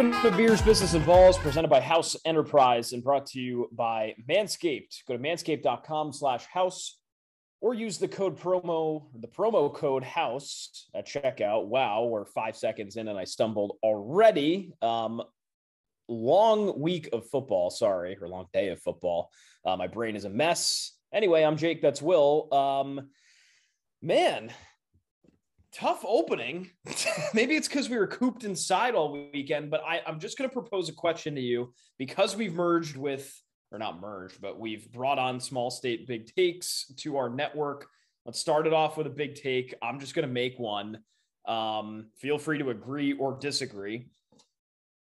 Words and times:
Welcome 0.00 0.22
to 0.22 0.34
Beers, 0.34 0.62
Business, 0.62 0.94
Balls, 1.04 1.36
presented 1.36 1.68
by 1.68 1.78
House 1.78 2.16
Enterprise 2.24 2.94
and 2.94 3.04
brought 3.04 3.26
to 3.26 3.38
you 3.38 3.68
by 3.70 4.14
Manscaped. 4.26 5.04
Go 5.06 5.14
to 5.14 5.22
manscaped.com 5.22 6.14
slash 6.14 6.46
house 6.46 6.98
or 7.60 7.74
use 7.74 7.98
the 7.98 8.08
code 8.08 8.40
promo, 8.40 9.08
the 9.20 9.28
promo 9.28 9.70
code 9.70 10.02
house 10.02 10.88
at 10.94 11.06
checkout. 11.06 11.66
Wow, 11.66 12.06
we're 12.06 12.24
five 12.24 12.56
seconds 12.56 12.96
in 12.96 13.08
and 13.08 13.18
I 13.18 13.24
stumbled 13.24 13.76
already. 13.82 14.72
Um, 14.80 15.20
long 16.08 16.80
week 16.80 17.10
of 17.12 17.28
football, 17.28 17.68
sorry, 17.68 18.16
or 18.22 18.26
long 18.26 18.46
day 18.54 18.68
of 18.68 18.80
football. 18.80 19.30
Uh, 19.66 19.76
my 19.76 19.86
brain 19.86 20.16
is 20.16 20.24
a 20.24 20.30
mess. 20.30 20.96
Anyway, 21.12 21.42
I'm 21.42 21.58
Jake. 21.58 21.82
That's 21.82 22.00
Will. 22.00 22.48
Um, 22.54 23.10
man, 24.00 24.50
tough 25.72 26.04
opening. 26.06 26.70
Maybe 27.34 27.56
it's 27.56 27.68
because 27.68 27.88
we 27.88 27.98
were 27.98 28.06
cooped 28.06 28.44
inside 28.44 28.94
all 28.94 29.30
weekend, 29.32 29.70
but 29.70 29.82
I, 29.86 30.00
I'm 30.06 30.20
just 30.20 30.38
going 30.38 30.48
to 30.48 30.52
propose 30.52 30.88
a 30.88 30.92
question 30.92 31.34
to 31.34 31.40
you 31.40 31.72
because 31.98 32.36
we've 32.36 32.54
merged 32.54 32.96
with, 32.96 33.32
or 33.72 33.78
not 33.78 34.00
merged, 34.00 34.40
but 34.40 34.58
we've 34.58 34.90
brought 34.92 35.18
on 35.18 35.40
small 35.40 35.70
state 35.70 36.06
big 36.06 36.34
takes 36.34 36.86
to 36.98 37.16
our 37.16 37.28
network. 37.28 37.86
Let's 38.26 38.38
start 38.38 38.66
it 38.66 38.72
off 38.72 38.96
with 38.96 39.06
a 39.06 39.10
big 39.10 39.34
take. 39.34 39.74
I'm 39.82 40.00
just 40.00 40.14
going 40.14 40.26
to 40.26 40.32
make 40.32 40.58
one. 40.58 40.98
Um, 41.46 42.08
feel 42.18 42.38
free 42.38 42.58
to 42.58 42.70
agree 42.70 43.12
or 43.12 43.38
disagree. 43.38 44.08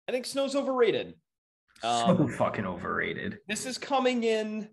I 0.07 0.11
think 0.11 0.25
snow's 0.25 0.55
overrated. 0.55 1.15
Um, 1.83 2.17
so 2.17 2.27
fucking 2.27 2.65
overrated. 2.65 3.39
This 3.47 3.65
is 3.65 3.77
coming 3.77 4.23
in 4.23 4.69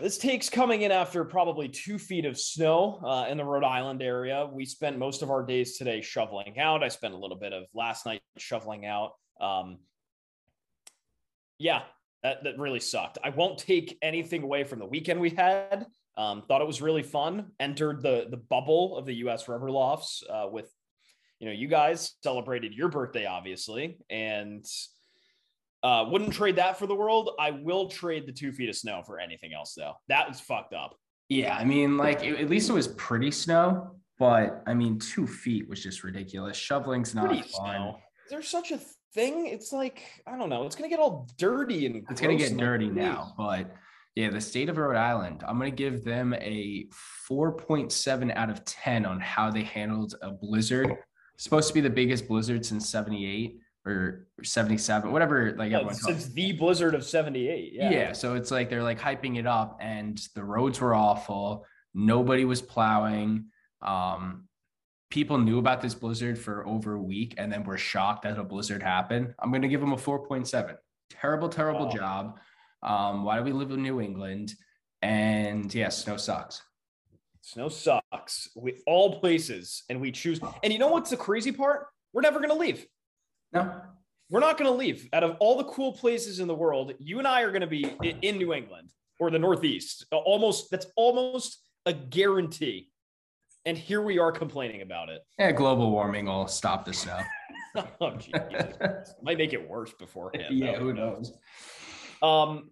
this 0.00 0.18
takes 0.18 0.48
coming 0.48 0.82
in 0.82 0.90
after 0.92 1.24
probably 1.24 1.68
two 1.68 1.98
feet 1.98 2.24
of 2.24 2.38
snow 2.38 3.00
uh, 3.04 3.26
in 3.30 3.36
the 3.36 3.44
Rhode 3.44 3.64
Island 3.64 4.02
area. 4.02 4.48
We 4.50 4.64
spent 4.64 4.98
most 4.98 5.22
of 5.22 5.30
our 5.30 5.44
days 5.44 5.76
today 5.76 6.00
shoveling 6.00 6.58
out. 6.58 6.82
I 6.82 6.88
spent 6.88 7.14
a 7.14 7.16
little 7.16 7.36
bit 7.36 7.52
of 7.52 7.64
last 7.74 8.06
night 8.06 8.22
shoveling 8.38 8.86
out. 8.86 9.12
Um, 9.40 9.78
yeah, 11.58 11.82
that, 12.22 12.44
that 12.44 12.58
really 12.58 12.80
sucked. 12.80 13.18
I 13.22 13.30
won't 13.30 13.58
take 13.58 13.96
anything 14.02 14.42
away 14.42 14.64
from 14.64 14.78
the 14.78 14.86
weekend 14.86 15.20
we 15.20 15.30
had. 15.30 15.86
Um, 16.16 16.42
thought 16.42 16.62
it 16.62 16.66
was 16.66 16.82
really 16.82 17.02
fun. 17.02 17.52
Entered 17.60 18.02
the 18.02 18.26
the 18.30 18.38
bubble 18.38 18.96
of 18.96 19.06
the 19.06 19.14
U.S. 19.16 19.48
Rubber 19.48 19.70
Lofts 19.70 20.22
uh, 20.28 20.46
with, 20.50 20.70
you 21.38 21.46
know, 21.46 21.52
you 21.52 21.68
guys 21.68 22.14
celebrated 22.22 22.72
your 22.72 22.88
birthday 22.88 23.26
obviously, 23.26 23.98
and 24.08 24.64
uh, 25.82 26.06
wouldn't 26.08 26.32
trade 26.32 26.56
that 26.56 26.78
for 26.78 26.86
the 26.86 26.94
world. 26.94 27.30
I 27.38 27.50
will 27.50 27.88
trade 27.88 28.26
the 28.26 28.32
two 28.32 28.52
feet 28.52 28.68
of 28.68 28.76
snow 28.76 29.02
for 29.06 29.18
anything 29.20 29.52
else, 29.52 29.74
though. 29.76 29.92
That 30.08 30.28
was 30.28 30.40
fucked 30.40 30.74
up. 30.74 30.96
Yeah, 31.28 31.56
I 31.56 31.64
mean, 31.64 31.96
like 31.96 32.22
it, 32.22 32.38
at 32.40 32.48
least 32.48 32.70
it 32.70 32.72
was 32.72 32.88
pretty 32.88 33.30
snow, 33.30 33.96
but 34.18 34.62
I 34.66 34.74
mean, 34.74 34.98
two 34.98 35.26
feet 35.26 35.68
was 35.68 35.82
just 35.82 36.04
ridiculous. 36.04 36.56
Shoveling's 36.56 37.14
not 37.14 37.26
pretty 37.26 37.42
fun. 37.42 37.76
Snow. 37.76 37.98
Is 38.26 38.30
there 38.30 38.42
such 38.42 38.70
a 38.70 38.80
thing? 39.12 39.46
It's 39.46 39.72
like 39.72 40.02
I 40.26 40.36
don't 40.36 40.48
know. 40.48 40.66
It's 40.66 40.76
gonna 40.76 40.88
get 40.88 41.00
all 41.00 41.28
dirty 41.36 41.86
and 41.86 42.04
it's 42.08 42.20
gonna 42.20 42.36
get 42.36 42.56
dirty 42.56 42.88
now. 42.88 43.34
But 43.36 43.74
yeah, 44.14 44.30
the 44.30 44.40
state 44.40 44.68
of 44.68 44.78
Rhode 44.78 44.96
Island, 44.96 45.42
I'm 45.46 45.58
gonna 45.58 45.70
give 45.70 46.04
them 46.04 46.32
a 46.34 46.86
4.7 47.28 48.34
out 48.36 48.48
of 48.48 48.64
10 48.64 49.04
on 49.04 49.20
how 49.20 49.50
they 49.50 49.62
handled 49.62 50.14
a 50.22 50.30
blizzard. 50.30 50.96
supposed 51.38 51.68
to 51.68 51.74
be 51.74 51.80
the 51.80 51.90
biggest 51.90 52.28
blizzard 52.28 52.64
since 52.64 52.88
'78 52.88 53.58
or 53.86 54.26
77, 54.42 55.10
whatever. 55.12 55.54
Like 55.56 55.70
yeah, 55.70 55.90
since 55.92 56.26
the 56.26 56.52
blizzard 56.52 56.94
of 56.94 57.04
78. 57.04 57.72
Yeah. 57.72 57.90
Yeah. 57.90 58.12
So 58.12 58.34
it's 58.34 58.50
like 58.50 58.68
they're 58.68 58.82
like 58.82 59.00
hyping 59.00 59.38
it 59.38 59.46
up, 59.46 59.78
and 59.80 60.20
the 60.34 60.44
roads 60.44 60.80
were 60.80 60.94
awful. 60.94 61.64
Nobody 61.94 62.44
was 62.44 62.60
plowing. 62.60 63.46
Um, 63.80 64.46
people 65.10 65.38
knew 65.38 65.58
about 65.58 65.80
this 65.80 65.94
blizzard 65.94 66.38
for 66.38 66.66
over 66.66 66.94
a 66.94 67.02
week 67.02 67.34
and 67.38 67.50
then 67.52 67.64
were 67.64 67.78
shocked 67.78 68.22
that 68.24 68.38
a 68.38 68.44
blizzard 68.44 68.82
happened. 68.82 69.34
I'm 69.38 69.50
going 69.50 69.62
to 69.62 69.68
give 69.68 69.80
them 69.80 69.92
a 69.92 69.96
4.7. 69.96 70.76
Terrible, 71.10 71.48
terrible 71.48 71.86
wow. 71.86 71.92
job. 71.92 72.38
Um, 72.82 73.24
why 73.24 73.38
do 73.38 73.44
we 73.44 73.52
live 73.52 73.70
in 73.70 73.82
New 73.82 74.00
England? 74.00 74.54
And 75.02 75.72
yeah, 75.74 75.88
snow 75.88 76.16
sucks. 76.16 76.62
Snow 77.40 77.68
sucks. 77.68 78.48
We 78.56 78.82
all 78.86 79.20
places, 79.20 79.84
and 79.88 80.00
we 80.00 80.10
choose. 80.10 80.40
And 80.64 80.72
you 80.72 80.78
know 80.78 80.88
what's 80.88 81.10
the 81.10 81.16
crazy 81.16 81.52
part? 81.52 81.86
We're 82.12 82.22
never 82.22 82.40
going 82.40 82.50
to 82.50 82.56
leave. 82.56 82.86
No. 83.52 83.80
We're 84.28 84.40
not 84.40 84.58
going 84.58 84.70
to 84.70 84.76
leave. 84.76 85.08
Out 85.12 85.22
of 85.22 85.36
all 85.38 85.56
the 85.56 85.64
cool 85.64 85.92
places 85.92 86.40
in 86.40 86.48
the 86.48 86.54
world, 86.54 86.92
you 86.98 87.18
and 87.18 87.28
I 87.28 87.42
are 87.42 87.50
going 87.50 87.60
to 87.60 87.66
be 87.66 87.84
in 88.22 88.38
New 88.38 88.52
England 88.52 88.90
or 89.20 89.30
the 89.30 89.38
Northeast. 89.38 90.06
Almost, 90.10 90.70
that's 90.70 90.86
almost 90.96 91.60
a 91.86 91.92
guarantee. 91.92 92.90
And 93.64 93.78
here 93.78 94.02
we 94.02 94.18
are 94.18 94.32
complaining 94.32 94.82
about 94.82 95.08
it. 95.08 95.22
Yeah, 95.38 95.52
global 95.52 95.90
warming 95.90 96.26
will 96.26 96.48
stop 96.48 96.84
the 96.84 96.92
snow. 96.92 97.18
oh, 98.00 98.18
Might 99.22 99.38
make 99.38 99.52
it 99.52 99.68
worse 99.68 99.92
beforehand. 99.92 100.56
Yeah, 100.56 100.76
who 100.76 100.92
knows? 100.92 101.32
Um, 102.22 102.70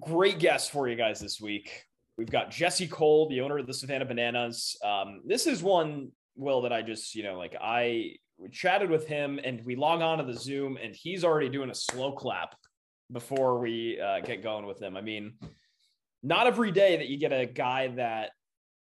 great 0.00 0.38
guest 0.38 0.70
for 0.70 0.88
you 0.88 0.96
guys 0.96 1.20
this 1.20 1.40
week. 1.40 1.84
We've 2.16 2.30
got 2.30 2.50
Jesse 2.50 2.86
Cole, 2.86 3.28
the 3.28 3.40
owner 3.40 3.58
of 3.58 3.66
the 3.66 3.74
Savannah 3.74 4.04
Bananas. 4.04 4.76
Um, 4.84 5.22
this 5.26 5.46
is 5.46 5.62
one, 5.62 6.12
Will, 6.36 6.62
that 6.62 6.72
I 6.72 6.82
just, 6.82 7.14
you 7.14 7.24
know, 7.24 7.36
like 7.36 7.56
I 7.60 8.16
we 8.44 8.50
chatted 8.50 8.90
with 8.90 9.06
him 9.06 9.40
and 9.42 9.64
we 9.64 9.74
log 9.74 10.02
on 10.02 10.18
to 10.18 10.24
the 10.24 10.38
Zoom 10.38 10.76
and 10.80 10.94
he's 10.94 11.24
already 11.24 11.48
doing 11.48 11.70
a 11.70 11.74
slow 11.74 12.12
clap 12.12 12.54
before 13.10 13.58
we 13.58 13.98
uh, 13.98 14.20
get 14.20 14.42
going 14.42 14.66
with 14.66 14.80
him. 14.82 14.98
I 14.98 15.00
mean, 15.00 15.32
not 16.22 16.46
every 16.46 16.70
day 16.70 16.98
that 16.98 17.08
you 17.08 17.16
get 17.16 17.32
a 17.32 17.46
guy 17.46 17.88
that 17.96 18.32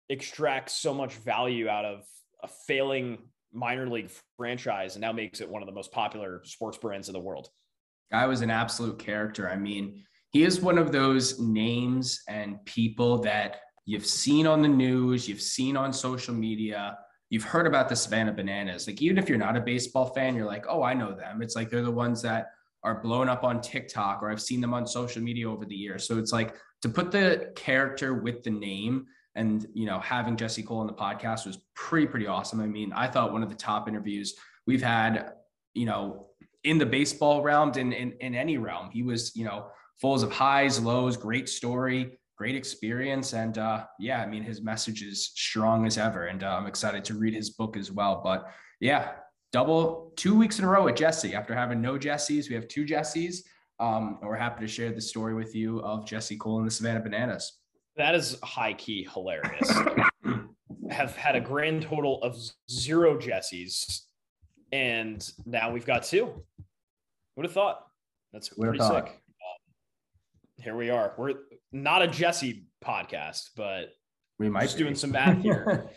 extracts 0.09 0.73
so 0.73 0.95
much 0.95 1.13
value 1.13 1.69
out 1.69 1.85
of 1.85 2.03
a 2.41 2.47
failing 2.67 3.19
minor 3.53 3.87
league 3.87 4.09
franchise 4.35 4.95
and 4.95 5.01
now 5.01 5.11
makes 5.11 5.41
it 5.41 5.49
one 5.49 5.61
of 5.61 5.67
the 5.67 5.73
most 5.73 5.91
popular 5.91 6.41
sports 6.43 6.79
brands 6.79 7.07
in 7.07 7.13
the 7.13 7.19
world. 7.19 7.47
Guy 8.11 8.25
was 8.25 8.41
an 8.41 8.49
absolute 8.49 8.97
character. 8.97 9.47
I 9.47 9.57
mean, 9.57 10.03
he 10.31 10.43
is 10.43 10.59
one 10.59 10.79
of 10.79 10.91
those 10.91 11.39
names 11.39 12.23
and 12.27 12.63
people 12.65 13.19
that 13.19 13.57
you've 13.85 14.07
seen 14.07 14.47
on 14.47 14.63
the 14.63 14.67
news, 14.67 15.29
you've 15.29 15.39
seen 15.39 15.77
on 15.77 15.93
social 15.93 16.33
media 16.33 16.97
you've 17.31 17.43
heard 17.45 17.65
about 17.65 17.89
the 17.89 17.95
Savannah 17.95 18.33
Bananas. 18.33 18.85
Like, 18.85 19.01
even 19.01 19.17
if 19.17 19.27
you're 19.27 19.37
not 19.37 19.57
a 19.57 19.61
baseball 19.61 20.05
fan, 20.13 20.35
you're 20.35 20.45
like, 20.45 20.65
oh, 20.69 20.83
I 20.83 20.93
know 20.93 21.13
them. 21.15 21.41
It's 21.41 21.55
like 21.55 21.69
they're 21.69 21.81
the 21.81 21.89
ones 21.89 22.21
that 22.21 22.51
are 22.83 23.01
blown 23.01 23.29
up 23.29 23.43
on 23.43 23.61
TikTok 23.61 24.21
or 24.21 24.29
I've 24.29 24.41
seen 24.41 24.59
them 24.59 24.73
on 24.73 24.85
social 24.85 25.23
media 25.23 25.49
over 25.49 25.65
the 25.65 25.75
years. 25.75 26.05
So 26.05 26.19
it's 26.19 26.33
like 26.33 26.55
to 26.81 26.89
put 26.89 27.09
the 27.09 27.53
character 27.55 28.13
with 28.13 28.43
the 28.43 28.49
name 28.49 29.05
and, 29.35 29.65
you 29.73 29.85
know, 29.85 29.99
having 29.99 30.35
Jesse 30.35 30.61
Cole 30.61 30.79
on 30.79 30.87
the 30.87 30.93
podcast 30.93 31.45
was 31.45 31.59
pretty, 31.73 32.05
pretty 32.05 32.27
awesome. 32.27 32.59
I 32.59 32.67
mean, 32.67 32.91
I 32.91 33.07
thought 33.07 33.31
one 33.31 33.43
of 33.43 33.49
the 33.49 33.55
top 33.55 33.87
interviews 33.87 34.35
we've 34.67 34.83
had, 34.83 35.31
you 35.73 35.85
know, 35.85 36.27
in 36.65 36.77
the 36.77 36.85
baseball 36.85 37.41
realm 37.41 37.71
and 37.77 37.93
in, 37.93 38.11
in 38.19 38.35
any 38.35 38.57
realm. 38.57 38.89
He 38.91 39.03
was, 39.03 39.33
you 39.37 39.45
know, 39.45 39.67
full 40.01 40.21
of 40.21 40.31
highs, 40.33 40.81
lows, 40.81 41.15
great 41.15 41.47
story 41.47 42.17
great 42.41 42.55
experience. 42.55 43.33
And 43.33 43.59
uh, 43.59 43.85
yeah, 43.99 44.23
I 44.23 44.25
mean, 44.25 44.41
his 44.41 44.63
message 44.63 45.03
is 45.03 45.31
strong 45.35 45.85
as 45.85 45.99
ever. 45.99 46.25
And 46.25 46.43
uh, 46.43 46.57
I'm 46.57 46.65
excited 46.65 47.05
to 47.05 47.13
read 47.13 47.35
his 47.35 47.51
book 47.51 47.77
as 47.77 47.91
well. 47.91 48.19
But 48.23 48.51
yeah, 48.79 49.11
double 49.53 50.11
two 50.15 50.35
weeks 50.35 50.57
in 50.57 50.65
a 50.65 50.67
row 50.67 50.85
with 50.85 50.95
Jesse. 50.95 51.35
After 51.35 51.53
having 51.53 51.83
no 51.83 51.99
Jessies, 51.99 52.49
we 52.49 52.55
have 52.55 52.67
two 52.67 52.83
Jessies. 52.83 53.43
Um, 53.79 54.17
and 54.19 54.27
we're 54.27 54.37
happy 54.37 54.61
to 54.61 54.67
share 54.67 54.91
the 54.91 55.01
story 55.01 55.35
with 55.35 55.53
you 55.53 55.81
of 55.81 56.07
Jesse 56.07 56.35
Cole 56.35 56.57
and 56.57 56.65
the 56.65 56.71
Savannah 56.71 57.01
Bananas. 57.01 57.59
That 57.95 58.15
is 58.15 58.39
high 58.41 58.73
key 58.73 59.07
hilarious. 59.13 59.71
have 60.89 61.15
had 61.15 61.35
a 61.35 61.41
grand 61.41 61.83
total 61.83 62.23
of 62.23 62.35
zero 62.71 63.19
Jessies, 63.19 64.01
and 64.71 65.31
now 65.45 65.71
we've 65.71 65.85
got 65.85 66.01
two. 66.01 66.43
Would 67.35 67.45
have 67.45 67.53
thought? 67.53 67.85
That's 68.33 68.49
pretty 68.49 68.79
sick. 68.79 69.05
Um, 69.05 69.59
here 70.57 70.75
we 70.75 70.89
are. 70.89 71.13
We're 71.19 71.35
not 71.71 72.01
a 72.01 72.07
Jesse 72.07 72.65
podcast, 72.83 73.49
but 73.55 73.89
we 74.39 74.49
might 74.49 74.63
just 74.63 74.77
be. 74.77 74.83
doing 74.83 74.95
some 74.95 75.11
math 75.11 75.41
here. 75.41 75.89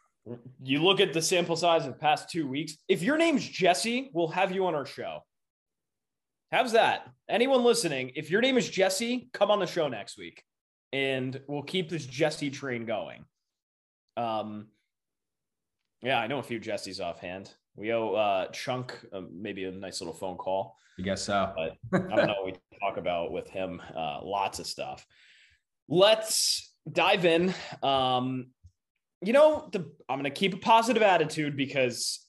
you 0.62 0.82
look 0.82 1.00
at 1.00 1.12
the 1.12 1.22
sample 1.22 1.56
size 1.56 1.86
of 1.86 1.92
the 1.92 1.98
past 1.98 2.30
two 2.30 2.46
weeks. 2.46 2.76
If 2.88 3.02
your 3.02 3.16
name's 3.16 3.46
Jesse, 3.46 4.10
we'll 4.14 4.28
have 4.28 4.52
you 4.52 4.66
on 4.66 4.74
our 4.74 4.86
show. 4.86 5.20
How's 6.50 6.72
that? 6.72 7.08
Anyone 7.28 7.64
listening, 7.64 8.12
if 8.14 8.30
your 8.30 8.42
name 8.42 8.58
is 8.58 8.68
Jesse, 8.68 9.30
come 9.32 9.50
on 9.50 9.58
the 9.58 9.66
show 9.66 9.88
next 9.88 10.18
week 10.18 10.44
and 10.92 11.40
we'll 11.48 11.62
keep 11.62 11.88
this 11.88 12.06
Jesse 12.06 12.50
train 12.50 12.84
going. 12.84 13.24
Um, 14.16 14.68
yeah, 16.02 16.18
I 16.18 16.26
know 16.26 16.38
a 16.38 16.42
few 16.42 16.60
Jessies 16.60 17.00
offhand. 17.00 17.50
We 17.76 17.92
owe 17.92 18.14
uh, 18.14 18.48
Chunk 18.48 18.98
uh, 19.12 19.22
maybe 19.32 19.64
a 19.64 19.72
nice 19.72 20.00
little 20.00 20.14
phone 20.14 20.36
call. 20.36 20.76
I 20.98 21.02
guess 21.02 21.22
so. 21.22 21.52
But 21.56 21.76
I 22.12 22.16
don't 22.16 22.26
know. 22.26 22.42
We 22.44 22.54
talk 22.80 22.96
about 22.96 23.32
with 23.32 23.48
him 23.48 23.80
uh, 23.96 24.20
lots 24.22 24.58
of 24.58 24.66
stuff. 24.66 25.06
Let's 25.88 26.74
dive 26.90 27.24
in. 27.24 27.54
Um, 27.82 28.48
you 29.22 29.32
know, 29.32 29.68
the, 29.72 29.90
I'm 30.08 30.18
going 30.18 30.24
to 30.24 30.30
keep 30.30 30.54
a 30.54 30.58
positive 30.58 31.02
attitude 31.02 31.56
because 31.56 32.26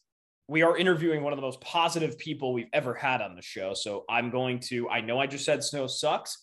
we 0.48 0.62
are 0.62 0.78
interviewing 0.78 1.24
one 1.24 1.34
of 1.34 1.38
the 1.38 1.42
most 1.42 1.62
positive 1.62 2.18
people 2.18 2.54
we've 2.54 2.68
ever 2.74 2.94
had 2.94 3.22
on 3.22 3.36
the 3.36 3.42
show. 3.42 3.74
So 3.74 4.04
I'm 4.10 4.30
going 4.30 4.60
to, 4.68 4.90
I 4.90 5.02
know 5.02 5.20
I 5.20 5.26
just 5.26 5.46
said 5.46 5.64
snow 5.64 5.88
sucks. 5.88 6.38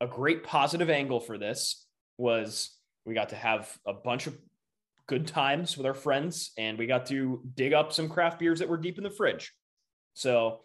A 0.00 0.06
great 0.06 0.44
positive 0.44 0.90
angle 0.90 1.20
for 1.20 1.38
this 1.38 1.86
was 2.18 2.76
we 3.04 3.14
got 3.14 3.30
to 3.30 3.36
have 3.36 3.76
a 3.86 3.92
bunch 3.92 4.26
of 4.26 4.36
good 5.12 5.26
times 5.26 5.76
with 5.76 5.84
our 5.84 5.92
friends 5.92 6.52
and 6.56 6.78
we 6.78 6.86
got 6.86 7.04
to 7.04 7.42
dig 7.54 7.74
up 7.74 7.92
some 7.92 8.08
craft 8.08 8.38
beers 8.38 8.60
that 8.60 8.66
were 8.66 8.78
deep 8.78 8.96
in 8.96 9.04
the 9.04 9.10
fridge. 9.10 9.52
So 10.14 10.60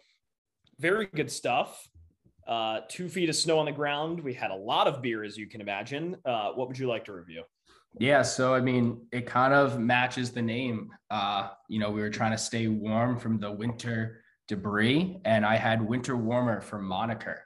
very 0.78 1.04
good 1.04 1.30
stuff. 1.30 1.86
Uh, 2.46 2.80
two 2.88 3.10
feet 3.10 3.28
of 3.28 3.36
snow 3.36 3.58
on 3.58 3.66
the 3.66 3.72
ground. 3.72 4.20
We 4.20 4.32
had 4.32 4.50
a 4.50 4.56
lot 4.56 4.86
of 4.86 5.02
beer, 5.02 5.22
as 5.22 5.36
you 5.36 5.46
can 5.46 5.60
imagine. 5.60 6.16
Uh, 6.24 6.52
what 6.52 6.66
would 6.66 6.78
you 6.78 6.88
like 6.88 7.04
to 7.04 7.12
review? 7.12 7.42
Yeah, 7.98 8.22
so 8.22 8.54
I 8.54 8.62
mean, 8.62 9.06
it 9.12 9.26
kind 9.26 9.52
of 9.52 9.78
matches 9.78 10.30
the 10.30 10.40
name. 10.40 10.88
Uh, 11.10 11.48
you 11.68 11.78
know, 11.78 11.90
we 11.90 12.00
were 12.00 12.08
trying 12.08 12.32
to 12.32 12.38
stay 12.38 12.68
warm 12.68 13.18
from 13.18 13.38
the 13.38 13.52
winter 13.52 14.22
debris, 14.46 15.20
and 15.26 15.44
I 15.44 15.56
had 15.56 15.86
winter 15.86 16.16
warmer 16.16 16.62
for 16.62 16.78
moniker. 16.78 17.42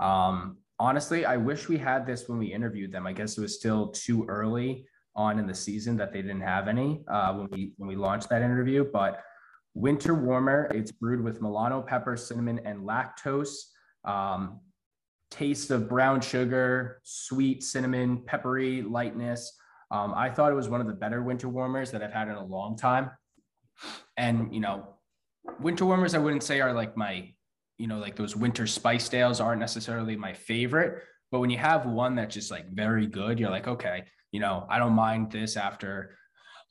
Um, 0.00 0.56
honestly, 0.80 1.24
I 1.24 1.36
wish 1.36 1.68
we 1.68 1.78
had 1.78 2.06
this 2.06 2.28
when 2.28 2.38
we 2.38 2.52
interviewed 2.52 2.90
them. 2.90 3.06
I 3.06 3.12
guess 3.12 3.38
it 3.38 3.40
was 3.40 3.54
still 3.54 3.90
too 3.90 4.24
early 4.26 4.86
on 5.16 5.38
in 5.38 5.46
the 5.46 5.54
season 5.54 5.96
that 5.96 6.12
they 6.12 6.22
didn't 6.22 6.42
have 6.42 6.68
any 6.68 7.02
uh, 7.08 7.34
when 7.34 7.48
we 7.50 7.72
when 7.76 7.88
we 7.88 7.96
launched 7.96 8.28
that 8.30 8.42
interview. 8.42 8.84
But 8.90 9.22
winter 9.74 10.14
warmer, 10.14 10.70
it's 10.72 10.92
brewed 10.92 11.22
with 11.22 11.40
Milano 11.40 11.82
pepper, 11.82 12.16
cinnamon, 12.16 12.60
and 12.64 12.80
lactose. 12.80 13.54
Um, 14.04 14.60
taste 15.30 15.70
of 15.70 15.88
brown 15.88 16.20
sugar, 16.20 17.00
sweet 17.04 17.62
cinnamon, 17.62 18.22
peppery 18.26 18.82
lightness. 18.82 19.56
Um, 19.90 20.12
I 20.14 20.30
thought 20.30 20.52
it 20.52 20.56
was 20.56 20.68
one 20.68 20.80
of 20.80 20.86
the 20.86 20.92
better 20.92 21.22
winter 21.22 21.48
warmers 21.48 21.90
that 21.92 22.02
I've 22.02 22.12
had 22.12 22.28
in 22.28 22.34
a 22.34 22.44
long 22.44 22.76
time. 22.76 23.10
And 24.16 24.54
you 24.54 24.60
know, 24.60 24.96
winter 25.60 25.84
warmers 25.84 26.14
I 26.14 26.18
wouldn't 26.18 26.42
say 26.42 26.60
are 26.60 26.72
like 26.72 26.96
my, 26.96 27.32
you 27.78 27.86
know, 27.86 27.98
like 27.98 28.16
those 28.16 28.36
winter 28.36 28.66
spice 28.66 29.12
ales 29.14 29.40
aren't 29.40 29.60
necessarily 29.60 30.16
my 30.16 30.32
favorite. 30.32 31.02
But 31.30 31.40
when 31.40 31.50
you 31.50 31.58
have 31.58 31.86
one 31.86 32.16
that's 32.16 32.34
just 32.34 32.50
like 32.50 32.68
very 32.70 33.06
good, 33.06 33.38
you're 33.38 33.50
like, 33.50 33.68
okay, 33.68 34.04
you 34.32 34.40
know, 34.40 34.66
I 34.68 34.78
don't 34.78 34.92
mind 34.92 35.30
this 35.30 35.56
after 35.56 36.16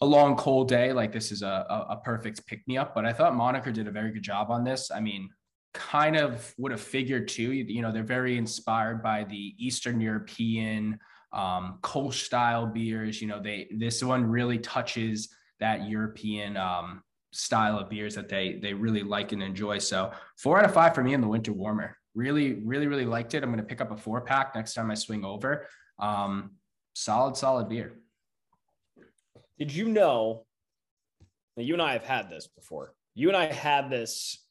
a 0.01 0.05
long 0.05 0.35
cold 0.35 0.69
day. 0.69 0.93
Like 0.93 1.11
this 1.11 1.31
is 1.31 1.41
a, 1.41 1.65
a, 1.69 1.87
a 1.91 2.01
perfect 2.03 2.45
pick 2.45 2.67
me 2.67 2.77
up. 2.77 2.95
But 2.95 3.05
I 3.05 3.13
thought 3.13 3.35
Moniker 3.35 3.71
did 3.71 3.87
a 3.87 3.91
very 3.91 4.11
good 4.11 4.23
job 4.23 4.49
on 4.49 4.63
this. 4.63 4.91
I 4.91 4.99
mean, 4.99 5.29
kind 5.73 6.15
of 6.15 6.53
would 6.57 6.71
have 6.71 6.81
figured 6.81 7.27
too. 7.27 7.51
You 7.51 7.81
know, 7.81 7.91
they're 7.91 8.03
very 8.03 8.37
inspired 8.37 9.03
by 9.03 9.23
the 9.25 9.55
Eastern 9.57 9.99
European 9.99 10.99
um, 11.33 11.79
Kolsch 11.81 12.25
style 12.25 12.65
beers. 12.65 13.21
You 13.21 13.27
know, 13.27 13.41
they 13.41 13.67
this 13.77 14.03
one 14.03 14.25
really 14.25 14.59
touches 14.59 15.29
that 15.59 15.87
European 15.87 16.57
um, 16.57 17.03
style 17.31 17.77
of 17.77 17.89
beers 17.89 18.15
that 18.15 18.29
they 18.29 18.59
they 18.61 18.73
really 18.73 19.03
like 19.03 19.31
and 19.31 19.43
enjoy. 19.43 19.77
So 19.79 20.11
four 20.37 20.57
out 20.57 20.65
of 20.65 20.73
five 20.73 20.95
for 20.95 21.03
me 21.03 21.13
in 21.13 21.21
the 21.21 21.27
winter 21.27 21.53
warmer. 21.53 21.97
Really, 22.15 22.53
really, 22.63 22.87
really 22.87 23.05
liked 23.05 23.33
it. 23.35 23.43
I'm 23.43 23.49
going 23.49 23.59
to 23.59 23.65
pick 23.65 23.81
up 23.81 23.91
a 23.91 23.97
four 23.97 24.21
pack 24.21 24.55
next 24.55 24.73
time 24.73 24.89
I 24.89 24.95
swing 24.95 25.23
over. 25.23 25.67
Um, 25.99 26.51
solid, 26.99 27.37
solid 27.37 27.69
beer. 27.69 27.93
Did 29.57 29.73
you 29.73 29.87
know? 29.87 30.45
You 31.55 31.73
and 31.73 31.81
I 31.81 31.93
have 31.93 32.05
had 32.05 32.29
this 32.29 32.47
before. 32.47 32.93
You 33.15 33.27
and 33.27 33.35
I 33.35 33.51
had 33.51 33.89
this 33.89 34.45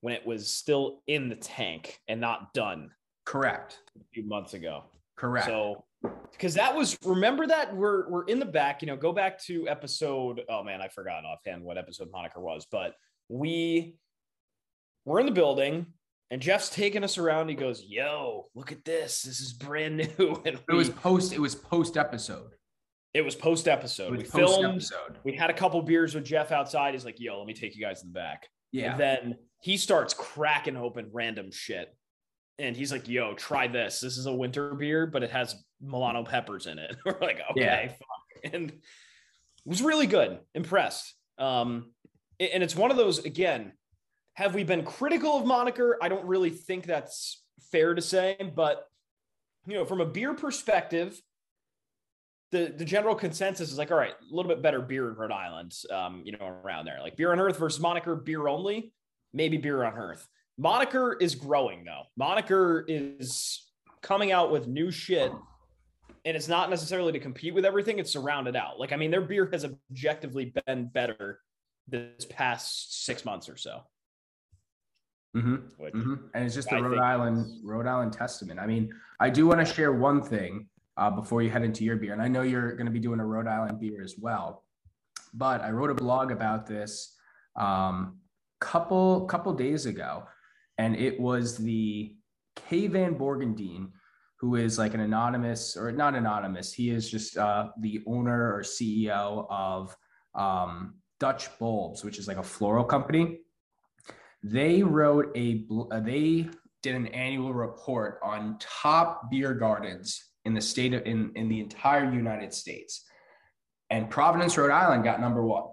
when 0.00 0.14
it 0.14 0.24
was 0.24 0.52
still 0.52 1.02
in 1.08 1.28
the 1.28 1.34
tank 1.34 1.98
and 2.06 2.20
not 2.20 2.52
done. 2.54 2.90
Correct. 3.24 3.80
A 3.98 4.04
few 4.12 4.24
months 4.24 4.54
ago. 4.54 4.84
Correct. 5.16 5.46
So, 5.46 5.84
because 6.30 6.54
that 6.54 6.74
was 6.74 6.96
remember 7.04 7.46
that 7.48 7.74
we're 7.74 8.08
we're 8.08 8.24
in 8.26 8.38
the 8.38 8.46
back. 8.46 8.80
You 8.80 8.86
know, 8.86 8.96
go 8.96 9.12
back 9.12 9.42
to 9.44 9.68
episode. 9.68 10.42
Oh 10.48 10.62
man, 10.62 10.80
I 10.80 10.86
forgot 10.86 11.24
offhand 11.24 11.64
what 11.64 11.76
episode 11.76 12.08
moniker 12.12 12.40
was, 12.40 12.64
but 12.70 12.94
we 13.28 13.96
we're 15.04 15.18
in 15.18 15.26
the 15.26 15.32
building 15.32 15.86
and 16.30 16.42
Jeff's 16.42 16.68
taking 16.68 17.04
us 17.04 17.18
around. 17.18 17.48
He 17.48 17.54
goes, 17.54 17.82
"Yo, 17.82 18.48
look 18.54 18.72
at 18.72 18.84
this! 18.84 19.22
This 19.22 19.40
is 19.40 19.52
brand 19.52 19.96
new." 19.96 20.42
And 20.44 20.58
we, 20.68 20.74
it 20.74 20.76
was 20.76 20.90
post. 20.90 21.32
It 21.32 21.40
was 21.40 21.54
post 21.54 21.96
episode. 21.96 22.50
It 23.14 23.22
was 23.22 23.34
post 23.34 23.66
episode. 23.68 24.16
We 24.16 24.24
filmed. 24.24 24.84
We 25.24 25.32
had 25.32 25.50
a 25.50 25.54
couple 25.54 25.80
beers 25.82 26.14
with 26.14 26.24
Jeff 26.24 26.52
outside. 26.52 26.94
He's 26.94 27.04
like, 27.04 27.18
"Yo, 27.18 27.38
let 27.38 27.46
me 27.46 27.54
take 27.54 27.74
you 27.74 27.82
guys 27.82 28.02
in 28.02 28.08
the 28.08 28.14
back." 28.14 28.46
Yeah. 28.72 28.92
And 28.92 29.00
then 29.00 29.38
he 29.60 29.76
starts 29.76 30.12
cracking 30.12 30.76
open 30.76 31.08
random 31.12 31.50
shit, 31.50 31.94
and 32.58 32.76
he's 32.76 32.92
like, 32.92 33.08
"Yo, 33.08 33.34
try 33.34 33.66
this. 33.66 34.00
This 34.00 34.18
is 34.18 34.26
a 34.26 34.34
winter 34.34 34.74
beer, 34.74 35.06
but 35.06 35.22
it 35.22 35.30
has 35.30 35.56
Milano 35.80 36.24
peppers 36.24 36.66
in 36.66 36.78
it." 36.78 36.94
We're 37.06 37.18
like, 37.20 37.40
"Okay." 37.52 37.94
Yeah. 38.44 38.50
And 38.52 38.70
it 38.70 38.80
was 39.64 39.82
really 39.82 40.06
good. 40.06 40.38
Impressed. 40.54 41.14
Um, 41.38 41.92
and 42.38 42.62
it's 42.62 42.76
one 42.76 42.90
of 42.90 42.96
those 42.96 43.24
again 43.24 43.72
have 44.38 44.54
we 44.54 44.62
been 44.62 44.84
critical 44.84 45.36
of 45.36 45.44
Moniker? 45.44 45.98
I 46.00 46.08
don't 46.08 46.24
really 46.24 46.50
think 46.50 46.86
that's 46.86 47.42
fair 47.72 47.92
to 47.92 48.00
say, 48.00 48.36
but 48.54 48.86
you 49.66 49.74
know, 49.74 49.84
from 49.84 50.00
a 50.00 50.04
beer 50.06 50.32
perspective, 50.32 51.20
the 52.52 52.72
the 52.76 52.84
general 52.84 53.16
consensus 53.16 53.72
is 53.72 53.78
like, 53.78 53.90
all 53.90 53.98
right, 53.98 54.12
a 54.12 54.34
little 54.34 54.48
bit 54.48 54.62
better 54.62 54.80
beer 54.80 55.08
in 55.08 55.16
Rhode 55.16 55.32
Island, 55.32 55.74
um, 55.90 56.22
you 56.24 56.30
know, 56.30 56.46
around 56.64 56.84
there. 56.84 57.00
Like 57.02 57.16
beer 57.16 57.32
on 57.32 57.40
Earth 57.40 57.58
versus 57.58 57.80
Moniker, 57.80 58.14
beer 58.14 58.46
only, 58.46 58.92
maybe 59.32 59.56
beer 59.56 59.82
on 59.82 59.94
Earth. 59.94 60.24
Moniker 60.56 61.14
is 61.14 61.34
growing 61.34 61.82
though. 61.82 62.04
Moniker 62.16 62.84
is 62.86 63.66
coming 64.02 64.30
out 64.30 64.52
with 64.52 64.68
new 64.68 64.92
shit, 64.92 65.32
and 66.24 66.36
it's 66.36 66.46
not 66.46 66.70
necessarily 66.70 67.10
to 67.10 67.18
compete 67.18 67.54
with 67.54 67.64
everything. 67.64 67.98
It's 67.98 68.12
to 68.12 68.20
round 68.20 68.46
it 68.46 68.54
out. 68.54 68.78
Like, 68.78 68.92
I 68.92 68.96
mean, 68.96 69.10
their 69.10 69.20
beer 69.20 69.48
has 69.50 69.64
objectively 69.64 70.54
been 70.64 70.86
better 70.86 71.40
this 71.88 72.24
past 72.30 73.04
six 73.04 73.24
months 73.24 73.48
or 73.48 73.56
so. 73.56 73.82
Mm-hmm. 75.38 75.98
Mm-hmm. 75.98 76.14
And 76.34 76.44
it's 76.44 76.54
just 76.54 76.70
the 76.70 76.82
Rhode 76.82 76.98
Island, 76.98 77.60
Rhode 77.64 77.86
Island 77.86 78.12
Testament. 78.12 78.58
I 78.58 78.66
mean, 78.66 78.90
I 79.20 79.30
do 79.30 79.46
want 79.46 79.60
to 79.60 79.72
share 79.72 79.92
one 79.92 80.22
thing 80.22 80.68
uh, 80.96 81.10
before 81.10 81.42
you 81.42 81.50
head 81.50 81.62
into 81.62 81.84
your 81.84 81.96
beer, 81.96 82.12
and 82.12 82.22
I 82.22 82.28
know 82.28 82.42
you're 82.42 82.72
going 82.72 82.86
to 82.86 82.92
be 82.92 82.98
doing 82.98 83.20
a 83.20 83.26
Rhode 83.26 83.46
Island 83.46 83.80
beer 83.80 84.02
as 84.02 84.16
well. 84.18 84.64
But 85.34 85.60
I 85.60 85.70
wrote 85.70 85.90
a 85.90 85.94
blog 85.94 86.32
about 86.32 86.66
this 86.66 87.14
um, 87.56 88.18
couple 88.60 89.26
couple 89.26 89.52
days 89.52 89.86
ago, 89.86 90.24
and 90.78 90.96
it 90.96 91.20
was 91.20 91.56
the 91.56 92.14
K 92.56 92.86
Van 92.88 93.14
Borgendine, 93.14 93.90
who 94.40 94.56
is 94.56 94.78
like 94.78 94.94
an 94.94 95.00
anonymous 95.00 95.76
or 95.76 95.92
not 95.92 96.14
anonymous. 96.14 96.72
He 96.72 96.90
is 96.90 97.10
just 97.10 97.36
uh, 97.36 97.68
the 97.80 98.02
owner 98.06 98.54
or 98.54 98.62
CEO 98.62 99.46
of 99.50 99.94
um, 100.34 100.94
Dutch 101.20 101.56
Bulbs, 101.58 102.04
which 102.04 102.18
is 102.18 102.26
like 102.26 102.38
a 102.38 102.42
floral 102.42 102.84
company 102.84 103.38
they 104.42 104.82
wrote 104.82 105.36
a 105.36 105.64
uh, 105.90 106.00
they 106.00 106.48
did 106.82 106.94
an 106.94 107.08
annual 107.08 107.52
report 107.52 108.20
on 108.22 108.56
top 108.60 109.30
beer 109.30 109.54
gardens 109.54 110.24
in 110.44 110.54
the 110.54 110.60
state 110.60 110.94
of 110.94 111.04
in, 111.06 111.32
in 111.34 111.48
the 111.48 111.60
entire 111.60 112.10
United 112.10 112.54
States. 112.54 113.04
And 113.90 114.10
Providence, 114.10 114.56
Rhode 114.56 114.70
Island 114.70 115.04
got 115.04 115.20
number 115.20 115.44
one. 115.44 115.64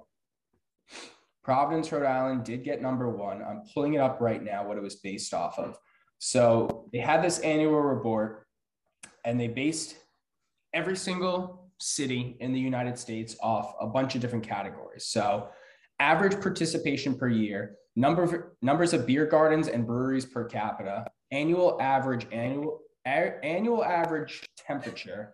Providence, 1.44 1.92
Rhode 1.92 2.06
Island 2.06 2.44
did 2.44 2.64
get 2.64 2.82
number 2.82 3.10
one. 3.10 3.44
I'm 3.44 3.64
pulling 3.74 3.94
it 3.94 4.00
up 4.00 4.20
right 4.20 4.44
now, 4.44 4.68
what 4.68 4.78
it 4.78 4.84
was 4.84 4.96
based 4.96 5.34
off 5.34 5.60
of. 5.60 5.78
So 6.18 6.90
they 6.92 7.00
had 7.00 7.24
this 7.24 7.40
annual 7.40 7.82
report 7.82 8.48
and 9.26 9.40
they 9.40 9.48
based 9.48 9.96
every 10.74 10.96
single 10.96 11.70
city 11.80 12.38
in 12.40 12.54
the 12.54 12.60
United 12.60 12.98
States 12.98 13.36
off 13.42 13.76
a 13.80 13.88
bunch 13.88 14.16
of 14.16 14.22
different 14.22 14.48
categories. 14.48 15.06
So 15.06 15.50
average 16.00 16.42
participation 16.42 17.18
per 17.18 17.28
year, 17.28 17.76
number 17.96 18.24
of, 18.24 18.34
numbers 18.62 18.94
of 18.94 19.06
beer 19.06 19.26
gardens 19.26 19.68
and 19.68 19.86
breweries 19.86 20.26
per 20.26 20.46
capita, 20.46 21.06
annual 21.32 21.78
average 21.82 22.28
annual 22.32 22.82
a, 23.06 23.34
annual 23.44 23.84
average 23.84 24.44
temperature, 24.58 25.34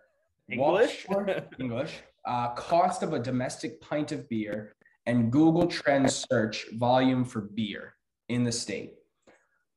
English, 0.50 1.06
English, 1.58 2.00
uh, 2.26 2.48
cost 2.54 3.02
of 3.02 3.12
a 3.12 3.18
domestic 3.18 3.80
pint 3.80 4.12
of 4.12 4.28
beer, 4.28 4.72
and 5.06 5.32
Google 5.32 5.66
Trends 5.66 6.26
search 6.30 6.66
volume 6.74 7.24
for 7.24 7.42
beer 7.54 7.94
in 8.28 8.44
the 8.44 8.52
state. 8.52 8.94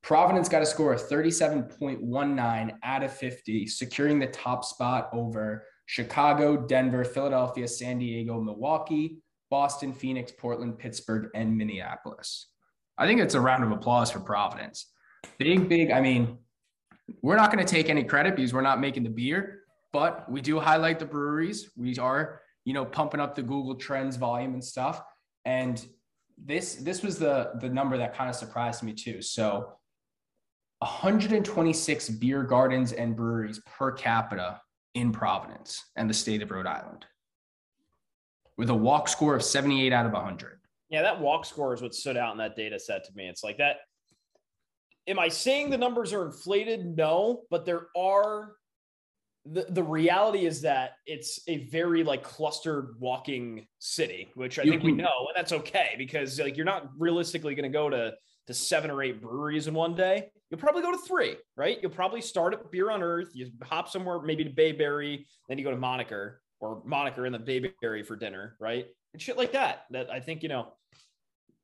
Providence 0.03 0.47
got 0.47 0.61
a 0.61 0.65
score 0.65 0.93
of 0.93 1.01
37.19 1.01 2.71
out 2.83 3.03
of 3.03 3.11
50, 3.11 3.65
securing 3.65 4.19
the 4.19 4.27
top 4.27 4.63
spot 4.63 5.09
over 5.13 5.65
Chicago, 5.87 6.57
Denver, 6.57 7.03
Philadelphia, 7.03 7.67
San 7.67 7.97
Diego, 7.97 8.39
Milwaukee, 8.39 9.17
Boston, 9.49 9.93
Phoenix, 9.93 10.31
Portland, 10.31 10.77
Pittsburgh, 10.77 11.29
and 11.33 11.55
Minneapolis. 11.55 12.49
I 12.97 13.05
think 13.07 13.19
it's 13.19 13.35
a 13.35 13.41
round 13.41 13.63
of 13.63 13.71
applause 13.71 14.11
for 14.11 14.19
Providence. 14.19 14.87
Big, 15.37 15.67
big. 15.67 15.91
I 15.91 16.01
mean, 16.01 16.37
we're 17.21 17.35
not 17.35 17.51
going 17.51 17.65
to 17.65 17.71
take 17.71 17.89
any 17.89 18.03
credit 18.03 18.35
because 18.35 18.53
we're 18.53 18.61
not 18.61 18.79
making 18.79 19.03
the 19.03 19.09
beer, 19.09 19.61
but 19.91 20.29
we 20.31 20.41
do 20.41 20.59
highlight 20.59 20.99
the 20.99 21.05
breweries. 21.05 21.69
We 21.75 21.97
are, 21.97 22.41
you 22.63 22.73
know, 22.73 22.85
pumping 22.85 23.19
up 23.19 23.35
the 23.35 23.43
Google 23.43 23.75
Trends 23.75 24.15
volume 24.15 24.53
and 24.53 24.63
stuff. 24.63 25.01
And 25.43 25.85
this 26.37 26.75
this 26.75 27.01
was 27.01 27.17
the 27.17 27.53
the 27.61 27.69
number 27.69 27.97
that 27.97 28.15
kind 28.15 28.29
of 28.29 28.35
surprised 28.35 28.83
me 28.83 28.93
too. 28.93 29.21
So 29.21 29.73
126 30.79 32.09
beer 32.09 32.43
gardens 32.43 32.91
and 32.91 33.15
breweries 33.15 33.61
per 33.65 33.91
capita 33.91 34.59
in 34.93 35.11
Providence 35.11 35.83
and 35.95 36.09
the 36.09 36.13
state 36.13 36.41
of 36.41 36.51
Rhode 36.51 36.67
Island 36.67 37.05
with 38.57 38.69
a 38.69 38.75
walk 38.75 39.07
score 39.07 39.35
of 39.35 39.43
78 39.43 39.91
out 39.91 40.05
of 40.05 40.13
100. 40.13 40.59
Yeah, 40.89 41.01
that 41.01 41.19
walk 41.19 41.45
score 41.45 41.73
is 41.73 41.81
what 41.81 41.95
stood 41.95 42.17
out 42.17 42.31
in 42.31 42.37
that 42.37 42.55
data 42.55 42.79
set 42.79 43.05
to 43.05 43.11
me. 43.15 43.27
It's 43.27 43.43
like 43.43 43.57
that. 43.57 43.77
Am 45.07 45.19
I 45.19 45.27
saying 45.27 45.69
the 45.69 45.77
numbers 45.77 46.13
are 46.13 46.25
inflated? 46.25 46.97
No, 46.97 47.43
but 47.49 47.65
there 47.65 47.87
are 47.95 48.53
the, 49.45 49.65
the 49.69 49.83
reality 49.83 50.45
is 50.45 50.61
that 50.61 50.93
it's 51.05 51.39
a 51.47 51.65
very 51.67 52.03
like 52.03 52.23
clustered 52.23 52.95
walking 52.99 53.67
city, 53.79 54.29
which 54.33 54.57
I 54.57 54.63
think 54.63 54.83
we 54.83 54.91
mm-hmm. 54.91 55.01
know, 55.01 55.27
and 55.27 55.35
that's 55.35 55.51
okay 55.51 55.93
because 55.97 56.39
like 56.39 56.57
you're 56.57 56.65
not 56.65 56.89
realistically 56.97 57.53
going 57.53 57.71
to 57.71 57.75
go 57.75 57.89
to 57.89 58.13
to 58.47 58.53
seven 58.53 58.91
or 58.91 59.01
eight 59.01 59.21
breweries 59.21 59.67
in 59.67 59.73
one 59.73 59.95
day. 59.95 60.29
You'll 60.49 60.59
probably 60.59 60.81
go 60.81 60.91
to 60.91 60.97
three, 60.97 61.35
right? 61.57 61.77
You'll 61.81 61.91
probably 61.91 62.21
start 62.21 62.53
at 62.53 62.71
Beer 62.71 62.91
on 62.91 63.01
Earth. 63.01 63.29
You 63.33 63.51
hop 63.63 63.89
somewhere, 63.89 64.21
maybe 64.21 64.43
to 64.43 64.51
Bayberry, 64.51 65.25
then 65.49 65.57
you 65.57 65.63
go 65.63 65.71
to 65.71 65.77
Moniker 65.77 66.41
or 66.59 66.81
Moniker 66.85 67.25
and 67.25 67.33
the 67.33 67.39
Bayberry 67.39 68.05
for 68.05 68.15
dinner, 68.15 68.55
right? 68.59 68.87
And 69.15 69.21
shit 69.21 69.37
like 69.37 69.53
that. 69.53 69.85
That 69.91 70.09
I 70.09 70.19
think 70.19 70.43
you 70.43 70.49
know, 70.49 70.73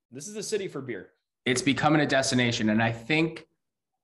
this 0.09 0.29
is 0.29 0.37
a 0.37 0.43
city 0.43 0.69
for 0.69 0.79
beer. 0.79 1.09
It's 1.45 1.61
becoming 1.61 1.99
a 1.99 2.05
destination, 2.05 2.69
and 2.69 2.81
I 2.81 2.93
think 2.93 3.45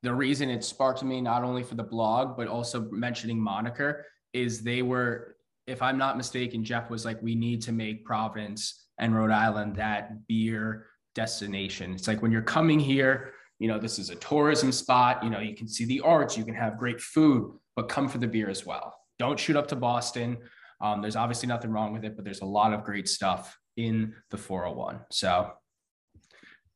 the 0.03 0.13
reason 0.13 0.49
it 0.49 0.65
sparked 0.65 1.01
me 1.01 1.21
not 1.21 1.45
only 1.45 1.63
for 1.63 1.75
the 1.75 1.83
blog 1.83 2.35
but 2.35 2.49
also 2.49 2.89
mentioning 2.91 3.39
moniker 3.39 4.05
is 4.33 4.61
they 4.61 4.81
were 4.81 5.37
if 5.65 5.81
i'm 5.81 5.97
not 5.97 6.15
mistaken 6.15 6.63
jeff 6.63 6.89
was 6.91 7.03
like 7.03 7.19
we 7.23 7.33
need 7.33 7.63
to 7.63 7.71
make 7.71 8.05
providence 8.05 8.85
and 8.99 9.15
rhode 9.15 9.31
island 9.31 9.75
that 9.75 10.27
beer 10.27 10.85
destination 11.15 11.93
it's 11.93 12.07
like 12.07 12.21
when 12.21 12.31
you're 12.31 12.43
coming 12.43 12.79
here 12.79 13.33
you 13.57 13.67
know 13.67 13.79
this 13.79 13.97
is 13.97 14.11
a 14.11 14.15
tourism 14.17 14.71
spot 14.71 15.23
you 15.23 15.31
know 15.31 15.39
you 15.39 15.55
can 15.55 15.67
see 15.67 15.83
the 15.85 15.99
arts 16.01 16.37
you 16.37 16.45
can 16.45 16.53
have 16.53 16.77
great 16.77 17.01
food 17.01 17.51
but 17.75 17.89
come 17.89 18.07
for 18.07 18.19
the 18.19 18.27
beer 18.27 18.49
as 18.51 18.67
well 18.67 18.93
don't 19.17 19.39
shoot 19.39 19.55
up 19.55 19.67
to 19.67 19.75
boston 19.75 20.37
um, 20.81 21.01
there's 21.01 21.15
obviously 21.15 21.47
nothing 21.47 21.71
wrong 21.71 21.93
with 21.93 22.03
it 22.03 22.15
but 22.15 22.23
there's 22.25 22.41
a 22.41 22.45
lot 22.45 22.73
of 22.73 22.83
great 22.83 23.07
stuff 23.07 23.57
in 23.75 24.13
the 24.29 24.37
401 24.37 24.99
so 25.11 25.51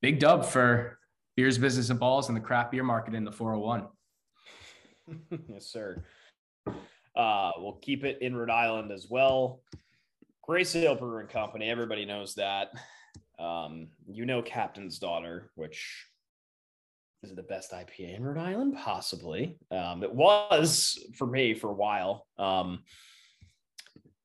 big 0.01 0.19
dub 0.19 0.45
for 0.45 0.97
beers, 1.35 1.57
business, 1.57 1.89
and 1.89 1.99
balls 1.99 2.29
in 2.29 2.35
the 2.35 2.41
craft 2.41 2.71
beer 2.71 2.83
market 2.83 3.13
in 3.13 3.23
the 3.23 3.31
401. 3.31 3.87
yes, 5.47 5.67
sir. 5.67 6.03
Uh, 7.15 7.51
we'll 7.57 7.79
keep 7.81 8.03
it 8.03 8.21
in 8.21 8.35
Rhode 8.35 8.49
Island 8.49 8.91
as 8.91 9.07
well. 9.09 9.61
Grey 10.43 10.63
Sail 10.63 10.95
Brewing 10.95 11.27
Company, 11.27 11.69
everybody 11.69 12.05
knows 12.05 12.35
that. 12.35 12.69
Um, 13.39 13.87
you 14.07 14.25
know 14.25 14.41
Captain's 14.41 14.99
Daughter, 14.99 15.51
which 15.55 16.05
is 17.23 17.33
the 17.35 17.43
best 17.43 17.71
IPA 17.71 18.17
in 18.17 18.23
Rhode 18.23 18.37
Island? 18.37 18.75
Possibly. 18.77 19.57
Um, 19.71 20.03
it 20.03 20.13
was 20.13 21.03
for 21.15 21.27
me 21.27 21.53
for 21.53 21.69
a 21.69 21.73
while. 21.73 22.27
Um, 22.37 22.83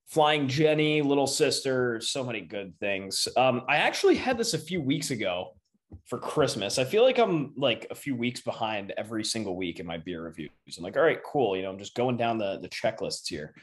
Flying 0.06 0.46
Jenny, 0.46 1.02
Little 1.02 1.26
Sister, 1.26 2.00
so 2.00 2.22
many 2.22 2.40
good 2.40 2.78
things. 2.78 3.26
Um, 3.36 3.62
I 3.68 3.78
actually 3.78 4.14
had 4.14 4.38
this 4.38 4.54
a 4.54 4.58
few 4.58 4.80
weeks 4.80 5.10
ago 5.10 5.56
for 6.04 6.18
Christmas. 6.18 6.78
I 6.78 6.84
feel 6.84 7.02
like 7.02 7.18
I'm 7.18 7.52
like 7.56 7.88
a 7.90 7.94
few 7.94 8.14
weeks 8.14 8.40
behind 8.40 8.92
every 8.96 9.24
single 9.24 9.56
week 9.56 9.80
in 9.80 9.86
my 9.86 9.98
beer 9.98 10.22
reviews. 10.22 10.50
I'm 10.78 10.84
like, 10.84 10.96
all 10.96 11.02
right, 11.02 11.22
cool. 11.24 11.56
You 11.56 11.62
know, 11.62 11.70
I'm 11.70 11.78
just 11.78 11.94
going 11.94 12.16
down 12.16 12.38
the, 12.38 12.58
the 12.60 12.68
checklists 12.68 13.28
here. 13.28 13.54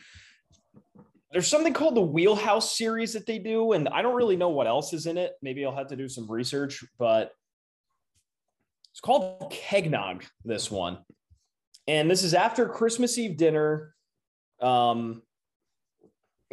There's 1.31 1.47
something 1.47 1.73
called 1.73 1.95
the 1.95 2.01
Wheelhouse 2.01 2.77
series 2.77 3.13
that 3.13 3.25
they 3.25 3.39
do, 3.39 3.71
and 3.71 3.89
I 3.89 4.01
don't 4.01 4.15
really 4.15 4.35
know 4.35 4.49
what 4.49 4.67
else 4.67 4.93
is 4.93 5.07
in 5.07 5.17
it. 5.17 5.33
Maybe 5.41 5.65
I'll 5.65 5.75
have 5.75 5.87
to 5.87 5.95
do 5.95 6.07
some 6.07 6.29
research, 6.29 6.83
but 6.99 7.31
it's 8.91 8.99
called 8.99 9.51
Kegnog, 9.51 10.23
this 10.45 10.69
one. 10.69 10.99
And 11.87 12.11
this 12.11 12.23
is 12.23 12.33
after 12.33 12.67
Christmas 12.67 13.17
Eve 13.17 13.37
dinner. 13.37 13.95
Um, 14.61 15.23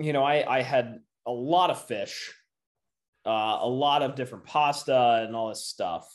you 0.02 0.12
know, 0.12 0.24
I, 0.24 0.58
I 0.58 0.62
had 0.62 1.00
a 1.26 1.32
lot 1.32 1.70
of 1.70 1.86
fish 1.86 2.32
uh, 3.26 3.58
a 3.60 3.68
lot 3.68 4.02
of 4.02 4.14
different 4.14 4.44
pasta 4.44 5.24
and 5.26 5.36
all 5.36 5.48
this 5.48 5.64
stuff. 5.64 6.08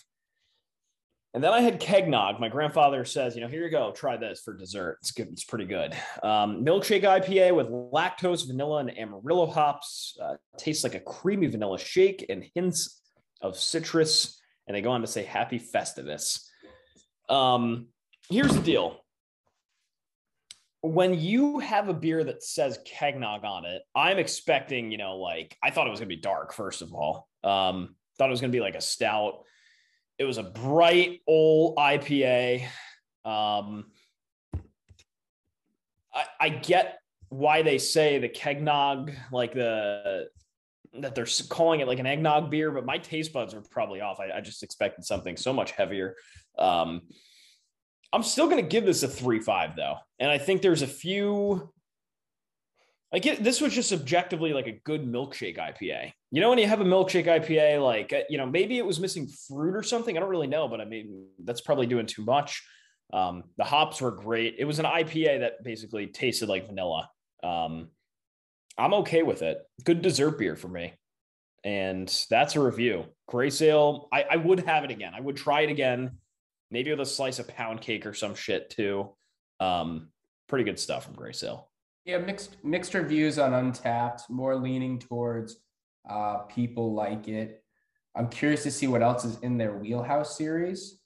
And 1.34 1.44
then 1.44 1.52
I 1.52 1.60
had 1.60 1.82
kegnog. 1.82 2.40
My 2.40 2.48
grandfather 2.48 3.04
says, 3.04 3.36
you 3.36 3.42
know, 3.42 3.50
here 3.50 3.64
you 3.64 3.70
go, 3.70 3.92
try 3.92 4.16
this 4.16 4.42
for 4.42 4.56
dessert. 4.56 5.00
It's 5.02 5.12
good. 5.12 5.28
It's 5.28 5.44
pretty 5.44 5.66
good. 5.66 5.94
Um, 6.24 6.64
milkshake 6.64 7.04
IPA 7.04 7.54
with 7.56 7.68
lactose, 7.68 8.48
vanilla, 8.48 8.80
and 8.80 8.98
Amarillo 8.98 9.46
hops. 9.46 10.18
Uh, 10.22 10.36
tastes 10.58 10.86
like 10.86 10.96
a 10.96 11.00
creamy 11.02 11.48
vanilla 11.48 11.78
shake 11.78 12.26
and 12.30 12.46
hints 12.56 13.02
of 13.42 13.58
citrus. 13.58 14.40
And 14.68 14.76
they 14.76 14.82
go 14.82 14.92
on 14.92 15.02
to 15.02 15.08
say 15.08 15.24
happy 15.24 15.60
Festivus. 15.60 16.40
Um, 17.28 17.88
here's 18.30 18.54
the 18.54 18.62
deal 18.62 19.02
when 20.86 21.20
you 21.20 21.60
have 21.60 21.90
a 21.90 21.94
beer 21.94 22.24
that 22.24 22.44
says 22.44 22.80
kegnog 22.86 23.44
on 23.44 23.66
it, 23.66 23.82
I'm 23.96 24.18
expecting, 24.18 24.92
you 24.92 24.98
know, 24.98 25.18
like 25.18 25.58
I 25.64 25.72
thought 25.72 25.88
it 25.88 25.90
was 25.90 26.00
gonna 26.00 26.10
be 26.10 26.16
dark, 26.16 26.54
first 26.54 26.82
of 26.82 26.94
all. 26.94 27.28
Um, 27.44 27.96
thought 28.18 28.30
it 28.30 28.32
was 28.32 28.42
gonna 28.42 28.52
be 28.52 28.62
like 28.62 28.76
a 28.76 28.82
stout. 28.82 29.44
It 30.18 30.26
was 30.26 30.38
a 30.38 30.44
bright 30.44 31.22
old 31.28 31.78
IPA. 31.78 32.66
Um, 33.26 33.86
I, 36.14 36.26
I 36.40 36.50
get 36.50 37.00
why 37.30 37.62
they 37.62 37.78
say 37.78 38.20
the 38.20 38.30
kegnog, 38.30 39.16
like 39.32 39.54
the 39.54 40.30
that 41.02 41.14
they're 41.14 41.28
calling 41.50 41.82
it 41.82 41.88
like 41.88 42.00
an 42.00 42.06
eggnog 42.06 42.50
beer, 42.50 42.72
but 42.72 42.86
my 42.86 42.98
taste 42.98 43.34
buds 43.34 43.54
are 43.54 43.62
probably 43.70 44.02
off. 44.02 44.20
I, 44.20 44.38
I 44.38 44.42
just 44.42 44.64
expected 44.64 45.04
something 45.04 45.36
so 45.36 45.52
much 45.52 45.72
heavier. 45.72 46.16
Um, 46.58 47.02
I'm 48.16 48.24
still 48.24 48.46
going 48.46 48.64
to 48.64 48.68
give 48.68 48.86
this 48.86 49.04
a 49.04 49.10
three 49.10 49.42
five 49.42 49.76
though, 49.76 49.98
and 50.20 50.32
I 50.32 50.38
think 50.38 50.62
there's 50.62 50.82
a 50.82 50.88
few. 50.88 51.70
Get 53.14 53.44
this 53.44 53.62
was 53.62 53.74
just 53.74 53.92
objectively 53.92 54.54
like 54.54 54.68
a 54.68 54.80
good 54.84 55.06
milkshake 55.06 55.58
IPA. 55.58 56.14
You 56.32 56.42
know, 56.42 56.50
when 56.50 56.58
you 56.58 56.68
have 56.68 56.82
a 56.82 56.86
milkshake 56.86 57.28
IPA, 57.28 57.84
like 57.84 58.14
uh, 58.14 58.22
you 58.30 58.38
know, 58.38 58.46
maybe 58.46 58.78
it 58.78 58.86
was 58.86 59.02
missing 59.02 59.28
fruit 59.28 59.76
or 59.76 59.84
something. 59.84 60.16
I 60.16 60.22
don't 60.22 60.30
really 60.30 60.48
know, 60.48 60.70
but 60.70 60.80
I 60.80 60.86
mean, 60.86 61.26
that's 61.44 61.60
probably 61.60 61.88
doing 61.88 62.06
too 62.06 62.24
much. 62.24 62.64
Um, 63.12 63.44
the 63.58 63.66
hops 63.66 64.02
were 64.02 64.12
great. 64.12 64.56
It 64.60 64.66
was 64.66 64.80
an 64.80 64.86
IPA 64.86 65.42
that 65.42 65.64
basically 65.64 66.08
tasted 66.08 66.48
like 66.48 66.68
vanilla. 66.68 67.10
Um, 67.44 67.90
I'm 68.78 68.94
okay 68.96 69.24
with 69.24 69.42
it. 69.42 69.60
Good 69.84 70.02
dessert 70.02 70.40
beer 70.40 70.56
for 70.56 70.70
me. 70.70 70.94
And 71.66 72.08
that's 72.30 72.56
a 72.56 72.62
review. 72.62 73.06
Grey 73.28 73.50
Sail. 73.50 74.08
I, 74.14 74.24
I 74.24 74.36
would 74.38 74.60
have 74.62 74.84
it 74.84 74.92
again. 74.92 75.14
I 75.16 75.22
would 75.22 75.36
try 75.36 75.62
it 75.62 75.70
again 75.70 76.18
maybe 76.76 76.92
with 76.92 77.00
a 77.00 77.06
slice 77.06 77.40
of 77.40 77.48
pound 77.48 77.80
cake 77.80 78.06
or 78.06 78.14
some 78.14 78.36
shit 78.36 78.70
too. 78.70 79.10
Um, 79.62 80.10
pretty 80.50 80.66
good 80.66 80.78
stuff 80.78 81.06
from 81.06 81.14
Grey 81.14 81.32
Sail. 81.32 81.70
Yeah, 82.04 82.18
mixed 82.18 82.58
mixed 82.66 82.94
reviews 82.94 83.40
on 83.40 83.54
Untappd. 83.54 84.30
more 84.30 84.58
leaning 84.58 85.00
towards 85.00 85.56
uh, 86.10 86.40
people 86.40 86.94
like 86.94 87.30
it. 87.30 87.64
I'm 88.14 88.28
curious 88.28 88.64
to 88.64 88.72
see 88.72 88.88
what 88.88 89.02
else 89.02 89.24
is 89.24 89.40
in 89.40 89.58
their 89.58 89.74
wheelhouse 89.74 90.38
series. 90.38 91.00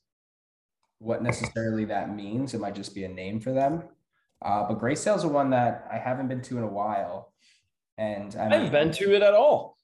What 0.97 1.21
necessarily 1.21 1.85
that 1.85 2.15
means. 2.15 2.55
It 2.55 2.61
might 2.61 2.73
just 2.73 2.95
be 2.95 3.03
a 3.03 3.07
name 3.07 3.39
for 3.39 3.51
them. 3.51 3.83
Uh, 4.41 4.63
but 4.67 4.79
Grey 4.79 4.95
Sail's 4.95 5.23
a 5.23 5.27
one 5.27 5.51
that 5.51 5.87
I 5.91 5.99
haven't 5.99 6.29
been 6.29 6.41
to 6.41 6.57
in 6.57 6.63
a 6.63 6.67
while. 6.67 7.31
And 7.99 8.35
I 8.35 8.55
haven't 8.55 8.71
been 8.71 8.91
to 8.93 9.15
it 9.15 9.21
at 9.21 9.35
all. 9.35 9.77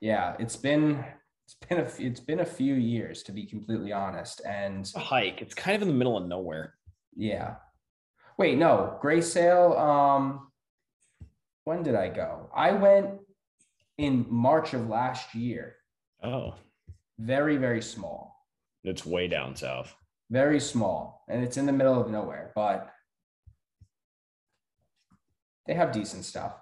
Yeah, 0.00 0.34
it's 0.38 0.56
been 0.56 1.04
it's 1.50 1.68
been 1.68 1.78
a 1.78 2.06
it's 2.08 2.20
been 2.20 2.40
a 2.40 2.44
few 2.44 2.74
years 2.74 3.22
to 3.24 3.32
be 3.32 3.44
completely 3.44 3.92
honest, 3.92 4.40
and 4.46 4.90
a 4.94 5.00
hike. 5.00 5.42
It's 5.42 5.54
kind 5.54 5.74
of 5.74 5.82
in 5.82 5.88
the 5.88 5.94
middle 5.94 6.16
of 6.16 6.26
nowhere. 6.26 6.74
Yeah. 7.16 7.56
Wait, 8.38 8.56
no, 8.56 8.96
Grey 9.00 9.20
Sail. 9.20 9.72
Um, 9.72 10.50
when 11.64 11.82
did 11.82 11.94
I 11.94 12.08
go? 12.08 12.50
I 12.54 12.72
went 12.72 13.20
in 13.98 14.26
March 14.28 14.74
of 14.74 14.88
last 14.88 15.34
year. 15.34 15.76
Oh. 16.22 16.54
Very 17.18 17.56
very 17.56 17.82
small. 17.82 18.46
It's 18.84 19.04
way 19.04 19.26
down 19.26 19.56
south. 19.56 19.94
Very 20.30 20.60
small, 20.60 21.24
and 21.28 21.42
it's 21.42 21.56
in 21.56 21.66
the 21.66 21.72
middle 21.72 22.00
of 22.00 22.10
nowhere, 22.10 22.52
but 22.54 22.90
they 25.66 25.74
have 25.74 25.90
decent 25.90 26.24
stuff. 26.24 26.59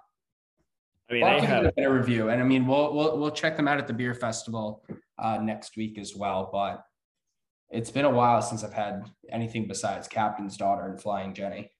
I 1.09 1.13
mean, 1.13 1.23
we'll 1.23 1.41
have 1.41 1.65
a 1.65 1.71
better 1.71 1.93
review, 1.93 2.29
and 2.29 2.39
I 2.39 2.45
mean, 2.45 2.67
we'll 2.67 2.93
we'll 2.93 3.17
we'll 3.17 3.31
check 3.31 3.57
them 3.57 3.67
out 3.67 3.79
at 3.79 3.87
the 3.87 3.93
beer 3.93 4.13
festival 4.13 4.83
uh, 5.17 5.39
next 5.41 5.75
week 5.75 5.97
as 5.97 6.15
well. 6.15 6.49
But 6.51 6.83
it's 7.71 7.89
been 7.89 8.05
a 8.05 8.09
while 8.09 8.41
since 8.41 8.63
I've 8.63 8.73
had 8.73 9.03
anything 9.31 9.67
besides 9.67 10.07
Captain's 10.07 10.57
Daughter 10.57 10.85
and 10.85 11.01
Flying 11.01 11.33
Jenny. 11.33 11.71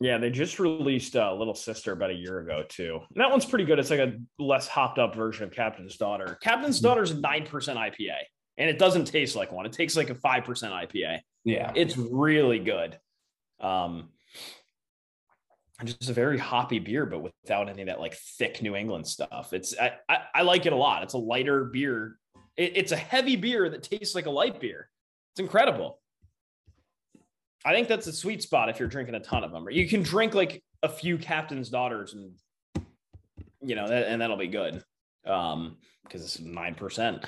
Yeah, 0.00 0.18
they 0.18 0.30
just 0.30 0.60
released 0.60 1.16
uh, 1.16 1.34
Little 1.34 1.54
Sister 1.54 1.92
about 1.92 2.10
a 2.10 2.14
year 2.14 2.38
ago 2.40 2.62
too. 2.68 3.00
And 3.14 3.20
that 3.20 3.30
one's 3.30 3.44
pretty 3.44 3.64
good. 3.64 3.78
It's 3.78 3.90
like 3.90 4.00
a 4.00 4.12
less 4.38 4.68
hopped 4.68 4.98
up 4.98 5.14
version 5.14 5.44
of 5.44 5.50
Captain's 5.50 5.96
Daughter. 5.96 6.38
Captain's 6.42 6.76
mm-hmm. 6.76 6.86
Daughter 6.86 7.02
is 7.02 7.14
nine 7.14 7.46
percent 7.46 7.78
IPA, 7.78 8.16
and 8.58 8.70
it 8.70 8.78
doesn't 8.78 9.06
taste 9.06 9.34
like 9.34 9.50
one. 9.50 9.66
It 9.66 9.72
takes 9.72 9.96
like 9.96 10.10
a 10.10 10.14
five 10.14 10.44
percent 10.44 10.72
IPA. 10.72 11.20
Yeah, 11.44 11.72
it's 11.74 11.96
really 11.96 12.58
good. 12.58 12.98
Um, 13.60 14.10
just 15.86 16.10
a 16.10 16.12
very 16.12 16.38
hoppy 16.38 16.78
beer, 16.78 17.06
but 17.06 17.20
without 17.20 17.68
any 17.68 17.82
of 17.82 17.88
that 17.88 18.00
like 18.00 18.14
thick 18.14 18.62
New 18.62 18.74
England 18.74 19.06
stuff. 19.06 19.52
It's 19.52 19.78
I, 19.78 19.92
I, 20.08 20.18
I 20.34 20.42
like 20.42 20.66
it 20.66 20.72
a 20.72 20.76
lot. 20.76 21.02
It's 21.02 21.14
a 21.14 21.18
lighter 21.18 21.64
beer. 21.64 22.16
It, 22.56 22.76
it's 22.76 22.92
a 22.92 22.96
heavy 22.96 23.36
beer 23.36 23.68
that 23.68 23.82
tastes 23.82 24.14
like 24.14 24.26
a 24.26 24.30
light 24.30 24.60
beer. 24.60 24.90
It's 25.32 25.40
incredible. 25.40 26.00
I 27.64 27.72
think 27.72 27.88
that's 27.88 28.06
a 28.06 28.12
sweet 28.12 28.42
spot 28.42 28.68
if 28.68 28.78
you're 28.78 28.88
drinking 28.88 29.14
a 29.14 29.20
ton 29.20 29.44
of 29.44 29.52
them. 29.52 29.66
You 29.70 29.88
can 29.88 30.02
drink 30.02 30.34
like 30.34 30.62
a 30.82 30.88
few 30.88 31.18
captain's 31.18 31.68
daughters 31.68 32.14
and 32.14 32.32
you 33.60 33.74
know, 33.74 33.88
that, 33.88 34.06
and 34.06 34.20
that'll 34.20 34.36
be 34.36 34.48
good. 34.48 34.82
Um, 35.26 35.76
because 36.04 36.22
it's 36.24 36.40
nine 36.40 36.74
percent. 36.74 37.24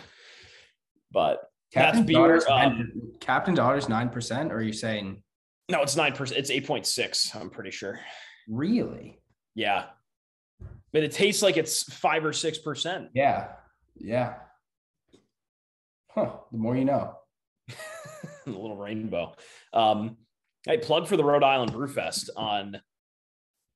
But 1.13 1.43
Captain 1.73 2.07
that's 2.07 2.07
beer. 2.07 2.43
Um, 2.49 2.93
Captain 3.21 3.55
Daughter's 3.55 3.89
nine 3.89 4.09
percent, 4.09 4.53
or 4.53 4.57
are 4.57 4.63
you 4.63 4.73
saying 4.73 5.23
No, 5.69 5.83
it's 5.83 5.97
nine 5.97 6.15
percent. 6.15 6.39
It's 6.39 6.51
eight 6.51 6.67
point 6.67 6.87
six. 6.87 7.35
I'm 7.35 7.51
pretty 7.51 7.71
sure. 7.71 8.01
Really? 8.51 9.21
Yeah, 9.55 9.87
but 10.93 11.03
it 11.03 11.13
tastes 11.13 11.43
like 11.43 11.57
it's 11.57 11.85
five 11.93 12.25
or 12.25 12.33
six 12.33 12.59
percent. 12.59 13.09
Yeah, 13.15 13.49
yeah. 13.97 14.35
Huh. 16.11 16.33
The 16.51 16.59
more 16.59 16.77
you 16.77 16.85
know. 16.85 17.15
the 18.45 18.51
little 18.51 18.77
rainbow. 18.77 19.35
Um, 19.73 20.17
I 20.69 20.77
plug 20.77 21.07
for 21.07 21.17
the 21.17 21.25
Rhode 21.25 21.45
Island 21.45 21.73
Brewfest 21.73 22.31
on 22.37 22.81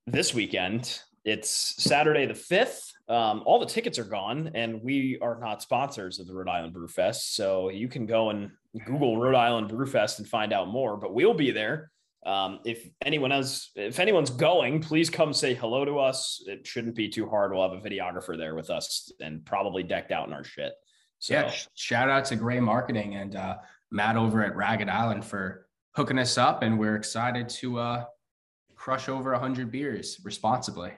this 0.07 0.35
weekend. 0.35 1.01
It's 1.25 1.83
Saturday 1.83 2.27
the 2.27 2.35
5th. 2.35 2.91
Um, 3.09 3.43
all 3.47 3.59
the 3.59 3.67
tickets 3.67 3.99
are 3.99 4.05
gone, 4.05 4.51
and 4.55 4.83
we 4.83 5.19
are 5.23 5.39
not 5.41 5.63
sponsors 5.63 6.19
of 6.19 6.27
the 6.27 6.35
Rhode 6.35 6.49
Island 6.49 6.75
Brewfest. 6.75 7.35
So 7.35 7.71
you 7.71 7.89
can 7.89 8.05
go 8.05 8.31
and 8.31 8.51
Google 8.85 9.19
Rhode 9.19 9.35
Island 9.35 9.71
Brewfest 9.71 10.19
and 10.19 10.29
find 10.29 10.53
out 10.53 10.69
more, 10.69 10.97
but 10.97 11.15
we'll 11.15 11.35
be 11.35 11.51
there. 11.51 11.91
Um, 12.25 12.61
if 12.65 12.89
anyone 13.05 13.33
else, 13.33 13.71
if 13.75 14.01
anyone's 14.01 14.31
going, 14.31 14.81
please 14.81 15.11
come 15.11 15.33
say 15.33 15.55
hello 15.55 15.85
to 15.85 15.99
us. 15.99 16.43
It 16.47 16.67
shouldn't 16.67 16.95
be 16.95 17.09
too 17.09 17.29
hard. 17.29 17.53
We'll 17.53 17.69
have 17.69 17.79
a 17.79 17.87
videographer 17.87 18.37
there 18.37 18.55
with 18.55 18.71
us 18.71 19.13
and 19.21 19.45
probably 19.45 19.83
decked 19.83 20.11
out 20.11 20.27
in 20.27 20.33
our 20.33 20.45
shit. 20.45 20.73
So 21.19 21.35
yeah, 21.35 21.53
shout 21.75 22.09
out 22.09 22.25
to 22.27 22.37
Gray 22.37 22.61
Marketing 22.61 23.17
and 23.17 23.37
uh, 23.37 23.57
Matt 23.91 24.17
over 24.17 24.43
at 24.43 24.57
Ragged 24.57 24.89
Island 24.89 25.25
for 25.25 25.67
hooking 25.95 26.19
us 26.19 26.39
up, 26.39 26.63
and 26.63 26.79
we're 26.79 26.97
excited 26.97 27.49
to 27.49 27.79
uh, 27.79 28.05
crush 28.75 29.09
over 29.09 29.33
100 29.33 29.71
beers 29.71 30.19
responsibly. 30.25 30.93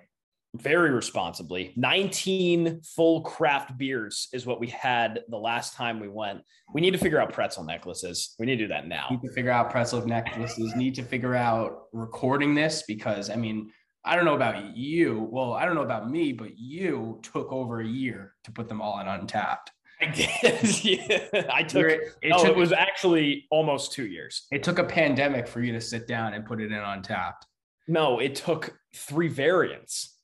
Very 0.63 0.91
responsibly. 0.91 1.73
19 1.77 2.81
full 2.83 3.23
craft 3.23 3.77
beers 3.77 4.29
is 4.33 4.47
what 4.47 4.61
we 4.61 4.69
had 4.69 5.21
the 5.29 5.37
last 5.37 5.75
time 5.75 6.01
we 6.01 6.09
went. 6.09 6.43
We 6.73 6.81
need 6.81 6.93
to 6.93 6.99
figure 6.99 7.21
out 7.21 7.33
pretzel 7.33 7.65
necklaces. 7.65 8.35
We 8.39 8.47
need 8.47 8.57
to 8.57 8.65
do 8.65 8.69
that 8.69 8.89
now. 8.89 9.09
Need 9.11 9.23
to 9.23 9.33
figure 9.33 9.51
out 9.51 9.71
pretzel 9.71 10.07
necklaces. 10.07 10.75
Need 10.77 10.95
to 10.97 11.03
figure 11.03 11.35
out 11.35 11.85
recording 11.93 12.55
this 12.55 12.83
because, 12.87 13.31
I 13.31 13.37
mean, 13.37 13.71
I 14.05 14.15
don't 14.15 14.25
know 14.25 14.35
about 14.35 14.77
you. 14.77 15.29
Well, 15.31 15.53
I 15.53 15.65
don't 15.65 15.75
know 15.75 15.83
about 15.83 16.09
me, 16.11 16.33
but 16.33 16.57
you 16.57 17.21
took 17.23 17.53
over 17.53 17.81
a 17.81 17.87
year 17.87 18.35
to 18.45 18.53
put 18.53 18.69
them 18.69 18.81
all 18.81 19.01
in 19.01 19.07
Untappd. 19.07 19.69
I 20.01 20.07
did. 20.07 20.85
yeah. 20.85 21.47
I 21.51 21.63
took 21.63 21.87
it, 21.87 22.01
it, 22.23 22.29
no, 22.29 22.39
took, 22.39 22.49
it 22.49 22.57
was 22.57 22.73
actually 22.73 23.47
almost 23.51 23.93
two 23.93 24.07
years. 24.07 24.47
It 24.53 24.63
took 24.63 24.79
a 24.79 24.85
pandemic 24.85 25.49
for 25.49 25.61
you 25.61 25.73
to 25.73 25.81
sit 25.81 26.07
down 26.07 26.35
and 26.35 26.45
put 26.45 26.61
it 26.61 26.71
in 26.71 26.79
Untappd. 26.79 27.33
No, 27.89 28.19
it 28.19 28.35
took 28.35 28.79
three 28.95 29.29
variants. 29.29 30.16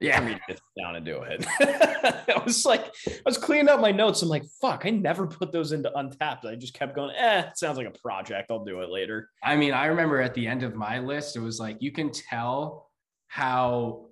Yeah, 0.00 0.18
for 0.18 0.24
me 0.24 0.34
to 0.34 0.40
sit 0.48 0.60
down 0.80 0.96
and 0.96 1.04
do 1.04 1.22
it. 1.22 1.46
I 1.60 2.42
was 2.44 2.64
like, 2.64 2.86
I 3.06 3.20
was 3.26 3.36
cleaning 3.36 3.68
up 3.68 3.80
my 3.80 3.92
notes. 3.92 4.22
I'm 4.22 4.30
like, 4.30 4.44
fuck, 4.60 4.86
I 4.86 4.90
never 4.90 5.26
put 5.26 5.52
those 5.52 5.72
into 5.72 5.90
Untappd. 5.90 6.46
I 6.46 6.54
just 6.54 6.72
kept 6.72 6.94
going. 6.94 7.14
Eh, 7.16 7.50
sounds 7.54 7.76
like 7.76 7.86
a 7.86 7.98
project. 7.98 8.50
I'll 8.50 8.64
do 8.64 8.80
it 8.80 8.88
later. 8.88 9.28
I 9.44 9.56
mean, 9.56 9.74
I 9.74 9.86
remember 9.86 10.20
at 10.20 10.32
the 10.32 10.46
end 10.46 10.62
of 10.62 10.74
my 10.74 11.00
list, 11.00 11.36
it 11.36 11.40
was 11.40 11.60
like 11.60 11.76
you 11.80 11.92
can 11.92 12.10
tell 12.10 12.88
how, 13.28 14.06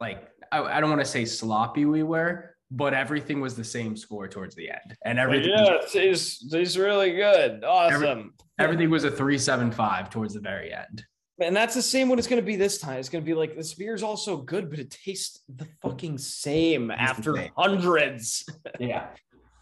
like, 0.00 0.28
I, 0.50 0.62
I 0.62 0.80
don't 0.80 0.90
want 0.90 1.02
to 1.02 1.08
say 1.08 1.24
sloppy 1.24 1.84
we 1.84 2.02
were, 2.02 2.56
but 2.70 2.92
everything 2.92 3.40
was 3.40 3.54
the 3.54 3.64
same 3.64 3.96
score 3.96 4.26
towards 4.26 4.56
the 4.56 4.68
end. 4.68 4.96
And 5.04 5.20
everything 5.20 5.52
Yeah, 5.56 5.78
he's 5.90 6.44
he's 6.50 6.76
really 6.76 7.12
good. 7.12 7.62
Awesome. 7.62 8.02
Every, 8.02 8.30
everything 8.58 8.90
was 8.90 9.04
a 9.04 9.10
375 9.10 10.10
towards 10.10 10.34
the 10.34 10.40
very 10.40 10.72
end. 10.72 11.04
And 11.40 11.54
that's 11.54 11.74
the 11.74 11.82
same 11.82 12.08
what 12.08 12.18
it's 12.18 12.28
going 12.28 12.42
to 12.42 12.46
be 12.46 12.56
this 12.56 12.78
time. 12.78 12.98
It's 12.98 13.08
going 13.08 13.22
to 13.22 13.26
be 13.26 13.34
like 13.34 13.56
this 13.56 13.74
beer 13.74 13.94
is 13.94 14.02
also 14.02 14.38
good, 14.38 14.70
but 14.70 14.78
it 14.78 14.90
tastes 14.90 15.40
the 15.48 15.66
fucking 15.82 16.18
same 16.18 16.90
it's 16.90 17.00
after 17.00 17.36
same. 17.36 17.50
hundreds. 17.56 18.44
yeah. 18.80 19.08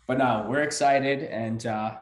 But 0.07 0.19
no, 0.19 0.47
we're 0.49 0.63
excited 0.63 1.25
and 1.25 1.67
uh, 1.67 1.97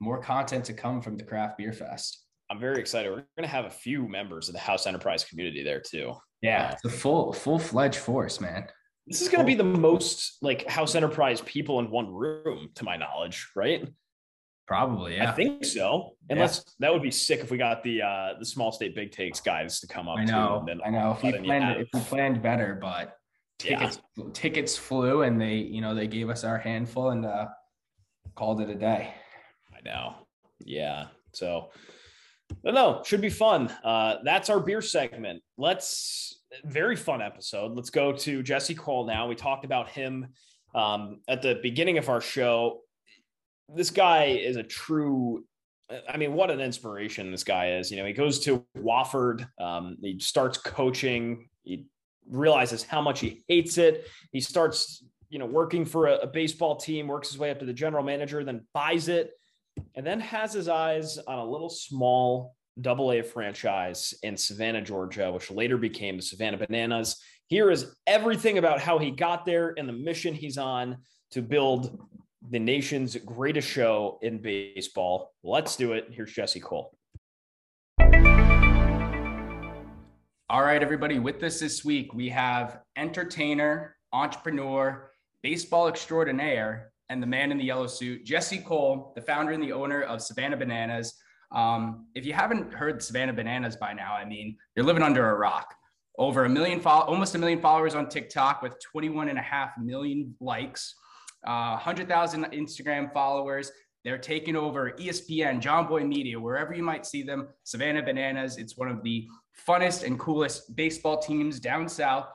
more 0.00 0.20
content 0.20 0.64
to 0.66 0.74
come 0.74 1.00
from 1.00 1.16
the 1.16 1.24
Craft 1.24 1.58
Beer 1.58 1.72
Fest. 1.72 2.24
I'm 2.50 2.60
very 2.60 2.78
excited. 2.78 3.10
We're 3.10 3.24
going 3.36 3.42
to 3.42 3.46
have 3.48 3.64
a 3.64 3.70
few 3.70 4.08
members 4.08 4.48
of 4.48 4.54
the 4.54 4.60
House 4.60 4.86
Enterprise 4.86 5.24
community 5.24 5.64
there 5.64 5.80
too. 5.80 6.14
Yeah, 6.42 6.68
uh, 6.68 6.72
it's 6.74 6.84
a 6.84 6.90
full 6.90 7.32
full 7.32 7.58
fledged 7.58 7.96
force, 7.96 8.40
man. 8.40 8.68
This 9.06 9.22
is 9.22 9.28
going 9.28 9.40
to 9.40 9.46
be 9.46 9.54
the 9.54 9.64
most 9.64 10.38
like 10.42 10.68
House 10.68 10.94
Enterprise 10.94 11.40
people 11.40 11.80
in 11.80 11.90
one 11.90 12.12
room, 12.12 12.68
to 12.74 12.84
my 12.84 12.96
knowledge, 12.96 13.48
right? 13.56 13.88
Probably, 14.66 15.16
yeah. 15.16 15.30
I 15.30 15.32
think 15.32 15.64
so. 15.64 16.16
Unless 16.28 16.64
yeah. 16.66 16.72
that 16.80 16.92
would 16.92 17.02
be 17.02 17.10
sick 17.10 17.40
if 17.40 17.50
we 17.50 17.58
got 17.58 17.84
the 17.84 18.02
uh 18.02 18.30
the 18.38 18.44
small 18.44 18.72
state 18.72 18.94
big 18.96 19.12
takes 19.12 19.40
guys 19.40 19.78
to 19.80 19.86
come 19.86 20.08
up. 20.08 20.18
I 20.18 20.24
know. 20.24 20.64
Too, 20.66 20.80
I 20.84 20.90
know. 20.90 21.12
If 21.12 21.22
we 21.22 21.38
planned 21.38 21.80
if 21.80 21.88
we 21.94 22.00
planned 22.00 22.42
better, 22.42 22.76
but 22.80 23.16
tickets 23.58 24.00
yeah. 24.16 24.24
tickets 24.32 24.76
flew 24.76 25.22
and 25.22 25.40
they 25.40 25.54
you 25.54 25.80
know 25.80 25.94
they 25.94 26.08
gave 26.08 26.28
us 26.28 26.42
our 26.42 26.58
handful 26.58 27.10
and 27.10 27.24
uh 27.24 27.46
called 28.34 28.60
it 28.60 28.68
a 28.68 28.74
day. 28.74 29.14
I 29.72 29.80
know. 29.84 30.14
Yeah. 30.58 31.06
So 31.32 31.70
no, 32.64 32.70
no, 32.72 33.02
should 33.04 33.20
be 33.20 33.30
fun. 33.30 33.68
Uh, 33.84 34.16
that's 34.24 34.50
our 34.50 34.60
beer 34.60 34.82
segment. 34.82 35.42
Let's 35.56 36.40
very 36.64 36.96
fun 36.96 37.22
episode. 37.22 37.72
Let's 37.72 37.90
go 37.90 38.12
to 38.12 38.42
Jesse 38.42 38.74
Cole 38.74 39.06
now. 39.06 39.26
We 39.26 39.34
talked 39.34 39.64
about 39.64 39.88
him 39.90 40.28
um, 40.74 41.20
at 41.28 41.42
the 41.42 41.58
beginning 41.62 41.98
of 41.98 42.08
our 42.08 42.20
show. 42.20 42.80
This 43.74 43.90
guy 43.90 44.26
is 44.26 44.56
a 44.56 44.62
true. 44.62 45.44
I 46.08 46.16
mean, 46.16 46.32
what 46.32 46.50
an 46.50 46.60
inspiration 46.60 47.30
this 47.30 47.44
guy 47.44 47.72
is. 47.72 47.90
You 47.90 47.98
know, 47.98 48.06
he 48.06 48.12
goes 48.12 48.40
to 48.40 48.64
Wofford. 48.78 49.46
Um, 49.60 49.96
he 50.00 50.18
starts 50.18 50.58
coaching. 50.58 51.48
He 51.62 51.86
realizes 52.28 52.82
how 52.82 53.00
much 53.00 53.20
he 53.20 53.44
hates 53.48 53.78
it. 53.78 54.06
He 54.32 54.40
starts, 54.40 55.04
you 55.28 55.38
know, 55.38 55.46
working 55.46 55.84
for 55.84 56.06
a, 56.06 56.16
a 56.18 56.26
baseball 56.26 56.76
team. 56.76 57.06
Works 57.06 57.30
his 57.30 57.38
way 57.38 57.50
up 57.50 57.60
to 57.60 57.66
the 57.66 57.72
general 57.72 58.02
manager, 58.02 58.42
then 58.42 58.66
buys 58.74 59.08
it, 59.08 59.30
and 59.94 60.04
then 60.04 60.20
has 60.20 60.52
his 60.52 60.68
eyes 60.68 61.18
on 61.18 61.38
a 61.38 61.44
little 61.44 61.70
small 61.70 62.56
double 62.80 63.12
A 63.12 63.22
franchise 63.22 64.14
in 64.22 64.36
Savannah, 64.36 64.82
Georgia, 64.82 65.32
which 65.32 65.50
later 65.50 65.78
became 65.78 66.16
the 66.16 66.22
Savannah 66.22 66.58
Bananas. 66.58 67.16
Here 67.48 67.70
is 67.70 67.94
everything 68.06 68.58
about 68.58 68.80
how 68.80 68.98
he 68.98 69.10
got 69.10 69.44
there 69.44 69.74
and 69.78 69.88
the 69.88 69.92
mission 69.92 70.34
he's 70.34 70.58
on 70.58 70.98
to 71.30 71.42
build 71.42 71.98
the 72.50 72.58
nation's 72.58 73.16
greatest 73.16 73.68
show 73.68 74.18
in 74.22 74.38
baseball. 74.38 75.32
Let's 75.42 75.76
do 75.76 75.92
it. 75.92 76.08
Here's 76.10 76.32
Jesse 76.32 76.60
Cole. 76.60 76.96
All 80.48 80.62
right, 80.62 80.80
everybody. 80.80 81.18
With 81.18 81.42
us 81.42 81.58
this 81.58 81.84
week, 81.84 82.14
we 82.14 82.28
have 82.28 82.80
entertainer, 82.96 83.96
entrepreneur, 84.12 85.10
baseball 85.42 85.88
extraordinaire, 85.88 86.92
and 87.08 87.20
the 87.20 87.26
man 87.26 87.50
in 87.50 87.58
the 87.58 87.64
yellow 87.64 87.88
suit, 87.88 88.24
Jesse 88.24 88.58
Cole, 88.58 89.12
the 89.16 89.22
founder 89.22 89.52
and 89.52 89.62
the 89.62 89.72
owner 89.72 90.02
of 90.02 90.22
Savannah 90.22 90.56
Bananas. 90.56 91.14
Um, 91.52 92.06
if 92.14 92.24
you 92.24 92.32
haven't 92.32 92.72
heard 92.72 93.02
Savannah 93.02 93.32
Bananas 93.32 93.76
by 93.76 93.92
now, 93.92 94.14
I 94.14 94.24
mean, 94.24 94.56
you're 94.76 94.84
living 94.84 95.02
under 95.02 95.30
a 95.30 95.34
rock. 95.34 95.74
Over 96.18 96.44
a 96.44 96.48
million, 96.48 96.80
follow- 96.80 97.04
almost 97.06 97.34
a 97.34 97.38
million 97.38 97.60
followers 97.60 97.94
on 97.94 98.08
TikTok 98.08 98.62
with 98.62 98.74
21 98.80 99.28
and 99.28 99.38
a 99.38 99.42
half 99.42 99.72
million 99.78 100.34
likes, 100.40 100.94
uh, 101.46 101.72
100,000 101.72 102.44
Instagram 102.46 103.12
followers. 103.12 103.72
They're 104.04 104.18
taking 104.18 104.54
over 104.54 104.92
ESPN, 104.92 105.60
Jomboy 105.60 106.06
Media, 106.06 106.38
wherever 106.38 106.72
you 106.72 106.82
might 106.82 107.04
see 107.04 107.22
them. 107.22 107.48
Savannah 107.64 108.02
Bananas. 108.02 108.56
It's 108.56 108.76
one 108.76 108.88
of 108.88 109.02
the 109.02 109.26
funnest 109.66 110.04
and 110.04 110.18
coolest 110.18 110.76
baseball 110.76 111.18
teams 111.18 111.58
down 111.58 111.88
south 111.88 112.28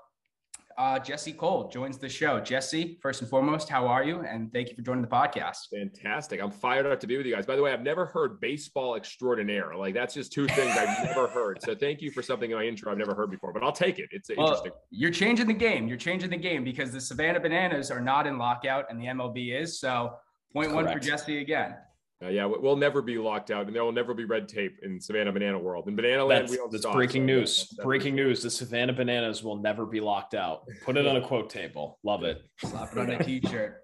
uh, 0.81 0.97
Jesse 0.97 1.31
Cole 1.31 1.69
joins 1.69 1.99
the 1.99 2.09
show. 2.09 2.39
Jesse, 2.39 2.97
first 3.03 3.21
and 3.21 3.29
foremost, 3.29 3.69
how 3.69 3.85
are 3.85 4.03
you? 4.03 4.21
And 4.21 4.51
thank 4.51 4.67
you 4.67 4.75
for 4.75 4.81
joining 4.81 5.03
the 5.03 5.07
podcast. 5.07 5.69
Fantastic. 5.71 6.41
I'm 6.41 6.49
fired 6.49 6.87
up 6.87 6.99
to 7.01 7.07
be 7.07 7.17
with 7.17 7.27
you 7.27 7.35
guys. 7.35 7.45
By 7.45 7.55
the 7.55 7.61
way, 7.61 7.71
I've 7.71 7.83
never 7.83 8.07
heard 8.07 8.39
baseball 8.39 8.95
extraordinaire. 8.95 9.75
Like 9.75 9.93
that's 9.93 10.15
just 10.15 10.33
two 10.33 10.47
things 10.47 10.75
I've 10.75 11.05
never 11.05 11.27
heard. 11.27 11.61
So 11.61 11.75
thank 11.75 12.01
you 12.01 12.09
for 12.09 12.23
something 12.23 12.49
in 12.49 12.57
my 12.57 12.63
intro 12.63 12.91
I've 12.91 12.97
never 12.97 13.13
heard 13.13 13.29
before, 13.29 13.53
but 13.53 13.61
I'll 13.61 13.71
take 13.71 13.99
it. 13.99 14.09
It's 14.09 14.31
well, 14.35 14.47
interesting. 14.47 14.71
You're 14.89 15.11
changing 15.11 15.45
the 15.45 15.53
game. 15.53 15.87
You're 15.87 15.97
changing 15.97 16.31
the 16.31 16.37
game 16.37 16.63
because 16.63 16.91
the 16.91 17.01
Savannah 17.01 17.39
Bananas 17.39 17.91
are 17.91 18.01
not 18.01 18.25
in 18.25 18.39
lockout 18.39 18.85
and 18.89 18.99
the 18.99 19.05
MLB 19.05 19.61
is. 19.61 19.79
So 19.79 20.15
point 20.51 20.73
one 20.73 20.91
for 20.91 20.97
Jesse 20.97 21.41
again. 21.41 21.75
Uh, 22.23 22.27
yeah, 22.29 22.45
we'll 22.45 22.75
never 22.75 23.01
be 23.01 23.17
locked 23.17 23.49
out, 23.49 23.65
and 23.65 23.75
there 23.75 23.83
will 23.83 23.91
never 23.91 24.13
be 24.13 24.25
red 24.25 24.47
tape 24.47 24.77
in 24.83 24.99
Savannah 24.99 25.31
Banana 25.31 25.57
World. 25.57 25.87
In 25.87 25.95
Banana 25.95 26.23
Land, 26.23 26.43
that's, 26.43 26.51
we 26.51 26.57
don't 26.57 26.71
that's 26.71 26.83
stop, 26.83 26.93
breaking 26.93 27.23
so 27.23 27.25
news. 27.25 27.57
That's 27.57 27.83
breaking 27.83 28.15
news: 28.15 28.43
the 28.43 28.49
Savannah 28.51 28.93
Bananas 28.93 29.43
will 29.43 29.57
never 29.57 29.87
be 29.87 29.99
locked 29.99 30.35
out. 30.35 30.63
Put 30.85 30.97
it 30.97 31.07
on 31.07 31.15
a 31.15 31.21
quote 31.27 31.49
table. 31.49 31.97
Love 32.03 32.23
it. 32.23 32.43
Slap 32.59 32.91
it 32.91 32.97
on 32.99 33.09
a 33.09 33.23
t-shirt. 33.23 33.81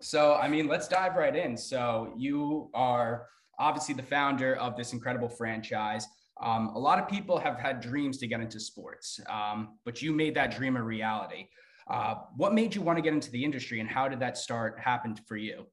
So, 0.00 0.34
I 0.34 0.46
mean, 0.46 0.68
let's 0.68 0.86
dive 0.86 1.16
right 1.16 1.34
in. 1.34 1.56
So, 1.56 2.12
you 2.16 2.70
are 2.72 3.26
obviously 3.58 3.94
the 3.94 4.02
founder 4.02 4.54
of 4.56 4.76
this 4.76 4.92
incredible 4.92 5.28
franchise. 5.28 6.06
Um, 6.40 6.68
a 6.74 6.78
lot 6.78 7.00
of 7.00 7.08
people 7.08 7.38
have 7.38 7.58
had 7.58 7.80
dreams 7.80 8.18
to 8.18 8.28
get 8.28 8.40
into 8.40 8.60
sports, 8.60 9.18
um, 9.28 9.78
but 9.84 10.00
you 10.00 10.12
made 10.12 10.36
that 10.36 10.56
dream 10.56 10.76
a 10.76 10.82
reality. 10.82 11.48
Uh, 11.90 12.14
what 12.36 12.54
made 12.54 12.74
you 12.76 12.80
want 12.80 12.96
to 12.96 13.02
get 13.02 13.12
into 13.12 13.30
the 13.32 13.44
industry, 13.44 13.80
and 13.80 13.88
how 13.88 14.08
did 14.08 14.20
that 14.20 14.38
start 14.38 14.78
happen 14.78 15.16
for 15.26 15.36
you? 15.36 15.66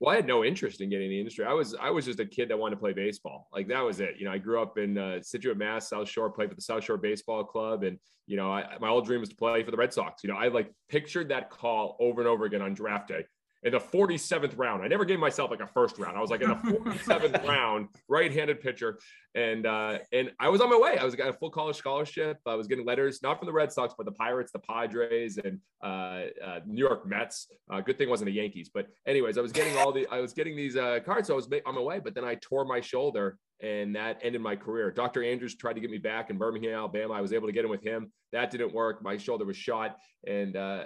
Well, 0.00 0.12
I 0.12 0.16
had 0.16 0.26
no 0.26 0.44
interest 0.44 0.80
in 0.80 0.90
getting 0.90 1.06
in 1.06 1.10
the 1.10 1.18
industry. 1.18 1.44
I 1.44 1.52
was 1.52 1.74
I 1.74 1.90
was 1.90 2.04
just 2.04 2.20
a 2.20 2.26
kid 2.26 2.50
that 2.50 2.58
wanted 2.58 2.76
to 2.76 2.80
play 2.80 2.92
baseball. 2.92 3.48
Like 3.52 3.66
that 3.68 3.80
was 3.80 3.98
it. 3.98 4.14
You 4.18 4.26
know, 4.26 4.32
I 4.32 4.38
grew 4.38 4.62
up 4.62 4.78
in 4.78 4.96
uh, 4.96 5.20
Scituate, 5.22 5.56
Mass, 5.56 5.88
South 5.88 6.08
Shore, 6.08 6.30
played 6.30 6.50
for 6.50 6.54
the 6.54 6.62
South 6.62 6.84
Shore 6.84 6.96
Baseball 6.96 7.44
Club, 7.44 7.82
and 7.82 7.98
you 8.26 8.36
know, 8.36 8.52
I, 8.52 8.76
my 8.80 8.88
old 8.88 9.06
dream 9.06 9.20
was 9.20 9.30
to 9.30 9.34
play 9.34 9.64
for 9.64 9.70
the 9.70 9.76
Red 9.76 9.92
Sox. 9.92 10.22
You 10.22 10.30
know, 10.30 10.36
I 10.36 10.48
like 10.48 10.72
pictured 10.88 11.30
that 11.30 11.50
call 11.50 11.96
over 11.98 12.20
and 12.20 12.28
over 12.28 12.44
again 12.44 12.62
on 12.62 12.74
draft 12.74 13.08
day. 13.08 13.24
In 13.64 13.72
the 13.72 13.80
47th 13.80 14.56
round. 14.56 14.84
I 14.84 14.88
never 14.88 15.04
gave 15.04 15.18
myself 15.18 15.50
like 15.50 15.60
a 15.60 15.66
first 15.66 15.98
round. 15.98 16.16
I 16.16 16.20
was 16.20 16.30
like 16.30 16.42
in 16.42 16.48
the 16.48 16.54
47th 16.54 17.46
round, 17.46 17.88
right-handed 18.08 18.60
pitcher, 18.60 18.98
and 19.34 19.66
uh, 19.66 19.98
and 20.12 20.30
I 20.38 20.48
was 20.48 20.60
on 20.60 20.70
my 20.70 20.78
way. 20.78 20.96
I 20.96 21.04
was 21.04 21.14
getting 21.14 21.32
a 21.32 21.36
full 21.36 21.50
college 21.50 21.76
scholarship. 21.76 22.38
I 22.46 22.54
was 22.54 22.68
getting 22.68 22.86
letters 22.86 23.20
not 23.22 23.38
from 23.38 23.46
the 23.46 23.52
Red 23.52 23.72
Sox, 23.72 23.94
but 23.96 24.06
the 24.06 24.12
Pirates, 24.12 24.52
the 24.52 24.60
Padres, 24.60 25.38
and 25.38 25.58
uh, 25.82 26.30
uh, 26.44 26.60
New 26.66 26.84
York 26.84 27.06
Mets. 27.06 27.48
Uh, 27.70 27.80
good 27.80 27.98
thing 27.98 28.08
wasn't 28.08 28.26
the 28.26 28.32
Yankees, 28.32 28.70
but 28.72 28.86
anyways, 29.06 29.38
I 29.38 29.40
was 29.40 29.52
getting 29.52 29.76
all 29.76 29.92
the 29.92 30.06
I 30.08 30.20
was 30.20 30.32
getting 30.32 30.56
these 30.56 30.76
uh, 30.76 31.00
cards, 31.04 31.26
so 31.26 31.34
I 31.34 31.36
was 31.36 31.48
on 31.66 31.74
my 31.74 31.80
way. 31.80 31.98
But 31.98 32.14
then 32.14 32.24
I 32.24 32.36
tore 32.36 32.64
my 32.64 32.80
shoulder, 32.80 33.38
and 33.60 33.94
that 33.96 34.20
ended 34.22 34.40
my 34.40 34.54
career. 34.54 34.92
Dr. 34.92 35.24
Andrews 35.24 35.56
tried 35.56 35.74
to 35.74 35.80
get 35.80 35.90
me 35.90 35.98
back 35.98 36.30
in 36.30 36.38
Birmingham, 36.38 36.74
Alabama. 36.74 37.14
I 37.14 37.20
was 37.20 37.32
able 37.32 37.48
to 37.48 37.52
get 37.52 37.64
in 37.64 37.70
with 37.70 37.82
him. 37.82 38.12
That 38.32 38.50
didn't 38.50 38.72
work. 38.72 39.02
My 39.02 39.16
shoulder 39.16 39.44
was 39.44 39.56
shot, 39.56 39.96
and 40.26 40.56
uh, 40.56 40.84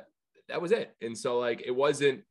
that 0.48 0.61
was 0.61 0.72
it. 0.72 0.94
And 1.02 1.16
so 1.16 1.38
like 1.38 1.62
it 1.64 1.70
wasn't 1.70 2.22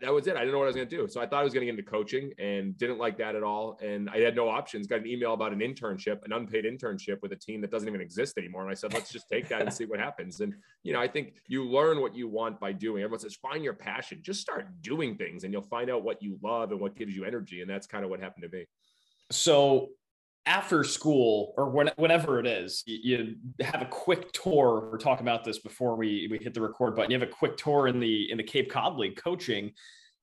that 0.00 0.12
was 0.12 0.26
it. 0.26 0.36
I 0.36 0.40
didn't 0.40 0.52
know 0.52 0.58
what 0.58 0.64
I 0.64 0.68
was 0.68 0.76
going 0.76 0.88
to 0.88 0.96
do. 0.96 1.08
So 1.08 1.20
I 1.20 1.26
thought 1.26 1.40
I 1.40 1.44
was 1.44 1.52
going 1.52 1.66
to 1.66 1.72
get 1.72 1.78
into 1.78 1.90
coaching 1.90 2.32
and 2.38 2.76
didn't 2.78 2.98
like 2.98 3.18
that 3.18 3.34
at 3.36 3.42
all. 3.42 3.78
And 3.82 4.08
I 4.10 4.18
had 4.18 4.36
no 4.36 4.48
options. 4.48 4.86
Got 4.86 5.00
an 5.00 5.06
email 5.06 5.34
about 5.34 5.52
an 5.52 5.60
internship, 5.60 6.24
an 6.24 6.32
unpaid 6.32 6.64
internship 6.64 7.20
with 7.22 7.32
a 7.32 7.36
team 7.36 7.60
that 7.60 7.70
doesn't 7.70 7.88
even 7.88 8.00
exist 8.00 8.38
anymore. 8.38 8.62
And 8.62 8.70
I 8.70 8.74
said, 8.74 8.92
let's 8.92 9.10
just 9.10 9.28
take 9.28 9.48
that 9.48 9.62
and 9.62 9.72
see 9.72 9.84
what 9.84 10.00
happens. 10.00 10.40
And, 10.40 10.54
you 10.82 10.92
know, 10.92 11.00
I 11.00 11.08
think 11.08 11.34
you 11.46 11.64
learn 11.68 12.00
what 12.00 12.14
you 12.14 12.28
want 12.28 12.60
by 12.60 12.72
doing. 12.72 13.02
Everyone 13.02 13.20
says, 13.20 13.36
find 13.36 13.64
your 13.64 13.74
passion. 13.74 14.20
Just 14.22 14.40
start 14.40 14.68
doing 14.82 15.16
things 15.16 15.44
and 15.44 15.52
you'll 15.52 15.62
find 15.62 15.90
out 15.90 16.02
what 16.02 16.22
you 16.22 16.38
love 16.42 16.70
and 16.70 16.80
what 16.80 16.96
gives 16.96 17.14
you 17.14 17.24
energy. 17.24 17.60
And 17.60 17.70
that's 17.70 17.86
kind 17.86 18.04
of 18.04 18.10
what 18.10 18.20
happened 18.20 18.44
to 18.50 18.56
me. 18.56 18.66
So 19.30 19.88
after 20.46 20.82
school 20.82 21.52
or 21.56 21.68
when, 21.70 21.90
whenever 21.96 22.40
it 22.40 22.46
is, 22.46 22.82
you, 22.86 23.36
you, 23.58 23.64
have 23.64 23.82
a 23.82 23.86
quick 23.86 24.32
tour. 24.32 24.88
We're 24.90 24.98
talking 24.98 25.24
about 25.24 25.44
this 25.44 25.58
before 25.58 25.96
we, 25.96 26.26
we 26.30 26.38
hit 26.38 26.54
the 26.54 26.62
record 26.62 26.96
button. 26.96 27.10
You 27.10 27.18
have 27.18 27.28
a 27.28 27.32
quick 27.32 27.56
tour 27.56 27.86
in 27.86 28.00
the 28.00 28.30
in 28.30 28.38
the 28.38 28.42
Cape 28.42 28.70
Cod 28.70 28.96
League 28.96 29.16
coaching. 29.16 29.72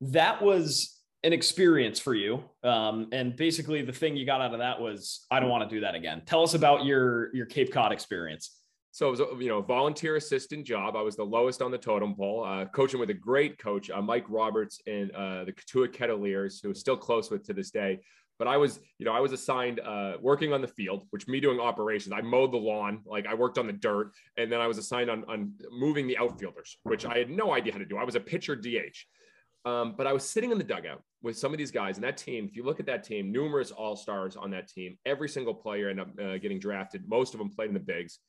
That 0.01 0.41
was 0.41 0.99
an 1.23 1.33
experience 1.33 1.99
for 1.99 2.13
you, 2.13 2.43
um, 2.63 3.07
and 3.11 3.35
basically 3.35 3.81
the 3.81 3.91
thing 3.91 4.15
you 4.15 4.25
got 4.25 4.41
out 4.41 4.53
of 4.53 4.59
that 4.59 4.79
was 4.79 5.25
I 5.31 5.39
don't 5.39 5.49
want 5.49 5.69
to 5.69 5.75
do 5.75 5.81
that 5.81 5.95
again. 5.95 6.23
Tell 6.25 6.43
us 6.43 6.53
about 6.53 6.85
your 6.85 7.33
your 7.35 7.45
Cape 7.45 7.71
Cod 7.71 7.91
experience. 7.91 8.59
So 8.91 9.07
it 9.09 9.11
was 9.11 9.19
a 9.19 9.27
you 9.39 9.49
know 9.49 9.61
volunteer 9.61 10.15
assistant 10.15 10.65
job. 10.65 10.95
I 10.95 11.01
was 11.01 11.15
the 11.15 11.25
lowest 11.25 11.61
on 11.61 11.69
the 11.69 11.77
totem 11.77 12.15
pole, 12.15 12.45
uh, 12.45 12.65
coaching 12.65 12.99
with 12.99 13.09
a 13.09 13.13
great 13.13 13.59
coach, 13.59 13.89
uh, 13.89 14.01
Mike 14.01 14.25
Roberts, 14.29 14.79
and 14.87 15.11
uh, 15.11 15.43
the 15.43 15.51
Cotuit 15.51 15.93
Kettleers, 15.93 16.61
who 16.63 16.71
is 16.71 16.79
still 16.79 16.97
close 16.97 17.29
with 17.29 17.45
to 17.47 17.53
this 17.53 17.71
day 17.71 17.99
but 18.37 18.47
I 18.47 18.57
was, 18.57 18.79
you 18.97 19.05
know, 19.05 19.13
I 19.13 19.19
was 19.19 19.31
assigned 19.31 19.79
uh, 19.79 20.13
working 20.21 20.51
on 20.51 20.61
the 20.61 20.67
field, 20.67 21.05
which 21.11 21.27
me 21.27 21.39
doing 21.39 21.59
operations. 21.59 22.13
I 22.13 22.21
mowed 22.21 22.51
the 22.51 22.57
lawn, 22.57 23.01
like 23.05 23.25
I 23.25 23.33
worked 23.33 23.57
on 23.57 23.67
the 23.67 23.73
dirt, 23.73 24.11
and 24.37 24.51
then 24.51 24.59
I 24.59 24.67
was 24.67 24.77
assigned 24.77 25.09
on, 25.09 25.23
on 25.27 25.53
moving 25.71 26.07
the 26.07 26.17
outfielders, 26.17 26.77
which 26.83 27.05
I 27.05 27.17
had 27.17 27.29
no 27.29 27.53
idea 27.53 27.73
how 27.73 27.79
to 27.79 27.85
do. 27.85 27.97
I 27.97 28.03
was 28.03 28.15
a 28.15 28.19
pitcher 28.19 28.55
DH, 28.55 29.67
um, 29.67 29.95
but 29.97 30.05
I 30.05 30.13
was 30.13 30.27
sitting 30.27 30.51
in 30.51 30.57
the 30.57 30.63
dugout 30.63 31.01
with 31.21 31.37
some 31.37 31.53
of 31.53 31.57
these 31.57 31.71
guys, 31.71 31.97
and 31.97 32.03
that 32.03 32.17
team. 32.17 32.45
If 32.45 32.55
you 32.55 32.63
look 32.63 32.79
at 32.79 32.85
that 32.87 33.03
team, 33.03 33.31
numerous 33.31 33.71
all 33.71 33.95
stars 33.95 34.35
on 34.35 34.51
that 34.51 34.67
team. 34.67 34.97
Every 35.05 35.29
single 35.29 35.53
player 35.53 35.89
ended 35.89 36.07
up 36.07 36.19
uh, 36.19 36.37
getting 36.37 36.59
drafted. 36.59 37.07
Most 37.07 37.33
of 37.33 37.39
them 37.39 37.49
played 37.49 37.69
in 37.69 37.73
the 37.73 37.79
bigs. 37.79 38.19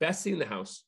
Best 0.00 0.22
seat 0.22 0.34
in 0.34 0.38
the 0.38 0.46
house, 0.46 0.84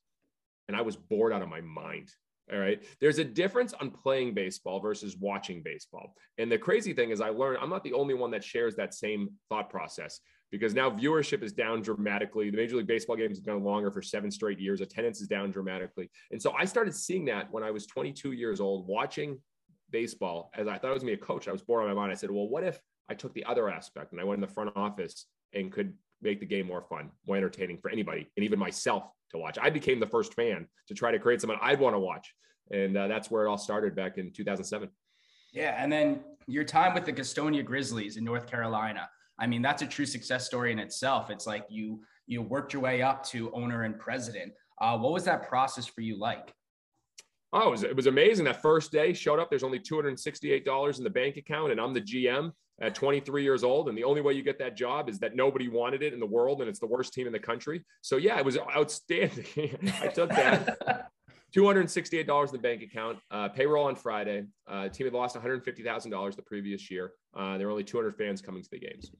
and 0.67 0.77
I 0.77 0.81
was 0.81 0.95
bored 0.95 1.33
out 1.33 1.41
of 1.41 1.49
my 1.49 1.61
mind. 1.61 2.09
All 2.51 2.59
right. 2.59 2.83
There's 2.99 3.19
a 3.19 3.23
difference 3.23 3.73
on 3.73 3.91
playing 3.91 4.33
baseball 4.33 4.79
versus 4.79 5.15
watching 5.17 5.61
baseball. 5.61 6.15
And 6.37 6.51
the 6.51 6.57
crazy 6.57 6.93
thing 6.93 7.11
is, 7.11 7.21
I 7.21 7.29
learned 7.29 7.59
I'm 7.61 7.69
not 7.69 7.83
the 7.83 7.93
only 7.93 8.15
one 8.15 8.31
that 8.31 8.43
shares 8.43 8.75
that 8.75 8.93
same 8.93 9.29
thought 9.49 9.69
process 9.69 10.19
because 10.51 10.73
now 10.73 10.89
viewership 10.89 11.43
is 11.43 11.53
down 11.53 11.81
dramatically. 11.81 12.49
The 12.49 12.57
Major 12.57 12.77
League 12.77 12.87
Baseball 12.87 13.15
games 13.15 13.37
have 13.37 13.45
gone 13.45 13.63
longer 13.63 13.91
for 13.91 14.01
seven 14.01 14.31
straight 14.31 14.59
years. 14.59 14.81
Attendance 14.81 15.21
is 15.21 15.27
down 15.27 15.51
dramatically. 15.51 16.09
And 16.31 16.41
so 16.41 16.53
I 16.57 16.65
started 16.65 16.95
seeing 16.95 17.25
that 17.25 17.51
when 17.51 17.63
I 17.63 17.69
was 17.69 17.85
22 17.85 18.31
years 18.31 18.59
old, 18.59 18.87
watching 18.87 19.37
baseball 19.91 20.51
as 20.55 20.67
I 20.67 20.77
thought 20.77 20.91
I 20.91 20.93
was 20.93 21.03
going 21.03 21.13
to 21.13 21.17
be 21.17 21.23
a 21.23 21.25
coach. 21.25 21.47
I 21.47 21.51
was 21.51 21.61
bored 21.61 21.83
on 21.83 21.89
my 21.89 21.95
mind. 21.95 22.11
I 22.11 22.15
said, 22.15 22.31
well, 22.31 22.47
what 22.47 22.63
if 22.63 22.79
I 23.09 23.13
took 23.13 23.33
the 23.33 23.45
other 23.45 23.69
aspect 23.69 24.11
and 24.11 24.21
I 24.21 24.23
went 24.23 24.37
in 24.37 24.47
the 24.47 24.53
front 24.53 24.71
office 24.75 25.25
and 25.53 25.71
could 25.71 25.93
make 26.21 26.39
the 26.39 26.45
game 26.45 26.67
more 26.67 26.81
fun, 26.81 27.11
more 27.27 27.37
entertaining 27.37 27.77
for 27.77 27.89
anybody, 27.89 28.29
and 28.35 28.43
even 28.43 28.59
myself 28.59 29.03
to 29.31 29.37
watch. 29.37 29.57
I 29.61 29.69
became 29.69 29.99
the 29.99 30.07
first 30.07 30.33
fan 30.33 30.67
to 30.87 30.93
try 30.93 31.11
to 31.11 31.19
create 31.19 31.41
someone 31.41 31.59
I'd 31.61 31.79
want 31.79 31.95
to 31.95 31.99
watch, 31.99 32.33
and 32.71 32.97
uh, 32.97 33.07
that's 33.07 33.29
where 33.31 33.45
it 33.45 33.49
all 33.49 33.57
started 33.57 33.95
back 33.95 34.17
in 34.17 34.31
2007. 34.31 34.89
Yeah, 35.53 35.75
and 35.81 35.91
then 35.91 36.21
your 36.47 36.63
time 36.63 36.93
with 36.93 37.05
the 37.05 37.13
Gastonia 37.13 37.63
Grizzlies 37.63 38.17
in 38.17 38.23
North 38.23 38.47
Carolina. 38.47 39.09
I 39.39 39.47
mean, 39.47 39.61
that's 39.61 39.81
a 39.81 39.87
true 39.87 40.05
success 40.05 40.45
story 40.45 40.71
in 40.71 40.79
itself. 40.79 41.29
It's 41.29 41.47
like 41.47 41.65
you 41.69 42.01
you 42.27 42.41
worked 42.41 42.73
your 42.73 42.81
way 42.81 43.01
up 43.01 43.23
to 43.25 43.51
owner 43.53 43.83
and 43.83 43.97
president. 43.97 44.53
Uh, 44.79 44.97
what 44.97 45.11
was 45.11 45.23
that 45.25 45.47
process 45.47 45.87
for 45.87 46.01
you 46.01 46.17
like? 46.17 46.53
Oh, 47.51 47.69
it 47.69 47.71
was, 47.71 47.83
it 47.83 47.95
was 47.95 48.05
amazing. 48.05 48.45
That 48.45 48.61
first 48.61 48.91
day 48.91 49.13
showed 49.13 49.39
up. 49.39 49.49
There's 49.49 49.63
only 49.63 49.79
$268 49.79 50.97
in 50.97 51.03
the 51.03 51.09
bank 51.09 51.37
account, 51.37 51.71
and 51.71 51.81
I'm 51.81 51.93
the 51.93 52.01
GM 52.01 52.51
at 52.81 52.95
23 52.95 53.43
years 53.43 53.63
old. 53.63 53.89
And 53.89 53.97
the 53.97 54.03
only 54.03 54.21
way 54.21 54.33
you 54.33 54.43
get 54.43 54.59
that 54.59 54.75
job 54.75 55.09
is 55.09 55.19
that 55.19 55.35
nobody 55.35 55.67
wanted 55.67 56.03
it 56.03 56.13
in 56.13 56.19
the 56.19 56.25
world, 56.25 56.61
and 56.61 56.69
it's 56.69 56.79
the 56.79 56.87
worst 56.87 57.13
team 57.13 57.27
in 57.27 57.33
the 57.33 57.39
country. 57.39 57.83
So 58.01 58.17
yeah, 58.17 58.37
it 58.37 58.45
was 58.45 58.57
outstanding. 58.57 59.91
I 60.01 60.07
took 60.07 60.29
that. 60.29 61.09
$268 61.55 62.45
in 62.45 62.51
the 62.51 62.59
bank 62.59 62.83
account, 62.83 63.17
uh, 63.31 63.49
payroll 63.49 63.85
on 63.85 63.95
Friday. 63.95 64.45
Uh, 64.67 64.87
team 64.87 65.07
had 65.07 65.13
lost 65.13 65.35
$150,000 65.35 66.35
the 66.35 66.41
previous 66.43 66.91
year. 66.91 67.13
Uh, 67.35 67.57
there 67.57 67.65
were 67.65 67.71
only 67.71 67.83
200 67.83 68.15
fans 68.15 68.39
coming 68.39 68.61
to 68.61 68.69
the 68.69 68.79
games. 68.79 69.11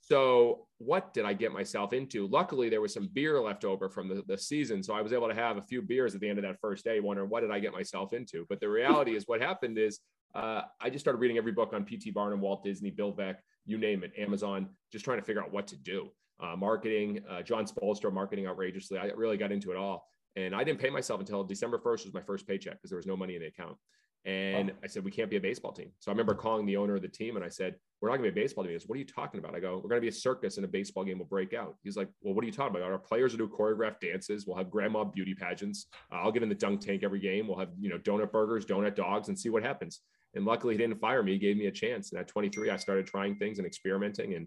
So 0.00 0.66
what 0.78 1.12
did 1.12 1.26
I 1.26 1.34
get 1.34 1.52
myself 1.52 1.92
into? 1.92 2.26
Luckily, 2.26 2.70
there 2.70 2.80
was 2.80 2.94
some 2.94 3.10
beer 3.12 3.38
left 3.40 3.64
over 3.66 3.90
from 3.90 4.08
the, 4.08 4.22
the 4.26 4.38
season. 4.38 4.82
So 4.82 4.94
I 4.94 5.02
was 5.02 5.12
able 5.12 5.28
to 5.28 5.34
have 5.34 5.58
a 5.58 5.62
few 5.62 5.82
beers 5.82 6.14
at 6.14 6.22
the 6.22 6.28
end 6.28 6.38
of 6.38 6.44
that 6.44 6.58
first 6.60 6.82
day, 6.84 6.98
wondering 7.00 7.28
what 7.28 7.40
did 7.40 7.50
I 7.50 7.58
get 7.58 7.72
myself 7.72 8.14
into? 8.14 8.46
But 8.48 8.60
the 8.60 8.70
reality 8.70 9.14
is 9.14 9.24
what 9.26 9.42
happened 9.42 9.76
is 9.76 10.00
uh, 10.34 10.62
I 10.80 10.90
just 10.90 11.04
started 11.04 11.18
reading 11.18 11.38
every 11.38 11.52
book 11.52 11.72
on 11.72 11.84
P.T. 11.84 12.10
Barnum, 12.10 12.40
Walt 12.40 12.62
Disney, 12.62 12.90
Bill 12.90 13.12
Veeck, 13.12 13.36
you 13.66 13.78
name 13.78 14.02
it, 14.04 14.12
Amazon, 14.18 14.68
just 14.92 15.04
trying 15.04 15.18
to 15.18 15.24
figure 15.24 15.42
out 15.42 15.52
what 15.52 15.66
to 15.68 15.76
do. 15.76 16.08
Uh, 16.40 16.54
marketing, 16.56 17.20
uh, 17.28 17.42
Jon 17.42 17.66
Spoelstra, 17.66 18.12
marketing 18.12 18.46
outrageously. 18.46 18.98
I 18.98 19.06
really 19.06 19.36
got 19.36 19.50
into 19.50 19.70
it 19.72 19.76
all. 19.76 20.06
And 20.36 20.54
I 20.54 20.62
didn't 20.62 20.78
pay 20.78 20.90
myself 20.90 21.20
until 21.20 21.42
December 21.42 21.78
1st 21.78 22.04
was 22.04 22.14
my 22.14 22.22
first 22.22 22.46
paycheck 22.46 22.74
because 22.74 22.90
there 22.90 22.96
was 22.96 23.06
no 23.06 23.16
money 23.16 23.34
in 23.34 23.40
the 23.40 23.48
account. 23.48 23.76
And 24.24 24.72
I 24.84 24.88
said, 24.88 25.04
we 25.04 25.10
can't 25.10 25.30
be 25.30 25.36
a 25.36 25.40
baseball 25.40 25.72
team. 25.72 25.90
So 26.00 26.10
I 26.10 26.12
remember 26.12 26.34
calling 26.34 26.66
the 26.66 26.76
owner 26.76 26.96
of 26.96 27.02
the 27.02 27.08
team 27.08 27.36
and 27.36 27.44
I 27.44 27.48
said, 27.48 27.76
we're 28.00 28.10
not 28.10 28.18
going 28.18 28.28
to 28.28 28.32
be 28.34 28.40
a 28.40 28.44
baseball 28.44 28.62
team. 28.62 28.72
He 28.72 28.78
goes, 28.78 28.86
what 28.86 28.96
are 28.96 28.98
you 28.98 29.06
talking 29.06 29.40
about? 29.40 29.54
I 29.54 29.60
go, 29.60 29.76
we're 29.76 29.88
going 29.88 30.00
to 30.00 30.02
be 30.02 30.08
a 30.08 30.12
circus 30.12 30.56
and 30.56 30.64
a 30.64 30.68
baseball 30.68 31.04
game 31.04 31.18
will 31.18 31.26
break 31.26 31.54
out. 31.54 31.76
He's 31.82 31.96
like, 31.96 32.08
well, 32.20 32.34
what 32.34 32.44
are 32.44 32.46
you 32.46 32.52
talking 32.52 32.76
about? 32.76 32.90
Our 32.90 32.98
players 32.98 33.32
will 33.32 33.46
do 33.46 33.52
choreographed 33.52 34.00
dances. 34.00 34.46
We'll 34.46 34.56
have 34.56 34.70
grandma 34.70 35.04
beauty 35.04 35.34
pageants. 35.34 35.86
Uh, 36.12 36.16
I'll 36.16 36.32
get 36.32 36.42
in 36.42 36.48
the 36.48 36.54
dunk 36.54 36.80
tank 36.80 37.02
every 37.04 37.20
game. 37.20 37.48
We'll 37.48 37.58
have, 37.58 37.70
you 37.80 37.88
know, 37.88 37.98
donut 37.98 38.30
burgers, 38.30 38.66
donut 38.66 38.94
dogs 38.94 39.28
and 39.28 39.38
see 39.38 39.48
what 39.48 39.62
happens. 39.62 40.00
And 40.34 40.44
luckily 40.44 40.74
he 40.74 40.78
didn't 40.78 41.00
fire 41.00 41.22
me. 41.22 41.32
He 41.32 41.38
gave 41.38 41.56
me 41.56 41.66
a 41.66 41.70
chance. 41.72 42.12
And 42.12 42.20
at 42.20 42.28
23, 42.28 42.70
I 42.70 42.76
started 42.76 43.06
trying 43.06 43.36
things 43.36 43.58
and 43.58 43.66
experimenting. 43.66 44.34
And, 44.34 44.46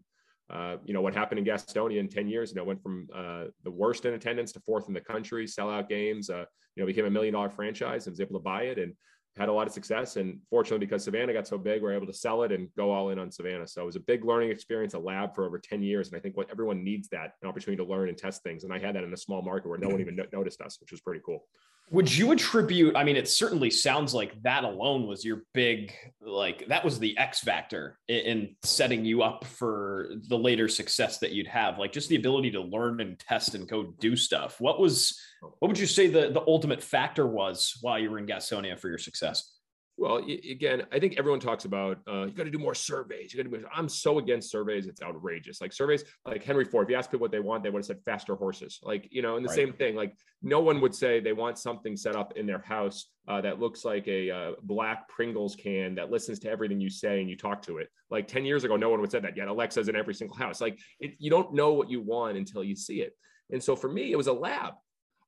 uh, 0.49 0.77
you 0.85 0.93
know, 0.93 1.01
what 1.01 1.13
happened 1.13 1.39
in 1.39 1.45
Gastonia 1.45 1.99
in 1.99 2.07
10 2.07 2.27
years, 2.27 2.51
you 2.51 2.55
know, 2.55 2.63
went 2.63 2.81
from 2.81 3.07
uh, 3.13 3.45
the 3.63 3.71
worst 3.71 4.05
in 4.05 4.13
attendance 4.13 4.51
to 4.53 4.59
fourth 4.61 4.87
in 4.87 4.93
the 4.93 5.01
country, 5.01 5.45
sellout 5.45 5.89
games, 5.89 6.29
uh, 6.29 6.45
you 6.75 6.83
know, 6.83 6.85
became 6.85 7.05
a 7.05 7.09
million 7.09 7.33
dollar 7.33 7.49
franchise 7.49 8.05
and 8.05 8.13
was 8.13 8.21
able 8.21 8.39
to 8.39 8.43
buy 8.43 8.63
it. 8.63 8.77
And, 8.77 8.93
had 9.37 9.49
a 9.49 9.53
lot 9.53 9.65
of 9.65 9.73
success. 9.73 10.17
And 10.17 10.39
fortunately, 10.49 10.85
because 10.85 11.05
Savannah 11.05 11.33
got 11.33 11.47
so 11.47 11.57
big, 11.57 11.81
we 11.81 11.89
are 11.89 11.93
able 11.93 12.07
to 12.07 12.13
sell 12.13 12.43
it 12.43 12.51
and 12.51 12.67
go 12.75 12.91
all 12.91 13.09
in 13.09 13.19
on 13.19 13.31
Savannah. 13.31 13.67
So 13.67 13.81
it 13.83 13.85
was 13.85 13.95
a 13.95 14.01
big 14.01 14.25
learning 14.25 14.51
experience, 14.51 14.93
a 14.93 14.99
lab 14.99 15.33
for 15.33 15.45
over 15.45 15.57
10 15.57 15.81
years. 15.81 16.09
And 16.09 16.17
I 16.17 16.19
think 16.19 16.35
what 16.35 16.49
everyone 16.51 16.83
needs 16.83 17.07
that 17.09 17.35
an 17.41 17.47
opportunity 17.47 17.81
to 17.81 17.89
learn 17.89 18.09
and 18.09 18.17
test 18.17 18.43
things. 18.43 18.63
And 18.63 18.73
I 18.73 18.79
had 18.79 18.95
that 18.95 19.03
in 19.03 19.13
a 19.13 19.17
small 19.17 19.41
market 19.41 19.69
where 19.69 19.77
no 19.77 19.87
one 19.87 20.01
even 20.01 20.19
noticed 20.33 20.61
us, 20.61 20.79
which 20.81 20.91
was 20.91 20.99
pretty 20.99 21.21
cool. 21.25 21.45
Would 21.91 22.15
you 22.15 22.31
attribute, 22.31 22.95
I 22.95 23.03
mean, 23.03 23.17
it 23.17 23.27
certainly 23.27 23.69
sounds 23.69 24.13
like 24.13 24.41
that 24.43 24.63
alone 24.63 25.07
was 25.07 25.25
your 25.25 25.43
big, 25.53 25.93
like 26.21 26.65
that 26.69 26.85
was 26.85 26.99
the 26.99 27.17
X 27.17 27.41
factor 27.41 27.99
in, 28.07 28.19
in 28.19 28.55
setting 28.63 29.03
you 29.03 29.23
up 29.23 29.43
for 29.43 30.11
the 30.29 30.37
later 30.37 30.69
success 30.69 31.17
that 31.17 31.33
you'd 31.33 31.47
have, 31.47 31.79
like 31.79 31.91
just 31.91 32.07
the 32.07 32.15
ability 32.15 32.49
to 32.51 32.61
learn 32.61 33.01
and 33.01 33.19
test 33.19 33.55
and 33.55 33.67
go 33.67 33.93
do 33.99 34.15
stuff. 34.15 34.61
What 34.61 34.79
was, 34.79 35.19
what 35.59 35.67
would 35.67 35.77
you 35.77 35.85
say 35.85 36.07
the, 36.07 36.29
the 36.31 36.43
ultimate 36.47 36.81
factor 36.81 37.27
was 37.27 37.77
while 37.81 37.99
you 37.99 38.09
were 38.09 38.19
in 38.19 38.25
Gastonia 38.25 38.79
for 38.79 38.87
your 38.87 38.97
success? 38.97 39.51
Well, 39.97 40.17
again, 40.17 40.83
I 40.91 40.99
think 40.99 41.19
everyone 41.19 41.39
talks 41.39 41.65
about 41.65 41.99
uh, 42.07 42.25
you 42.25 42.31
got 42.31 42.45
to 42.45 42.49
do 42.49 42.57
more 42.57 42.73
surveys. 42.73 43.33
You 43.33 43.43
got 43.43 43.51
to 43.51 43.57
do. 43.57 43.65
I'm 43.73 43.87
so 43.87 44.17
against 44.17 44.49
surveys; 44.49 44.87
it's 44.87 45.01
outrageous. 45.01 45.61
Like 45.61 45.73
surveys, 45.73 46.03
like 46.25 46.43
Henry 46.43 46.65
Ford. 46.65 46.85
If 46.85 46.91
you 46.91 46.95
ask 46.95 47.11
people 47.11 47.21
what 47.21 47.31
they 47.31 47.39
want, 47.39 47.63
they 47.63 47.69
would 47.69 47.79
have 47.79 47.85
said 47.85 47.99
faster 48.03 48.35
horses. 48.35 48.79
Like 48.81 49.07
you 49.11 49.21
know, 49.21 49.35
and 49.35 49.45
the 49.45 49.49
right. 49.49 49.55
same 49.55 49.73
thing. 49.73 49.95
Like 49.95 50.15
no 50.41 50.59
one 50.59 50.81
would 50.81 50.95
say 50.95 51.19
they 51.19 51.33
want 51.33 51.59
something 51.59 51.95
set 51.95 52.15
up 52.15 52.35
in 52.35 52.47
their 52.47 52.61
house 52.61 53.07
uh, 53.27 53.41
that 53.41 53.59
looks 53.59 53.85
like 53.85 54.07
a 54.07 54.31
uh, 54.31 54.51
black 54.63 55.07
Pringles 55.07 55.55
can 55.55 55.93
that 55.95 56.09
listens 56.09 56.39
to 56.39 56.49
everything 56.49 56.79
you 56.79 56.89
say 56.89 57.19
and 57.19 57.29
you 57.29 57.37
talk 57.37 57.61
to 57.63 57.77
it. 57.77 57.89
Like 58.09 58.27
ten 58.27 58.45
years 58.45 58.63
ago, 58.63 58.77
no 58.77 58.89
one 58.89 59.01
would 59.01 59.11
say 59.11 59.19
that 59.19 59.37
yet. 59.37 59.49
Alexa's 59.49 59.89
in 59.89 59.95
every 59.95 60.15
single 60.15 60.37
house. 60.37 60.61
Like 60.61 60.79
it, 60.99 61.11
you 61.19 61.29
don't 61.29 61.53
know 61.53 61.73
what 61.73 61.91
you 61.91 62.01
want 62.01 62.37
until 62.37 62.63
you 62.63 62.75
see 62.75 63.01
it. 63.01 63.13
And 63.51 63.61
so 63.61 63.75
for 63.75 63.89
me, 63.89 64.11
it 64.11 64.17
was 64.17 64.27
a 64.27 64.33
lab. 64.33 64.73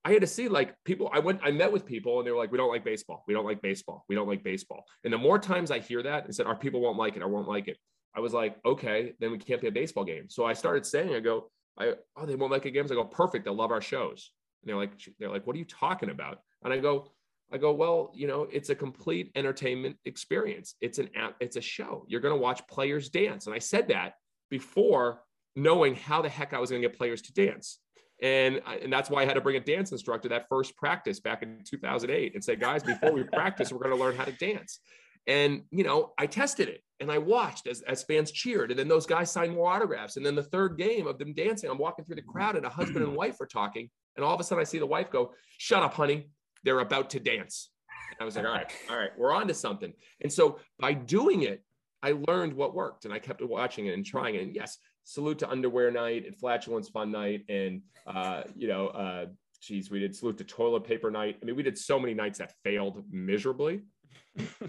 I 0.05 0.11
had 0.11 0.21
to 0.21 0.27
see 0.27 0.49
like 0.49 0.75
people. 0.83 1.09
I 1.13 1.19
went, 1.19 1.39
I 1.43 1.51
met 1.51 1.71
with 1.71 1.85
people, 1.85 2.19
and 2.19 2.27
they 2.27 2.31
were 2.31 2.37
like, 2.37 2.51
"We 2.51 2.57
don't 2.57 2.69
like 2.69 2.83
baseball. 2.83 3.23
We 3.27 3.33
don't 3.33 3.45
like 3.45 3.61
baseball. 3.61 4.05
We 4.09 4.15
don't 4.15 4.27
like 4.27 4.43
baseball." 4.43 4.85
And 5.03 5.13
the 5.13 5.17
more 5.17 5.39
times 5.39 5.71
I 5.71 5.79
hear 5.79 6.03
that 6.03 6.25
and 6.25 6.35
said, 6.35 6.45
"Our 6.45 6.55
people 6.55 6.81
won't 6.81 6.97
like 6.97 7.15
it. 7.15 7.21
I 7.21 7.25
won't 7.25 7.47
like 7.47 7.67
it," 7.67 7.77
I 8.15 8.19
was 8.19 8.33
like, 8.33 8.57
"Okay, 8.65 9.13
then 9.19 9.31
we 9.31 9.37
can't 9.37 9.61
be 9.61 9.67
a 9.67 9.71
baseball 9.71 10.03
game." 10.03 10.29
So 10.29 10.45
I 10.45 10.53
started 10.53 10.85
saying, 10.85 11.13
"I 11.13 11.19
go, 11.19 11.49
I 11.77 11.93
oh, 12.15 12.25
they 12.25 12.35
won't 12.35 12.51
like 12.51 12.65
it 12.65 12.71
games." 12.71 12.91
I 12.91 12.95
go, 12.95 13.05
"Perfect. 13.05 13.45
They'll 13.45 13.55
love 13.55 13.71
our 13.71 13.81
shows." 13.81 14.31
And 14.61 14.69
they're 14.69 14.77
like, 14.77 14.91
"They're 15.19 15.29
like, 15.29 15.47
what 15.47 15.55
are 15.55 15.59
you 15.59 15.65
talking 15.65 16.09
about?" 16.09 16.39
And 16.63 16.73
I 16.73 16.79
go, 16.79 17.11
I 17.53 17.57
go, 17.57 17.71
well, 17.71 18.11
you 18.15 18.25
know, 18.25 18.47
it's 18.51 18.71
a 18.71 18.75
complete 18.75 19.31
entertainment 19.35 19.97
experience. 20.05 20.73
It's 20.81 20.97
an 20.97 21.09
app, 21.15 21.35
it's 21.39 21.55
a 21.55 21.61
show. 21.61 22.03
You're 22.07 22.19
going 22.19 22.33
to 22.33 22.41
watch 22.41 22.65
players 22.67 23.09
dance. 23.09 23.45
And 23.45 23.55
I 23.55 23.59
said 23.59 23.89
that 23.89 24.13
before 24.49 25.21
knowing 25.55 25.95
how 25.95 26.23
the 26.23 26.29
heck 26.29 26.53
I 26.53 26.59
was 26.59 26.71
going 26.71 26.81
to 26.81 26.87
get 26.87 26.97
players 26.97 27.21
to 27.23 27.33
dance. 27.33 27.77
And, 28.21 28.61
and 28.81 28.91
that's 28.91 29.09
why 29.09 29.21
I 29.21 29.25
had 29.25 29.33
to 29.33 29.41
bring 29.41 29.57
a 29.57 29.59
dance 29.59 29.91
instructor 29.91 30.29
that 30.29 30.47
first 30.47 30.77
practice 30.77 31.19
back 31.19 31.43
in 31.43 31.59
2008 31.65 32.33
and 32.33 32.43
say, 32.43 32.55
guys, 32.55 32.83
before 32.83 33.11
we 33.11 33.23
practice, 33.23 33.71
we're 33.71 33.79
going 33.79 33.95
to 33.95 34.01
learn 34.01 34.15
how 34.15 34.23
to 34.23 34.31
dance. 34.31 34.79
And, 35.27 35.63
you 35.71 35.83
know, 35.83 36.13
I 36.17 36.27
tested 36.27 36.69
it 36.69 36.81
and 36.99 37.11
I 37.11 37.17
watched 37.17 37.67
as, 37.67 37.81
as 37.81 38.03
fans 38.03 38.31
cheered. 38.31 38.71
And 38.71 38.79
then 38.79 38.87
those 38.87 39.05
guys 39.05 39.31
signed 39.31 39.53
more 39.53 39.69
autographs. 39.69 40.17
And 40.17 40.25
then 40.25 40.35
the 40.35 40.43
third 40.43 40.77
game 40.77 41.07
of 41.07 41.17
them 41.17 41.33
dancing, 41.33 41.69
I'm 41.69 41.77
walking 41.77 42.05
through 42.05 42.17
the 42.17 42.21
crowd 42.21 42.55
and 42.55 42.65
a 42.65 42.69
husband 42.69 43.05
and 43.05 43.15
wife 43.15 43.39
are 43.41 43.45
talking. 43.45 43.89
And 44.15 44.23
all 44.23 44.33
of 44.33 44.39
a 44.39 44.43
sudden 44.43 44.61
I 44.61 44.65
see 44.65 44.79
the 44.79 44.85
wife 44.85 45.09
go, 45.11 45.33
shut 45.57 45.83
up, 45.83 45.93
honey. 45.93 46.29
They're 46.63 46.79
about 46.79 47.09
to 47.11 47.19
dance. 47.19 47.69
And 48.11 48.21
I 48.21 48.25
was 48.25 48.35
like, 48.35 48.45
all 48.45 48.51
right, 48.51 48.71
all 48.89 48.97
right, 48.97 49.11
we're 49.17 49.33
on 49.33 49.47
to 49.47 49.53
something. 49.53 49.91
And 50.21 50.31
so 50.31 50.59
by 50.79 50.93
doing 50.93 51.43
it, 51.43 51.63
I 52.01 52.13
learned 52.27 52.53
what 52.53 52.75
worked 52.75 53.05
and 53.05 53.13
I 53.13 53.19
kept 53.19 53.41
watching 53.41 53.87
it 53.87 53.93
and 53.93 54.05
trying 54.05 54.35
it. 54.35 54.43
And 54.43 54.53
yes, 54.53 54.77
salute 55.03 55.39
to 55.39 55.49
underwear 55.49 55.91
night 55.91 56.25
and 56.25 56.35
flatulence 56.35 56.89
fun 56.89 57.11
night. 57.11 57.45
And, 57.49 57.81
uh, 58.07 58.43
you 58.55 58.67
know, 58.67 58.87
uh, 58.87 59.25
geez, 59.61 59.91
we 59.91 59.99
did 59.99 60.15
salute 60.15 60.37
to 60.37 60.43
toilet 60.43 60.83
paper 60.83 61.11
night. 61.11 61.37
I 61.41 61.45
mean, 61.45 61.55
we 61.55 61.63
did 61.63 61.77
so 61.77 61.99
many 61.99 62.13
nights 62.13 62.39
that 62.39 62.53
failed 62.63 63.03
miserably 63.11 63.81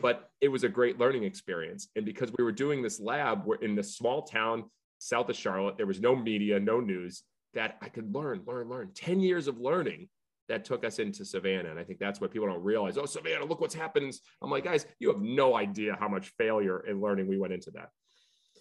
but 0.01 0.31
it 0.41 0.49
was 0.49 0.65
a 0.65 0.69
great 0.69 0.99
learning 0.99 1.25
experience. 1.25 1.89
And 1.97 2.05
because 2.05 2.31
we 2.37 2.45
were 2.45 2.53
doing 2.53 2.83
this 2.83 3.01
lab 3.01 3.45
we're 3.47 3.57
in 3.57 3.75
this 3.75 3.97
small 3.97 4.23
town 4.23 4.65
south 4.99 5.29
of 5.29 5.37
Charlotte, 5.37 5.77
there 5.77 5.87
was 5.87 6.01
no 6.01 6.15
media, 6.15 6.59
no 6.61 6.81
news, 6.81 7.23
that 7.55 7.77
I 7.81 7.89
could 7.89 8.15
learn, 8.15 8.43
learn, 8.47 8.69
learn. 8.69 8.91
10 8.95 9.21
years 9.21 9.49
of 9.49 9.59
learning 9.59 10.09
that 10.49 10.65
took 10.65 10.85
us 10.85 10.99
into 10.99 11.25
Savannah. 11.25 11.71
And 11.71 11.79
I 11.79 11.85
think 11.85 11.99
that's 11.99 12.21
what 12.21 12.31
people 12.31 12.49
don't 12.49 12.63
realize. 12.63 12.99
Oh, 12.99 13.07
Savannah, 13.07 13.45
look 13.45 13.61
what's 13.61 13.75
happened. 13.75 14.13
I'm 14.43 14.51
like, 14.51 14.65
guys, 14.65 14.87
you 14.99 15.09
have 15.09 15.21
no 15.21 15.57
idea 15.57 15.97
how 15.99 16.09
much 16.09 16.33
failure 16.37 16.81
in 16.81 17.01
learning 17.01 17.29
we 17.29 17.39
went 17.39 17.55
into 17.55 17.71
that. 17.73 17.91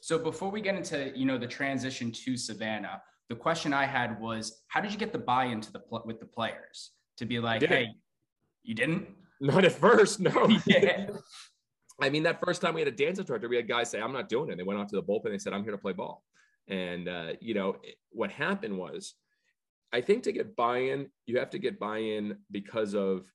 So 0.04 0.20
before 0.20 0.52
we 0.52 0.60
get 0.60 0.76
into, 0.76 1.14
you 1.18 1.24
know, 1.24 1.38
the 1.38 1.48
transition 1.48 2.12
to 2.12 2.36
Savannah, 2.36 3.02
the 3.30 3.38
question 3.38 3.72
I 3.72 3.86
had 3.86 4.20
was, 4.20 4.64
how 4.68 4.82
did 4.82 4.92
you 4.92 4.98
get 4.98 5.14
the 5.14 5.18
buy-in 5.18 5.62
to 5.62 5.72
the 5.72 5.82
with 6.04 6.20
the 6.20 6.26
players 6.26 6.92
to 7.16 7.26
be 7.26 7.40
like, 7.40 7.64
hey, 7.64 7.88
you 8.64 8.76
didn't? 8.76 9.08
Not 9.40 9.64
at 9.64 9.72
first, 9.72 10.20
no. 10.20 10.50
Yeah. 10.66 11.08
I 12.02 12.10
mean, 12.10 12.24
that 12.24 12.44
first 12.46 12.62
time 12.62 12.74
we 12.74 12.82
had 12.82 12.90
a 12.90 12.92
dance 12.92 13.18
instructor, 13.18 13.48
we 13.48 13.56
had 13.56 13.66
guys 13.66 13.90
say, 13.90 14.02
I'm 14.02 14.12
not 14.12 14.28
doing 14.28 14.50
it. 14.50 14.58
They 14.58 14.64
went 14.64 14.78
out 14.78 14.90
to 14.90 14.98
the 14.98 15.04
bullpen. 15.04 15.30
They 15.30 15.38
said, 15.38 15.54
I'm 15.54 15.64
here 15.64 15.72
to 15.72 15.78
play 15.78 15.94
ball. 15.94 16.26
And, 16.68 17.08
uh, 17.08 17.34
you 17.40 17.54
know, 17.54 17.78
what 18.10 18.30
happened 18.30 18.78
was, 18.78 19.14
I 19.94 20.02
think 20.02 20.24
to 20.24 20.34
get 20.34 20.58
buy 20.58 20.80
in, 20.80 21.08
you 21.28 21.40
have 21.40 21.52
to 21.52 21.60
get 21.60 21.80
buy 21.80 22.00
in 22.00 22.40
because 22.52 22.94
of 22.94 23.32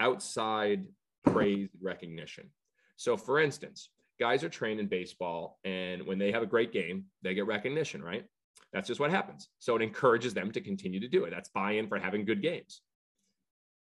outside 0.00 0.84
praise 1.24 1.70
recognition. 1.80 2.50
So, 2.96 3.16
for 3.16 3.40
instance, 3.40 3.88
guys 4.20 4.44
are 4.44 4.48
trained 4.48 4.78
in 4.78 4.86
baseball, 4.86 5.58
and 5.64 6.06
when 6.06 6.18
they 6.18 6.30
have 6.30 6.42
a 6.42 6.46
great 6.46 6.72
game, 6.72 7.06
they 7.22 7.34
get 7.34 7.46
recognition, 7.46 8.02
right? 8.02 8.24
That's 8.72 8.86
just 8.86 9.00
what 9.00 9.10
happens. 9.10 9.48
So, 9.58 9.74
it 9.74 9.82
encourages 9.82 10.34
them 10.34 10.52
to 10.52 10.60
continue 10.60 11.00
to 11.00 11.08
do 11.08 11.24
it. 11.24 11.30
That's 11.30 11.48
buy 11.48 11.72
in 11.72 11.88
for 11.88 11.98
having 11.98 12.24
good 12.24 12.42
games. 12.42 12.82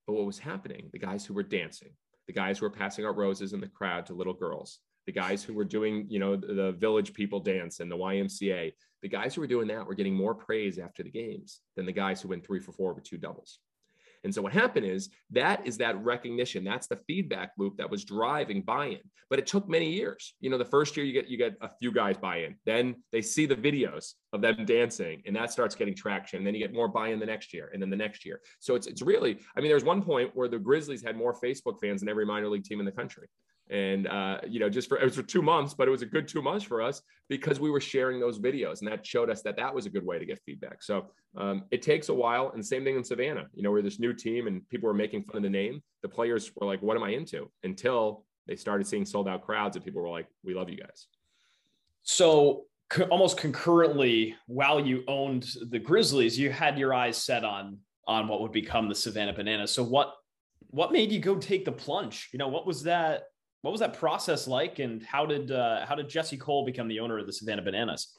But 0.06 0.12
what 0.14 0.26
was 0.26 0.38
happening, 0.38 0.90
the 0.92 0.98
guys 0.98 1.24
who 1.24 1.34
were 1.34 1.42
dancing, 1.42 1.90
the 2.26 2.32
guys 2.32 2.58
who 2.58 2.66
were 2.66 2.70
passing 2.70 3.04
out 3.04 3.16
roses 3.16 3.52
in 3.52 3.60
the 3.60 3.68
crowd 3.68 4.06
to 4.06 4.14
little 4.14 4.34
girls, 4.34 4.78
the 5.06 5.12
guys 5.12 5.42
who 5.42 5.54
were 5.54 5.64
doing, 5.64 6.06
you 6.08 6.18
know, 6.18 6.36
the, 6.36 6.52
the 6.52 6.72
village 6.72 7.12
people 7.12 7.40
dance 7.40 7.80
and 7.80 7.90
the 7.90 7.96
YMCA, 7.96 8.72
the 9.02 9.08
guys 9.08 9.34
who 9.34 9.40
were 9.40 9.46
doing 9.46 9.68
that 9.68 9.86
were 9.86 9.94
getting 9.94 10.14
more 10.14 10.34
praise 10.34 10.78
after 10.78 11.02
the 11.02 11.10
games 11.10 11.60
than 11.76 11.86
the 11.86 11.92
guys 11.92 12.20
who 12.20 12.28
went 12.28 12.44
three 12.44 12.60
for 12.60 12.72
four 12.72 12.92
with 12.92 13.04
two 13.04 13.16
doubles. 13.16 13.60
And 14.26 14.34
so 14.34 14.42
what 14.42 14.52
happened 14.52 14.84
is 14.84 15.08
that 15.30 15.64
is 15.64 15.78
that 15.78 15.96
recognition. 16.02 16.64
That's 16.64 16.88
the 16.88 16.98
feedback 17.06 17.52
loop 17.56 17.76
that 17.76 17.88
was 17.88 18.04
driving 18.04 18.60
buy-in. 18.60 18.98
But 19.30 19.38
it 19.38 19.46
took 19.46 19.68
many 19.68 19.88
years. 19.92 20.34
You 20.40 20.50
know, 20.50 20.58
the 20.58 20.64
first 20.64 20.96
year 20.96 21.06
you 21.06 21.12
get 21.12 21.28
you 21.28 21.38
get 21.38 21.54
a 21.60 21.68
few 21.68 21.92
guys 21.92 22.16
buy-in. 22.18 22.56
Then 22.66 22.96
they 23.12 23.22
see 23.22 23.46
the 23.46 23.54
videos 23.54 24.14
of 24.32 24.40
them 24.40 24.64
dancing, 24.64 25.22
and 25.26 25.36
that 25.36 25.52
starts 25.52 25.76
getting 25.76 25.94
traction. 25.94 26.38
And 26.38 26.46
then 26.46 26.54
you 26.54 26.60
get 26.60 26.74
more 26.74 26.88
buy-in 26.88 27.20
the 27.20 27.26
next 27.26 27.54
year, 27.54 27.70
and 27.72 27.80
then 27.80 27.88
the 27.88 27.96
next 27.96 28.26
year. 28.26 28.40
So 28.58 28.74
it's 28.74 28.88
it's 28.88 29.00
really. 29.00 29.38
I 29.56 29.60
mean, 29.60 29.70
there's 29.70 29.84
one 29.84 30.02
point 30.02 30.32
where 30.34 30.48
the 30.48 30.58
Grizzlies 30.58 31.04
had 31.04 31.16
more 31.16 31.32
Facebook 31.32 31.80
fans 31.80 32.00
than 32.00 32.08
every 32.08 32.26
minor 32.26 32.48
league 32.48 32.64
team 32.64 32.80
in 32.80 32.86
the 32.86 32.92
country 32.92 33.28
and 33.70 34.06
uh, 34.06 34.38
you 34.46 34.60
know 34.60 34.68
just 34.68 34.88
for 34.88 34.98
it 34.98 35.04
was 35.04 35.16
for 35.16 35.22
two 35.22 35.42
months 35.42 35.74
but 35.74 35.88
it 35.88 35.90
was 35.90 36.02
a 36.02 36.06
good 36.06 36.28
two 36.28 36.40
months 36.40 36.64
for 36.64 36.80
us 36.80 37.02
because 37.28 37.58
we 37.58 37.70
were 37.70 37.80
sharing 37.80 38.20
those 38.20 38.38
videos 38.38 38.80
and 38.80 38.88
that 38.88 39.04
showed 39.04 39.28
us 39.28 39.42
that 39.42 39.56
that 39.56 39.74
was 39.74 39.86
a 39.86 39.90
good 39.90 40.06
way 40.06 40.18
to 40.18 40.24
get 40.24 40.40
feedback. 40.46 40.82
So 40.82 41.06
um, 41.36 41.64
it 41.72 41.82
takes 41.82 42.08
a 42.08 42.14
while 42.14 42.52
and 42.54 42.64
same 42.64 42.84
thing 42.84 42.96
in 42.96 43.02
savannah. 43.02 43.46
You 43.54 43.62
know 43.62 43.70
we're 43.70 43.82
this 43.82 43.98
new 43.98 44.12
team 44.12 44.46
and 44.46 44.66
people 44.68 44.86
were 44.86 44.94
making 44.94 45.24
fun 45.24 45.38
of 45.38 45.42
the 45.42 45.50
name. 45.50 45.82
The 46.02 46.08
players 46.08 46.50
were 46.54 46.66
like 46.66 46.80
what 46.82 46.96
am 46.96 47.02
i 47.02 47.10
into? 47.10 47.50
Until 47.64 48.24
they 48.46 48.56
started 48.56 48.86
seeing 48.86 49.04
sold 49.04 49.28
out 49.28 49.42
crowds 49.42 49.76
and 49.76 49.84
people 49.84 50.02
were 50.02 50.10
like 50.10 50.28
we 50.44 50.54
love 50.54 50.70
you 50.70 50.76
guys. 50.76 51.06
So 52.04 52.66
co- 52.88 53.04
almost 53.04 53.36
concurrently 53.36 54.36
while 54.46 54.78
you 54.78 55.02
owned 55.08 55.48
the 55.70 55.80
grizzlies 55.80 56.38
you 56.38 56.50
had 56.50 56.78
your 56.78 56.94
eyes 56.94 57.16
set 57.16 57.44
on 57.44 57.78
on 58.06 58.28
what 58.28 58.40
would 58.40 58.52
become 58.52 58.88
the 58.88 58.94
savannah 58.94 59.32
banana 59.32 59.66
so 59.66 59.82
what 59.82 60.14
what 60.70 60.92
made 60.92 61.12
you 61.12 61.20
go 61.20 61.36
take 61.36 61.64
the 61.64 61.72
plunge? 61.72 62.28
You 62.32 62.38
know 62.38 62.48
what 62.48 62.66
was 62.66 62.82
that 62.84 63.24
what 63.66 63.72
was 63.72 63.80
that 63.80 63.94
process 63.94 64.46
like, 64.46 64.78
and 64.78 65.02
how 65.02 65.26
did 65.26 65.50
uh, 65.50 65.84
how 65.86 65.96
did 65.96 66.08
Jesse 66.08 66.36
Cole 66.36 66.64
become 66.64 66.86
the 66.86 67.00
owner 67.00 67.18
of 67.18 67.26
the 67.26 67.32
Savannah 67.32 67.62
Bananas? 67.62 68.16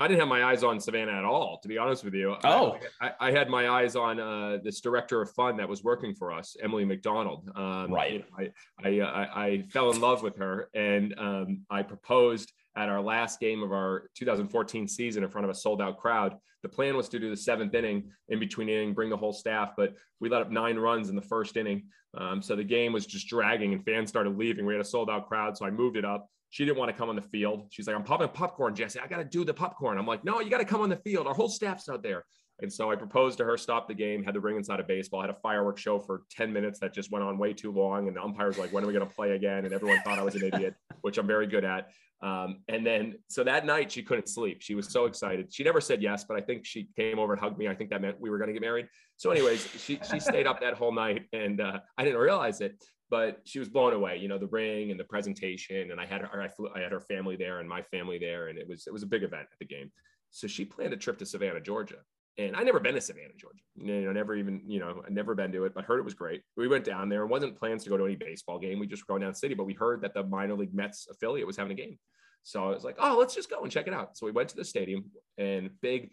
I 0.00 0.08
didn't 0.08 0.20
have 0.20 0.30
my 0.30 0.44
eyes 0.44 0.64
on 0.64 0.80
Savannah 0.80 1.12
at 1.12 1.24
all, 1.24 1.58
to 1.62 1.68
be 1.68 1.76
honest 1.76 2.04
with 2.04 2.14
you. 2.14 2.36
Oh, 2.42 2.78
I, 2.98 3.12
I, 3.20 3.30
had 3.32 3.50
my 3.50 3.68
eyes 3.68 3.96
on 3.96 4.18
uh, 4.18 4.56
this 4.64 4.80
director 4.80 5.20
of 5.20 5.30
fun 5.32 5.58
that 5.58 5.68
was 5.68 5.84
working 5.84 6.14
for 6.14 6.32
us, 6.32 6.56
Emily 6.62 6.86
McDonald. 6.86 7.50
Um, 7.54 7.92
right. 7.92 8.24
I, 8.38 8.50
I, 8.82 9.00
I, 9.00 9.44
I, 9.44 9.62
fell 9.70 9.90
in 9.90 10.00
love 10.00 10.22
with 10.22 10.38
her, 10.38 10.70
and 10.72 11.14
um, 11.18 11.60
I 11.68 11.82
proposed 11.82 12.50
at 12.76 12.88
our 12.88 13.00
last 13.00 13.40
game 13.40 13.62
of 13.62 13.72
our 13.72 14.10
2014 14.14 14.86
season 14.86 15.24
in 15.24 15.30
front 15.30 15.44
of 15.44 15.50
a 15.50 15.54
sold 15.54 15.80
out 15.80 15.98
crowd. 15.98 16.36
The 16.62 16.68
plan 16.68 16.96
was 16.96 17.08
to 17.10 17.18
do 17.18 17.30
the 17.30 17.36
seventh 17.36 17.74
inning 17.74 18.10
in 18.28 18.38
between 18.38 18.68
inning, 18.68 18.92
bring 18.92 19.10
the 19.10 19.16
whole 19.16 19.32
staff, 19.32 19.72
but 19.76 19.94
we 20.20 20.28
let 20.28 20.42
up 20.42 20.50
nine 20.50 20.76
runs 20.76 21.08
in 21.08 21.16
the 21.16 21.22
first 21.22 21.56
inning. 21.56 21.84
Um, 22.16 22.42
so 22.42 22.56
the 22.56 22.64
game 22.64 22.92
was 22.92 23.06
just 23.06 23.28
dragging 23.28 23.72
and 23.72 23.84
fans 23.84 24.08
started 24.08 24.36
leaving. 24.36 24.66
We 24.66 24.74
had 24.74 24.80
a 24.80 24.84
sold 24.84 25.10
out 25.10 25.28
crowd. 25.28 25.56
So 25.56 25.66
I 25.66 25.70
moved 25.70 25.96
it 25.96 26.04
up. 26.04 26.28
She 26.50 26.64
didn't 26.64 26.78
want 26.78 26.90
to 26.90 26.96
come 26.96 27.08
on 27.08 27.16
the 27.16 27.22
field. 27.22 27.66
She's 27.70 27.86
like, 27.86 27.96
I'm 27.96 28.04
popping 28.04 28.28
popcorn, 28.28 28.74
Jesse. 28.74 29.00
I 29.00 29.06
got 29.06 29.18
to 29.18 29.24
do 29.24 29.44
the 29.44 29.52
popcorn. 29.52 29.98
I'm 29.98 30.06
like, 30.06 30.24
no, 30.24 30.40
you 30.40 30.48
got 30.48 30.58
to 30.58 30.64
come 30.64 30.80
on 30.80 30.88
the 30.88 30.96
field. 30.96 31.26
Our 31.26 31.34
whole 31.34 31.48
staff's 31.48 31.88
out 31.88 32.02
there. 32.02 32.24
And 32.62 32.72
so 32.72 32.90
I 32.90 32.96
proposed 32.96 33.36
to 33.38 33.44
her, 33.44 33.58
stop 33.58 33.86
the 33.86 33.94
game, 33.94 34.24
had 34.24 34.34
the 34.34 34.40
ring 34.40 34.56
inside 34.56 34.80
of 34.80 34.86
baseball, 34.86 35.20
had 35.20 35.28
a 35.28 35.36
fireworks 35.42 35.82
show 35.82 35.98
for 35.98 36.22
10 36.30 36.50
minutes 36.52 36.80
that 36.80 36.94
just 36.94 37.12
went 37.12 37.22
on 37.22 37.36
way 37.36 37.52
too 37.52 37.70
long. 37.70 38.08
And 38.08 38.16
the 38.16 38.22
umpires 38.22 38.56
were 38.56 38.62
like, 38.62 38.72
when 38.72 38.82
are 38.82 38.86
we 38.86 38.94
going 38.94 39.06
to 39.06 39.14
play 39.14 39.32
again? 39.32 39.66
And 39.66 39.74
everyone 39.74 40.00
thought 40.02 40.18
I 40.18 40.22
was 40.22 40.36
an 40.36 40.44
idiot, 40.44 40.74
which 41.02 41.18
I'm 41.18 41.26
very 41.26 41.46
good 41.46 41.64
at. 41.64 41.90
Um, 42.22 42.60
and 42.68 42.86
then, 42.86 43.16
so 43.28 43.44
that 43.44 43.66
night 43.66 43.92
she 43.92 44.02
couldn't 44.02 44.28
sleep. 44.28 44.62
She 44.62 44.74
was 44.74 44.88
so 44.88 45.04
excited. 45.04 45.52
She 45.52 45.64
never 45.64 45.80
said 45.80 46.02
yes, 46.02 46.24
but 46.24 46.36
I 46.36 46.40
think 46.40 46.64
she 46.64 46.88
came 46.96 47.18
over 47.18 47.34
and 47.34 47.40
hugged 47.40 47.58
me. 47.58 47.68
I 47.68 47.74
think 47.74 47.90
that 47.90 48.00
meant 48.00 48.20
we 48.20 48.30
were 48.30 48.38
going 48.38 48.48
to 48.48 48.54
get 48.54 48.62
married. 48.62 48.88
So, 49.16 49.30
anyways, 49.30 49.66
she 49.78 50.00
she 50.08 50.20
stayed 50.30 50.46
up 50.46 50.60
that 50.60 50.74
whole 50.74 50.92
night, 50.92 51.26
and 51.32 51.60
uh, 51.60 51.80
I 51.98 52.04
didn't 52.04 52.18
realize 52.18 52.60
it, 52.60 52.82
but 53.10 53.40
she 53.44 53.58
was 53.58 53.68
blown 53.68 53.92
away. 53.92 54.16
You 54.16 54.28
know, 54.28 54.38
the 54.38 54.46
ring 54.46 54.90
and 54.90 54.98
the 54.98 55.04
presentation, 55.04 55.90
and 55.90 56.00
I 56.00 56.06
had 56.06 56.22
her, 56.22 56.42
I, 56.42 56.48
flew, 56.48 56.70
I 56.74 56.80
had 56.80 56.92
her 56.92 57.00
family 57.00 57.36
there 57.36 57.60
and 57.60 57.68
my 57.68 57.82
family 57.82 58.18
there, 58.18 58.48
and 58.48 58.58
it 58.58 58.66
was 58.66 58.86
it 58.86 58.92
was 58.92 59.02
a 59.02 59.06
big 59.06 59.22
event 59.22 59.48
at 59.52 59.58
the 59.58 59.66
game. 59.66 59.90
So 60.30 60.46
she 60.46 60.64
planned 60.64 60.92
a 60.92 60.96
trip 60.96 61.18
to 61.18 61.26
Savannah, 61.26 61.60
Georgia, 61.60 61.98
and 62.38 62.54
I 62.54 62.62
never 62.62 62.80
been 62.80 62.94
to 62.94 63.00
Savannah, 63.00 63.34
Georgia. 63.36 63.62
You 63.76 64.02
know, 64.02 64.12
never 64.12 64.34
even, 64.34 64.60
you 64.66 64.78
know, 64.78 65.02
I 65.06 65.10
never 65.10 65.34
been 65.34 65.52
to 65.52 65.64
it, 65.64 65.74
but 65.74 65.84
heard 65.84 65.98
it 65.98 66.04
was 66.04 66.14
great. 66.14 66.42
We 66.56 66.68
went 66.68 66.84
down 66.84 67.08
there. 67.08 67.22
It 67.22 67.28
wasn't 67.28 67.58
plans 67.58 67.84
to 67.84 67.90
go 67.90 67.96
to 67.96 68.04
any 68.04 68.16
baseball 68.16 68.58
game. 68.58 68.78
We 68.78 68.86
just 68.86 69.02
were 69.02 69.14
going 69.14 69.22
down 69.22 69.34
city, 69.34 69.54
but 69.54 69.64
we 69.64 69.72
heard 69.72 70.02
that 70.02 70.12
the 70.12 70.24
minor 70.24 70.54
league 70.54 70.74
Mets 70.74 71.08
affiliate 71.10 71.46
was 71.46 71.56
having 71.56 71.72
a 71.72 71.74
game. 71.74 71.98
So 72.42 72.64
I 72.64 72.68
was 72.68 72.84
like, 72.84 72.96
oh, 72.98 73.16
let's 73.18 73.34
just 73.34 73.50
go 73.50 73.62
and 73.62 73.72
check 73.72 73.86
it 73.86 73.94
out. 73.94 74.16
So 74.16 74.26
we 74.26 74.32
went 74.32 74.50
to 74.50 74.56
the 74.56 74.64
stadium 74.64 75.06
and 75.38 75.70
big 75.80 76.10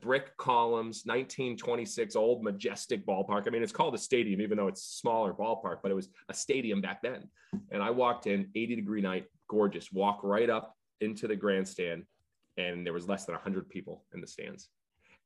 brick 0.00 0.36
columns, 0.36 1.02
1926 1.06 2.14
old 2.16 2.44
majestic 2.44 3.04
ballpark. 3.06 3.46
I 3.46 3.50
mean, 3.50 3.62
it's 3.62 3.72
called 3.72 3.94
a 3.94 3.98
stadium, 3.98 4.40
even 4.40 4.56
though 4.56 4.68
it's 4.68 4.84
smaller 4.84 5.32
ballpark, 5.32 5.78
but 5.82 5.90
it 5.90 5.94
was 5.94 6.08
a 6.28 6.34
stadium 6.34 6.80
back 6.80 7.02
then. 7.02 7.28
And 7.70 7.82
I 7.82 7.90
walked 7.90 8.26
in, 8.26 8.50
80 8.54 8.76
degree 8.76 9.00
night, 9.00 9.26
gorgeous, 9.48 9.90
walk 9.90 10.20
right 10.22 10.48
up 10.48 10.76
into 11.00 11.26
the 11.26 11.34
grandstand, 11.34 12.04
and 12.56 12.86
there 12.86 12.92
was 12.92 13.08
less 13.08 13.24
than 13.24 13.34
100 13.34 13.68
people 13.68 14.04
in 14.14 14.20
the 14.20 14.26
stands. 14.26 14.68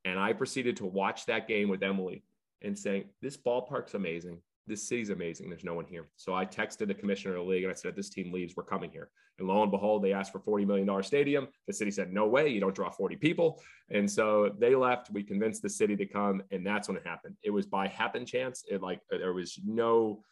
And 0.07 0.21
I 0.21 0.33
proceeded 0.33 0.77
to 0.77 0.87
watch 0.87 1.27
that 1.27 1.49
game 1.49 1.69
with 1.69 1.83
Emily 1.83 2.23
and 2.63 2.79
saying, 2.79 3.07
This 3.21 3.37
ballpark's 3.37 3.95
amazing. 3.95 4.39
This 4.69 4.89
city's 4.89 5.11
amazing. 5.11 5.51
There's 5.51 5.65
no 5.65 5.75
one 5.75 5.85
here. 5.85 6.09
So 6.17 6.33
I 6.33 6.47
texted 6.47 6.87
the 6.87 6.95
commissioner 6.95 7.37
of 7.37 7.45
the 7.45 7.51
league 7.51 7.65
and 7.65 7.73
I 7.73 7.75
said, 7.75 7.97
This 7.97 8.09
team 8.09 8.33
leaves. 8.33 8.55
We're 8.57 8.63
coming 8.63 8.91
here. 8.91 9.11
And 9.39 9.49
lo 9.49 9.63
and 9.63 9.71
behold, 9.71 10.03
they 10.03 10.13
asked 10.13 10.33
for 10.33 10.39
$40 10.39 10.67
million 10.67 11.03
stadium. 11.03 11.49
The 11.67 11.73
city 11.73 11.91
said, 11.91 12.13
No 12.13 12.27
way. 12.29 12.49
You 12.49 12.61
don't 12.61 12.75
draw 12.75 12.89
40 12.89 13.17
people. 13.17 13.61
And 13.91 14.09
so 14.09 14.55
they 14.59 14.77
left. 14.77 15.11
We 15.11 15.25
convinced 15.25 15.63
the 15.63 15.69
city 15.69 15.97
to 15.97 16.07
come. 16.07 16.41
And 16.53 16.65
that's 16.65 16.87
when 16.87 16.97
it 16.97 17.07
happened. 17.07 17.37
It 17.43 17.51
was 17.51 17.67
by 17.67 17.89
happen 17.89 18.25
chance. 18.25 18.65
It 18.71 18.83
like, 18.83 19.01
there 19.11 19.35
was 19.35 19.59
no, 19.67 20.23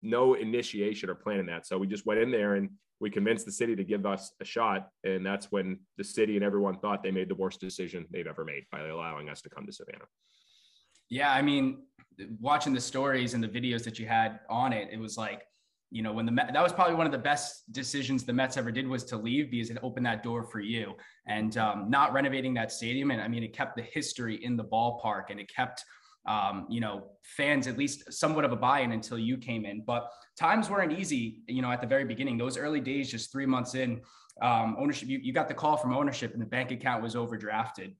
no 0.00 0.34
initiation 0.34 1.10
or 1.10 1.16
plan 1.16 1.40
in 1.40 1.46
that. 1.46 1.66
So 1.66 1.76
we 1.76 1.88
just 1.88 2.06
went 2.06 2.20
in 2.20 2.30
there 2.30 2.54
and 2.54 2.70
we 3.04 3.10
convinced 3.10 3.44
the 3.44 3.52
city 3.52 3.76
to 3.76 3.84
give 3.84 4.06
us 4.06 4.32
a 4.40 4.46
shot. 4.46 4.88
And 5.04 5.24
that's 5.26 5.52
when 5.52 5.78
the 5.98 6.04
city 6.04 6.36
and 6.36 6.44
everyone 6.44 6.78
thought 6.78 7.02
they 7.02 7.10
made 7.10 7.28
the 7.28 7.34
worst 7.34 7.60
decision 7.60 8.06
they've 8.10 8.26
ever 8.26 8.46
made 8.46 8.64
by 8.72 8.80
allowing 8.88 9.28
us 9.28 9.42
to 9.42 9.50
come 9.50 9.66
to 9.66 9.72
Savannah. 9.72 10.06
Yeah. 11.10 11.30
I 11.30 11.42
mean, 11.42 11.82
watching 12.40 12.72
the 12.72 12.80
stories 12.80 13.34
and 13.34 13.44
the 13.44 13.48
videos 13.48 13.84
that 13.84 13.98
you 13.98 14.06
had 14.06 14.40
on 14.48 14.72
it, 14.72 14.88
it 14.90 14.98
was 14.98 15.18
like, 15.18 15.42
you 15.90 16.02
know, 16.02 16.14
when 16.14 16.24
the 16.24 16.32
Met, 16.32 16.50
that 16.54 16.62
was 16.62 16.72
probably 16.72 16.94
one 16.94 17.04
of 17.04 17.12
the 17.12 17.18
best 17.18 17.70
decisions 17.72 18.24
the 18.24 18.32
Mets 18.32 18.56
ever 18.56 18.72
did 18.72 18.88
was 18.88 19.04
to 19.04 19.18
leave 19.18 19.50
because 19.50 19.68
it 19.68 19.76
opened 19.82 20.06
that 20.06 20.22
door 20.22 20.42
for 20.42 20.60
you 20.60 20.94
and 21.26 21.58
um, 21.58 21.90
not 21.90 22.14
renovating 22.14 22.54
that 22.54 22.72
stadium. 22.72 23.10
And 23.10 23.20
I 23.20 23.28
mean, 23.28 23.42
it 23.44 23.52
kept 23.52 23.76
the 23.76 23.82
history 23.82 24.42
in 24.42 24.56
the 24.56 24.64
ballpark 24.64 25.24
and 25.28 25.38
it 25.38 25.50
kept, 25.54 25.84
um, 26.26 26.66
you 26.68 26.80
know, 26.80 27.04
fans 27.22 27.66
at 27.66 27.76
least 27.76 28.12
somewhat 28.12 28.44
of 28.44 28.52
a 28.52 28.56
buy-in 28.56 28.92
until 28.92 29.18
you 29.18 29.36
came 29.36 29.64
in. 29.64 29.82
But 29.86 30.10
times 30.38 30.70
weren't 30.70 30.92
easy, 30.92 31.42
you 31.46 31.62
know, 31.62 31.70
at 31.70 31.80
the 31.80 31.86
very 31.86 32.04
beginning. 32.04 32.38
Those 32.38 32.56
early 32.56 32.80
days, 32.80 33.10
just 33.10 33.30
three 33.30 33.46
months 33.46 33.74
in, 33.74 34.00
um, 34.42 34.76
ownership. 34.78 35.08
You, 35.08 35.18
you 35.18 35.32
got 35.32 35.48
the 35.48 35.54
call 35.54 35.76
from 35.76 35.94
ownership, 35.94 36.32
and 36.32 36.42
the 36.42 36.46
bank 36.46 36.70
account 36.70 37.02
was 37.02 37.14
overdrafted 37.14 37.94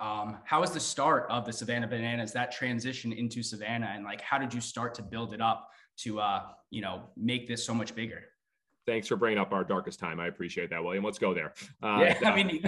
um, 0.00 0.38
how 0.44 0.60
was 0.60 0.70
the 0.70 0.80
start 0.80 1.26
of 1.30 1.44
the 1.44 1.52
Savannah 1.52 1.88
Bananas, 1.88 2.32
that 2.32 2.52
transition 2.52 3.12
into 3.12 3.42
Savannah, 3.42 3.92
and 3.94 4.04
like 4.04 4.20
how 4.20 4.38
did 4.38 4.52
you 4.54 4.60
start 4.60 4.94
to 4.94 5.02
build 5.02 5.34
it 5.34 5.40
up 5.40 5.68
to 5.98 6.20
uh, 6.20 6.42
you 6.70 6.80
know 6.80 7.04
make 7.16 7.48
this 7.48 7.64
so 7.64 7.74
much 7.74 7.94
bigger? 7.94 8.22
Thanks 8.90 9.06
for 9.06 9.14
bringing 9.14 9.38
up 9.38 9.52
our 9.52 9.62
darkest 9.62 10.00
time. 10.00 10.18
I 10.18 10.26
appreciate 10.26 10.70
that, 10.70 10.82
William. 10.82 11.04
Let's 11.04 11.20
go 11.20 11.32
there. 11.32 11.52
Uh, 11.80 12.00
yeah, 12.02 12.28
I 12.28 12.34
mean, 12.34 12.60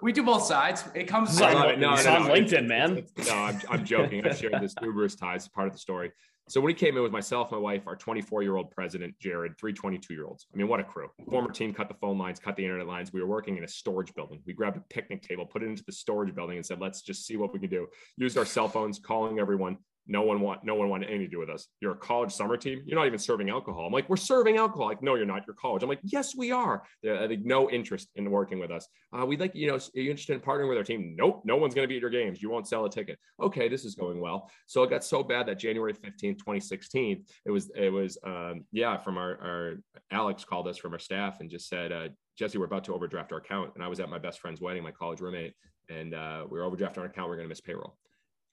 we 0.00 0.12
do 0.12 0.22
both 0.22 0.44
sides. 0.44 0.84
It 0.94 1.08
comes 1.08 1.32
it's 1.32 1.40
on, 1.40 1.52
no, 1.52 1.74
no, 1.74 2.00
no, 2.00 2.14
on 2.14 2.28
LinkedIn, 2.28 2.68
man. 2.68 3.04
no, 3.26 3.34
I'm, 3.34 3.60
I'm 3.68 3.84
joking. 3.84 4.24
I 4.24 4.32
shared 4.32 4.54
this 4.60 4.76
numerous 4.80 5.16
times, 5.16 5.48
part 5.48 5.66
of 5.66 5.72
the 5.72 5.80
story. 5.80 6.12
So 6.48 6.60
when 6.60 6.68
he 6.68 6.74
came 6.74 6.96
in 6.96 7.02
with 7.02 7.10
myself, 7.10 7.50
my 7.50 7.58
wife, 7.58 7.88
our 7.88 7.96
24 7.96 8.44
year 8.44 8.54
old 8.54 8.70
president, 8.70 9.18
Jared, 9.18 9.58
three 9.58 9.72
22 9.72 10.14
year 10.14 10.26
olds. 10.26 10.46
I 10.54 10.56
mean, 10.56 10.68
what 10.68 10.78
a 10.78 10.84
crew. 10.84 11.08
Former 11.28 11.50
team 11.50 11.74
cut 11.74 11.88
the 11.88 11.94
phone 11.94 12.18
lines, 12.18 12.38
cut 12.38 12.54
the 12.54 12.62
internet 12.62 12.86
lines. 12.86 13.12
We 13.12 13.20
were 13.20 13.26
working 13.26 13.56
in 13.56 13.64
a 13.64 13.68
storage 13.68 14.14
building. 14.14 14.42
We 14.46 14.52
grabbed 14.52 14.76
a 14.76 14.84
picnic 14.90 15.22
table, 15.22 15.44
put 15.44 15.64
it 15.64 15.66
into 15.66 15.82
the 15.84 15.92
storage 15.92 16.32
building, 16.36 16.56
and 16.56 16.64
said, 16.64 16.80
let's 16.80 17.02
just 17.02 17.26
see 17.26 17.36
what 17.36 17.52
we 17.52 17.58
can 17.58 17.70
do. 17.70 17.88
Used 18.16 18.38
our 18.38 18.44
cell 18.44 18.68
phones, 18.68 19.00
calling 19.00 19.40
everyone, 19.40 19.78
no 20.06 20.22
one 20.22 20.40
want 20.40 20.64
no 20.64 20.74
one 20.74 20.88
wanted 20.88 21.08
anything 21.08 21.26
to 21.26 21.30
do 21.30 21.38
with 21.38 21.48
us. 21.48 21.68
You're 21.80 21.92
a 21.92 21.96
college 21.96 22.32
summer 22.32 22.56
team. 22.56 22.82
You're 22.86 22.98
not 22.98 23.06
even 23.06 23.18
serving 23.18 23.48
alcohol. 23.48 23.86
I'm 23.86 23.92
like, 23.92 24.08
we're 24.08 24.16
serving 24.16 24.56
alcohol. 24.56 24.86
Like, 24.86 25.02
no, 25.02 25.14
you're 25.14 25.26
not. 25.26 25.44
You're 25.46 25.56
college. 25.56 25.82
I'm 25.82 25.88
like, 25.88 26.00
yes, 26.02 26.36
we 26.36 26.52
are. 26.52 26.82
They 27.02 27.08
have 27.08 27.30
no 27.44 27.70
interest 27.70 28.08
in 28.16 28.30
working 28.30 28.58
with 28.58 28.70
us. 28.70 28.86
Uh, 29.12 29.24
we'd 29.24 29.40
like, 29.40 29.54
you 29.54 29.66
know, 29.66 29.76
are 29.76 30.00
you 30.00 30.10
interested 30.10 30.34
in 30.34 30.40
partnering 30.40 30.68
with 30.68 30.78
our 30.78 30.84
team? 30.84 31.14
Nope. 31.16 31.42
No 31.44 31.56
one's 31.56 31.74
going 31.74 31.84
to 31.84 31.88
be 31.88 31.96
at 31.96 32.00
your 32.00 32.10
games. 32.10 32.42
You 32.42 32.50
won't 32.50 32.68
sell 32.68 32.84
a 32.84 32.90
ticket. 32.90 33.18
Okay, 33.40 33.68
this 33.68 33.84
is 33.84 33.94
going 33.94 34.20
well. 34.20 34.50
So 34.66 34.82
it 34.82 34.90
got 34.90 35.04
so 35.04 35.22
bad 35.22 35.46
that 35.46 35.58
January 35.58 35.94
15th, 35.94 36.38
2016, 36.38 37.24
it 37.46 37.50
was, 37.50 37.70
it 37.74 37.92
was, 37.92 38.18
um, 38.24 38.64
yeah, 38.72 38.98
from 38.98 39.16
our, 39.16 39.40
our 39.40 39.74
Alex 40.10 40.44
called 40.44 40.68
us 40.68 40.76
from 40.76 40.92
our 40.92 40.98
staff 40.98 41.40
and 41.40 41.48
just 41.48 41.68
said, 41.68 41.92
uh, 41.92 42.08
Jesse, 42.36 42.58
we're 42.58 42.64
about 42.66 42.84
to 42.84 42.94
overdraft 42.94 43.32
our 43.32 43.38
account. 43.38 43.72
And 43.74 43.84
I 43.84 43.88
was 43.88 44.00
at 44.00 44.08
my 44.08 44.18
best 44.18 44.40
friend's 44.40 44.60
wedding, 44.60 44.82
my 44.82 44.90
college 44.90 45.20
roommate, 45.20 45.54
and 45.88 46.14
uh, 46.14 46.44
we 46.50 46.58
were 46.58 46.64
overdrafting 46.64 46.98
our 46.98 47.04
account. 47.04 47.28
We 47.28 47.30
we're 47.30 47.36
going 47.36 47.46
to 47.46 47.50
miss 47.50 47.60
payroll. 47.60 47.96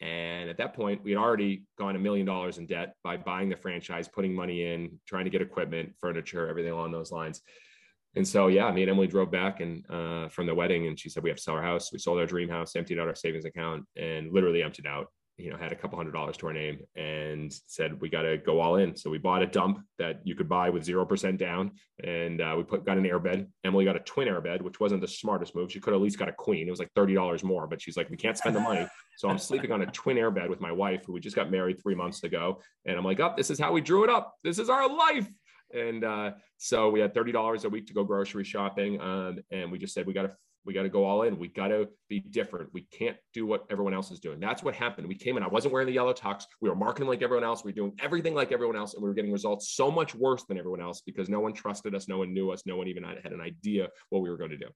And 0.02 0.50
at 0.50 0.58
that 0.58 0.74
point, 0.74 1.04
we 1.04 1.12
had 1.12 1.20
already 1.20 1.64
gone 1.78 1.96
a 1.96 2.00
million 2.00 2.26
dollars 2.26 2.58
in 2.58 2.66
debt 2.66 2.96
by 3.04 3.18
buying 3.18 3.50
the 3.50 3.56
franchise, 3.56 4.08
putting 4.08 4.34
money 4.34 4.66
in, 4.66 5.00
trying 5.08 5.26
to 5.26 5.30
get 5.30 5.42
equipment, 5.44 5.94
furniture, 6.00 6.48
everything 6.48 6.72
along 6.72 6.92
those 6.92 7.12
lines. 7.12 7.42
And 8.16 8.28
so, 8.28 8.48
yeah, 8.48 8.70
me 8.72 8.82
and 8.82 8.92
Emily 8.92 9.08
drove 9.08 9.32
back 9.32 9.62
and 9.62 9.86
uh, 9.90 10.28
from 10.30 10.48
the 10.48 10.56
wedding, 10.56 10.88
and 10.88 11.00
she 11.00 11.08
said 11.08 11.24
we 11.24 11.30
have 11.30 11.38
to 11.38 11.44
sell 11.44 11.54
our 11.54 11.62
house. 11.62 11.94
We 11.94 12.00
sold 12.00 12.20
our 12.20 12.26
dream 12.26 12.50
house, 12.50 12.76
emptied 12.76 13.00
out 13.00 13.08
our 13.08 13.16
savings 13.16 13.46
account, 13.46 13.86
and 13.96 14.34
literally 14.34 14.64
emptied 14.64 14.88
out 14.88 15.08
you 15.42 15.50
know 15.50 15.58
had 15.58 15.72
a 15.72 15.76
couple 15.76 15.98
hundred 15.98 16.12
dollars 16.12 16.38
to 16.38 16.48
our 16.48 16.54
name 16.54 16.80
and 16.96 17.52
said 17.68 18.00
we 18.00 18.10
got 18.10 18.22
to 18.22 18.38
go 18.38 18.60
all 18.60 18.76
in. 18.76 18.96
So 18.96 19.10
we 19.10 19.18
bought 19.18 19.42
a 19.42 19.48
dump 19.48 19.84
that 19.98 20.22
you 20.24 20.36
could 20.36 20.48
buy 20.48 20.70
with 20.70 20.86
0% 20.86 21.38
down 21.38 21.72
and 22.04 22.42
uh, 22.42 22.56
we 22.58 22.64
put 22.64 22.86
got 22.86 22.98
an 22.98 23.04
airbed. 23.04 23.48
Emily 23.64 23.86
got 23.86 23.96
a 23.96 24.00
twin 24.02 24.28
airbed 24.28 24.62
which 24.62 24.80
wasn't 24.80 25.02
the 25.02 25.08
smartest 25.08 25.56
move. 25.56 25.72
She 25.72 25.80
could 25.80 25.94
at 25.94 26.02
least 26.02 26.20
got 26.20 26.30
a 26.30 26.34
queen. 26.34 26.68
It 26.68 26.72
was 26.72 26.80
like 26.80 26.94
$30 26.94 27.44
more 27.44 27.68
but 27.68 27.82
she's 27.82 27.98
like 27.98 28.10
we 28.10 28.18
can't 28.18 28.38
spend 28.38 28.56
the 28.56 28.60
money. 28.60 28.88
So 29.18 29.30
i'm 29.30 29.38
sleeping 29.38 29.72
on 29.72 29.84
a 29.84 29.86
twin 29.88 30.18
airbed 30.18 30.50
with 30.50 30.62
my 30.62 30.72
wife 30.72 31.06
who 31.06 31.14
we 31.14 31.20
just 31.20 31.36
got 31.36 31.52
married 31.52 31.80
three 31.80 31.94
months 31.94 32.24
ago 32.24 32.60
and 32.86 32.98
i'm 32.98 33.04
like 33.04 33.20
oh 33.20 33.34
this 33.38 33.52
is 33.52 33.60
how 33.60 33.72
we 33.72 33.82
drew 33.82 34.04
it 34.04 34.10
up. 34.10 34.34
This 34.44 34.58
is 34.58 34.70
our 34.70 34.88
life. 34.88 35.28
And 35.74 36.04
uh, 36.04 36.32
so 36.58 36.90
we 36.90 37.00
had 37.00 37.14
$30 37.14 37.66
a 37.66 37.70
week 37.70 37.88
to 37.88 37.94
go 37.94 38.04
grocery 38.04 38.44
shopping 38.44 39.00
um, 39.00 39.40
and 39.52 39.72
we 39.72 39.78
just 39.78 39.94
said 39.94 40.08
we 40.08 40.14
got 40.14 40.24
to 40.24 40.32
we 40.66 40.74
got 40.74 40.84
to 40.84 40.90
go 40.90 41.06
all 41.06 41.24
in. 41.24 41.40
We 41.40 41.48
got 41.48 41.70
to 41.70 41.90
be 42.08 42.20
different. 42.20 42.70
We 42.74 42.82
can't 42.92 43.18
do 43.34 43.46
what 43.46 43.66
everyone 43.70 43.94
else 43.94 44.12
is 44.12 44.20
doing. 44.20 44.40
That's 44.40 44.64
what 44.64 44.76
happened. 44.76 45.08
We 45.08 45.16
came 45.16 45.38
in. 45.38 45.44
I 45.44 45.48
wasn't 45.48 45.74
wearing 45.74 45.88
the 45.88 45.94
yellow 45.94 46.14
tux. 46.14 46.44
We 46.62 46.70
were 46.70 46.76
marketing 46.76 47.10
like 47.10 47.22
everyone 47.22 47.44
else. 47.44 47.64
We 47.64 47.72
were 47.72 47.76
doing 47.76 47.94
everything 48.00 48.36
like 48.36 48.52
everyone 48.52 48.76
else, 48.76 48.94
and 48.94 49.02
we 49.02 49.10
were 49.10 49.16
getting 49.16 49.32
results 49.32 49.74
so 49.74 49.90
much 49.90 50.14
worse 50.14 50.44
than 50.44 50.58
everyone 50.58 50.82
else 50.82 51.02
because 51.02 51.30
no 51.30 51.40
one 51.40 51.54
trusted 51.54 51.96
us. 51.96 52.08
No 52.08 52.20
one 52.20 52.34
knew 52.34 52.52
us. 52.52 52.64
No 52.66 52.76
one 52.76 52.88
even 52.88 53.04
had 53.04 53.32
an 53.32 53.42
idea 53.42 53.88
what 54.10 54.22
we 54.22 54.30
were 54.30 54.38
going 54.38 54.52
to 54.52 54.58
do. 54.58 54.68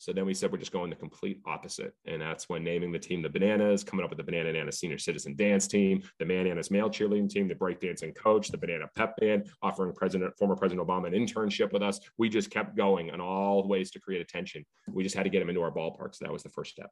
So 0.00 0.14
then 0.14 0.24
we 0.24 0.32
said 0.32 0.50
we're 0.50 0.56
just 0.56 0.72
going 0.72 0.88
the 0.88 0.96
complete 0.96 1.42
opposite. 1.44 1.92
And 2.06 2.22
that's 2.22 2.48
when 2.48 2.64
naming 2.64 2.90
the 2.90 2.98
team 2.98 3.20
the 3.20 3.28
Bananas, 3.28 3.84
coming 3.84 4.02
up 4.02 4.10
with 4.10 4.16
the 4.16 4.24
Banana 4.24 4.50
Nana 4.50 4.72
Senior 4.72 4.96
Citizen 4.96 5.36
Dance 5.36 5.68
Team, 5.68 6.02
the 6.18 6.24
Bananas 6.24 6.70
Male 6.70 6.88
Cheerleading 6.88 7.28
Team, 7.28 7.46
the 7.46 7.54
Breakdancing 7.54 8.16
Coach, 8.16 8.48
the 8.48 8.56
Banana 8.56 8.86
Pep 8.96 9.14
Band, 9.18 9.50
offering 9.60 9.92
President, 9.92 10.34
former 10.38 10.56
President 10.56 10.88
Obama 10.88 11.08
an 11.08 11.12
internship 11.12 11.70
with 11.74 11.82
us. 11.82 12.00
We 12.16 12.30
just 12.30 12.50
kept 12.50 12.76
going 12.76 13.10
on 13.10 13.20
all 13.20 13.68
ways 13.68 13.90
to 13.90 14.00
create 14.00 14.22
attention. 14.22 14.64
We 14.90 15.02
just 15.02 15.14
had 15.14 15.24
to 15.24 15.28
get 15.28 15.40
them 15.40 15.50
into 15.50 15.60
our 15.60 15.70
ballpark. 15.70 16.14
So 16.14 16.24
that 16.24 16.32
was 16.32 16.42
the 16.42 16.48
first 16.48 16.70
step. 16.70 16.90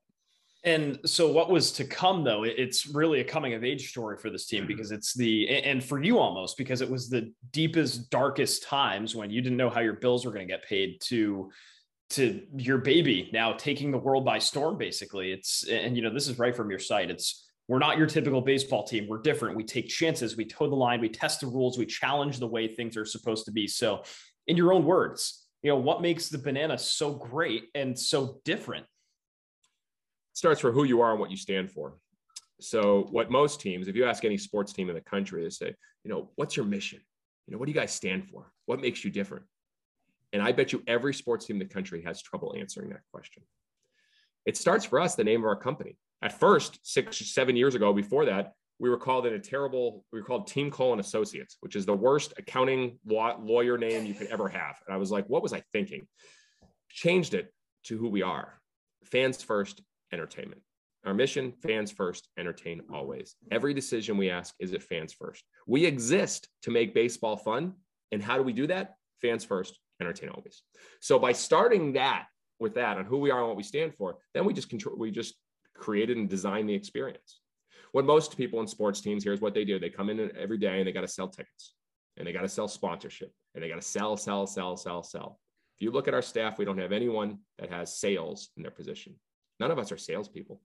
And 0.64 0.98
so, 1.06 1.32
what 1.32 1.50
was 1.50 1.72
to 1.72 1.84
come, 1.84 2.24
though? 2.24 2.42
It's 2.42 2.86
really 2.88 3.20
a 3.20 3.24
coming 3.24 3.54
of 3.54 3.64
age 3.64 3.88
story 3.88 4.18
for 4.18 4.28
this 4.28 4.46
team 4.46 4.60
mm-hmm. 4.60 4.66
because 4.66 4.90
it's 4.90 5.14
the, 5.14 5.48
and 5.48 5.82
for 5.82 6.02
you 6.02 6.18
almost, 6.18 6.58
because 6.58 6.82
it 6.82 6.90
was 6.90 7.08
the 7.08 7.32
deepest, 7.52 8.10
darkest 8.10 8.64
times 8.64 9.14
when 9.14 9.30
you 9.30 9.40
didn't 9.40 9.56
know 9.56 9.70
how 9.70 9.80
your 9.80 9.94
bills 9.94 10.26
were 10.26 10.32
going 10.32 10.46
to 10.46 10.52
get 10.52 10.64
paid 10.64 11.00
to 11.04 11.50
to 12.10 12.42
your 12.56 12.78
baby 12.78 13.28
now 13.32 13.52
taking 13.52 13.90
the 13.90 13.98
world 13.98 14.24
by 14.24 14.38
storm 14.38 14.78
basically. 14.78 15.32
It's 15.32 15.66
and 15.68 15.96
you 15.96 16.02
know 16.02 16.12
this 16.12 16.28
is 16.28 16.38
right 16.38 16.56
from 16.56 16.70
your 16.70 16.78
site 16.78 17.10
it's 17.10 17.44
we're 17.68 17.78
not 17.78 17.98
your 17.98 18.06
typical 18.06 18.40
baseball 18.40 18.84
team. 18.84 19.06
We're 19.06 19.20
different. 19.20 19.54
We 19.54 19.62
take 19.62 19.88
chances. 19.88 20.38
We 20.38 20.46
toe 20.46 20.70
the 20.70 20.74
line. 20.74 21.02
We 21.02 21.10
test 21.10 21.42
the 21.42 21.48
rules. 21.48 21.76
We 21.76 21.84
challenge 21.84 22.38
the 22.38 22.46
way 22.46 22.66
things 22.66 22.96
are 22.96 23.04
supposed 23.04 23.44
to 23.44 23.52
be. 23.52 23.66
So 23.66 24.04
in 24.46 24.56
your 24.56 24.72
own 24.72 24.86
words 24.86 25.48
you 25.62 25.70
know 25.70 25.76
what 25.76 26.02
makes 26.02 26.28
the 26.28 26.38
banana 26.38 26.78
so 26.78 27.14
great 27.14 27.64
and 27.74 27.98
so 27.98 28.40
different? 28.44 28.86
Starts 30.34 30.60
for 30.60 30.72
who 30.72 30.84
you 30.84 31.00
are 31.00 31.10
and 31.10 31.20
what 31.20 31.30
you 31.30 31.36
stand 31.36 31.70
for. 31.70 31.96
So 32.60 33.08
what 33.10 33.30
most 33.30 33.60
teams 33.60 33.88
if 33.88 33.96
you 33.96 34.04
ask 34.04 34.24
any 34.24 34.38
sports 34.38 34.72
team 34.72 34.88
in 34.88 34.94
the 34.94 35.00
country 35.00 35.42
they 35.42 35.50
say 35.50 35.74
you 36.04 36.10
know 36.10 36.30
what's 36.36 36.56
your 36.56 36.66
mission? 36.66 37.00
You 37.46 37.52
know 37.52 37.58
what 37.58 37.66
do 37.66 37.72
you 37.72 37.78
guys 37.78 37.92
stand 37.92 38.28
for? 38.28 38.52
What 38.66 38.80
makes 38.80 39.04
you 39.04 39.10
different 39.10 39.44
and 40.32 40.42
I 40.42 40.52
bet 40.52 40.72
you 40.72 40.82
every 40.86 41.14
sports 41.14 41.46
team 41.46 41.56
in 41.56 41.60
the 41.60 41.72
country 41.72 42.02
has 42.02 42.22
trouble 42.22 42.54
answering 42.56 42.90
that 42.90 43.00
question. 43.12 43.42
It 44.46 44.56
starts 44.56 44.84
for 44.84 45.00
us, 45.00 45.14
the 45.14 45.24
name 45.24 45.40
of 45.40 45.46
our 45.46 45.56
company. 45.56 45.96
At 46.22 46.38
first, 46.38 46.78
six, 46.82 47.18
seven 47.32 47.56
years 47.56 47.74
ago, 47.74 47.92
before 47.92 48.24
that, 48.26 48.52
we 48.78 48.90
were 48.90 48.98
called 48.98 49.26
in 49.26 49.34
a 49.34 49.38
terrible, 49.38 50.04
we 50.12 50.20
were 50.20 50.24
called 50.24 50.46
Team 50.46 50.70
Colon 50.70 51.00
Associates, 51.00 51.56
which 51.60 51.74
is 51.76 51.84
the 51.84 51.94
worst 51.94 52.32
accounting 52.38 52.98
lawyer 53.06 53.76
name 53.76 54.06
you 54.06 54.14
could 54.14 54.28
ever 54.28 54.48
have. 54.48 54.76
And 54.86 54.94
I 54.94 54.98
was 54.98 55.10
like, 55.10 55.26
what 55.26 55.42
was 55.42 55.52
I 55.52 55.62
thinking? 55.72 56.06
Changed 56.90 57.34
it 57.34 57.52
to 57.84 57.98
who 57.98 58.08
we 58.08 58.22
are 58.22 58.60
fans 59.04 59.42
first, 59.42 59.80
entertainment. 60.12 60.60
Our 61.04 61.14
mission 61.14 61.52
fans 61.62 61.90
first, 61.90 62.28
entertain 62.38 62.82
always. 62.92 63.36
Every 63.50 63.72
decision 63.72 64.16
we 64.16 64.30
ask 64.30 64.54
is 64.58 64.72
it 64.72 64.82
fans 64.82 65.12
first. 65.12 65.44
We 65.66 65.86
exist 65.86 66.48
to 66.62 66.70
make 66.70 66.94
baseball 66.94 67.36
fun. 67.36 67.74
And 68.12 68.22
how 68.22 68.36
do 68.36 68.42
we 68.42 68.52
do 68.52 68.66
that? 68.66 68.94
Fans 69.22 69.44
first, 69.44 69.78
entertain 70.00 70.28
always. 70.30 70.62
So 71.00 71.18
by 71.18 71.32
starting 71.32 71.92
that 71.94 72.26
with 72.60 72.74
that 72.74 72.98
on 72.98 73.04
who 73.04 73.18
we 73.18 73.30
are 73.30 73.38
and 73.38 73.48
what 73.48 73.56
we 73.56 73.62
stand 73.62 73.94
for, 73.94 74.18
then 74.34 74.44
we 74.44 74.52
just 74.52 74.68
control, 74.68 74.96
we 74.96 75.10
just 75.10 75.34
created 75.74 76.16
and 76.16 76.28
designed 76.28 76.68
the 76.68 76.74
experience. 76.74 77.40
What 77.92 78.04
most 78.04 78.36
people 78.36 78.60
in 78.60 78.66
sports 78.66 79.00
teams 79.00 79.24
here 79.24 79.32
is 79.32 79.40
what 79.40 79.54
they 79.54 79.64
do. 79.64 79.78
They 79.78 79.90
come 79.90 80.10
in 80.10 80.30
every 80.36 80.58
day 80.58 80.78
and 80.78 80.86
they 80.86 80.92
got 80.92 81.02
to 81.02 81.08
sell 81.08 81.28
tickets 81.28 81.74
and 82.16 82.26
they 82.26 82.32
got 82.32 82.42
to 82.42 82.48
sell 82.48 82.68
sponsorship 82.68 83.32
and 83.54 83.62
they 83.62 83.68
got 83.68 83.80
to 83.80 83.82
sell, 83.82 84.16
sell, 84.16 84.46
sell, 84.46 84.76
sell, 84.76 85.02
sell. 85.02 85.40
If 85.76 85.82
you 85.82 85.90
look 85.90 86.08
at 86.08 86.14
our 86.14 86.22
staff, 86.22 86.58
we 86.58 86.64
don't 86.64 86.78
have 86.78 86.92
anyone 86.92 87.38
that 87.58 87.70
has 87.70 87.98
sales 87.98 88.50
in 88.56 88.62
their 88.62 88.72
position. 88.72 89.14
None 89.60 89.70
of 89.70 89.78
us 89.78 89.92
are 89.92 89.96
salespeople. 89.96 90.60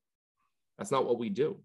That's 0.77 0.91
not 0.91 1.05
what 1.05 1.19
we 1.19 1.29
do. 1.29 1.57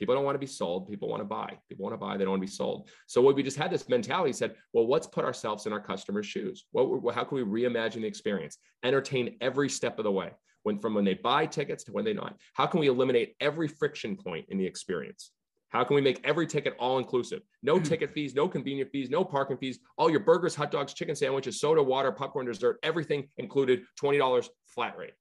People 0.00 0.14
don't 0.14 0.24
want 0.24 0.34
to 0.34 0.40
be 0.40 0.46
sold. 0.46 0.88
People 0.88 1.08
want 1.08 1.20
to 1.20 1.26
buy. 1.26 1.58
People 1.68 1.84
want 1.84 1.92
to 1.92 1.98
buy. 1.98 2.16
They 2.16 2.24
don't 2.24 2.30
want 2.30 2.42
to 2.42 2.46
be 2.46 2.52
sold. 2.52 2.88
So 3.06 3.20
what 3.20 3.36
we 3.36 3.42
just 3.42 3.58
had 3.58 3.70
this 3.70 3.86
mentality 3.86 4.32
said, 4.32 4.54
well, 4.72 4.88
let's 4.88 5.06
put 5.06 5.26
ourselves 5.26 5.66
in 5.66 5.74
our 5.74 5.80
customers' 5.80 6.26
shoes. 6.26 6.64
What, 6.72 7.14
how 7.14 7.22
can 7.22 7.36
we 7.36 7.44
reimagine 7.44 8.00
the 8.00 8.06
experience? 8.06 8.56
Entertain 8.82 9.36
every 9.42 9.68
step 9.68 9.98
of 9.98 10.04
the 10.04 10.10
way. 10.10 10.30
When 10.62 10.78
from 10.78 10.94
when 10.94 11.04
they 11.04 11.14
buy 11.14 11.46
tickets 11.46 11.84
to 11.84 11.92
when 11.92 12.04
they 12.04 12.14
not. 12.14 12.36
How 12.54 12.66
can 12.66 12.80
we 12.80 12.88
eliminate 12.88 13.34
every 13.40 13.68
friction 13.68 14.16
point 14.16 14.46
in 14.48 14.56
the 14.56 14.66
experience? 14.66 15.32
How 15.68 15.84
can 15.84 15.94
we 15.94 16.00
make 16.00 16.20
every 16.24 16.46
ticket 16.46 16.74
all 16.78 16.98
inclusive? 16.98 17.42
No 17.62 17.76
hmm. 17.76 17.84
ticket 17.84 18.12
fees, 18.12 18.34
no 18.34 18.48
convenient 18.48 18.90
fees, 18.90 19.10
no 19.10 19.24
parking 19.24 19.58
fees, 19.58 19.78
all 19.98 20.10
your 20.10 20.20
burgers, 20.20 20.54
hot 20.54 20.70
dogs, 20.70 20.94
chicken 20.94 21.14
sandwiches, 21.14 21.60
soda, 21.60 21.82
water, 21.82 22.10
popcorn, 22.10 22.46
dessert, 22.46 22.78
everything 22.82 23.28
included, 23.36 23.82
$20 24.02 24.48
flat 24.66 24.96
rate. 24.96 25.12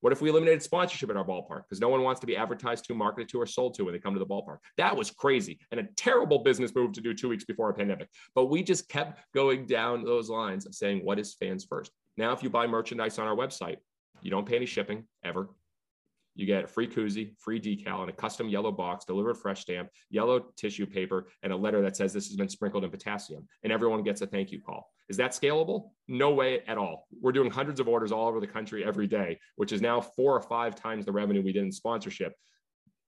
What 0.00 0.12
if 0.12 0.20
we 0.20 0.30
eliminated 0.30 0.62
sponsorship 0.62 1.10
at 1.10 1.16
our 1.16 1.24
ballpark 1.24 1.62
because 1.64 1.80
no 1.80 1.88
one 1.88 2.02
wants 2.02 2.20
to 2.20 2.26
be 2.26 2.36
advertised 2.36 2.84
to, 2.86 2.94
marketed 2.94 3.28
to, 3.30 3.40
or 3.40 3.46
sold 3.46 3.74
to 3.74 3.84
when 3.84 3.94
they 3.94 3.98
come 3.98 4.14
to 4.14 4.20
the 4.20 4.26
ballpark? 4.26 4.58
That 4.76 4.96
was 4.96 5.10
crazy 5.10 5.58
and 5.70 5.80
a 5.80 5.88
terrible 5.96 6.40
business 6.40 6.74
move 6.74 6.92
to 6.92 7.00
do 7.00 7.14
two 7.14 7.28
weeks 7.28 7.44
before 7.44 7.70
a 7.70 7.74
pandemic. 7.74 8.08
But 8.34 8.46
we 8.46 8.62
just 8.62 8.88
kept 8.88 9.20
going 9.34 9.66
down 9.66 10.04
those 10.04 10.28
lines 10.28 10.66
of 10.66 10.74
saying, 10.74 11.04
what 11.04 11.18
is 11.18 11.34
fans 11.34 11.66
first? 11.68 11.90
Now, 12.16 12.32
if 12.32 12.42
you 12.42 12.50
buy 12.50 12.66
merchandise 12.66 13.18
on 13.18 13.26
our 13.26 13.36
website, 13.36 13.76
you 14.22 14.30
don't 14.30 14.46
pay 14.46 14.56
any 14.56 14.66
shipping 14.66 15.04
ever. 15.24 15.48
You 16.36 16.46
get 16.46 16.64
a 16.64 16.68
free 16.68 16.86
koozie, 16.86 17.34
free 17.38 17.58
decal, 17.58 18.02
and 18.02 18.10
a 18.10 18.12
custom 18.12 18.48
yellow 18.48 18.70
box 18.70 19.04
delivered 19.04 19.34
fresh 19.34 19.62
stamp, 19.62 19.88
yellow 20.10 20.38
tissue 20.56 20.86
paper, 20.86 21.28
and 21.42 21.52
a 21.52 21.56
letter 21.56 21.80
that 21.82 21.96
says 21.96 22.12
this 22.12 22.28
has 22.28 22.36
been 22.36 22.48
sprinkled 22.48 22.84
in 22.84 22.90
potassium. 22.90 23.48
And 23.64 23.72
everyone 23.72 24.02
gets 24.02 24.20
a 24.20 24.26
thank 24.26 24.52
you 24.52 24.60
call. 24.60 24.90
Is 25.08 25.16
that 25.16 25.32
scalable? 25.32 25.90
No 26.08 26.32
way 26.34 26.60
at 26.66 26.76
all. 26.76 27.06
We're 27.20 27.32
doing 27.32 27.50
hundreds 27.50 27.80
of 27.80 27.88
orders 27.88 28.12
all 28.12 28.28
over 28.28 28.38
the 28.38 28.46
country 28.46 28.84
every 28.84 29.06
day, 29.06 29.38
which 29.56 29.72
is 29.72 29.80
now 29.80 30.00
four 30.00 30.34
or 30.34 30.42
five 30.42 30.74
times 30.76 31.06
the 31.06 31.12
revenue 31.12 31.42
we 31.42 31.52
did 31.52 31.64
in 31.64 31.72
sponsorship. 31.72 32.34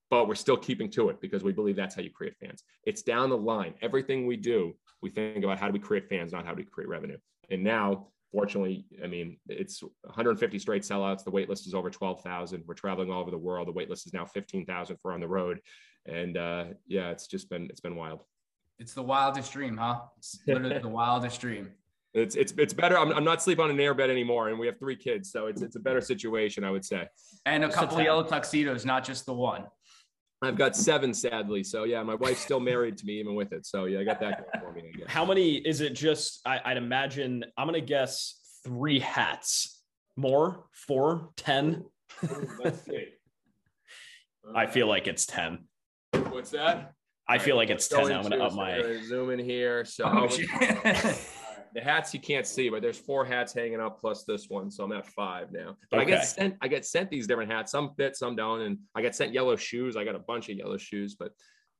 But 0.09 0.27
we're 0.27 0.35
still 0.35 0.57
keeping 0.57 0.89
to 0.91 1.09
it 1.09 1.21
because 1.21 1.43
we 1.43 1.51
believe 1.51 1.75
that's 1.75 1.93
how 1.93 2.01
you 2.01 2.09
create 2.09 2.33
fans. 2.41 2.63
It's 2.85 3.03
down 3.03 3.29
the 3.29 3.37
line. 3.37 3.75
Everything 3.83 4.25
we 4.25 4.37
do, 4.37 4.75
we 5.03 5.11
think 5.11 5.43
about 5.43 5.59
how 5.59 5.67
do 5.67 5.73
we 5.73 5.79
create 5.79 6.09
fans, 6.09 6.31
not 6.31 6.45
how 6.45 6.51
do 6.51 6.57
we 6.57 6.63
create 6.63 6.89
revenue. 6.89 7.17
And 7.51 7.63
now 7.63 8.07
fortunately, 8.31 8.85
I 9.03 9.07
mean, 9.07 9.37
it's 9.47 9.81
150 9.81 10.59
straight 10.59 10.83
sellouts. 10.83 11.23
The 11.23 11.31
wait 11.31 11.49
list 11.49 11.67
is 11.67 11.73
over 11.73 11.89
12,000. 11.89 12.63
We're 12.65 12.73
traveling 12.73 13.11
all 13.11 13.21
over 13.21 13.31
the 13.31 13.37
world. 13.37 13.67
The 13.67 13.71
wait 13.71 13.89
list 13.89 14.05
is 14.07 14.13
now 14.13 14.25
15,000 14.25 14.97
for 14.97 15.11
on 15.11 15.19
the 15.19 15.27
road. 15.27 15.59
And 16.05 16.37
uh, 16.37 16.65
yeah, 16.87 17.09
it's 17.09 17.27
just 17.27 17.49
been, 17.49 17.65
it's 17.65 17.81
been 17.81 17.95
wild. 17.95 18.23
It's 18.77 18.93
the 18.93 19.03
wildest 19.03 19.51
dream, 19.51 19.77
huh? 19.77 20.01
It's 20.17 20.39
literally 20.47 20.79
the 20.79 20.87
wildest 20.87 21.41
dream. 21.41 21.71
It's, 22.13 22.35
it's, 22.35 22.53
it's 22.57 22.73
better. 22.73 22.97
I'm, 22.97 23.11
I'm 23.11 23.23
not 23.23 23.41
sleeping 23.41 23.65
on 23.65 23.71
an 23.71 23.77
airbed 23.77 24.09
anymore. 24.09 24.49
And 24.49 24.57
we 24.57 24.65
have 24.67 24.79
three 24.79 24.95
kids. 24.95 25.31
So 25.31 25.47
it's, 25.47 25.61
it's 25.61 25.75
a 25.75 25.79
better 25.79 26.01
situation, 26.01 26.63
I 26.63 26.71
would 26.71 26.85
say. 26.85 27.07
And 27.45 27.63
a 27.63 27.69
couple 27.69 27.97
of 27.97 28.03
yellow 28.03 28.23
tuxedos, 28.23 28.85
not 28.85 29.03
just 29.03 29.25
the 29.25 29.33
one. 29.33 29.65
I've 30.41 30.57
got 30.57 30.75
seven, 30.75 31.13
sadly. 31.13 31.63
So 31.63 31.83
yeah, 31.83 32.01
my 32.03 32.15
wife's 32.15 32.41
still 32.41 32.59
married 32.59 32.97
to 32.99 33.05
me 33.05 33.19
even 33.19 33.35
with 33.35 33.51
it. 33.51 33.65
So 33.65 33.85
yeah, 33.85 33.99
I 33.99 34.03
got 34.03 34.19
that 34.21 34.47
for 34.61 34.71
me. 34.71 34.93
How 35.07 35.25
many 35.25 35.55
is 35.55 35.81
it? 35.81 35.93
Just 35.93 36.39
I, 36.45 36.61
would 36.65 36.77
imagine. 36.77 37.43
I'm 37.57 37.67
gonna 37.67 37.81
guess 37.81 38.39
three 38.63 38.99
hats. 38.99 39.83
More? 40.15 40.65
Four? 40.71 41.29
Ten? 41.35 41.85
Let's 42.63 42.85
see. 42.85 43.05
I 44.55 44.65
feel 44.65 44.87
like 44.87 45.07
it's 45.07 45.25
ten. 45.25 45.65
What's 46.29 46.51
that? 46.51 46.93
I 47.27 47.37
feel 47.37 47.55
like 47.55 47.69
it's 47.69 47.87
ten. 47.87 48.11
I'm 48.11 48.23
gonna 48.23 48.43
up 48.43 48.53
my 48.53 49.01
zoom 49.03 49.31
in 49.31 49.39
here. 49.39 49.83
So. 49.83 50.05
Oh, 50.05 50.27
the 51.73 51.81
hats 51.81 52.13
you 52.13 52.19
can't 52.19 52.45
see, 52.45 52.69
but 52.69 52.81
there's 52.81 52.97
four 52.97 53.25
hats 53.25 53.53
hanging 53.53 53.79
up 53.79 53.99
plus 53.99 54.23
this 54.23 54.49
one, 54.49 54.71
so 54.71 54.83
I'm 54.83 54.91
at 54.91 55.07
five 55.07 55.51
now. 55.51 55.77
But 55.91 56.01
okay. 56.01 56.13
I 56.13 56.15
get 56.17 56.25
sent, 56.25 56.55
I 56.61 56.67
get 56.67 56.85
sent 56.85 57.09
these 57.09 57.27
different 57.27 57.51
hats. 57.51 57.71
Some 57.71 57.93
fit, 57.95 58.15
some 58.15 58.35
don't, 58.35 58.61
and 58.61 58.77
I 58.95 59.01
get 59.01 59.15
sent 59.15 59.33
yellow 59.33 59.55
shoes. 59.55 59.95
I 59.95 60.03
got 60.03 60.15
a 60.15 60.19
bunch 60.19 60.49
of 60.49 60.57
yellow 60.57 60.77
shoes, 60.77 61.15
but 61.15 61.31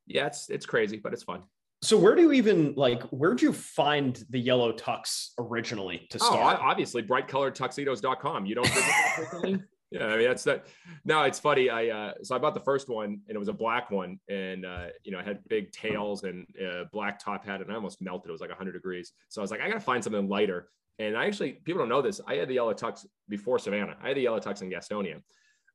yeah, 0.08 0.28
it's 0.28 0.50
it's 0.50 0.66
crazy, 0.66 0.98
but 0.98 1.14
it's 1.14 1.24
fun. 1.24 1.44
So 1.82 1.98
where 1.98 2.16
do 2.16 2.22
you 2.22 2.34
even 2.34 2.74
like 2.76 3.04
where'd 3.04 3.42
you 3.42 3.54
find 3.54 4.22
the 4.30 4.40
yellow 4.40 4.74
tux 4.74 5.30
originally 5.40 6.08
to 6.10 6.18
oh, 6.22 6.26
start? 6.26 6.60
Oh, 6.60 6.66
obviously 6.66 7.04
brightcoloredtuxedos.com. 7.04 8.46
You 8.46 8.56
don't 8.56 8.68
visit 8.68 9.62
yeah, 9.92 10.06
I 10.06 10.18
mean 10.18 10.28
that's 10.28 10.44
that. 10.44 10.68
No, 11.04 11.24
it's 11.24 11.40
funny. 11.40 11.70
I 11.70 11.88
uh, 11.88 12.14
so 12.22 12.36
I 12.36 12.38
bought 12.38 12.54
the 12.54 12.60
first 12.60 12.90
one 12.90 13.22
and 13.28 13.36
it 13.36 13.40
was 13.40 13.48
a 13.48 13.54
black 13.54 13.90
one, 13.90 14.20
and 14.30 14.66
uh, 14.66 14.88
you 15.04 15.12
know, 15.12 15.20
had 15.20 15.40
big 15.48 15.72
tails 15.72 16.24
and 16.24 16.46
a 16.60 16.84
black 16.92 17.24
top 17.24 17.46
hat, 17.46 17.62
and 17.62 17.72
I 17.72 17.76
almost 17.76 18.02
melted. 18.02 18.30
It 18.30 18.32
was 18.32 18.42
like 18.42 18.52
100 18.52 18.74
degrees. 18.74 19.14
So 19.30 19.42
I 19.42 19.44
was 19.44 19.52
like, 19.52 19.62
I 19.62 19.68
gotta 19.68 19.80
find 19.80 20.04
something 20.04 20.28
lighter. 20.28 20.70
And 21.00 21.18
I 21.18 21.26
actually, 21.26 21.54
people 21.54 21.80
don't 21.80 21.90
know 21.90 22.02
this. 22.02 22.20
I 22.28 22.36
had 22.36 22.50
the 22.50 22.56
yellow 22.56 22.74
tux 22.74 23.06
before 23.30 23.58
Savannah. 23.58 23.96
I 24.04 24.10
had 24.10 24.18
the 24.18 24.22
yellow 24.22 24.40
tux 24.40 24.62
in 24.62 24.70
Gastonia. 24.70 25.22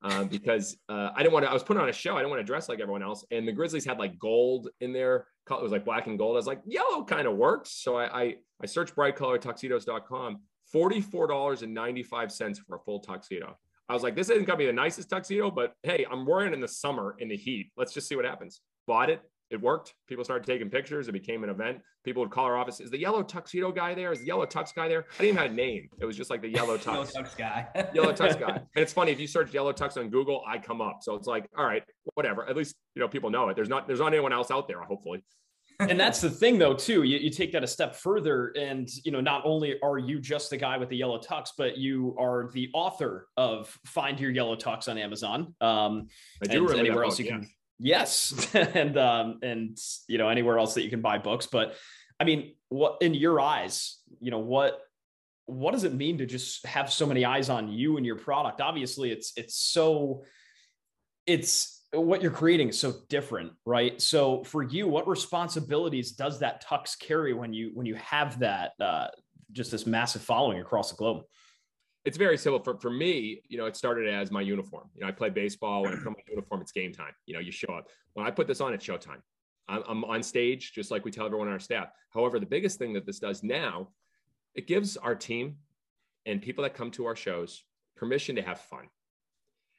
Um, 0.03 0.29
because 0.29 0.77
uh, 0.91 1.13
I 1.17 1.23
didn't 1.23 1.33
want 1.33 1.47
to. 1.47 1.51
I 1.51 1.55
was 1.55 1.63
putting 1.63 1.83
on 1.83 1.89
a 1.89 1.93
show. 1.93 2.15
I 2.15 2.19
didn't 2.19 2.29
want 2.29 2.41
to 2.41 2.45
dress 2.45 2.69
like 2.69 2.79
everyone 2.79 3.03
else. 3.03 3.25
And 3.31 3.49
the 3.49 3.53
Grizzlies 3.53 3.87
had 3.87 3.99
like 3.99 4.19
gold 4.19 4.69
in 4.81 4.93
there. 4.93 5.27
It 5.51 5.63
was 5.63 5.73
like 5.73 5.87
black 5.87 6.07
and 6.07 6.19
gold. 6.19 6.37
I 6.37 6.37
was 6.37 6.47
like, 6.47 6.61
yellow 6.67 7.05
kind 7.05 7.27
of 7.27 7.37
works. 7.37 7.71
So 7.71 7.97
I 7.97 8.21
I, 8.23 8.35
I 8.63 8.67
searched 8.67 8.95
brightcoloredtuxedos.com. 8.95 10.41
$44.95 10.75 12.59
for 12.67 12.77
a 12.77 12.81
full 12.81 13.01
tuxedo. 13.01 13.57
I 13.89 13.95
was 13.95 14.03
like, 14.03 14.17
this 14.17 14.31
isn't 14.31 14.45
gonna 14.45 14.59
be 14.59 14.67
the 14.67 14.73
nicest 14.73 15.11
tuxedo, 15.11 15.51
but 15.51 15.75
hey, 15.83 16.07
I'm 16.11 16.25
wearing 16.25 16.53
it 16.53 16.55
in 16.55 16.61
the 16.61 16.69
summer 16.69 17.17
in 17.19 17.29
the 17.29 17.37
heat. 17.37 17.71
Let's 17.77 17.93
just 17.93 18.09
see 18.09 18.17
what 18.17 18.25
happens. 18.25 18.61
Bought 18.87 19.11
it. 19.11 19.21
It 19.51 19.61
worked. 19.61 19.95
People 20.09 20.25
started 20.25 20.47
taking 20.47 20.71
pictures. 20.71 21.07
It 21.07 21.13
became 21.13 21.45
an 21.45 21.51
event. 21.51 21.79
People 22.03 22.23
would 22.23 22.31
call 22.31 22.47
our 22.47 22.57
office. 22.57 22.81
Is 22.81 22.91
the 22.91 22.99
yellow 22.99 23.23
tuxedo 23.23 23.71
guy 23.71 23.95
there? 23.95 24.11
Is 24.11 24.21
the 24.21 24.27
yellow 24.27 24.47
tux 24.47 24.75
guy 24.75 24.89
there? 24.89 25.05
I 25.19 25.23
didn't 25.23 25.35
even 25.35 25.37
have 25.37 25.51
a 25.53 25.55
name. 25.55 25.89
It 26.01 26.07
was 26.07 26.17
just 26.17 26.31
like 26.31 26.41
the 26.41 26.49
yellow 26.51 26.79
tux. 26.79 26.87
yellow 26.95 27.05
tux 27.05 27.37
guy. 27.37 27.69
yellow 27.95 28.13
tux 28.13 28.41
guy. 28.41 28.57
And 28.57 28.83
it's 28.83 28.93
funny 28.93 29.13
if 29.13 29.21
you 29.21 29.27
search 29.27 29.53
yellow 29.53 29.73
tux 29.73 29.99
on 29.99 30.09
Google, 30.09 30.43
I 30.49 30.59
come 30.59 30.81
up. 30.81 30.99
So 31.03 31.15
it's 31.15 31.27
like, 31.27 31.47
all 31.57 31.67
right, 31.67 31.83
whatever. 32.15 32.49
At 32.49 32.57
least 32.57 32.75
you 32.95 33.01
know 33.01 33.09
people 33.09 33.31
know 33.31 33.49
it. 33.51 33.57
There's 33.57 33.69
not 33.69 33.87
there's 33.87 34.01
not 34.01 34.13
anyone 34.13 34.33
else 34.33 34.51
out 34.51 34.67
there. 34.67 34.81
Hopefully 34.81 35.23
and 35.81 35.99
that's 35.99 36.21
the 36.21 36.31
thing 36.31 36.59
though 36.59 36.75
too. 36.75 37.03
You, 37.03 37.19
you 37.19 37.31
take 37.31 37.53
that 37.53 37.65
a 37.65 37.67
step 37.67 37.95
further 37.95 38.49
and 38.57 38.89
you 39.05 39.13
know 39.13 39.21
not 39.21 39.43
only 39.45 39.81
are 39.83 39.99
you 39.99 40.21
just 40.21 40.51
the 40.51 40.57
guy 40.57 40.77
with 40.79 40.89
the 40.89 40.97
yellow 40.97 41.19
tux 41.19 41.51
but 41.57 41.77
you 41.77 42.17
are 42.19 42.51
the 42.53 42.71
author 42.75 43.29
of 43.37 43.77
find 43.87 44.19
your 44.21 44.31
yellow 44.31 44.57
tux 44.57 44.89
on 44.89 44.99
amazon. 44.99 45.55
Um 45.61 46.09
I 46.43 46.47
do 46.47 46.69
and 46.69 46.79
anywhere 46.79 47.05
else 47.05 47.19
book, 47.19 47.27
you 47.27 47.33
can 47.33 47.49
yes. 47.79 48.49
And 48.55 48.97
um 48.97 49.39
and 49.43 49.79
you 50.09 50.19
know 50.19 50.29
anywhere 50.29 50.59
else 50.59 50.75
that 50.75 50.83
you 50.83 50.91
can 50.91 51.01
buy 51.01 51.19
books. 51.19 51.47
But 51.47 51.75
i 52.21 52.25
mean 52.25 52.55
what 52.69 52.99
in 53.01 53.13
your 53.13 53.41
eyes 53.41 53.99
you 54.21 54.31
know 54.31 54.39
what 54.39 54.81
what 55.47 55.73
does 55.73 55.85
it 55.85 55.93
mean 55.93 56.19
to 56.19 56.27
just 56.27 56.65
have 56.67 56.93
so 56.93 57.07
many 57.07 57.25
eyes 57.25 57.51
on 57.51 57.69
you 57.69 57.97
and 57.97 58.07
your 58.07 58.17
product? 58.17 58.61
Obviously 58.61 59.11
it's 59.11 59.33
it's 59.37 59.57
so 59.57 60.25
it's 61.27 61.74
what 62.01 62.23
you're 62.23 62.31
creating 62.31 62.69
is 62.69 62.79
so 62.79 62.95
different 63.09 63.53
right? 63.65 64.01
So 64.01 64.45
for 64.45 64.63
you 64.63 64.89
what 64.89 65.07
responsibilities 65.09 66.13
does 66.13 66.39
that 66.41 66.65
tux 66.65 66.99
carry 66.99 67.33
when 67.33 67.53
you 67.53 67.71
when 67.75 67.87
you 67.87 67.95
have 67.97 68.39
that 68.41 68.73
uh, 68.81 69.09
just 69.53 69.71
this 69.71 69.87
massive 69.87 70.23
following 70.23 70.61
across 70.61 70.91
the 70.91 70.97
globe? 70.97 71.23
It's 72.05 72.19
very 72.19 72.37
simple. 72.37 72.63
For, 72.63 72.79
for 72.79 72.91
me 72.91 73.41
you 73.49 73.59
know 73.59 73.67
it 73.67 73.77
started 73.77 74.09
as 74.09 74.31
my 74.31 74.41
uniform. 74.41 74.89
You 74.95 75.03
know 75.03 75.09
i 75.09 75.13
play 75.13 75.31
baseball. 75.31 75.83
When 75.83 75.93
i 75.93 75.97
put 75.97 76.07
my 76.07 76.23
uniform 76.29 76.61
it's 76.61 76.73
game 76.73 76.93
time. 76.93 77.13
You 77.27 77.35
know 77.35 77.41
you 77.41 77.53
show 77.53 77.73
up. 77.73 77.89
When 78.15 78.27
i 78.27 78.31
put 78.31 78.47
this 78.47 78.61
on 78.61 78.73
it's 78.73 78.87
showtime. 78.87 79.21
I'm, 79.67 79.83
I'm 79.89 80.05
on 80.05 80.23
stage 80.23 80.73
just 80.73 80.91
like 80.91 81.05
we 81.05 81.11
tell 81.11 81.27
everyone 81.27 81.49
on 81.49 81.55
our 81.55 81.61
staff. 81.61 81.89
However 82.11 82.39
the 82.39 82.47
biggest 82.47 82.79
thing 82.79 82.93
that 82.95 83.07
this 83.07 83.19
does 83.19 83.43
now 83.43 83.89
it 84.55 84.67
gives 84.67 84.97
our 84.97 85.15
team 85.15 85.57
and 86.27 86.41
people 86.41 86.63
that 86.63 86.75
come 86.75 86.91
to 86.93 87.07
our 87.07 87.17
shows 87.17 87.65
permission 87.97 88.37
to 88.37 88.43
have 88.43 88.61
fun 88.61 88.89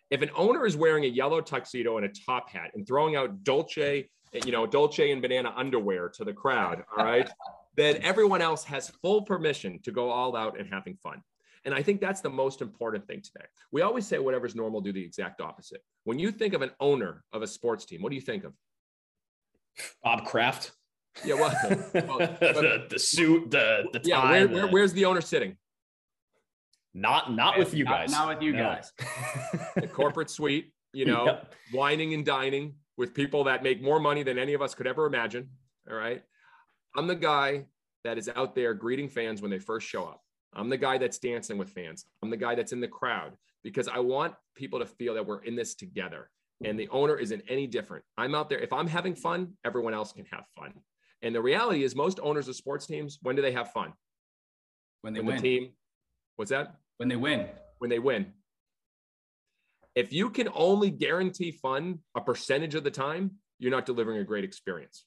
if 0.10 0.22
an 0.22 0.30
owner 0.36 0.66
is 0.66 0.78
wearing 0.78 1.06
a 1.06 1.08
yellow 1.08 1.42
tuxedo 1.42 1.98
and 1.98 2.06
a 2.06 2.10
top 2.10 2.50
hat 2.50 2.72
and 2.76 2.88
throwing 2.88 3.16
out 3.16 3.44
Dolce, 3.44 4.10
you 4.46 4.52
know, 4.52 4.66
Dolce 4.66 5.12
and 5.12 5.22
banana 5.22 5.54
underwear 5.56 6.10
to 6.10 6.24
the 6.24 6.34
crowd, 6.34 6.84
all 6.96 7.04
right, 7.04 7.30
then 7.76 7.98
everyone 8.02 8.42
else 8.42 8.64
has 8.66 8.90
full 9.02 9.24
permission 9.24 9.80
to 9.84 9.92
go 9.92 10.10
all 10.10 10.36
out 10.36 10.60
and 10.60 10.70
having 10.72 10.96
fun. 10.98 11.22
And 11.66 11.74
I 11.74 11.82
think 11.82 12.00
that's 12.00 12.22
the 12.22 12.30
most 12.30 12.62
important 12.62 13.08
thing 13.08 13.22
today. 13.22 13.46
We 13.72 13.82
always 13.82 14.06
say 14.06 14.20
whatever's 14.20 14.54
normal, 14.54 14.82
do 14.82 14.94
the 14.94 15.04
exact 15.04 15.42
opposite. 15.42 15.82
When 16.04 16.20
you 16.20 16.32
think 16.32 16.54
of 16.54 16.62
an 16.62 16.72
owner 16.80 17.24
of 17.34 17.42
a 17.42 17.48
sports 17.48 17.86
team, 17.86 18.04
what 18.04 18.10
do 18.10 18.16
you 18.16 18.22
think 18.22 18.44
of? 18.44 18.54
Bob 20.04 20.26
Kraft. 20.26 20.72
Yeah, 21.24 21.36
well, 21.36 21.54
well 21.94 22.20
the, 22.20 22.86
the, 22.90 23.00
suit, 23.00 23.50
the 23.50 23.86
the 23.92 24.00
tie. 24.00 24.08
Yeah, 24.08 24.30
where, 24.30 24.48
where, 24.48 24.68
where's 24.68 24.94
the 24.94 25.06
owner 25.06 25.22
sitting? 25.22 25.58
Not 26.98 27.34
not 27.34 27.58
with 27.58 27.74
you 27.74 27.84
guys. 27.84 28.10
Not, 28.10 28.30
with 28.30 28.42
you 28.42 28.54
no. 28.54 28.64
guys. 28.64 28.94
the 29.76 29.88
corporate 29.88 30.30
suite, 30.30 30.72
you 30.94 31.06
know, 31.06 31.26
yep. 31.26 31.54
whining 31.74 32.14
and 32.14 32.26
dining 32.26 32.76
with 32.98 33.14
people 33.14 33.44
that 33.44 33.64
make 33.64 33.84
more 33.84 34.00
money 34.00 34.24
than 34.24 34.40
any 34.40 34.54
of 34.54 34.62
us 34.62 34.74
could 34.74 34.88
ever 34.88 35.06
imagine. 35.06 35.50
All 35.92 35.98
right. 35.98 36.24
I'm 36.96 37.06
the 37.08 37.16
guy 37.16 37.66
that 38.06 38.18
is 38.18 38.30
out 38.34 38.56
there 38.56 38.74
greeting 38.74 39.10
fans 39.10 39.42
when 39.42 39.52
they 39.52 39.60
first 39.60 39.86
show 39.86 40.06
up. 40.06 40.22
I'm 40.54 40.70
the 40.70 40.78
guy 40.78 40.98
that's 40.98 41.20
dancing 41.20 41.58
with 41.58 41.70
fans. 41.70 42.06
I'm 42.24 42.30
the 42.30 42.38
guy 42.38 42.56
that's 42.56 42.72
in 42.72 42.80
the 42.80 42.88
crowd 42.88 43.34
because 43.62 43.90
I 43.90 44.00
want 44.00 44.34
people 44.56 44.80
to 44.80 44.86
feel 44.86 45.16
that 45.16 45.28
we're 45.28 45.44
in 45.44 45.56
this 45.56 45.76
together. 45.76 46.30
And 46.64 46.80
the 46.80 46.88
owner 46.88 47.18
isn't 47.18 47.44
any 47.50 47.68
different. 47.68 48.06
I'm 48.18 48.34
out 48.34 48.48
there. 48.48 48.60
If 48.60 48.72
I'm 48.72 48.88
having 48.88 49.14
fun, 49.14 49.52
everyone 49.66 49.94
else 49.94 50.14
can 50.14 50.24
have 50.32 50.46
fun. 50.58 50.74
And 51.22 51.36
the 51.36 51.42
reality 51.42 51.84
is, 51.84 51.96
most 51.96 52.20
owners 52.24 52.48
of 52.48 52.56
sports 52.56 52.86
teams, 52.86 53.20
when 53.22 53.36
do 53.36 53.42
they 53.42 53.52
have 53.52 53.74
fun? 53.74 53.92
When 55.02 55.14
they 55.14 55.20
when 55.20 55.28
win. 55.28 55.36
the 55.36 55.42
team. 55.42 55.72
What's 56.38 56.52
that? 56.52 56.76
When 56.98 57.10
they 57.10 57.16
win. 57.16 57.48
When 57.80 57.90
they 57.90 58.00
win. 58.00 58.34
If 59.96 60.12
you 60.12 60.30
can 60.30 60.50
only 60.54 60.90
guarantee 60.90 61.52
fun 61.52 62.00
a 62.16 62.22
percentage 62.22 62.76
of 62.76 62.84
the 62.84 62.92
time, 62.92 63.32
you're 63.60 63.72
not 63.72 63.86
delivering 63.86 64.20
a 64.20 64.24
great 64.24 64.44
experience. 64.44 65.06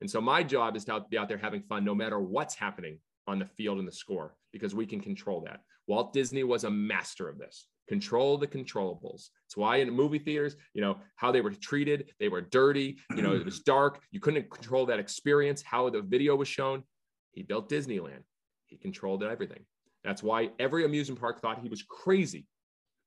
And 0.00 0.10
so 0.10 0.20
my 0.20 0.42
job 0.42 0.76
is 0.76 0.84
to 0.84 1.04
be 1.08 1.16
out 1.16 1.28
there 1.28 1.38
having 1.38 1.62
fun 1.62 1.84
no 1.84 1.94
matter 1.94 2.20
what's 2.20 2.54
happening 2.54 2.98
on 3.26 3.38
the 3.38 3.46
field 3.46 3.78
and 3.78 3.88
the 3.88 3.92
score 3.92 4.34
because 4.52 4.74
we 4.74 4.86
can 4.86 5.00
control 5.00 5.40
that. 5.42 5.60
Walt 5.86 6.12
Disney 6.12 6.44
was 6.44 6.64
a 6.64 6.70
master 6.70 7.28
of 7.28 7.38
this. 7.38 7.66
Control 7.88 8.36
the 8.36 8.46
controllables. 8.46 9.28
It's 9.46 9.56
why 9.56 9.76
in 9.76 9.90
movie 9.90 10.18
theaters, 10.18 10.56
you 10.74 10.82
know, 10.82 10.98
how 11.14 11.30
they 11.30 11.40
were 11.40 11.52
treated, 11.52 12.10
they 12.18 12.28
were 12.28 12.40
dirty, 12.40 12.98
you 13.14 13.22
know, 13.22 13.34
it 13.34 13.44
was 13.44 13.60
dark. 13.64 14.00
You 14.10 14.20
couldn't 14.20 14.50
control 14.50 14.86
that 14.86 14.98
experience, 14.98 15.62
how 15.62 15.88
the 15.90 16.02
video 16.02 16.34
was 16.34 16.48
shown. 16.48 16.82
He 17.32 17.42
built 17.42 17.70
Disneyland. 17.70 18.22
He 18.66 18.76
controlled 18.76 19.22
everything. 19.22 19.64
That's 20.06 20.22
why 20.22 20.50
every 20.60 20.84
amusement 20.84 21.20
park 21.20 21.40
thought 21.40 21.58
he 21.58 21.68
was 21.68 21.82
crazy 21.82 22.46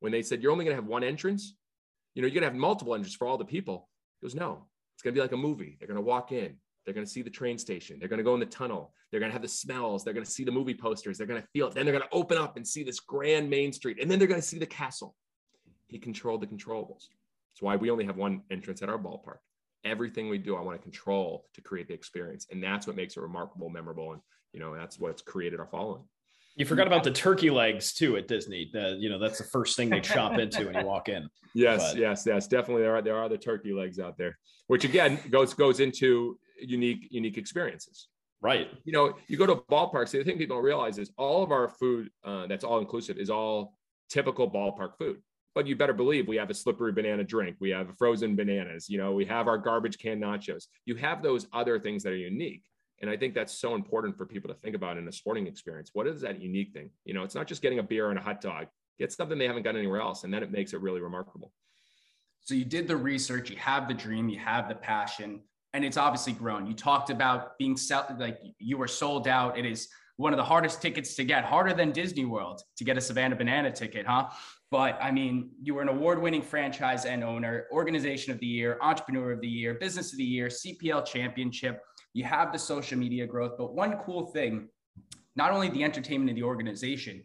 when 0.02 0.12
they 0.12 0.22
said, 0.22 0.44
You're 0.44 0.52
only 0.52 0.66
going 0.66 0.76
to 0.76 0.82
have 0.82 0.90
one 0.90 1.04
entrance. 1.04 1.56
You 2.14 2.22
know, 2.22 2.28
you're 2.28 2.34
going 2.34 2.42
to 2.42 2.50
have 2.50 2.60
multiple 2.60 2.94
entrances 2.94 3.16
for 3.16 3.26
all 3.26 3.38
the 3.38 3.46
people. 3.46 3.88
He 4.20 4.28
goes, 4.28 4.36
No, 4.36 4.66
it's 4.94 5.02
going 5.02 5.14
to 5.14 5.18
be 5.18 5.22
like 5.22 5.32
a 5.32 5.38
movie. 5.38 5.78
They're 5.80 5.88
going 5.88 5.96
to 5.96 6.06
walk 6.06 6.34
in. 6.34 6.58
They're 6.84 6.94
going 6.94 7.06
to 7.06 7.12
see 7.12 7.22
the 7.22 7.30
train 7.30 7.58
station. 7.58 8.00
They're 8.00 8.10
going 8.10 8.18
to 8.18 8.24
go 8.24 8.34
in 8.34 8.42
the 8.42 8.46
tunnel. 8.46 8.94
They're 9.12 9.22
going 9.22 9.30
to 9.30 9.34
have 9.34 9.42
the 9.42 9.48
smells. 9.48 10.04
They're 10.04 10.14
going 10.14 10.26
to 10.26 10.32
see 10.32 10.44
the 10.44 10.52
movie 10.52 10.74
posters. 10.74 11.18
They're 11.18 11.28
going 11.28 11.42
to 11.42 11.48
feel 11.54 11.68
it. 11.68 11.74
Then 11.74 11.86
they're 11.86 11.98
going 11.98 12.08
to 12.08 12.16
open 12.16 12.38
up 12.38 12.58
and 12.58 12.68
see 12.68 12.84
this 12.84 13.00
grand 13.00 13.50
main 13.50 13.72
street. 13.72 14.02
And 14.02 14.12
then 14.12 14.20
they're 14.20 14.28
going 14.28 14.42
to 14.42 14.46
see 14.46 14.60
the 14.60 14.66
castle. 14.66 15.16
He 15.88 16.00
controlled 16.00 16.42
the 16.42 16.48
controllables. 16.48 17.06
It's 17.54 17.62
why 17.62 17.78
we 17.78 17.92
only 17.92 18.06
have 18.06 18.18
one 18.18 18.42
entrance 18.52 18.82
at 18.82 18.90
our 18.90 19.00
ballpark. 19.00 19.38
Everything 19.86 20.28
we 20.28 20.38
do, 20.38 20.58
I 20.58 20.62
want 20.62 20.78
to 20.78 20.84
control 20.84 21.46
to 21.54 21.62
create 21.62 21.88
the 21.88 21.94
experience. 21.94 22.48
And 22.52 22.62
that's 22.62 22.88
what 22.88 22.98
makes 22.98 23.16
it 23.16 23.22
remarkable, 23.22 23.70
memorable. 23.70 24.12
And, 24.12 24.22
you 24.52 24.60
know, 24.60 24.76
that's 24.76 25.00
what's 25.00 25.22
created 25.22 25.62
our 25.62 25.68
following. 25.68 26.04
You 26.56 26.66
forgot 26.66 26.88
about 26.88 27.04
the 27.04 27.12
turkey 27.12 27.50
legs 27.50 27.94
too 27.94 28.18
at 28.18 28.28
Disney. 28.28 28.70
The, 28.74 28.98
you 29.00 29.10
know, 29.10 29.18
that's 29.18 29.38
the 29.38 29.46
first 29.46 29.78
thing 29.78 29.90
they 29.90 30.02
chop 30.02 30.34
into 30.40 30.66
when 30.66 30.76
you 30.76 30.86
walk 30.86 31.10
in. 31.10 31.30
Yes, 31.54 31.94
but. 31.94 32.00
yes, 32.00 32.24
yes. 32.26 32.48
Definitely 32.48 32.84
there 32.84 32.96
are 32.96 33.02
there 33.02 33.18
are 33.18 33.30
the 33.30 33.38
turkey 33.38 33.74
legs 33.74 34.00
out 34.00 34.18
there, 34.18 34.38
which 34.68 34.84
again 34.84 35.20
goes 35.30 35.54
goes 35.54 35.80
into 35.80 36.38
unique 36.62 37.08
unique 37.12 37.38
experiences. 37.38 38.08
Right. 38.42 38.70
You 38.86 38.94
know, 38.94 39.16
you 39.28 39.38
go 39.38 39.46
to 39.46 39.56
ballparks. 39.56 40.12
The 40.12 40.24
thing 40.24 40.38
people 40.38 40.56
don't 40.58 40.66
realize 40.66 40.98
is 40.98 41.12
all 41.18 41.44
of 41.44 41.52
our 41.52 41.68
food 41.68 42.10
uh, 42.24 42.48
that's 42.48 42.64
all 42.64 42.80
inclusive 42.80 43.18
is 43.18 43.30
all 43.30 43.76
typical 44.10 44.50
ballpark 44.50 44.98
food. 44.98 45.22
But 45.56 45.68
you 45.68 45.76
better 45.76 45.94
believe 45.94 46.28
we 46.28 46.38
have 46.38 46.50
a 46.50 46.54
slippery 46.54 46.94
banana 46.94 47.24
drink. 47.24 47.58
We 47.60 47.72
have 47.72 47.98
frozen 47.98 48.36
bananas. 48.36 48.88
You 48.88 48.98
know, 48.98 49.12
we 49.12 49.26
have 49.26 49.48
our 49.48 49.58
garbage 49.58 49.98
can 49.98 50.20
nachos. 50.20 50.68
You 50.86 50.96
have 50.96 51.22
those 51.22 51.48
other 51.52 51.80
things 51.80 52.04
that 52.04 52.14
are 52.14 52.18
unique. 52.18 52.64
And 53.02 53.10
I 53.10 53.18
think 53.18 53.34
that's 53.34 53.54
so 53.54 53.76
important 53.76 54.18
for 54.18 54.26
people 54.26 54.54
to 54.54 54.60
think 54.60 54.76
about 54.76 54.98
in 54.98 55.08
a 55.08 55.12
sporting 55.12 55.48
experience. 55.48 55.92
What 55.94 56.08
is 56.08 56.22
that 56.22 56.42
unique 56.42 56.74
thing? 56.74 56.90
You 57.06 57.14
know, 57.14 57.24
it's 57.24 57.36
not 57.36 57.48
just 57.48 57.62
getting 57.62 57.80
a 57.80 57.84
beer 57.84 58.10
and 58.10 58.20
a 58.20 58.22
hot 58.22 58.42
dog. 58.42 58.68
Get 58.98 59.14
something 59.14 59.38
they 59.38 59.48
haven't 59.48 59.64
got 59.64 59.78
anywhere 59.78 60.02
else, 60.02 60.26
and 60.26 60.34
then 60.34 60.44
it 60.44 60.52
makes 60.52 60.74
it 60.74 60.82
really 60.82 61.00
remarkable. 61.00 61.54
So 62.42 62.56
you 62.56 62.66
did 62.66 62.88
the 62.88 62.98
research, 62.98 63.50
you 63.50 63.58
have 63.58 63.88
the 63.88 63.94
dream, 63.94 64.28
you 64.28 64.40
have 64.40 64.68
the 64.68 64.76
passion, 64.76 65.42
and 65.74 65.86
it's 65.86 65.98
obviously 65.98 66.34
grown. 66.34 66.66
You 66.66 66.74
talked 66.74 67.10
about 67.10 67.58
being 67.58 67.78
sell- 67.78 68.14
like 68.20 68.40
you 68.58 68.78
were 68.78 68.88
sold 68.88 69.28
out. 69.28 69.58
It 69.58 69.66
is 69.66 69.88
one 70.18 70.34
of 70.34 70.38
the 70.38 70.44
hardest 70.44 70.82
tickets 70.82 71.16
to 71.16 71.24
get, 71.24 71.46
harder 71.46 71.74
than 71.74 71.92
Disney 71.92 72.26
World 72.26 72.62
to 72.76 72.84
get 72.84 72.98
a 72.98 73.02
Savannah 73.02 73.38
Banana 73.38 73.72
ticket, 73.72 74.06
huh? 74.06 74.30
But 74.72 75.00
I 75.02 75.12
mean, 75.12 75.52
you 75.62 75.76
were 75.76 75.82
an 75.82 75.90
award 75.90 76.22
winning 76.22 76.42
franchise 76.42 77.06
and 77.06 77.24
owner, 77.24 77.68
organization 77.72 78.34
of 78.34 78.40
the 78.40 78.46
year, 78.46 78.78
entrepreneur 78.82 79.32
of 79.32 79.42
the 79.42 79.48
year, 79.48 79.76
business 79.76 80.12
of 80.12 80.18
the 80.18 80.26
year, 80.26 80.48
CPL 80.48 81.06
championship. 81.06 81.82
You 82.14 82.24
have 82.24 82.52
the 82.52 82.60
social 82.60 82.98
media 82.98 83.26
growth. 83.28 83.54
But 83.58 83.74
one 83.74 83.98
cool 83.98 84.28
thing, 84.28 84.70
not 85.36 85.52
only 85.52 85.70
the 85.70 85.84
entertainment 85.84 86.30
of 86.32 86.36
the 86.36 86.44
organization, 86.44 87.24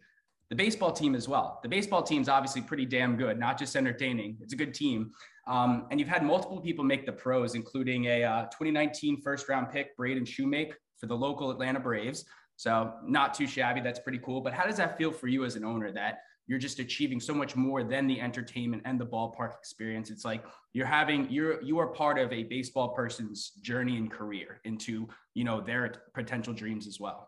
the 0.49 0.55
baseball 0.55 0.91
team 0.91 1.15
as 1.15 1.27
well. 1.27 1.59
The 1.63 1.69
baseball 1.69 2.03
team 2.03 2.21
is 2.21 2.29
obviously 2.29 2.61
pretty 2.61 2.85
damn 2.85 3.17
good, 3.17 3.39
not 3.39 3.57
just 3.57 3.75
entertaining. 3.75 4.37
It's 4.41 4.53
a 4.53 4.55
good 4.55 4.73
team. 4.73 5.11
Um, 5.47 5.87
and 5.89 5.99
you've 5.99 6.09
had 6.09 6.23
multiple 6.23 6.61
people 6.61 6.83
make 6.83 7.05
the 7.05 7.11
pros, 7.11 7.55
including 7.55 8.05
a 8.05 8.23
uh, 8.23 8.41
2019 8.45 9.21
first 9.21 9.49
round 9.49 9.71
pick, 9.71 9.95
Braden 9.97 10.23
Shewmake, 10.23 10.73
for 10.97 11.07
the 11.07 11.15
local 11.15 11.49
Atlanta 11.51 11.79
Braves. 11.79 12.25
So 12.57 12.93
not 13.03 13.33
too 13.33 13.47
shabby. 13.47 13.81
That's 13.81 13.99
pretty 13.99 14.19
cool. 14.19 14.41
But 14.41 14.53
how 14.53 14.65
does 14.65 14.77
that 14.77 14.97
feel 14.97 15.11
for 15.11 15.27
you 15.27 15.45
as 15.45 15.55
an 15.55 15.65
owner 15.65 15.91
that 15.91 16.19
you're 16.47 16.59
just 16.59 16.79
achieving 16.79 17.19
so 17.19 17.33
much 17.33 17.55
more 17.55 17.83
than 17.83 18.07
the 18.07 18.21
entertainment 18.21 18.83
and 18.85 18.99
the 18.99 19.05
ballpark 19.05 19.57
experience? 19.57 20.09
It's 20.09 20.25
like 20.25 20.43
you're 20.73 20.85
having 20.85 21.29
you're 21.29 21.61
you 21.61 21.79
are 21.79 21.87
part 21.87 22.19
of 22.19 22.31
a 22.31 22.43
baseball 22.43 22.89
person's 22.89 23.51
journey 23.61 23.97
and 23.97 24.11
career 24.11 24.61
into 24.63 25.07
you 25.33 25.43
know 25.43 25.61
their 25.61 26.03
potential 26.13 26.53
dreams 26.53 26.87
as 26.87 26.99
well. 26.99 27.27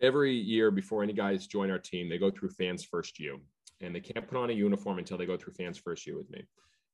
Every 0.00 0.34
year 0.34 0.70
before 0.70 1.02
any 1.02 1.12
guys 1.12 1.46
join 1.46 1.70
our 1.70 1.78
team, 1.78 2.08
they 2.08 2.18
go 2.18 2.30
through 2.30 2.50
Fans 2.50 2.84
First 2.84 3.18
U, 3.18 3.40
and 3.80 3.94
they 3.94 4.00
can't 4.00 4.26
put 4.26 4.38
on 4.38 4.50
a 4.50 4.52
uniform 4.54 4.98
until 4.98 5.18
they 5.18 5.26
go 5.26 5.36
through 5.36 5.54
Fans 5.54 5.78
First 5.78 6.06
U 6.06 6.16
with 6.16 6.30
me. 6.30 6.44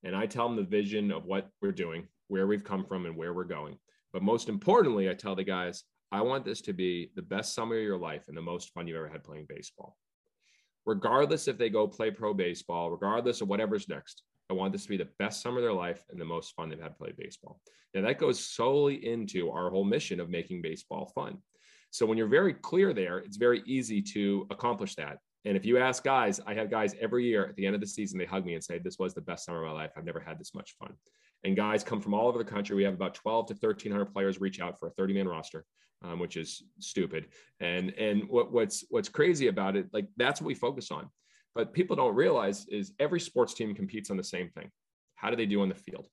And 0.03 0.17
I 0.17 0.27
tell 0.27 0.49
them 0.49 0.57
the 0.57 0.63
vision 0.63 1.11
of 1.11 1.27
what 1.27 1.49
we're 1.61 1.73
doing, 1.73 2.09
where 2.29 2.47
we've 2.47 2.65
come 2.65 2.85
from, 2.85 3.07
and 3.07 3.17
where 3.17 3.35
we're 3.35 3.45
going. 3.45 3.79
But 4.13 4.23
most 4.23 4.49
importantly, 4.49 5.11
I 5.11 5.15
tell 5.15 5.37
the 5.37 5.45
guys, 5.45 5.85
I 6.13 6.23
want 6.23 6.45
this 6.45 6.61
to 6.63 6.73
be 6.73 7.11
the 7.15 7.23
best 7.23 7.55
summer 7.55 7.77
of 7.77 7.83
your 7.83 7.99
life 7.99 8.23
and 8.29 8.37
the 8.37 8.43
most 8.43 8.71
fun 8.71 8.87
you've 8.87 8.97
ever 8.97 9.09
had 9.09 9.23
playing 9.23 9.47
baseball. 9.49 9.97
Regardless 10.91 11.47
if 11.47 11.57
they 11.57 11.71
go 11.71 11.87
play 11.87 12.11
pro 12.11 12.35
baseball, 12.35 12.91
regardless 12.91 13.41
of 13.41 13.47
whatever's 13.47 13.89
next, 13.89 14.25
I 14.51 14.55
want 14.55 14.73
this 14.73 14.83
to 14.83 14.89
be 14.89 14.97
the 14.97 15.09
best 15.21 15.41
summer 15.41 15.59
of 15.59 15.63
their 15.63 15.73
life 15.73 16.03
and 16.11 16.21
the 16.21 16.25
most 16.25 16.53
fun 16.57 16.69
they've 16.69 16.83
had 16.83 16.99
play 16.99 17.13
baseball. 17.17 17.61
Now, 17.95 18.01
that 18.01 18.19
goes 18.19 18.45
solely 18.45 19.07
into 19.07 19.53
our 19.53 19.71
whole 19.71 19.85
mission 19.85 20.19
of 20.19 20.29
making 20.29 20.63
baseball 20.63 21.07
fun. 21.15 21.39
So, 21.93 22.07
when 22.07 22.19
you're 22.19 22.27
very 22.27 22.55
clear 22.55 22.93
there, 22.93 23.19
it's 23.19 23.37
very 23.37 23.63
easy 23.67 24.03
to 24.15 24.49
accomplish 24.51 24.97
that. 24.97 25.19
And 25.45 25.57
if 25.57 25.65
you 25.65 25.79
ask 25.79 26.03
guys, 26.03 26.41
I 26.45 26.55
have 26.55 26.73
guys 26.73 26.97
every 27.01 27.25
year 27.25 27.47
at 27.47 27.55
the 27.55 27.67
end 27.67 27.77
of 27.77 27.81
the 27.81 27.87
season, 27.87 28.19
they 28.19 28.25
hug 28.25 28.45
me 28.45 28.55
and 28.55 28.65
say, 28.65 28.81
This 28.81 28.99
was 28.99 29.15
the 29.15 29.21
best 29.21 29.45
summer 29.45 29.63
of 29.63 29.69
my 29.69 29.83
life. 29.83 29.93
I've 29.97 30.05
never 30.05 30.19
had 30.19 30.41
this 30.41 30.57
much 30.57 30.75
fun. 30.77 30.93
And 31.45 31.55
guys 31.55 31.85
come 31.85 32.01
from 32.01 32.15
all 32.15 32.27
over 32.27 32.39
the 32.39 32.51
country. 32.51 32.75
We 32.75 32.83
have 32.83 32.95
about 32.95 33.15
12 33.15 33.47
to 33.47 33.55
1,300 33.55 34.07
players 34.07 34.41
reach 34.41 34.61
out 34.61 34.77
for 34.81 34.89
a 34.89 34.91
30 34.91 35.15
man 35.15 35.29
roster, 35.29 35.65
um, 36.05 36.19
which 36.19 36.37
is 36.37 36.63
stupid. 36.79 37.27
And 37.61 37.91
and 37.99 38.29
what, 38.29 38.53
what's 38.53 38.85
what's 38.91 39.09
crazy 39.09 39.49
about 39.49 39.77
it, 39.77 39.89
like 39.93 40.07
that's 40.17 40.41
what 40.41 40.47
we 40.47 40.55
focus 40.55 40.91
on. 40.91 41.09
But 41.55 41.73
people 41.73 41.97
don't 41.97 42.15
realize 42.15 42.67
is 42.69 42.93
every 42.99 43.21
sports 43.21 43.55
team 43.55 43.75
competes 43.75 44.11
on 44.11 44.17
the 44.17 44.25
same 44.25 44.51
thing. 44.51 44.71
How 45.17 45.31
do 45.31 45.37
they 45.37 45.47
do 45.47 45.63
on 45.63 45.69
the 45.69 45.75
field? 45.75 46.07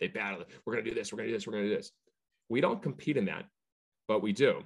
They 0.00 0.08
battle. 0.08 0.44
We're 0.64 0.74
going 0.74 0.84
to 0.84 0.90
do 0.90 0.94
this. 0.94 1.12
We're 1.12 1.18
going 1.18 1.28
to 1.28 1.32
do 1.32 1.36
this. 1.36 1.46
We're 1.46 1.54
going 1.54 1.64
to 1.64 1.70
do 1.70 1.76
this. 1.76 1.90
We 2.48 2.60
don't 2.60 2.80
compete 2.82 3.16
in 3.16 3.26
that, 3.26 3.44
but 4.06 4.22
we 4.22 4.32
do 4.32 4.62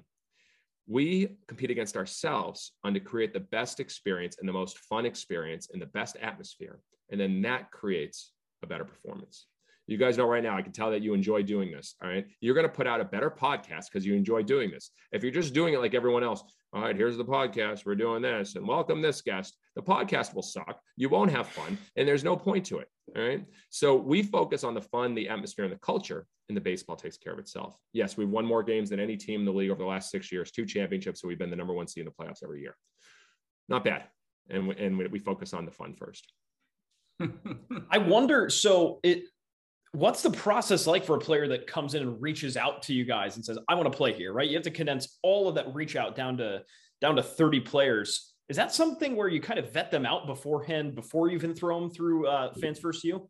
we 0.86 1.28
compete 1.46 1.70
against 1.70 1.96
ourselves 1.96 2.72
on 2.84 2.94
to 2.94 3.00
create 3.00 3.32
the 3.32 3.40
best 3.40 3.80
experience 3.80 4.36
and 4.38 4.48
the 4.48 4.52
most 4.52 4.78
fun 4.78 5.06
experience 5.06 5.68
and 5.72 5.80
the 5.80 5.86
best 5.86 6.16
atmosphere. 6.20 6.80
And 7.10 7.20
then 7.20 7.42
that 7.42 7.70
creates 7.70 8.32
a 8.62 8.66
better 8.66 8.84
performance. 8.84 9.46
You 9.92 9.98
guys 9.98 10.16
know 10.16 10.24
right 10.24 10.42
now, 10.42 10.56
I 10.56 10.62
can 10.62 10.72
tell 10.72 10.90
that 10.90 11.02
you 11.02 11.12
enjoy 11.12 11.42
doing 11.42 11.70
this. 11.70 11.96
All 12.02 12.08
right. 12.08 12.26
You're 12.40 12.54
going 12.54 12.66
to 12.66 12.72
put 12.72 12.86
out 12.86 13.02
a 13.02 13.04
better 13.04 13.30
podcast 13.30 13.90
because 13.92 14.06
you 14.06 14.14
enjoy 14.14 14.42
doing 14.42 14.70
this. 14.70 14.90
If 15.12 15.22
you're 15.22 15.30
just 15.30 15.52
doing 15.52 15.74
it 15.74 15.80
like 15.80 15.92
everyone 15.92 16.24
else, 16.24 16.42
all 16.72 16.80
right, 16.80 16.96
here's 16.96 17.18
the 17.18 17.24
podcast. 17.26 17.84
We're 17.84 17.94
doing 17.94 18.22
this 18.22 18.56
and 18.56 18.66
welcome 18.66 19.02
this 19.02 19.20
guest. 19.20 19.54
The 19.76 19.82
podcast 19.82 20.34
will 20.34 20.42
suck. 20.42 20.80
You 20.96 21.10
won't 21.10 21.30
have 21.30 21.46
fun 21.46 21.76
and 21.94 22.08
there's 22.08 22.24
no 22.24 22.38
point 22.38 22.64
to 22.66 22.78
it. 22.78 22.88
All 23.14 23.22
right. 23.22 23.44
So 23.68 23.94
we 23.94 24.22
focus 24.22 24.64
on 24.64 24.72
the 24.72 24.80
fun, 24.80 25.14
the 25.14 25.28
atmosphere, 25.28 25.66
and 25.66 25.74
the 25.74 25.78
culture, 25.80 26.26
and 26.48 26.56
the 26.56 26.62
baseball 26.62 26.96
takes 26.96 27.18
care 27.18 27.34
of 27.34 27.38
itself. 27.38 27.76
Yes, 27.92 28.16
we've 28.16 28.30
won 28.30 28.46
more 28.46 28.62
games 28.62 28.88
than 28.88 28.98
any 28.98 29.18
team 29.18 29.40
in 29.40 29.46
the 29.46 29.52
league 29.52 29.70
over 29.70 29.82
the 29.82 29.88
last 29.88 30.10
six 30.10 30.32
years, 30.32 30.50
two 30.50 30.64
championships. 30.64 31.20
So 31.20 31.28
we've 31.28 31.38
been 31.38 31.50
the 31.50 31.56
number 31.56 31.74
one 31.74 31.86
seed 31.86 32.06
in 32.06 32.12
the 32.16 32.24
playoffs 32.24 32.42
every 32.42 32.62
year. 32.62 32.78
Not 33.68 33.84
bad. 33.84 34.04
And, 34.48 34.72
and 34.72 34.96
we 35.10 35.18
focus 35.18 35.52
on 35.52 35.66
the 35.66 35.70
fun 35.70 35.94
first. 35.94 36.32
I 37.90 37.98
wonder. 37.98 38.48
So 38.48 38.98
it, 39.02 39.24
what's 39.92 40.22
the 40.22 40.30
process 40.30 40.86
like 40.86 41.04
for 41.04 41.16
a 41.16 41.20
player 41.20 41.46
that 41.48 41.66
comes 41.66 41.94
in 41.94 42.02
and 42.02 42.20
reaches 42.20 42.56
out 42.56 42.82
to 42.82 42.94
you 42.94 43.04
guys 43.04 43.36
and 43.36 43.44
says, 43.44 43.58
"I 43.68 43.74
want 43.74 43.90
to 43.90 43.96
play 43.96 44.12
here"? 44.12 44.32
Right? 44.32 44.48
You 44.48 44.56
have 44.56 44.64
to 44.64 44.70
condense 44.70 45.18
all 45.22 45.48
of 45.48 45.54
that 45.54 45.72
reach 45.74 45.96
out 45.96 46.16
down 46.16 46.36
to 46.38 46.62
down 47.00 47.16
to 47.16 47.22
thirty 47.22 47.60
players. 47.60 48.34
Is 48.48 48.56
that 48.56 48.74
something 48.74 49.16
where 49.16 49.28
you 49.28 49.40
kind 49.40 49.58
of 49.58 49.72
vet 49.72 49.90
them 49.90 50.04
out 50.04 50.26
beforehand 50.26 50.94
before 50.94 51.28
you 51.28 51.36
even 51.36 51.54
throw 51.54 51.80
them 51.80 51.90
through 51.90 52.26
uh, 52.26 52.52
Fans 52.54 52.78
First 52.78 53.04
U? 53.04 53.28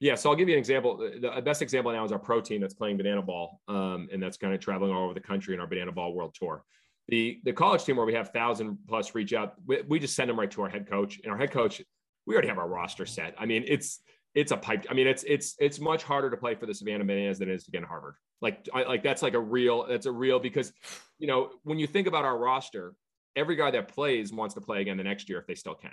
Yeah, 0.00 0.16
so 0.16 0.30
I'll 0.30 0.36
give 0.36 0.48
you 0.48 0.54
an 0.54 0.58
example. 0.58 0.96
The 0.96 1.40
best 1.44 1.62
example 1.62 1.92
now 1.92 2.04
is 2.04 2.10
our 2.10 2.18
pro 2.18 2.40
team 2.40 2.60
that's 2.60 2.74
playing 2.74 2.96
banana 2.96 3.22
ball, 3.22 3.60
um, 3.68 4.08
and 4.12 4.22
that's 4.22 4.36
kind 4.36 4.52
of 4.52 4.60
traveling 4.60 4.92
all 4.92 5.04
over 5.04 5.14
the 5.14 5.20
country 5.20 5.54
in 5.54 5.60
our 5.60 5.66
banana 5.66 5.92
ball 5.92 6.12
world 6.12 6.34
tour. 6.34 6.64
The 7.08 7.40
the 7.44 7.52
college 7.52 7.84
team 7.84 7.96
where 7.96 8.06
we 8.06 8.14
have 8.14 8.30
thousand 8.30 8.78
plus 8.88 9.14
reach 9.14 9.32
out, 9.32 9.54
we, 9.66 9.82
we 9.82 9.98
just 9.98 10.16
send 10.16 10.28
them 10.28 10.38
right 10.38 10.50
to 10.50 10.62
our 10.62 10.68
head 10.68 10.88
coach, 10.88 11.20
and 11.22 11.32
our 11.32 11.38
head 11.38 11.52
coach, 11.52 11.82
we 12.26 12.34
already 12.34 12.48
have 12.48 12.58
our 12.58 12.68
roster 12.68 13.06
set. 13.06 13.34
I 13.38 13.46
mean, 13.46 13.64
it's 13.66 14.00
it's 14.34 14.52
a 14.52 14.56
pipe. 14.56 14.86
I 14.88 14.94
mean, 14.94 15.06
it's 15.06 15.24
it's 15.24 15.54
it's 15.58 15.78
much 15.78 16.02
harder 16.02 16.30
to 16.30 16.36
play 16.36 16.54
for 16.54 16.66
the 16.66 16.74
Savannah 16.74 17.04
Bananas 17.04 17.38
than 17.38 17.50
it 17.50 17.54
is 17.54 17.64
to 17.64 17.70
get 17.70 17.78
in 17.78 17.84
Harvard. 17.84 18.14
Like 18.40 18.68
I, 18.72 18.84
like 18.84 19.02
that's 19.02 19.22
like 19.22 19.34
a 19.34 19.40
real 19.40 19.86
that's 19.86 20.06
a 20.06 20.12
real 20.12 20.38
because 20.38 20.72
you 21.18 21.26
know 21.26 21.50
when 21.64 21.78
you 21.78 21.86
think 21.86 22.06
about 22.06 22.24
our 22.24 22.36
roster, 22.38 22.94
every 23.36 23.56
guy 23.56 23.70
that 23.72 23.88
plays 23.88 24.32
wants 24.32 24.54
to 24.54 24.60
play 24.60 24.80
again 24.80 24.96
the 24.96 25.04
next 25.04 25.28
year 25.28 25.38
if 25.38 25.46
they 25.46 25.54
still 25.54 25.74
can. 25.74 25.92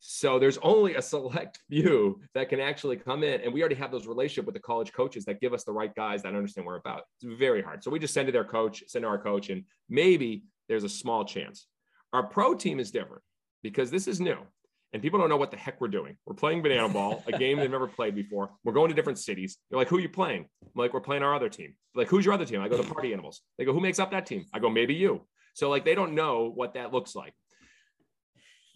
So 0.00 0.38
there's 0.38 0.58
only 0.58 0.94
a 0.94 1.02
select 1.02 1.58
few 1.70 2.20
that 2.34 2.48
can 2.48 2.60
actually 2.60 2.96
come 2.96 3.22
in, 3.22 3.40
and 3.40 3.52
we 3.52 3.60
already 3.60 3.76
have 3.76 3.92
those 3.92 4.06
relationship 4.06 4.46
with 4.46 4.54
the 4.54 4.60
college 4.60 4.92
coaches 4.92 5.24
that 5.26 5.40
give 5.40 5.52
us 5.52 5.64
the 5.64 5.72
right 5.72 5.94
guys 5.94 6.22
that 6.22 6.34
understand 6.34 6.66
what 6.66 6.72
we're 6.72 6.78
about. 6.78 7.02
It's 7.20 7.38
very 7.38 7.62
hard. 7.62 7.82
So 7.84 7.90
we 7.90 7.98
just 7.98 8.14
send 8.14 8.26
to 8.26 8.32
their 8.32 8.44
coach, 8.44 8.82
send 8.88 9.04
to 9.04 9.08
our 9.08 9.18
coach, 9.18 9.50
and 9.50 9.64
maybe 9.88 10.44
there's 10.68 10.84
a 10.84 10.88
small 10.88 11.24
chance. 11.24 11.66
Our 12.12 12.24
pro 12.24 12.54
team 12.54 12.80
is 12.80 12.90
different 12.90 13.22
because 13.62 13.90
this 13.90 14.08
is 14.08 14.20
new 14.20 14.38
and 14.92 15.02
people 15.02 15.18
don't 15.18 15.28
know 15.28 15.36
what 15.36 15.50
the 15.50 15.56
heck 15.56 15.80
we're 15.80 15.88
doing. 15.88 16.16
We're 16.24 16.34
playing 16.34 16.62
banana 16.62 16.88
ball, 16.88 17.22
a 17.26 17.36
game 17.36 17.58
they've 17.58 17.70
never 17.70 17.86
played 17.86 18.14
before. 18.14 18.50
We're 18.64 18.72
going 18.72 18.88
to 18.88 18.94
different 18.94 19.18
cities. 19.18 19.58
They're 19.70 19.78
like, 19.78 19.88
who 19.88 19.98
are 19.98 20.00
you 20.00 20.08
playing? 20.08 20.46
I'm 20.62 20.70
like, 20.74 20.94
we're 20.94 21.00
playing 21.00 21.22
our 21.22 21.34
other 21.34 21.48
team. 21.48 21.74
They're 21.94 22.02
like, 22.02 22.10
who's 22.10 22.24
your 22.24 22.34
other 22.34 22.46
team? 22.46 22.60
I 22.60 22.68
go, 22.68 22.76
the 22.76 22.82
party 22.82 23.12
animals. 23.12 23.42
They 23.58 23.64
go, 23.64 23.72
who 23.72 23.80
makes 23.80 23.98
up 23.98 24.10
that 24.12 24.26
team? 24.26 24.46
I 24.54 24.58
go, 24.58 24.70
maybe 24.70 24.94
you. 24.94 25.26
So 25.54 25.68
like, 25.68 25.84
they 25.84 25.94
don't 25.94 26.14
know 26.14 26.50
what 26.54 26.74
that 26.74 26.92
looks 26.92 27.14
like. 27.14 27.34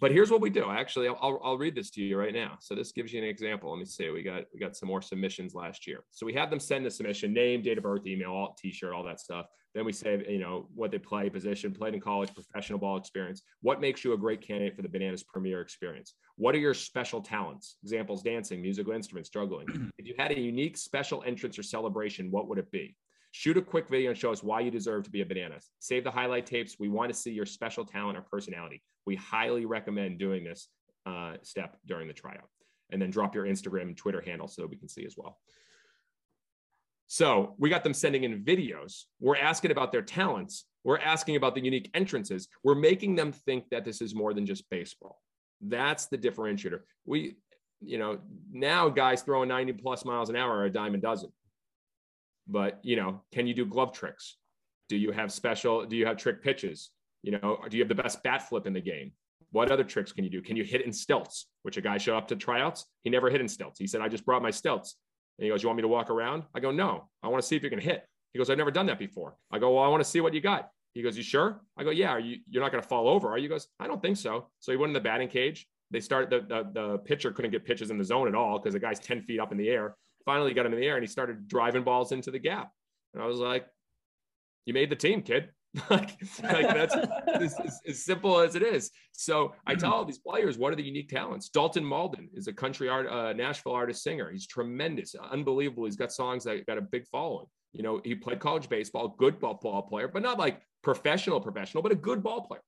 But 0.01 0.11
here's 0.11 0.33
what 0.33 0.41
we 0.41 0.51
do. 0.51 0.69
Actually, 0.69 1.07
I'll, 1.07 1.41
I'll 1.45 1.57
read 1.57 1.77
this 1.77 1.91
to 1.91 2.03
you 2.03 2.19
right 2.19 2.35
now. 2.35 2.59
So 2.61 2.75
this 2.75 2.91
gives 2.91 3.13
you 3.13 3.23
an 3.23 3.29
example. 3.29 3.71
Let 3.71 3.79
me 3.79 3.85
see. 3.85 4.11
We 4.11 4.25
got 4.25 4.43
we 4.53 4.59
got 4.59 4.77
some 4.77 4.89
more 4.89 5.01
submissions 5.01 5.55
last 5.55 5.87
year. 5.87 6.03
So 6.11 6.27
we 6.27 6.33
have 6.33 6.51
them 6.51 6.59
send 6.59 6.85
the 6.85 6.91
submission, 6.91 7.33
name, 7.33 7.63
date 7.63 7.79
of 7.79 7.85
birth, 7.85 8.05
email, 8.05 8.33
all, 8.33 8.57
t-shirt, 8.61 8.93
all 8.93 9.05
that 9.05 9.21
stuff. 9.21 9.47
Then 9.75 9.85
we 9.85 9.93
say, 9.93 10.23
you 10.29 10.39
know, 10.39 10.69
what 10.75 10.91
they 10.91 10.99
play, 10.99 11.31
position, 11.31 11.73
played 11.73 11.95
in 11.95 12.01
college, 12.01 12.35
professional 12.35 12.79
ball 12.79 12.99
experience. 12.99 13.43
What 13.63 13.81
makes 13.81 14.05
you 14.05 14.13
a 14.13 14.19
great 14.19 14.43
candidate 14.43 14.77
for 14.77 14.83
the 14.83 14.89
Bananas 14.89 15.23
Premier 15.23 15.63
experience? 15.63 16.15
What 16.37 16.55
are 16.55 16.59
your 16.59 16.75
special 16.75 17.23
talents? 17.23 17.77
Examples: 17.83 18.23
dancing, 18.23 18.61
musical 18.61 18.93
instruments, 18.93 19.31
juggling. 19.31 19.91
if 19.99 20.07
you 20.07 20.15
had 20.19 20.31
a 20.33 20.39
unique 20.39 20.77
special 20.77 21.23
entrance 21.27 21.59
or 21.59 21.63
celebration, 21.63 22.31
what 22.31 22.49
would 22.49 22.59
it 22.59 22.71
be? 22.71 22.95
Shoot 23.31 23.57
a 23.57 23.63
quick 23.63 23.89
video 23.89 24.11
and 24.11 24.19
show 24.19 24.31
us 24.31 24.43
why 24.43 24.61
you 24.61 24.71
deserve 24.71 25.05
to 25.05 25.11
be 25.11 25.23
a 25.23 25.27
Bananas. 25.27 25.71
Save 25.79 26.05
the 26.05 26.11
highlight 26.11 26.45
tapes. 26.45 26.77
We 26.79 26.91
want 26.91 27.11
to 27.11 27.19
see 27.19 27.33
your 27.33 27.47
special 27.47 27.85
talent 27.85 28.19
or 28.19 28.23
personality. 28.23 28.83
We 29.07 29.17
highly 29.17 29.65
recommend 29.65 30.19
doing 30.19 30.45
this 30.45 30.69
uh, 31.07 31.37
step 31.43 31.79
during 31.87 32.09
the 32.09 32.15
tryout. 32.15 32.49
and 32.91 33.01
then 33.01 33.11
drop 33.11 33.35
your 33.35 33.47
Instagram 33.47 33.83
and 33.83 33.97
Twitter 33.97 34.21
handle 34.21 34.47
so 34.47 34.67
we 34.67 34.77
can 34.77 34.89
see 34.89 35.07
as 35.07 35.15
well. 35.17 35.39
So 37.07 37.55
we 37.59 37.69
got 37.69 37.85
them 37.85 37.95
sending 37.95 38.25
in 38.25 38.43
videos. 38.43 39.05
We're 39.21 39.37
asking 39.37 39.71
about 39.71 39.93
their 39.93 40.03
talents. 40.03 40.65
We're 40.85 40.99
asking 40.99 41.37
about 41.37 41.55
the 41.55 41.61
unique 41.61 41.91
entrances. 41.95 42.49
We're 42.65 42.75
making 42.75 43.17
them 43.17 43.33
think 43.33 43.69
that 43.71 43.85
this 43.85 44.01
is 44.01 44.15
more 44.15 44.35
than 44.35 44.47
just 44.47 44.69
baseball. 44.71 45.21
That's 45.61 46.07
the 46.07 46.19
differentiator. 46.19 46.81
We, 47.05 47.37
you 47.81 47.99
know, 47.99 48.19
now 48.51 48.89
guys 48.89 49.23
throwing 49.23 49.49
90 49.49 49.75
plus 49.75 50.05
miles 50.05 50.31
an 50.31 50.37
hour 50.37 50.57
are 50.59 50.65
a 50.65 50.71
dime 50.71 50.95
a 50.95 50.99
dozen. 50.99 51.31
But, 52.49 52.81
you 52.83 52.97
know, 52.97 53.23
can 53.33 53.47
you 53.47 53.55
do 53.55 53.65
glove 53.65 53.93
tricks? 53.93 54.37
Do 54.89 54.97
you 54.97 55.13
have 55.13 55.31
special, 55.33 55.87
do 55.87 55.97
you 55.97 56.07
have 56.07 56.17
trick 56.17 56.43
pitches? 56.43 56.91
You 57.23 57.33
know, 57.33 57.59
do 57.69 57.77
you 57.77 57.83
have 57.83 57.89
the 57.89 58.03
best 58.03 58.23
bat 58.23 58.49
flip 58.49 58.67
in 58.67 58.73
the 58.73 58.81
game? 58.81 59.13
What 59.53 59.71
other 59.71 59.85
tricks 59.85 60.13
can 60.13 60.25
you 60.25 60.31
do? 60.31 60.43
Can 60.43 60.57
you 60.57 60.65
hit 60.65 60.85
in 60.85 60.93
stilts? 60.93 61.47
Which 61.63 61.77
a 61.77 61.81
guy 61.81 61.99
showed 61.99 62.17
up 62.17 62.27
to 62.29 62.37
tryouts. 62.37 62.87
He 63.03 63.11
never 63.11 63.31
hit 63.31 63.41
in 63.41 63.49
stilts. 63.49 63.79
He 63.79 63.87
said, 63.87 64.01
I 64.01 64.09
just 64.09 64.25
brought 64.25 64.43
my 64.43 64.51
stilts. 64.51 64.97
And 65.39 65.45
he 65.45 65.51
goes, 65.51 65.63
You 65.63 65.69
want 65.69 65.77
me 65.77 65.83
to 65.83 65.89
walk 65.89 66.11
around? 66.11 66.45
I 66.55 66.61
go, 66.61 66.71
No, 66.71 67.09
I 67.23 67.29
want 67.29 67.43
to 67.43 67.47
see 67.47 67.57
if 67.57 67.63
you 67.63 67.71
can 67.71 67.81
hit. 67.81 68.07
He 68.33 68.39
goes, 68.39 68.49
I've 68.51 68.59
never 68.59 68.71
done 68.71 68.87
that 68.87 68.99
before. 68.99 69.37
I 69.51 69.59
go, 69.59 69.75
Well, 69.75 69.85
I 69.85 69.89
want 69.89 70.03
to 70.03 70.09
see 70.09 70.21
what 70.21 70.35
you 70.35 70.41
got. 70.41 70.71
He 70.95 71.03
goes, 71.03 71.17
You 71.17 71.23
sure? 71.23 71.61
I 71.77 71.85
go, 71.85 71.91
Yeah, 71.91 72.11
are 72.11 72.21
you, 72.21 72.39
you're 72.49 72.63
not 72.63 72.73
going 72.73 72.83
to 72.83 72.89
fall 72.89 73.09
over, 73.09 73.31
are 73.31 73.39
you? 73.39 73.45
He 73.45 73.49
goes, 73.49 73.69
I 73.81 73.87
don't 73.87 74.01
think 74.01 74.17
so. 74.17 74.49
So 74.61 74.73
he 74.73 74.77
went 74.79 74.91
in 74.91 74.95
the 74.95 75.01
batting 75.01 75.29
cage. 75.29 75.67
They 75.91 76.01
started, 76.01 76.31
the, 76.31 76.41
the, 76.49 76.71
the 76.73 76.99
pitcher 76.99 77.33
couldn't 77.33 77.51
get 77.51 77.67
pitches 77.67 77.91
in 77.91 77.99
the 77.99 78.05
zone 78.05 78.27
at 78.27 78.35
all 78.35 78.59
because 78.59 78.73
the 78.73 78.81
guy's 78.81 78.99
10 78.99 79.23
feet 79.23 79.41
up 79.41 79.53
in 79.53 79.59
the 79.59 79.69
air. 79.69 79.95
Finally, 80.25 80.55
got 80.55 80.65
him 80.65 80.73
in 80.73 80.81
the 80.81 80.87
air 80.87 80.97
and 80.97 81.03
he 81.03 81.09
started 81.09 81.49
driving 81.49 81.83
balls 81.83 82.13
into 82.13 82.31
the 82.31 82.39
gap. 82.39 82.71
And 83.15 83.23
I 83.23 83.27
was 83.27 83.39
like, 83.39 83.67
You 84.65 84.75
made 84.75 84.91
the 84.91 84.97
team, 84.97 85.23
kid. 85.23 85.51
like, 85.91 86.19
like 86.43 86.69
that's 86.69 86.95
as, 86.95 87.55
as, 87.65 87.81
as, 87.87 88.05
simple 88.05 88.39
as 88.39 88.57
it 88.57 88.63
is. 88.63 88.91
So 89.13 89.55
I 89.67 89.75
tell 89.75 89.93
all 89.93 90.05
these 90.05 90.19
players, 90.19 90.59
what 90.59 90.71
are 90.71 90.77
the 90.77 90.83
unique 90.83 91.09
talents? 91.09 91.49
Dalton 91.49 91.83
Malden 91.83 92.29
is 92.35 92.47
a 92.47 92.53
country 92.53 92.91
art, 92.91 93.09
uh, 93.09 93.33
Nashville 93.33 93.73
artist 93.73 94.03
singer. 94.03 94.31
He's 94.31 94.47
tremendous, 94.47 95.15
unbelievable. 95.15 95.87
He's 95.87 95.97
got 95.97 96.13
songs 96.13 96.45
that 96.45 96.67
got 96.67 96.77
a 96.77 96.83
big 96.83 97.07
following. 97.07 97.47
You 97.73 97.83
know, 97.83 98.03
he 98.05 98.15
played 98.15 98.39
college 98.39 98.69
baseball, 98.69 99.15
good 99.19 99.41
ball, 99.41 99.59
ball 99.63 99.83
player, 99.83 100.09
but 100.09 100.23
not 100.23 100.39
like 100.39 100.61
professional, 100.83 101.41
professional, 101.41 101.83
but 101.83 101.91
a 101.91 101.97
good 101.97 102.23
ball 102.23 102.43
player. 102.43 102.63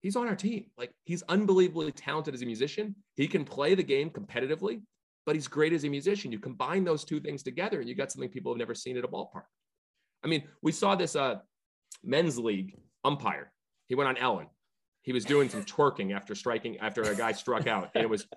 He's 0.00 0.14
on 0.14 0.28
our 0.28 0.36
team. 0.36 0.66
Like 0.78 0.92
he's 1.04 1.22
unbelievably 1.24 1.92
talented 1.92 2.32
as 2.34 2.42
a 2.42 2.46
musician. 2.46 2.94
He 3.16 3.26
can 3.26 3.44
play 3.44 3.74
the 3.74 3.82
game 3.82 4.10
competitively, 4.10 4.82
but 5.26 5.34
he's 5.34 5.48
great 5.48 5.72
as 5.72 5.84
a 5.84 5.88
musician. 5.88 6.30
You 6.30 6.38
combine 6.38 6.84
those 6.84 7.04
two 7.04 7.18
things 7.18 7.42
together, 7.42 7.80
and 7.80 7.88
you 7.88 7.96
got 7.96 8.12
something 8.12 8.30
people 8.30 8.52
have 8.52 8.58
never 8.58 8.74
seen 8.74 8.96
at 8.96 9.04
a 9.04 9.08
ballpark. 9.08 9.46
I 10.22 10.28
mean, 10.28 10.44
we 10.62 10.72
saw 10.72 10.94
this 10.94 11.16
uh, 11.16 11.36
men's 12.04 12.38
league 12.38 12.78
umpire. 13.04 13.52
He 13.88 13.94
went 13.94 14.08
on 14.08 14.16
Ellen. 14.16 14.46
He 15.02 15.12
was 15.12 15.24
doing 15.24 15.48
some 15.48 15.64
twerking 15.64 16.14
after 16.14 16.34
striking 16.34 16.78
after 16.78 17.02
a 17.02 17.14
guy 17.14 17.32
struck 17.32 17.66
out, 17.66 17.90
and 17.94 18.02
it 18.02 18.10
was. 18.10 18.26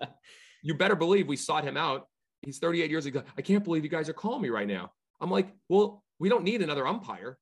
You 0.60 0.74
better 0.74 0.96
believe 0.96 1.28
we 1.28 1.36
sought 1.36 1.62
him 1.62 1.76
out. 1.76 2.08
He's 2.42 2.58
38 2.58 2.90
years 2.90 3.06
ago. 3.06 3.22
I 3.36 3.42
can't 3.42 3.62
believe 3.62 3.84
you 3.84 3.90
guys 3.90 4.08
are 4.08 4.12
calling 4.12 4.42
me 4.42 4.48
right 4.48 4.66
now. 4.66 4.90
I'm 5.20 5.30
like, 5.30 5.48
well, 5.68 6.02
we 6.18 6.28
don't 6.28 6.44
need 6.44 6.62
another 6.62 6.86
umpire. 6.86 7.38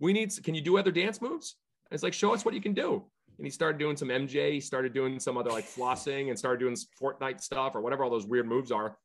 We 0.00 0.12
need. 0.12 0.32
Can 0.44 0.54
you 0.54 0.60
do 0.60 0.78
other 0.78 0.90
dance 0.90 1.20
moves? 1.20 1.56
And 1.90 1.96
it's 1.96 2.02
like, 2.02 2.12
show 2.12 2.34
us 2.34 2.44
what 2.44 2.54
you 2.54 2.60
can 2.60 2.74
do. 2.74 3.04
And 3.38 3.46
he 3.46 3.50
started 3.50 3.78
doing 3.78 3.96
some 3.96 4.08
MJ. 4.08 4.52
He 4.52 4.60
started 4.60 4.92
doing 4.92 5.20
some 5.20 5.36
other 5.36 5.50
like 5.50 5.66
flossing 5.66 6.28
and 6.28 6.38
started 6.38 6.60
doing 6.60 6.76
Fortnite 7.00 7.40
stuff 7.40 7.74
or 7.74 7.80
whatever 7.80 8.04
all 8.04 8.10
those 8.10 8.26
weird 8.26 8.46
moves 8.46 8.72
are. 8.72 8.96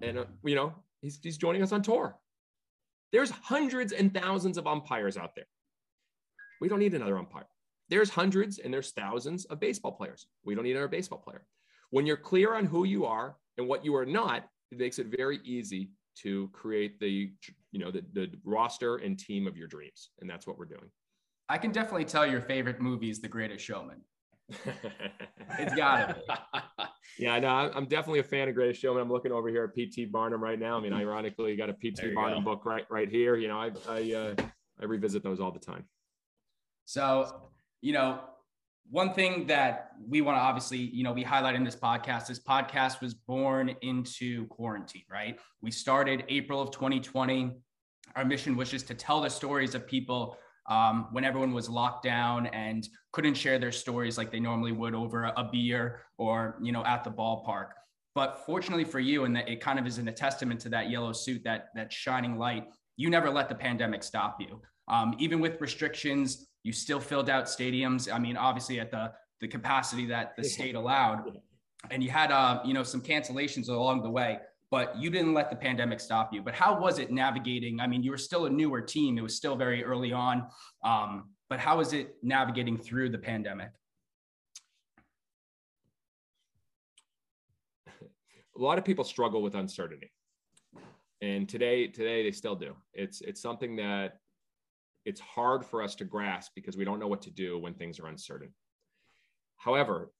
And 0.00 0.18
uh, 0.18 0.24
you 0.44 0.54
know, 0.54 0.74
he's 1.02 1.18
he's 1.22 1.36
joining 1.36 1.62
us 1.62 1.72
on 1.72 1.82
tour. 1.82 2.16
There's 3.12 3.30
hundreds 3.30 3.92
and 3.92 4.14
thousands 4.14 4.58
of 4.58 4.66
umpires 4.66 5.16
out 5.16 5.34
there. 5.34 5.46
We 6.60 6.68
don't 6.68 6.78
need 6.78 6.94
another 6.94 7.18
umpire. 7.18 7.46
There's 7.88 8.10
hundreds 8.10 8.58
and 8.58 8.72
there's 8.72 8.92
thousands 8.92 9.44
of 9.46 9.58
baseball 9.58 9.92
players. 9.92 10.26
We 10.44 10.54
don't 10.54 10.64
need 10.64 10.72
another 10.72 10.88
baseball 10.88 11.18
player. 11.18 11.44
When 11.90 12.06
you're 12.06 12.16
clear 12.16 12.54
on 12.54 12.66
who 12.66 12.84
you 12.84 13.04
are 13.04 13.36
and 13.58 13.66
what 13.66 13.84
you 13.84 13.96
are 13.96 14.06
not, 14.06 14.46
it 14.70 14.78
makes 14.78 14.98
it 14.98 15.08
very 15.16 15.40
easy 15.44 15.90
to 16.22 16.48
create 16.52 17.00
the 17.00 17.32
you 17.72 17.78
know 17.78 17.90
the, 17.90 18.04
the 18.12 18.30
roster 18.44 18.96
and 18.96 19.18
team 19.18 19.46
of 19.46 19.56
your 19.56 19.66
dreams. 19.66 20.10
And 20.20 20.30
that's 20.30 20.46
what 20.46 20.58
we're 20.58 20.66
doing. 20.66 20.90
I 21.48 21.58
can 21.58 21.72
definitely 21.72 22.04
tell 22.04 22.24
your 22.24 22.40
favorite 22.40 22.80
movie 22.80 23.10
is 23.10 23.20
The 23.20 23.28
Greatest 23.28 23.64
Showman. 23.64 24.02
it's 25.58 25.74
gotta 25.74 26.14
be. 26.14 26.84
Yeah, 27.18 27.38
no, 27.40 27.48
I'm 27.48 27.86
definitely 27.86 28.20
a 28.20 28.24
fan 28.24 28.48
of 28.48 28.54
Greatest 28.54 28.80
Showman. 28.80 29.02
I'm 29.02 29.10
looking 29.10 29.32
over 29.32 29.48
here 29.48 29.64
at 29.64 29.74
P.T. 29.74 30.06
Barnum 30.06 30.42
right 30.42 30.58
now. 30.58 30.78
I 30.78 30.80
mean, 30.80 30.92
ironically, 31.04 31.50
you 31.50 31.56
got 31.56 31.68
a 31.68 31.74
P.T. 31.74 32.14
Barnum 32.14 32.44
go. 32.44 32.52
book 32.52 32.64
right 32.64 32.84
right 32.88 33.10
here. 33.10 33.36
You 33.36 33.48
know, 33.48 33.58
I 33.58 33.70
I 33.88 34.14
uh, 34.14 34.34
I 34.80 34.84
revisit 34.84 35.22
those 35.22 35.40
all 35.40 35.50
the 35.50 35.58
time. 35.58 35.84
So, 36.84 37.50
you 37.80 37.92
know, 37.92 38.20
one 38.90 39.14
thing 39.14 39.46
that 39.46 39.92
we 40.08 40.20
want 40.20 40.36
to 40.36 40.40
obviously, 40.40 40.78
you 40.78 41.04
know, 41.04 41.12
we 41.12 41.22
highlight 41.22 41.54
in 41.54 41.62
this 41.62 41.76
podcast, 41.76 42.26
this 42.26 42.40
podcast 42.40 43.00
was 43.00 43.14
born 43.14 43.74
into 43.82 44.46
quarantine, 44.48 45.04
right? 45.10 45.38
We 45.62 45.70
started 45.70 46.24
April 46.28 46.60
of 46.60 46.72
2020. 46.72 47.52
Our 48.16 48.24
mission 48.24 48.56
was 48.56 48.68
just 48.68 48.88
to 48.88 48.94
tell 48.94 49.20
the 49.20 49.28
stories 49.28 49.76
of 49.76 49.86
people 49.86 50.36
um, 50.68 51.06
when 51.12 51.24
everyone 51.24 51.52
was 51.52 51.68
locked 51.68 52.02
down 52.02 52.46
and 52.46 52.88
couldn't 53.12 53.34
share 53.34 53.58
their 53.58 53.72
stories 53.72 54.18
like 54.18 54.32
they 54.32 54.40
normally 54.40 54.72
would 54.72 54.94
over 54.94 55.24
a 55.24 55.48
beer 55.50 56.00
or, 56.18 56.58
you 56.60 56.72
know, 56.72 56.84
at 56.84 57.04
the 57.04 57.10
ballpark. 57.10 57.68
But 58.14 58.44
fortunately 58.44 58.84
for 58.84 58.98
you, 58.98 59.24
and 59.24 59.36
it 59.36 59.60
kind 59.60 59.78
of 59.78 59.86
is 59.86 59.98
in 59.98 60.08
a 60.08 60.12
testament 60.12 60.60
to 60.62 60.68
that 60.70 60.90
yellow 60.90 61.12
suit, 61.12 61.44
that 61.44 61.68
that 61.76 61.92
shining 61.92 62.38
light, 62.38 62.66
you 62.96 63.08
never 63.08 63.30
let 63.30 63.48
the 63.48 63.54
pandemic 63.54 64.02
stop 64.02 64.40
you. 64.40 64.60
Um, 64.88 65.14
even 65.18 65.40
with 65.40 65.60
restrictions, 65.60 66.48
you 66.62 66.72
still 66.72 67.00
filled 67.00 67.30
out 67.30 67.46
stadiums. 67.46 68.12
I 68.12 68.18
mean, 68.18 68.36
obviously 68.36 68.80
at 68.80 68.90
the 68.90 69.12
the 69.40 69.48
capacity 69.48 70.04
that 70.06 70.36
the 70.36 70.44
state 70.44 70.74
allowed, 70.74 71.38
and 71.90 72.02
you 72.02 72.10
had 72.10 72.30
uh, 72.30 72.60
you 72.64 72.74
know 72.74 72.82
some 72.82 73.00
cancellations 73.00 73.68
along 73.68 74.02
the 74.02 74.10
way. 74.10 74.38
But 74.70 74.96
you 74.96 75.10
didn't 75.10 75.34
let 75.34 75.50
the 75.50 75.56
pandemic 75.56 75.98
stop 75.98 76.32
you. 76.32 76.42
But 76.42 76.54
how 76.54 76.78
was 76.78 77.00
it 77.00 77.10
navigating? 77.10 77.80
I 77.80 77.88
mean, 77.88 78.04
you 78.04 78.12
were 78.12 78.18
still 78.18 78.46
a 78.46 78.50
newer 78.50 78.80
team. 78.80 79.18
It 79.18 79.22
was 79.22 79.34
still 79.34 79.56
very 79.56 79.82
early 79.82 80.12
on. 80.12 80.46
Um, 80.84 81.30
but 81.48 81.58
how 81.58 81.78
was 81.78 81.92
it 81.92 82.14
navigating 82.22 82.78
through 82.78 83.08
the 83.08 83.18
pandemic? 83.18 83.70
A 88.56 88.62
lot 88.62 88.78
of 88.78 88.84
people 88.84 89.02
struggle 89.02 89.42
with 89.42 89.56
uncertainty 89.56 90.12
and 91.22 91.48
today 91.48 91.86
today 91.86 92.22
they 92.22 92.30
still 92.30 92.54
do 92.54 92.74
it's 92.94 93.20
it's 93.20 93.40
something 93.40 93.76
that 93.76 94.20
it's 95.04 95.20
hard 95.20 95.64
for 95.64 95.82
us 95.82 95.94
to 95.96 96.04
grasp 96.04 96.52
because 96.54 96.76
we 96.76 96.84
don't 96.84 96.98
know 96.98 97.08
what 97.08 97.22
to 97.22 97.30
do 97.30 97.58
when 97.58 97.74
things 97.74 97.98
are 97.98 98.06
uncertain. 98.06 98.52
However, 99.56 100.12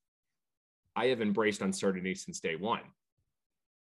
I 0.96 1.06
have 1.06 1.20
embraced 1.20 1.60
uncertainty 1.60 2.14
since 2.14 2.40
day 2.40 2.56
one. 2.56 2.82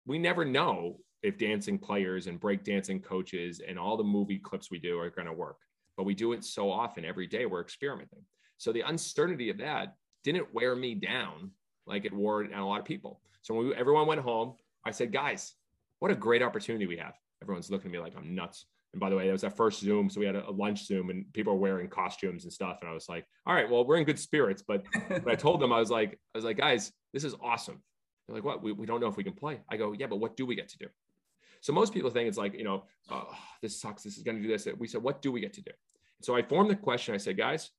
We 0.05 0.17
never 0.17 0.45
know 0.45 0.99
if 1.23 1.37
dancing 1.37 1.79
players 1.79 2.27
and 2.27 2.39
breakdancing 2.39 3.03
coaches 3.03 3.61
and 3.65 3.79
all 3.79 3.97
the 3.97 4.03
movie 4.03 4.39
clips 4.39 4.69
we 4.69 4.79
do 4.79 4.99
are 4.99 5.09
going 5.09 5.27
to 5.27 5.33
work, 5.33 5.57
but 5.95 6.05
we 6.05 6.13
do 6.13 6.33
it 6.33 6.43
so 6.43 6.69
often 6.71 7.05
every 7.05 7.27
day 7.27 7.45
we're 7.45 7.61
experimenting. 7.61 8.23
So 8.57 8.71
the 8.71 8.81
uncertainty 8.81 9.49
of 9.49 9.57
that 9.57 9.95
didn't 10.23 10.53
wear 10.53 10.75
me 10.75 10.95
down 10.95 11.51
like 11.85 12.05
it 12.05 12.13
wore 12.13 12.43
on 12.43 12.53
a 12.53 12.67
lot 12.67 12.79
of 12.79 12.85
people. 12.85 13.21
So 13.41 13.53
when 13.53 13.67
we, 13.67 13.75
everyone 13.75 14.07
went 14.07 14.21
home, 14.21 14.55
I 14.85 14.91
said, 14.91 15.11
guys, 15.11 15.53
what 15.99 16.11
a 16.11 16.15
great 16.15 16.43
opportunity 16.43 16.85
we 16.85 16.97
have. 16.97 17.15
Everyone's 17.41 17.71
looking 17.71 17.87
at 17.87 17.93
me 17.93 17.99
like 17.99 18.13
I'm 18.17 18.35
nuts. 18.35 18.65
And 18.97 18.99
by 18.99 19.11
the 19.11 19.15
way, 19.15 19.29
it 19.29 19.31
was 19.31 19.43
our 19.43 19.51
first 19.51 19.79
Zoom. 19.79 20.09
So 20.09 20.19
we 20.19 20.25
had 20.25 20.35
a, 20.35 20.49
lunch 20.49 20.87
Zoom 20.87 21.11
and 21.11 21.31
people 21.31 21.53
are 21.53 21.57
wearing 21.57 21.87
costumes 21.87 22.45
and 22.45 22.51
stuff. 22.51 22.79
And 22.81 22.89
I 22.89 22.93
was 22.93 23.07
like, 23.07 23.27
all 23.45 23.53
right, 23.53 23.69
well, 23.69 23.85
we're 23.85 23.97
in 23.97 24.05
good 24.05 24.17
spirits. 24.17 24.63
But, 24.67 24.83
but 25.09 25.27
I 25.27 25.35
told 25.35 25.59
them, 25.59 25.71
I 25.71 25.79
was 25.79 25.91
like, 25.91 26.19
I 26.33 26.37
was 26.39 26.43
like, 26.43 26.57
guys, 26.57 26.91
this 27.13 27.23
is 27.23 27.35
awesome. 27.39 27.79
They're 28.25 28.37
like, 28.37 28.43
what? 28.43 28.63
We, 28.63 28.71
we 28.71 28.87
don't 28.87 28.99
know 28.99 29.05
if 29.05 29.15
we 29.15 29.23
can 29.23 29.33
play. 29.33 29.59
I 29.69 29.77
go, 29.77 29.93
yeah, 29.93 30.07
but 30.07 30.15
what 30.15 30.35
do 30.35 30.47
we 30.47 30.55
get 30.55 30.69
to 30.69 30.79
do? 30.79 30.87
So 31.61 31.73
most 31.73 31.93
people 31.93 32.09
think 32.09 32.27
it's 32.27 32.39
like, 32.39 32.55
you 32.55 32.63
know, 32.63 32.85
oh, 33.11 33.29
this 33.61 33.79
sucks. 33.79 34.01
This 34.01 34.17
is 34.17 34.23
going 34.23 34.37
to 34.37 34.41
do 34.41 34.47
this. 34.47 34.67
We 34.79 34.87
said, 34.87 35.03
what 35.03 35.21
do 35.21 35.31
we 35.31 35.41
get 35.41 35.53
to 35.53 35.61
do? 35.61 35.71
So 36.23 36.35
I 36.35 36.41
formed 36.41 36.71
the 36.71 36.75
question. 36.75 37.13
I 37.13 37.19
said, 37.19 37.37
guys, 37.37 37.69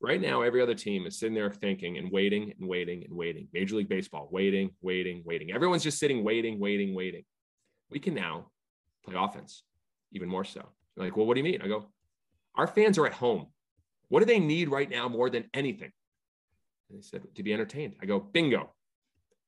right 0.00 0.20
now, 0.20 0.42
every 0.42 0.60
other 0.60 0.74
team 0.74 1.06
is 1.06 1.16
sitting 1.16 1.34
there 1.34 1.52
thinking 1.52 1.96
and 1.96 2.10
waiting 2.10 2.54
and 2.58 2.68
waiting 2.68 3.04
and 3.04 3.16
waiting. 3.16 3.46
Major 3.52 3.76
League 3.76 3.88
Baseball, 3.88 4.28
waiting, 4.32 4.70
waiting, 4.82 5.22
waiting. 5.24 5.52
Everyone's 5.52 5.84
just 5.84 6.00
sitting, 6.00 6.24
waiting, 6.24 6.58
waiting, 6.58 6.92
waiting. 6.92 7.22
We 7.88 8.00
can 8.00 8.14
now 8.14 8.50
play 9.04 9.14
offense 9.16 9.62
even 10.12 10.28
more 10.28 10.44
so. 10.44 10.68
They're 10.96 11.06
like, 11.06 11.16
well, 11.16 11.26
what 11.26 11.34
do 11.34 11.40
you 11.40 11.44
mean? 11.44 11.62
I 11.62 11.68
go, 11.68 11.86
our 12.54 12.66
fans 12.66 12.98
are 12.98 13.06
at 13.06 13.12
home. 13.12 13.46
What 14.08 14.20
do 14.20 14.26
they 14.26 14.40
need 14.40 14.68
right 14.68 14.90
now 14.90 15.08
more 15.08 15.30
than 15.30 15.44
anything? 15.54 15.92
And 16.88 16.98
they 16.98 17.02
said, 17.02 17.22
to 17.34 17.42
be 17.42 17.52
entertained. 17.52 17.94
I 18.02 18.06
go, 18.06 18.18
bingo. 18.18 18.70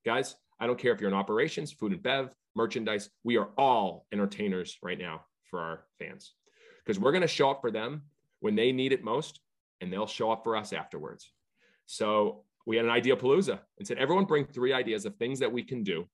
Guys, 0.05 0.35
I 0.59 0.67
don't 0.67 0.79
care 0.79 0.93
if 0.93 1.01
you're 1.01 1.09
in 1.09 1.15
operations, 1.15 1.71
food 1.71 1.91
and 1.91 2.01
bev, 2.01 2.33
merchandise. 2.55 3.09
We 3.23 3.37
are 3.37 3.49
all 3.57 4.05
entertainers 4.13 4.77
right 4.81 4.97
now 4.97 5.25
for 5.49 5.59
our 5.59 5.83
fans 5.99 6.33
because 6.83 6.99
we're 6.99 7.11
going 7.11 7.21
to 7.21 7.27
show 7.27 7.51
up 7.51 7.61
for 7.61 7.71
them 7.71 8.03
when 8.39 8.55
they 8.55 8.71
need 8.71 8.93
it 8.93 9.03
most 9.03 9.39
and 9.81 9.91
they'll 9.91 10.07
show 10.07 10.31
up 10.31 10.43
for 10.43 10.55
us 10.55 10.71
afterwards. 10.73 11.31
So 11.85 12.43
we 12.65 12.77
had 12.77 12.85
an 12.85 12.91
idea 12.91 13.15
palooza 13.15 13.59
and 13.77 13.85
said, 13.85 13.97
everyone 13.97 14.25
bring 14.25 14.45
three 14.45 14.71
ideas 14.71 15.05
of 15.05 15.15
things 15.15 15.39
that 15.39 15.51
we 15.51 15.63
can 15.63 15.83
do 15.83 16.07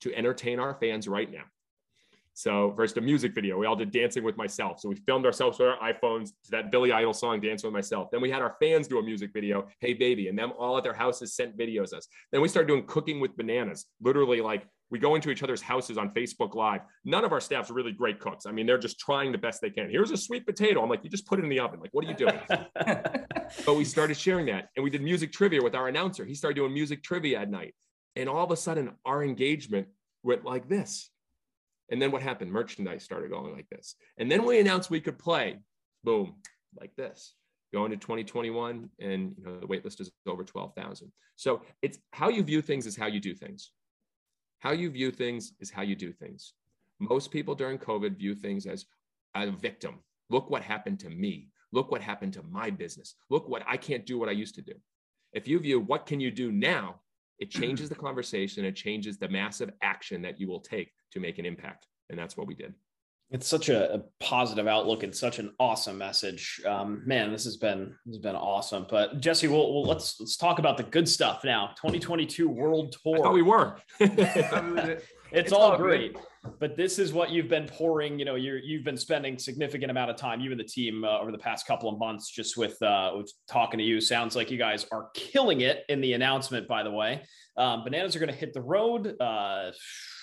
to 0.00 0.14
entertain 0.14 0.60
our 0.60 0.74
fans 0.74 1.08
right 1.08 1.30
now. 1.30 1.44
So 2.36 2.74
first 2.76 2.98
a 2.98 3.00
music 3.00 3.34
video, 3.34 3.56
we 3.56 3.64
all 3.64 3.74
did 3.74 3.90
dancing 3.90 4.22
with 4.22 4.36
myself. 4.36 4.78
So 4.78 4.90
we 4.90 4.96
filmed 4.96 5.24
ourselves 5.24 5.58
with 5.58 5.68
our 5.68 5.78
iPhones 5.78 6.32
to 6.44 6.50
that 6.50 6.70
Billy 6.70 6.92
Idol 6.92 7.14
song, 7.14 7.40
Dancing 7.40 7.68
with 7.68 7.72
Myself. 7.72 8.10
Then 8.12 8.20
we 8.20 8.30
had 8.30 8.42
our 8.42 8.56
fans 8.60 8.86
do 8.86 8.98
a 8.98 9.02
music 9.02 9.30
video, 9.32 9.68
Hey 9.80 9.94
Baby, 9.94 10.28
and 10.28 10.38
them 10.38 10.52
all 10.58 10.76
at 10.76 10.84
their 10.84 10.92
houses 10.92 11.34
sent 11.34 11.56
videos 11.56 11.94
us. 11.94 12.06
Then 12.32 12.42
we 12.42 12.48
started 12.48 12.68
doing 12.68 12.84
cooking 12.84 13.20
with 13.20 13.34
bananas, 13.38 13.86
literally 14.02 14.42
like 14.42 14.68
We 14.90 14.98
go 14.98 15.14
into 15.14 15.30
each 15.30 15.42
other's 15.42 15.62
houses 15.62 15.96
on 15.96 16.10
Facebook 16.10 16.54
Live. 16.54 16.82
None 17.06 17.24
of 17.24 17.32
our 17.32 17.40
staff's 17.40 17.70
really 17.70 17.92
great 17.92 18.20
cooks. 18.20 18.44
I 18.44 18.52
mean, 18.52 18.66
they're 18.66 18.76
just 18.76 19.00
trying 19.00 19.32
the 19.32 19.38
best 19.38 19.62
they 19.62 19.70
can. 19.70 19.88
Here's 19.88 20.10
a 20.10 20.16
sweet 20.18 20.44
potato. 20.44 20.82
I'm 20.82 20.90
like, 20.90 21.02
you 21.04 21.08
just 21.08 21.26
put 21.26 21.38
it 21.38 21.42
in 21.42 21.48
the 21.48 21.60
oven. 21.60 21.80
Like, 21.80 21.94
what 21.94 22.04
are 22.04 22.08
you 22.08 22.14
doing? 22.14 22.38
but 23.64 23.74
we 23.74 23.84
started 23.86 24.14
sharing 24.14 24.44
that. 24.46 24.68
And 24.76 24.84
we 24.84 24.90
did 24.90 25.00
music 25.00 25.32
trivia 25.32 25.62
with 25.62 25.74
our 25.74 25.88
announcer. 25.88 26.26
He 26.26 26.34
started 26.34 26.56
doing 26.56 26.74
music 26.74 27.02
trivia 27.02 27.40
at 27.40 27.50
night. 27.50 27.74
And 28.14 28.28
all 28.28 28.44
of 28.44 28.50
a 28.50 28.56
sudden, 28.56 28.92
our 29.06 29.24
engagement 29.24 29.88
went 30.22 30.44
like 30.44 30.68
this. 30.68 31.10
And 31.90 32.00
then 32.02 32.10
what 32.10 32.22
happened? 32.22 32.50
Merchandise 32.52 33.04
started 33.04 33.30
going 33.30 33.52
like 33.52 33.68
this. 33.70 33.94
And 34.18 34.30
then 34.30 34.44
we 34.44 34.58
announced 34.60 34.90
we 34.90 35.00
could 35.00 35.18
play, 35.18 35.58
boom, 36.04 36.36
like 36.78 36.94
this. 36.96 37.34
Going 37.72 37.90
to 37.90 37.96
2021, 37.96 38.88
and 39.00 39.34
you 39.36 39.44
know 39.44 39.58
the 39.58 39.66
waitlist 39.66 40.00
is 40.00 40.10
over 40.26 40.44
12,000. 40.44 41.10
So 41.34 41.62
it's 41.82 41.98
how 42.12 42.28
you 42.28 42.42
view 42.44 42.62
things 42.62 42.86
is 42.86 42.96
how 42.96 43.06
you 43.06 43.20
do 43.20 43.34
things. 43.34 43.72
How 44.60 44.70
you 44.70 44.88
view 44.88 45.10
things 45.10 45.52
is 45.60 45.70
how 45.70 45.82
you 45.82 45.96
do 45.96 46.12
things. 46.12 46.54
Most 47.00 47.30
people 47.30 47.54
during 47.54 47.78
COVID 47.78 48.16
view 48.16 48.34
things 48.34 48.66
as 48.66 48.86
a 49.34 49.50
victim. 49.50 49.96
Look 50.30 50.48
what 50.48 50.62
happened 50.62 51.00
to 51.00 51.10
me. 51.10 51.48
Look 51.72 51.90
what 51.90 52.00
happened 52.00 52.32
to 52.34 52.42
my 52.44 52.70
business. 52.70 53.16
Look 53.30 53.48
what 53.48 53.62
I 53.66 53.76
can't 53.76 54.06
do 54.06 54.16
what 54.16 54.28
I 54.28 54.32
used 54.32 54.54
to 54.54 54.62
do. 54.62 54.74
If 55.32 55.48
you 55.48 55.58
view 55.58 55.80
what 55.80 56.06
can 56.06 56.20
you 56.20 56.30
do 56.30 56.52
now, 56.52 57.00
it 57.38 57.50
changes 57.50 57.88
the 57.88 57.94
conversation. 57.94 58.64
It 58.64 58.76
changes 58.76 59.18
the 59.18 59.28
massive 59.28 59.70
action 59.82 60.22
that 60.22 60.40
you 60.40 60.48
will 60.48 60.60
take 60.60 60.90
to 61.12 61.20
make 61.20 61.38
an 61.38 61.46
impact. 61.46 61.86
And 62.08 62.18
that's 62.18 62.36
what 62.36 62.46
we 62.46 62.54
did. 62.54 62.74
It's 63.30 63.48
such 63.48 63.68
a, 63.70 63.94
a 63.94 64.02
positive 64.20 64.68
outlook 64.68 65.02
and 65.02 65.14
such 65.14 65.40
an 65.40 65.52
awesome 65.58 65.98
message. 65.98 66.60
Um, 66.64 67.02
man, 67.04 67.32
this 67.32 67.44
has 67.44 67.56
been 67.56 67.92
this 68.06 68.16
has 68.16 68.22
been 68.22 68.36
awesome. 68.36 68.86
But 68.88 69.20
Jesse, 69.20 69.48
we'll, 69.48 69.74
we'll, 69.74 69.84
let's 69.84 70.20
let's 70.20 70.36
talk 70.36 70.60
about 70.60 70.76
the 70.76 70.84
good 70.84 71.08
stuff 71.08 71.42
now. 71.42 71.72
2022 71.76 72.48
World 72.48 72.94
Tour. 73.02 73.16
I 73.18 73.22
thought 73.22 73.34
we 73.34 73.42
were. 73.42 73.80
It's, 75.32 75.46
it's, 75.46 75.52
all, 75.52 75.72
all 75.72 75.76
great. 75.76 76.16
But 76.60 76.76
this 76.76 76.98
is 76.98 77.12
what 77.12 77.30
you've 77.30 77.48
been 77.48 77.66
pouring 77.66 78.18
you 78.18 78.24
know 78.24 78.36
you're 78.36 78.58
you've 78.58 78.84
been 78.84 78.96
spending 78.96 79.36
significant 79.38 79.90
amount 79.90 80.10
of 80.10 80.16
time 80.16 80.40
you 80.40 80.50
and 80.52 80.60
the 80.60 80.64
team 80.64 81.04
uh, 81.04 81.18
over 81.18 81.32
the 81.32 81.38
past 81.38 81.66
couple 81.66 81.88
of 81.88 81.98
months 81.98 82.30
just 82.30 82.56
with 82.56 82.80
uh 82.82 83.12
with 83.16 83.32
talking 83.48 83.78
to 83.78 83.84
you 83.84 84.00
sounds 84.00 84.36
like 84.36 84.48
you 84.48 84.56
guys 84.56 84.86
are 84.92 85.08
killing 85.14 85.62
it 85.62 85.84
in 85.88 86.00
the 86.00 86.12
announcement 86.12 86.68
by 86.68 86.84
the 86.84 86.90
way 86.90 87.20
um, 87.56 87.82
bananas 87.82 88.14
are 88.14 88.20
going 88.20 88.30
to 88.30 88.38
hit 88.38 88.54
the 88.54 88.62
road 88.62 89.20
uh 89.20 89.72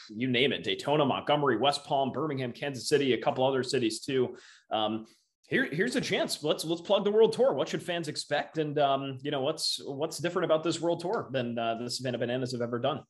you 0.09 0.27
name 0.27 0.51
it 0.51 0.63
Daytona, 0.63 1.05
Montgomery, 1.05 1.57
West 1.57 1.83
Palm, 1.85 2.11
Birmingham, 2.11 2.51
Kansas 2.51 2.87
City, 2.87 3.13
a 3.13 3.21
couple 3.21 3.45
other 3.45 3.63
cities 3.63 3.99
too. 3.99 4.35
Um, 4.71 5.05
here, 5.47 5.67
here's 5.71 5.95
a 5.95 6.01
chance. 6.01 6.43
Let's 6.43 6.65
let's 6.65 6.81
plug 6.81 7.03
the 7.03 7.11
world 7.11 7.33
tour. 7.33 7.53
What 7.53 7.67
should 7.67 7.83
fans 7.83 8.07
expect? 8.07 8.57
And 8.57 8.79
um, 8.79 9.17
you 9.21 9.31
know 9.31 9.41
what's 9.41 9.81
what's 9.85 10.17
different 10.17 10.45
about 10.45 10.63
this 10.63 10.81
world 10.81 11.01
tour 11.01 11.27
than 11.31 11.57
uh, 11.59 11.75
the 11.75 11.89
Savannah 11.89 12.17
Bananas 12.17 12.53
have 12.53 12.61
ever 12.61 12.79
done? 12.79 13.01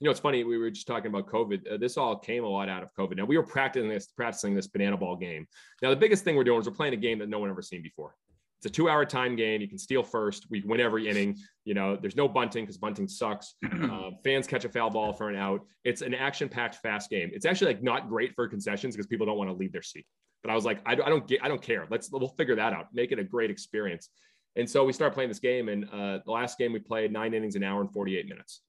You 0.00 0.04
know, 0.04 0.10
it's 0.12 0.20
funny. 0.20 0.44
We 0.44 0.58
were 0.58 0.70
just 0.70 0.86
talking 0.86 1.08
about 1.08 1.26
COVID. 1.26 1.72
Uh, 1.72 1.76
this 1.76 1.96
all 1.96 2.16
came 2.16 2.44
a 2.44 2.48
lot 2.48 2.68
out 2.68 2.82
of 2.82 2.90
COVID. 2.94 3.16
Now 3.16 3.24
we 3.24 3.36
were 3.36 3.42
practicing 3.42 3.88
this, 3.88 4.06
practicing 4.06 4.54
this 4.54 4.68
banana 4.68 4.96
ball 4.96 5.16
game. 5.16 5.46
Now 5.82 5.90
the 5.90 5.96
biggest 5.96 6.22
thing 6.22 6.36
we're 6.36 6.44
doing 6.44 6.60
is 6.60 6.66
we're 6.66 6.74
playing 6.74 6.94
a 6.94 6.98
game 6.98 7.18
that 7.18 7.28
no 7.28 7.40
one 7.40 7.50
ever 7.50 7.62
seen 7.62 7.82
before. 7.82 8.14
It's 8.58 8.66
a 8.66 8.70
two 8.70 8.88
hour 8.88 9.04
time 9.04 9.36
game. 9.36 9.60
You 9.60 9.68
can 9.68 9.78
steal 9.78 10.02
first. 10.02 10.46
We 10.50 10.62
win 10.62 10.80
every 10.80 11.08
inning. 11.08 11.36
You 11.64 11.74
know, 11.74 11.96
there's 11.96 12.16
no 12.16 12.28
bunting 12.28 12.64
because 12.64 12.76
bunting 12.76 13.08
sucks. 13.08 13.54
Uh, 13.88 14.10
fans 14.22 14.46
catch 14.46 14.64
a 14.64 14.68
foul 14.68 14.90
ball 14.90 15.12
for 15.12 15.30
an 15.30 15.36
out. 15.36 15.64
It's 15.84 16.02
an 16.02 16.14
action 16.14 16.48
packed, 16.48 16.76
fast 16.76 17.10
game. 17.10 17.30
It's 17.32 17.46
actually 17.46 17.74
like 17.74 17.82
not 17.82 18.08
great 18.08 18.34
for 18.34 18.46
concessions 18.48 18.94
because 18.94 19.06
people 19.06 19.24
don't 19.24 19.38
want 19.38 19.48
to 19.48 19.54
leave 19.54 19.72
their 19.72 19.82
seat. 19.82 20.04
But 20.42 20.50
I 20.50 20.54
was 20.54 20.64
like, 20.64 20.80
I, 20.84 20.92
I 20.92 21.08
don't 21.08 21.26
get, 21.26 21.42
I 21.42 21.48
don't 21.48 21.62
care. 21.62 21.86
Let's 21.90 22.10
we'll 22.10 22.28
figure 22.28 22.56
that 22.56 22.72
out. 22.72 22.86
Make 22.92 23.12
it 23.12 23.18
a 23.18 23.24
great 23.24 23.50
experience. 23.50 24.10
And 24.56 24.68
so 24.68 24.84
we 24.84 24.92
start 24.92 25.14
playing 25.14 25.30
this 25.30 25.38
game. 25.38 25.68
And 25.68 25.84
uh, 25.90 26.18
the 26.24 26.32
last 26.32 26.58
game 26.58 26.72
we 26.72 26.80
played 26.80 27.12
nine 27.12 27.34
innings, 27.34 27.54
an 27.54 27.62
hour 27.62 27.80
and 27.80 27.92
48 27.92 28.28
minutes. 28.28 28.62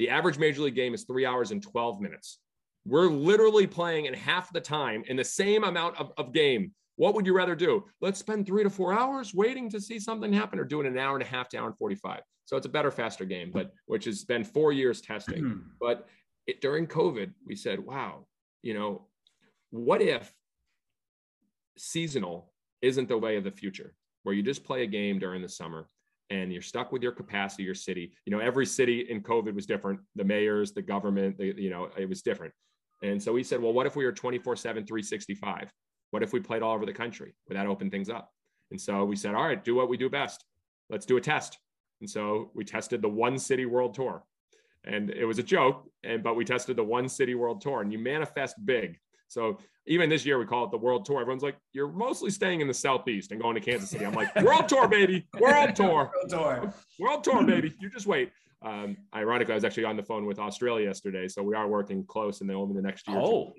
The 0.00 0.08
average 0.08 0.38
major 0.38 0.62
league 0.62 0.74
game 0.74 0.94
is 0.94 1.04
three 1.04 1.26
hours 1.26 1.50
and 1.50 1.62
12 1.62 2.00
minutes. 2.00 2.38
We're 2.86 3.08
literally 3.10 3.66
playing 3.66 4.06
in 4.06 4.14
half 4.14 4.50
the 4.50 4.60
time 4.60 5.04
in 5.08 5.16
the 5.16 5.24
same 5.24 5.62
amount 5.62 6.00
of, 6.00 6.10
of 6.16 6.32
game 6.32 6.72
what 6.96 7.14
would 7.14 7.24
you 7.24 7.34
rather 7.34 7.54
do? 7.54 7.84
Let's 8.00 8.18
spend 8.18 8.46
three 8.46 8.62
to 8.62 8.68
four 8.68 8.92
hours 8.92 9.34
waiting 9.34 9.70
to 9.70 9.80
see 9.80 9.98
something 9.98 10.32
happen 10.34 10.58
or 10.58 10.64
doing 10.64 10.86
an 10.86 10.98
hour 10.98 11.16
and 11.16 11.22
a 11.22 11.26
half 11.26 11.48
to 11.50 11.58
hour 11.58 11.66
and 11.66 11.76
45. 11.78 12.20
So 12.44 12.58
it's 12.58 12.66
a 12.66 12.70
better, 12.70 12.90
faster 12.90 13.24
game, 13.24 13.50
but 13.52 13.72
which 13.86 14.04
has 14.04 14.24
been 14.24 14.44
four 14.44 14.72
years 14.72 15.00
testing. 15.00 15.42
Hmm. 15.42 15.58
but 15.80 16.08
it, 16.46 16.60
during 16.60 16.86
COVID, 16.86 17.32
we 17.46 17.56
said, 17.56 17.78
wow, 17.78 18.26
you 18.62 18.74
know, 18.74 19.06
what 19.70 20.02
if 20.02 20.30
seasonal 21.78 22.52
isn't 22.82 23.08
the 23.08 23.16
way 23.16 23.36
of 23.36 23.44
the 23.44 23.50
future 23.50 23.94
where 24.22 24.34
you 24.34 24.42
just 24.42 24.64
play 24.64 24.82
a 24.82 24.86
game 24.86 25.18
during 25.18 25.40
the 25.40 25.48
summer 25.48 25.88
and 26.30 26.52
you're 26.52 26.62
stuck 26.62 26.92
with 26.92 27.02
your 27.02 27.12
capacity, 27.12 27.64
your 27.64 27.74
city. 27.74 28.12
You 28.24 28.30
know, 28.30 28.38
every 28.38 28.64
city 28.64 29.06
in 29.10 29.20
COVID 29.20 29.54
was 29.54 29.66
different. 29.66 30.00
The 30.14 30.24
mayors, 30.24 30.72
the 30.72 30.82
government, 30.82 31.38
the, 31.38 31.54
you 31.60 31.70
know, 31.70 31.88
it 31.96 32.08
was 32.08 32.22
different. 32.22 32.54
And 33.02 33.20
so 33.20 33.32
we 33.32 33.42
said, 33.42 33.60
well, 33.60 33.72
what 33.72 33.86
if 33.86 33.96
we 33.96 34.04
were 34.04 34.12
24 34.12 34.56
7, 34.56 34.86
365? 34.86 35.70
What 36.10 36.22
if 36.22 36.32
we 36.32 36.40
played 36.40 36.62
all 36.62 36.74
over 36.74 36.86
the 36.86 36.92
country? 36.92 37.34
Would 37.48 37.56
that 37.56 37.66
open 37.66 37.90
things 37.90 38.08
up? 38.08 38.30
And 38.70 38.80
so 38.80 39.04
we 39.04 39.16
said, 39.16 39.34
all 39.34 39.44
right, 39.44 39.62
do 39.62 39.74
what 39.74 39.88
we 39.88 39.96
do 39.96 40.08
best. 40.08 40.44
Let's 40.88 41.06
do 41.06 41.16
a 41.16 41.20
test. 41.20 41.58
And 42.00 42.08
so 42.08 42.50
we 42.54 42.64
tested 42.64 43.02
the 43.02 43.08
one 43.08 43.38
city 43.38 43.66
world 43.66 43.94
tour. 43.94 44.24
And 44.84 45.10
it 45.10 45.24
was 45.24 45.38
a 45.38 45.42
joke, 45.42 45.86
and 46.04 46.22
but 46.22 46.36
we 46.36 46.44
tested 46.44 46.76
the 46.76 46.84
one 46.84 47.08
city 47.08 47.34
world 47.34 47.60
tour 47.60 47.82
and 47.82 47.92
you 47.92 47.98
manifest 47.98 48.54
big. 48.64 48.98
So 49.30 49.58
even 49.86 50.10
this 50.10 50.26
year 50.26 50.38
we 50.38 50.44
call 50.44 50.64
it 50.64 50.72
the 50.72 50.78
world 50.78 51.04
tour. 51.04 51.20
Everyone's 51.20 51.42
like, 51.42 51.56
you're 51.72 51.90
mostly 51.90 52.30
staying 52.30 52.60
in 52.60 52.66
the 52.66 52.74
southeast 52.74 53.30
and 53.30 53.40
going 53.40 53.54
to 53.54 53.60
Kansas 53.60 53.88
City. 53.88 54.04
I'm 54.04 54.12
like, 54.12 54.34
world 54.42 54.68
tour, 54.68 54.88
baby, 54.88 55.26
world 55.38 55.76
tour, 55.76 55.86
world 56.14 56.28
tour, 56.28 56.74
world 56.98 57.24
tour, 57.24 57.44
baby. 57.44 57.72
You 57.80 57.88
just 57.88 58.06
wait. 58.06 58.32
Um, 58.62 58.96
ironically, 59.14 59.52
I 59.52 59.54
was 59.54 59.64
actually 59.64 59.84
on 59.84 59.96
the 59.96 60.02
phone 60.02 60.26
with 60.26 60.38
Australia 60.38 60.86
yesterday, 60.86 61.28
so 61.28 61.42
we 61.42 61.54
are 61.54 61.66
working 61.66 62.04
close, 62.04 62.42
and 62.42 62.50
then 62.50 62.56
over 62.56 62.74
the 62.74 62.82
next 62.82 63.08
year, 63.08 63.18
oh 63.18 63.54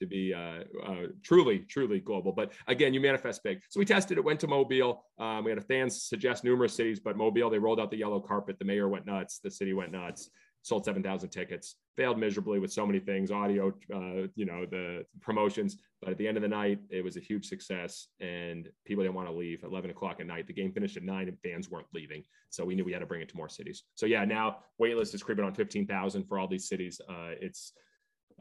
to 0.00 0.06
be 0.06 0.34
uh, 0.34 0.64
uh, 0.86 1.06
truly, 1.22 1.60
truly 1.60 2.00
global. 2.00 2.32
But 2.32 2.52
again, 2.66 2.94
you 2.94 3.00
manifest 3.00 3.42
big. 3.42 3.60
So 3.70 3.78
we 3.78 3.86
tested 3.86 4.18
it, 4.18 4.24
went 4.24 4.40
to 4.40 4.48
Mobile. 4.48 5.04
Um, 5.18 5.44
we 5.44 5.50
had 5.50 5.58
a 5.58 5.62
fans 5.62 6.02
suggest 6.02 6.44
numerous 6.44 6.74
cities, 6.74 7.00
but 7.00 7.16
Mobile, 7.16 7.50
they 7.50 7.58
rolled 7.58 7.80
out 7.80 7.90
the 7.90 7.96
yellow 7.96 8.20
carpet. 8.20 8.58
The 8.58 8.64
mayor 8.64 8.88
went 8.88 9.06
nuts. 9.06 9.38
The 9.42 9.50
city 9.50 9.72
went 9.72 9.92
nuts. 9.92 10.30
Sold 10.64 10.82
7,000 10.86 11.28
tickets. 11.28 11.76
Failed 11.94 12.18
miserably 12.18 12.58
with 12.58 12.72
so 12.72 12.86
many 12.86 12.98
things, 12.98 13.30
audio, 13.30 13.68
uh, 13.94 14.28
you 14.34 14.46
know, 14.46 14.64
the 14.64 15.04
promotions. 15.20 15.76
But 16.00 16.12
at 16.12 16.16
the 16.16 16.26
end 16.26 16.38
of 16.38 16.42
the 16.42 16.48
night, 16.48 16.80
it 16.88 17.04
was 17.04 17.18
a 17.18 17.20
huge 17.20 17.46
success, 17.46 18.08
and 18.18 18.70
people 18.86 19.04
didn't 19.04 19.14
want 19.14 19.28
to 19.28 19.34
leave. 19.34 19.62
11 19.62 19.90
o'clock 19.90 20.20
at 20.20 20.26
night, 20.26 20.46
the 20.46 20.54
game 20.54 20.72
finished 20.72 20.96
at 20.96 21.02
nine, 21.02 21.28
and 21.28 21.38
fans 21.40 21.70
weren't 21.70 21.86
leaving. 21.92 22.22
So 22.48 22.64
we 22.64 22.74
knew 22.74 22.82
we 22.82 22.94
had 22.94 23.00
to 23.00 23.06
bring 23.06 23.20
it 23.20 23.28
to 23.28 23.36
more 23.36 23.50
cities. 23.50 23.82
So 23.94 24.06
yeah, 24.06 24.24
now 24.24 24.60
waitlist 24.80 25.14
is 25.14 25.22
creeping 25.22 25.44
on 25.44 25.52
15,000 25.52 26.24
for 26.24 26.38
all 26.38 26.48
these 26.48 26.66
cities. 26.66 26.98
Uh, 27.10 27.34
it's 27.42 27.74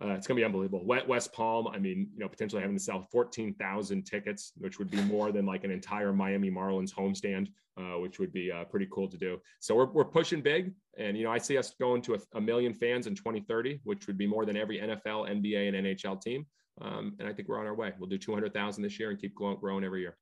uh, 0.04 0.10
it's 0.10 0.28
going 0.28 0.36
to 0.36 0.41
be 0.41 0.45
unbelievable. 0.45 0.84
West 0.86 1.32
Palm, 1.34 1.68
I 1.68 1.80
mean, 1.80 2.10
you 2.14 2.20
know, 2.20 2.28
potentially 2.28 2.62
having 2.62 2.76
to 2.76 2.84
sell 2.84 3.08
14,000 3.12 4.04
tickets, 4.04 4.51
which 4.58 4.78
would 4.78 4.91
be 4.91 5.01
more 5.04 5.32
than 5.32 5.45
like 5.45 5.64
an 5.64 5.72
entire 5.72 6.12
Miami 6.12 6.51
Marlins 6.51 6.93
homestand, 6.93 7.47
uh, 7.78 7.99
which 7.99 8.20
would 8.20 8.34
be 8.34 8.51
uh, 8.51 8.66
pretty 8.66 8.88
cool 8.91 9.08
to 9.08 9.18
do. 9.18 9.39
So 9.60 9.76
we're, 9.76 9.91
we're 9.91 10.06
pushing 10.06 10.41
big. 10.41 10.74
And, 10.97 11.18
you 11.18 11.24
know, 11.24 11.32
I 11.32 11.38
see 11.38 11.58
us 11.58 11.74
going 11.80 12.01
to 12.04 12.16
a, 12.16 12.20
a 12.36 12.41
million 12.41 12.74
fans 12.74 13.08
in 13.08 13.16
2030, 13.16 13.80
which 13.84 14.08
would 14.08 14.18
be 14.18 14.28
more 14.28 14.45
than 14.45 14.58
every 14.58 14.80
NFL, 14.80 15.30
NBA, 15.30 15.74
and 15.74 15.88
NHL 15.88 16.22
team. 16.22 16.45
Um, 16.82 17.16
and 17.20 17.28
I 17.28 17.34
think 17.34 17.47
we're 17.47 17.60
on 17.60 17.66
our 17.66 17.76
way. 17.76 17.93
We'll 17.97 18.10
do 18.10 18.18
200,000 18.18 18.84
this 18.84 18.99
year 18.99 19.12
and 19.12 19.20
keep 19.20 19.34
growing, 19.36 19.58
growing 19.58 19.84
every 19.86 20.01
year. 20.01 20.18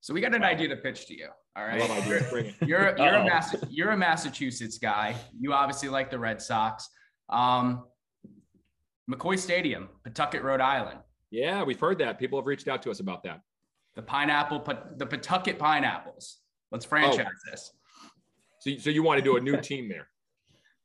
So 0.00 0.14
we 0.14 0.20
got 0.20 0.34
an 0.34 0.44
idea 0.44 0.68
to 0.68 0.76
pitch 0.76 1.06
to 1.08 1.16
you. 1.16 1.28
All 1.56 1.66
right. 1.66 1.80
You're, 2.06 2.46
you're, 2.62 2.96
you're, 2.98 3.14
a 3.16 3.50
you're 3.68 3.90
a 3.90 3.96
Massachusetts 3.96 4.78
guy. 4.78 5.16
You 5.38 5.52
obviously 5.52 5.88
like 5.88 6.10
the 6.10 6.18
Red 6.18 6.40
Sox. 6.40 6.88
Um, 7.28 7.84
McCoy 9.10 9.38
Stadium, 9.38 9.88
Pawtucket, 10.04 10.42
Rhode 10.42 10.60
Island. 10.60 10.98
Yeah, 11.30 11.62
we've 11.62 11.78
heard 11.78 11.98
that. 11.98 12.18
People 12.18 12.38
have 12.38 12.46
reached 12.46 12.68
out 12.68 12.82
to 12.82 12.90
us 12.90 13.00
about 13.00 13.22
that. 13.24 13.40
The 13.94 14.02
pineapple, 14.02 14.64
the 14.96 15.06
Pawtucket 15.06 15.58
Pineapples. 15.58 16.38
Let's 16.70 16.84
oh. 16.84 16.88
franchise 16.88 17.26
oh. 17.26 17.50
this. 17.50 17.72
So, 18.60 18.76
so 18.78 18.90
you 18.90 19.02
want 19.02 19.18
to 19.18 19.24
do 19.24 19.36
a 19.36 19.40
new 19.40 19.60
team 19.60 19.88
there? 19.88 20.08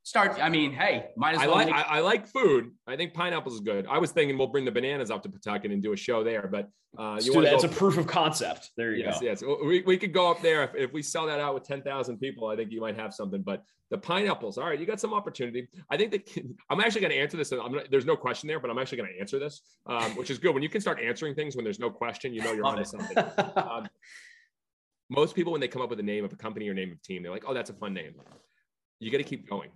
Start. 0.03 0.39
I 0.41 0.49
mean, 0.49 0.71
hey, 0.71 1.09
might 1.15 1.35
as 1.35 1.41
I 1.41 1.47
well. 1.47 1.55
Like, 1.55 1.67
make- 1.67 1.75
I, 1.75 1.81
I, 1.81 1.99
like 1.99 2.27
food. 2.27 2.71
I 2.87 2.95
think 2.95 3.13
pineapples 3.13 3.55
is 3.55 3.59
good. 3.61 3.85
I 3.87 3.97
was 3.97 4.11
thinking 4.11 4.37
we'll 4.37 4.47
bring 4.47 4.65
the 4.65 4.71
bananas 4.71 5.11
up 5.11 5.23
to 5.23 5.29
Pawtucket 5.29 5.71
and 5.71 5.81
do 5.81 5.93
a 5.93 5.97
show 5.97 6.23
there, 6.23 6.47
but 6.51 6.69
uh, 6.97 7.19
you 7.21 7.33
want 7.33 7.47
It's 7.47 7.63
a 7.63 7.69
proof 7.69 7.97
of 7.97 8.07
concept. 8.07 8.71
There 8.75 8.93
you 8.93 9.03
yes, 9.03 9.19
go. 9.19 9.25
Yes, 9.25 9.43
yes 9.45 9.57
we, 9.63 9.81
we 9.81 9.97
could 9.97 10.13
go 10.13 10.29
up 10.29 10.41
there 10.41 10.63
if, 10.63 10.75
if 10.75 10.93
we 10.93 11.01
sell 11.01 11.25
that 11.27 11.39
out 11.39 11.53
with 11.53 11.63
ten 11.63 11.81
thousand 11.81 12.17
people. 12.17 12.47
I 12.47 12.55
think 12.55 12.71
you 12.71 12.81
might 12.81 12.97
have 12.97 13.13
something. 13.13 13.41
But 13.41 13.63
the 13.89 13.97
pineapples, 13.97 14.57
all 14.57 14.65
right, 14.65 14.79
you 14.79 14.85
got 14.85 14.99
some 14.99 15.13
opportunity. 15.13 15.67
I 15.89 15.97
think 15.97 16.11
that 16.11 16.43
I'm 16.69 16.81
actually 16.81 17.01
going 17.01 17.11
to 17.11 17.19
answer 17.19 17.37
this. 17.37 17.51
I'm 17.51 17.59
gonna, 17.59 17.83
there's 17.89 18.05
no 18.05 18.17
question 18.17 18.47
there, 18.47 18.59
but 18.59 18.69
I'm 18.69 18.77
actually 18.77 18.97
going 18.97 19.13
to 19.13 19.19
answer 19.19 19.39
this, 19.39 19.61
um, 19.85 20.15
which 20.15 20.29
is 20.29 20.37
good. 20.37 20.53
When 20.53 20.63
you 20.63 20.69
can 20.69 20.81
start 20.81 20.99
answering 20.99 21.35
things 21.35 21.55
when 21.55 21.63
there's 21.63 21.79
no 21.79 21.89
question, 21.89 22.33
you 22.33 22.43
know 22.43 22.51
you're 22.51 22.65
onto 22.65 22.83
something. 22.83 23.17
Um, 23.55 23.87
most 25.09 25.35
people, 25.35 25.51
when 25.51 25.59
they 25.59 25.67
come 25.67 25.81
up 25.81 25.89
with 25.89 25.99
a 25.99 26.03
name 26.03 26.23
of 26.23 26.31
a 26.31 26.37
company 26.37 26.69
or 26.69 26.73
name 26.73 26.91
of 26.91 27.01
team, 27.01 27.21
they're 27.21 27.31
like, 27.31 27.43
"Oh, 27.45 27.53
that's 27.53 27.69
a 27.69 27.73
fun 27.73 27.93
name." 27.93 28.13
You 28.99 29.11
got 29.11 29.17
to 29.17 29.23
keep 29.23 29.49
going 29.49 29.71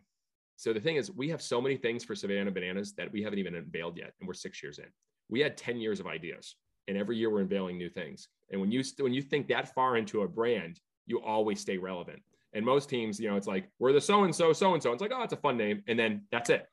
so 0.58 0.74
the 0.74 0.80
thing 0.80 0.96
is, 0.96 1.12
we 1.12 1.30
have 1.30 1.42
so 1.42 1.62
many 1.62 1.76
things 1.76 2.04
for 2.04 2.16
Savannah 2.16 2.52
Bananas 2.52 2.94
that 2.94 3.12
we 3.12 3.22
haven't 3.22 3.40
even 3.40 3.56
unveiled 3.56 3.98
yet, 3.98 4.14
and 4.20 4.28
we're 4.28 4.34
six 4.34 4.64
years 4.64 4.80
in. 4.80 4.86
We 5.30 5.40
had 5.40 5.58
10 5.58 5.80
years 5.80 6.00
of 6.00 6.08
ideas, 6.08 6.56
and 6.88 6.98
every 6.98 7.18
year 7.18 7.30
we're 7.30 7.42
unveiling 7.42 7.78
new 7.78 7.90
things. 7.90 8.30
And 8.52 8.62
when 8.62 8.72
you 8.72 8.84
when 9.00 9.14
you 9.14 9.22
think 9.22 9.48
that 9.48 9.74
far 9.74 9.98
into 9.98 10.22
a 10.22 10.28
brand, 10.28 10.80
you 11.08 11.22
always 11.22 11.60
stay 11.60 11.78
relevant. 11.78 12.22
And 12.54 12.66
most 12.66 12.90
teams, 12.90 13.20
you 13.20 13.30
know, 13.30 13.36
it's 13.36 13.48
like 13.48 13.70
we're 13.80 13.92
the 13.92 14.00
so 14.00 14.24
and 14.24 14.34
so, 14.34 14.54
so 14.54 14.74
and 14.74 14.82
so. 14.82 14.94
It's 14.94 15.02
like, 15.02 15.12
oh, 15.14 15.24
it's 15.24 15.34
a 15.34 15.38
fun 15.38 15.58
name, 15.58 15.84
and 15.88 16.00
then 16.00 16.22
that's 16.32 16.50
it. 16.50 16.66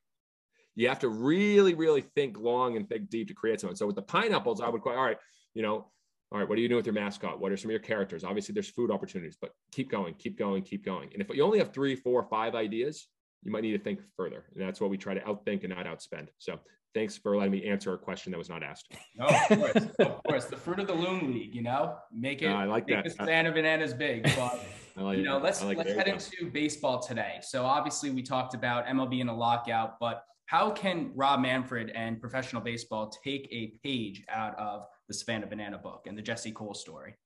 You 0.74 0.88
have 0.88 1.00
to 1.00 1.08
really, 1.08 1.74
really 1.74 2.02
think 2.14 2.38
long 2.38 2.76
and 2.76 2.88
think 2.88 3.10
deep 3.10 3.28
to 3.28 3.34
create 3.34 3.60
something. 3.60 3.76
So 3.76 3.86
with 3.86 3.96
the 3.96 4.02
pineapples, 4.02 4.60
I 4.60 4.68
would 4.68 4.80
go, 4.80 4.90
all 4.90 5.04
right, 5.04 5.18
you 5.54 5.62
know, 5.62 5.90
all 6.30 6.38
right, 6.38 6.48
what 6.48 6.56
are 6.56 6.62
you 6.62 6.68
doing 6.68 6.78
with 6.78 6.86
your 6.86 6.94
mascot? 6.94 7.40
What 7.40 7.52
are 7.52 7.58
some 7.58 7.68
of 7.68 7.72
your 7.72 7.80
characters? 7.80 8.24
Obviously, 8.24 8.54
there's 8.54 8.70
food 8.70 8.90
opportunities, 8.90 9.36
but 9.38 9.50
keep 9.70 9.90
going, 9.90 10.14
keep 10.14 10.38
going, 10.38 10.62
keep 10.62 10.82
going. 10.82 11.10
And 11.12 11.20
if 11.20 11.28
you 11.28 11.42
only 11.42 11.58
have 11.58 11.74
three, 11.74 11.94
four, 11.94 12.22
five 12.30 12.54
ideas, 12.54 13.08
you 13.42 13.50
might 13.50 13.62
need 13.62 13.72
to 13.72 13.78
think 13.78 14.00
further. 14.16 14.44
And 14.54 14.62
that's 14.62 14.80
what 14.80 14.90
we 14.90 14.96
try 14.96 15.14
to 15.14 15.20
outthink 15.20 15.64
and 15.64 15.70
not 15.70 15.86
outspend. 15.86 16.28
So 16.38 16.58
thanks 16.94 17.16
for 17.16 17.36
letting 17.36 17.52
me 17.52 17.64
answer 17.64 17.92
a 17.94 17.98
question 17.98 18.32
that 18.32 18.38
was 18.38 18.48
not 18.48 18.62
asked. 18.62 18.92
No, 19.16 19.26
of 19.26 19.58
course, 19.58 19.86
of 19.98 20.22
course. 20.24 20.44
The 20.46 20.56
fruit 20.56 20.78
of 20.78 20.86
the 20.86 20.94
loom 20.94 21.32
league, 21.32 21.54
you 21.54 21.62
know, 21.62 21.96
make 22.12 22.42
it. 22.42 22.48
I 22.48 22.64
like 22.64 22.86
make 22.86 22.96
that. 22.96 23.04
The 23.04 23.10
Savannah 23.10 23.52
Bananas 23.52 23.94
big, 23.94 24.24
but 24.36 24.64
like 24.96 25.18
you 25.18 25.24
know, 25.24 25.38
it. 25.38 25.42
let's 25.42 25.62
like 25.62 25.78
let's 25.78 25.92
head 25.92 26.08
into 26.08 26.50
baseball 26.50 27.00
today. 27.00 27.38
So 27.42 27.64
obviously, 27.64 28.10
we 28.10 28.22
talked 28.22 28.54
about 28.54 28.86
MLB 28.86 29.20
in 29.20 29.28
a 29.28 29.36
lockout, 29.36 29.98
but 30.00 30.24
how 30.46 30.70
can 30.70 31.12
Rob 31.14 31.40
Manfred 31.40 31.90
and 31.94 32.20
professional 32.20 32.62
baseball 32.62 33.12
take 33.24 33.48
a 33.50 33.72
page 33.82 34.22
out 34.28 34.58
of 34.58 34.86
the 35.08 35.14
Savannah 35.14 35.46
Banana 35.46 35.78
book 35.78 36.04
and 36.06 36.16
the 36.16 36.22
Jesse 36.22 36.52
Cole 36.52 36.74
story? 36.74 37.16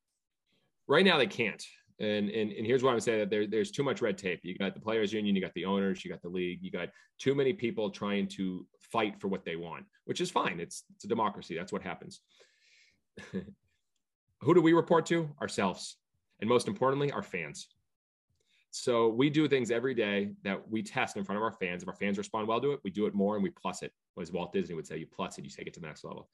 right 0.89 1.05
now 1.05 1.19
they 1.19 1.27
can't. 1.27 1.63
And, 1.99 2.29
and 2.29 2.53
and 2.53 2.67
here's 2.67 2.83
why 2.83 2.93
I'm 2.93 3.01
saying 3.01 3.21
that 3.21 3.31
there, 3.31 3.47
there's 3.47 3.71
too 3.71 3.83
much 3.83 4.03
red 4.03 4.19
tape. 4.19 4.41
You 4.43 4.57
got 4.57 4.75
the 4.75 4.81
players 4.81 5.13
union, 5.13 5.35
you 5.35 5.41
got 5.41 5.55
the 5.55 5.65
owners, 5.65 6.05
you 6.05 6.11
got 6.11 6.21
the 6.21 6.29
league, 6.29 6.59
you 6.63 6.71
got 6.71 6.91
too 7.19 7.35
many 7.35 7.55
people 7.55 7.91
trying 7.91 8.29
to 8.29 8.67
fight 8.81 9.19
for 9.19 9.29
what 9.29 9.45
they 9.45 9.57
want, 9.57 9.87
which 10.05 10.21
is 10.21 10.31
fine. 10.31 10.61
It's 10.61 10.85
it's 10.95 11.05
a 11.05 11.09
democracy. 11.09 11.57
That's 11.57 11.73
what 11.73 11.83
happens. 11.83 12.21
Who 14.43 14.55
do 14.55 14.61
we 14.61 14.75
report 14.75 15.07
to? 15.07 15.31
Ourselves. 15.41 15.97
And 16.41 16.49
most 16.49 16.69
importantly, 16.69 17.11
our 17.13 17.23
fans. 17.23 17.69
So 18.73 19.09
we 19.09 19.31
do 19.31 19.49
things 19.49 19.71
every 19.71 19.95
day 19.95 20.33
that 20.45 20.69
we 20.69 20.83
test 20.83 21.17
in 21.17 21.25
front 21.25 21.39
of 21.39 21.43
our 21.43 21.53
fans. 21.53 21.83
If 21.83 21.89
our 21.89 21.95
fans 21.95 22.19
respond 22.19 22.47
well 22.47 22.61
to 22.61 22.73
it, 22.73 22.81
we 22.85 22.91
do 22.91 23.07
it 23.07 23.15
more 23.15 23.37
and 23.37 23.43
we 23.43 23.49
plus 23.49 23.83
it. 23.83 23.91
As 24.21 24.33
Walt 24.33 24.53
Disney 24.53 24.75
would 24.75 24.87
say, 24.87 24.99
you 24.99 25.07
plus 25.07 25.39
it, 25.39 25.45
you 25.45 25.51
take 25.51 25.67
it 25.67 25.73
to 25.75 25.81
the 25.81 25.87
next 25.87 26.05
level 26.05 26.29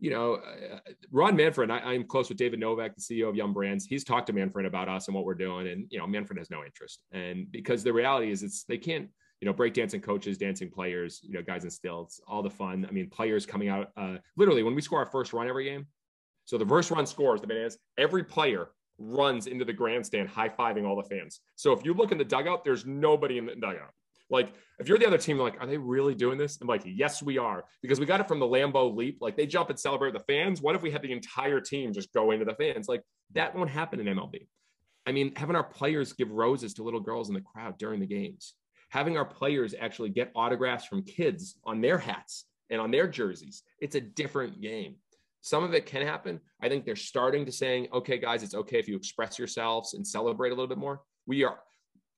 you 0.00 0.10
know, 0.10 0.34
uh, 0.34 0.78
Ron 1.10 1.36
Manfred, 1.36 1.70
I, 1.70 1.78
I'm 1.78 2.04
close 2.04 2.28
with 2.28 2.38
David 2.38 2.60
Novak, 2.60 2.94
the 2.94 3.00
CEO 3.00 3.28
of 3.28 3.36
Yum! 3.36 3.52
Brands. 3.52 3.84
He's 3.84 4.04
talked 4.04 4.26
to 4.28 4.32
Manfred 4.32 4.66
about 4.66 4.88
us 4.88 5.08
and 5.08 5.14
what 5.14 5.24
we're 5.24 5.34
doing. 5.34 5.68
And, 5.68 5.86
you 5.90 5.98
know, 5.98 6.06
Manfred 6.06 6.38
has 6.38 6.50
no 6.50 6.64
interest. 6.64 7.02
And 7.12 7.50
because 7.50 7.82
the 7.82 7.92
reality 7.92 8.30
is 8.30 8.42
it's, 8.42 8.64
they 8.64 8.78
can't, 8.78 9.08
you 9.40 9.46
know, 9.46 9.54
breakdancing 9.54 10.02
coaches, 10.02 10.38
dancing 10.38 10.70
players, 10.70 11.20
you 11.22 11.32
know, 11.32 11.42
guys 11.42 11.64
in 11.64 11.70
stilts, 11.70 12.20
all 12.26 12.42
the 12.42 12.50
fun. 12.50 12.86
I 12.88 12.92
mean, 12.92 13.08
players 13.08 13.46
coming 13.46 13.68
out, 13.68 13.90
uh, 13.96 14.16
literally 14.36 14.62
when 14.62 14.74
we 14.74 14.82
score 14.82 14.98
our 14.98 15.06
first 15.06 15.32
run 15.32 15.48
every 15.48 15.64
game. 15.64 15.86
So 16.44 16.58
the 16.58 16.66
first 16.66 16.90
run 16.90 17.06
scores 17.06 17.40
the 17.40 17.46
bananas, 17.46 17.78
every 17.98 18.24
player 18.24 18.70
runs 18.98 19.46
into 19.46 19.64
the 19.64 19.72
grandstand, 19.72 20.28
high 20.28 20.48
fiving 20.48 20.86
all 20.86 20.96
the 20.96 21.08
fans. 21.08 21.40
So 21.56 21.72
if 21.72 21.84
you 21.84 21.94
look 21.94 22.10
in 22.10 22.18
the 22.18 22.24
dugout, 22.24 22.64
there's 22.64 22.84
nobody 22.84 23.38
in 23.38 23.46
the 23.46 23.54
dugout. 23.54 23.92
Like 24.30 24.52
if 24.78 24.88
you're 24.88 24.98
the 24.98 25.06
other 25.06 25.18
team, 25.18 25.38
like, 25.38 25.60
are 25.60 25.66
they 25.66 25.78
really 25.78 26.14
doing 26.14 26.38
this? 26.38 26.58
I'm 26.60 26.68
like, 26.68 26.82
yes, 26.84 27.22
we 27.22 27.38
are, 27.38 27.64
because 27.82 27.98
we 27.98 28.06
got 28.06 28.20
it 28.20 28.28
from 28.28 28.38
the 28.38 28.46
Lambeau 28.46 28.94
Leap. 28.94 29.18
Like 29.20 29.36
they 29.36 29.46
jump 29.46 29.70
and 29.70 29.78
celebrate 29.78 30.12
the 30.12 30.20
fans. 30.20 30.60
What 30.60 30.74
if 30.74 30.82
we 30.82 30.90
had 30.90 31.02
the 31.02 31.12
entire 31.12 31.60
team 31.60 31.92
just 31.92 32.12
go 32.12 32.30
into 32.30 32.44
the 32.44 32.54
fans? 32.54 32.88
Like 32.88 33.02
that 33.34 33.54
won't 33.54 33.70
happen 33.70 34.00
in 34.00 34.06
MLB. 34.06 34.46
I 35.06 35.12
mean, 35.12 35.32
having 35.36 35.56
our 35.56 35.64
players 35.64 36.12
give 36.12 36.30
roses 36.30 36.74
to 36.74 36.82
little 36.82 37.00
girls 37.00 37.28
in 37.28 37.34
the 37.34 37.40
crowd 37.40 37.78
during 37.78 37.98
the 38.00 38.06
games, 38.06 38.54
having 38.90 39.16
our 39.16 39.24
players 39.24 39.74
actually 39.78 40.10
get 40.10 40.30
autographs 40.34 40.84
from 40.84 41.02
kids 41.02 41.56
on 41.64 41.80
their 41.80 41.98
hats 41.98 42.44
and 42.70 42.80
on 42.80 42.90
their 42.90 43.08
jerseys. 43.08 43.62
It's 43.80 43.94
a 43.94 44.00
different 44.00 44.60
game. 44.60 44.96
Some 45.40 45.64
of 45.64 45.72
it 45.72 45.86
can 45.86 46.02
happen. 46.02 46.40
I 46.60 46.68
think 46.68 46.84
they're 46.84 46.96
starting 46.96 47.46
to 47.46 47.52
saying, 47.52 47.88
okay, 47.92 48.18
guys, 48.18 48.42
it's 48.42 48.54
okay 48.54 48.78
if 48.78 48.88
you 48.88 48.96
express 48.96 49.38
yourselves 49.38 49.94
and 49.94 50.06
celebrate 50.06 50.50
a 50.50 50.54
little 50.54 50.66
bit 50.66 50.78
more. 50.78 51.00
We 51.26 51.44
are 51.44 51.58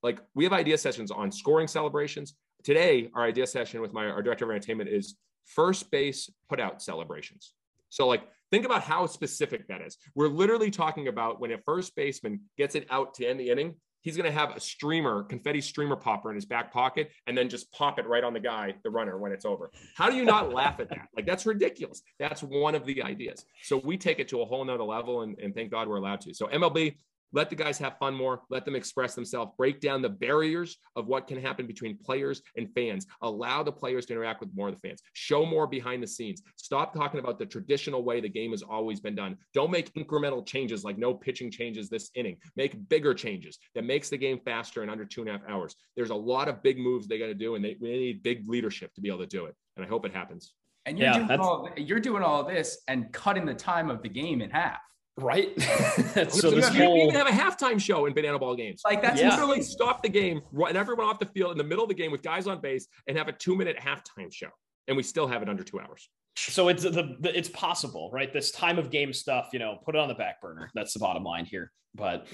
like 0.03 0.19
we 0.33 0.43
have 0.43 0.53
idea 0.53 0.77
sessions 0.77 1.11
on 1.11 1.31
scoring 1.31 1.67
celebrations. 1.67 2.35
Today, 2.63 3.09
our 3.13 3.23
idea 3.23 3.47
session 3.47 3.81
with 3.81 3.93
my 3.93 4.07
our 4.07 4.21
director 4.21 4.45
of 4.45 4.51
entertainment 4.51 4.89
is 4.89 5.15
first 5.45 5.89
base 5.91 6.29
put 6.49 6.59
out 6.59 6.81
celebrations. 6.81 7.53
So 7.89 8.07
like 8.07 8.23
think 8.51 8.65
about 8.65 8.83
how 8.83 9.05
specific 9.05 9.67
that 9.67 9.81
is. 9.81 9.97
We're 10.15 10.27
literally 10.27 10.71
talking 10.71 11.07
about 11.07 11.39
when 11.39 11.51
a 11.51 11.57
first 11.57 11.95
baseman 11.95 12.41
gets 12.57 12.75
it 12.75 12.87
out 12.89 13.13
to 13.15 13.25
end 13.25 13.39
the 13.39 13.49
inning, 13.49 13.75
he's 14.01 14.17
going 14.17 14.29
to 14.29 14.37
have 14.37 14.55
a 14.55 14.59
streamer, 14.59 15.23
confetti 15.23 15.61
streamer 15.61 15.95
popper 15.95 16.29
in 16.29 16.35
his 16.35 16.45
back 16.45 16.73
pocket, 16.73 17.11
and 17.27 17.37
then 17.37 17.49
just 17.49 17.71
pop 17.71 17.99
it 17.99 18.07
right 18.07 18.23
on 18.23 18.33
the 18.33 18.39
guy, 18.39 18.73
the 18.83 18.89
runner, 18.89 19.17
when 19.17 19.31
it's 19.31 19.45
over. 19.45 19.71
How 19.95 20.09
do 20.09 20.15
you 20.15 20.25
not 20.25 20.53
laugh 20.53 20.79
at 20.79 20.89
that? 20.89 21.07
Like 21.15 21.25
that's 21.25 21.45
ridiculous. 21.45 22.01
That's 22.19 22.41
one 22.41 22.75
of 22.75 22.85
the 22.85 23.01
ideas. 23.03 23.45
So 23.63 23.81
we 23.83 23.97
take 23.97 24.19
it 24.19 24.27
to 24.29 24.41
a 24.41 24.45
whole 24.45 24.63
nother 24.65 24.83
level, 24.83 25.21
and, 25.21 25.37
and 25.39 25.55
thank 25.55 25.71
God 25.71 25.87
we're 25.87 25.97
allowed 25.97 26.21
to. 26.21 26.33
So 26.33 26.47
MLB, 26.47 26.95
let 27.33 27.49
the 27.49 27.55
guys 27.55 27.77
have 27.79 27.97
fun 27.97 28.13
more. 28.13 28.41
Let 28.49 28.65
them 28.65 28.75
express 28.75 29.15
themselves. 29.15 29.51
Break 29.57 29.79
down 29.79 30.01
the 30.01 30.09
barriers 30.09 30.77
of 30.95 31.07
what 31.07 31.27
can 31.27 31.41
happen 31.41 31.65
between 31.67 31.97
players 31.97 32.41
and 32.57 32.69
fans. 32.73 33.05
Allow 33.21 33.63
the 33.63 33.71
players 33.71 34.05
to 34.07 34.13
interact 34.13 34.41
with 34.41 34.49
more 34.53 34.69
of 34.69 34.75
the 34.75 34.87
fans. 34.87 35.01
Show 35.13 35.45
more 35.45 35.67
behind 35.67 36.03
the 36.03 36.07
scenes. 36.07 36.41
Stop 36.57 36.93
talking 36.93 37.19
about 37.19 37.39
the 37.39 37.45
traditional 37.45 38.03
way 38.03 38.21
the 38.21 38.29
game 38.29 38.51
has 38.51 38.61
always 38.61 38.99
been 38.99 39.15
done. 39.15 39.37
Don't 39.53 39.71
make 39.71 39.93
incremental 39.93 40.45
changes 40.45 40.83
like 40.83 40.97
no 40.97 41.13
pitching 41.13 41.51
changes 41.51 41.89
this 41.89 42.09
inning. 42.15 42.37
Make 42.55 42.87
bigger 42.89 43.13
changes 43.13 43.59
that 43.75 43.85
makes 43.85 44.09
the 44.09 44.17
game 44.17 44.39
faster 44.43 44.83
in 44.83 44.89
under 44.89 45.05
two 45.05 45.21
and 45.21 45.29
a 45.29 45.33
half 45.33 45.41
hours. 45.47 45.75
There's 45.95 46.09
a 46.09 46.15
lot 46.15 46.47
of 46.47 46.61
big 46.63 46.77
moves 46.77 47.07
they 47.07 47.19
got 47.19 47.27
to 47.27 47.33
do 47.33 47.55
and 47.55 47.63
they, 47.63 47.77
we 47.79 47.91
need 47.91 48.23
big 48.23 48.47
leadership 48.49 48.93
to 48.95 49.01
be 49.01 49.09
able 49.09 49.19
to 49.19 49.27
do 49.27 49.45
it 49.45 49.55
and 49.77 49.85
i 49.85 49.87
hope 49.87 50.05
it 50.05 50.13
happens. 50.13 50.53
And 50.85 50.97
you're 50.97 51.09
Yeah, 51.09 51.27
doing 51.27 51.39
all 51.39 51.69
you're 51.77 51.99
doing 51.99 52.23
all 52.23 52.43
this 52.43 52.81
and 52.87 53.11
cutting 53.13 53.45
the 53.45 53.53
time 53.53 53.89
of 53.89 54.01
the 54.01 54.09
game 54.09 54.41
in 54.41 54.49
half. 54.49 54.79
Right. 55.17 55.59
so 56.13 56.25
so 56.29 56.51
this 56.51 56.73
you 56.73 56.83
whole 56.83 56.97
even 56.97 57.15
have 57.15 57.27
a 57.27 57.31
halftime 57.31 57.79
show 57.79 58.05
in 58.05 58.13
banana 58.13 58.39
ball 58.39 58.55
games 58.55 58.81
Like 58.85 59.01
that's 59.01 59.19
Yeah. 59.19 59.29
literally 59.31 59.61
stop 59.61 60.01
the 60.01 60.09
game, 60.09 60.41
run 60.51 60.75
everyone 60.77 61.05
off 61.05 61.19
the 61.19 61.25
field 61.25 61.51
in 61.51 61.57
the 61.57 61.63
middle 61.63 61.83
of 61.83 61.89
the 61.89 61.95
game 61.95 62.11
with 62.11 62.21
guys 62.23 62.47
on 62.47 62.61
base, 62.61 62.87
and 63.07 63.17
have 63.17 63.27
a 63.27 63.33
two 63.33 63.55
minute 63.55 63.77
halftime 63.77 64.31
show. 64.33 64.49
And 64.87 64.97
we 64.97 65.03
still 65.03 65.27
have 65.27 65.41
it 65.41 65.49
under 65.49 65.63
two 65.63 65.79
hours. 65.79 66.09
so 66.37 66.69
it's 66.69 66.83
the, 66.83 67.15
the 67.19 67.37
it's 67.37 67.49
possible, 67.49 68.09
right? 68.13 68.31
This 68.31 68.51
time 68.51 68.79
of 68.79 68.89
game 68.89 69.11
stuff, 69.13 69.49
you 69.53 69.59
know, 69.59 69.77
put 69.85 69.95
it 69.95 69.99
on 69.99 70.07
the 70.07 70.15
back 70.15 70.41
burner. 70.41 70.71
That's 70.73 70.93
the 70.93 70.99
bottom 70.99 71.23
line 71.23 71.45
here. 71.45 71.71
But 71.93 72.27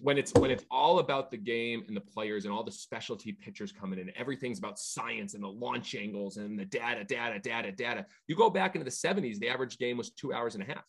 When 0.00 0.16
it's 0.16 0.32
when 0.32 0.50
it's 0.50 0.64
all 0.70 0.98
about 0.98 1.30
the 1.30 1.36
game 1.36 1.84
and 1.86 1.94
the 1.94 2.00
players 2.00 2.46
and 2.46 2.52
all 2.52 2.64
the 2.64 2.72
specialty 2.72 3.32
pitchers 3.32 3.70
coming 3.70 3.98
in, 3.98 4.10
everything's 4.16 4.58
about 4.58 4.78
science 4.78 5.34
and 5.34 5.42
the 5.44 5.48
launch 5.48 5.94
angles 5.94 6.38
and 6.38 6.58
the 6.58 6.64
data, 6.64 7.04
data, 7.04 7.38
data, 7.38 7.72
data. 7.72 8.06
You 8.26 8.36
go 8.36 8.48
back 8.48 8.74
into 8.74 8.86
the 8.86 8.90
70s, 8.90 9.38
the 9.38 9.50
average 9.50 9.76
game 9.76 9.98
was 9.98 10.10
two 10.12 10.32
hours 10.32 10.54
and 10.54 10.64
a 10.64 10.66
half 10.66 10.84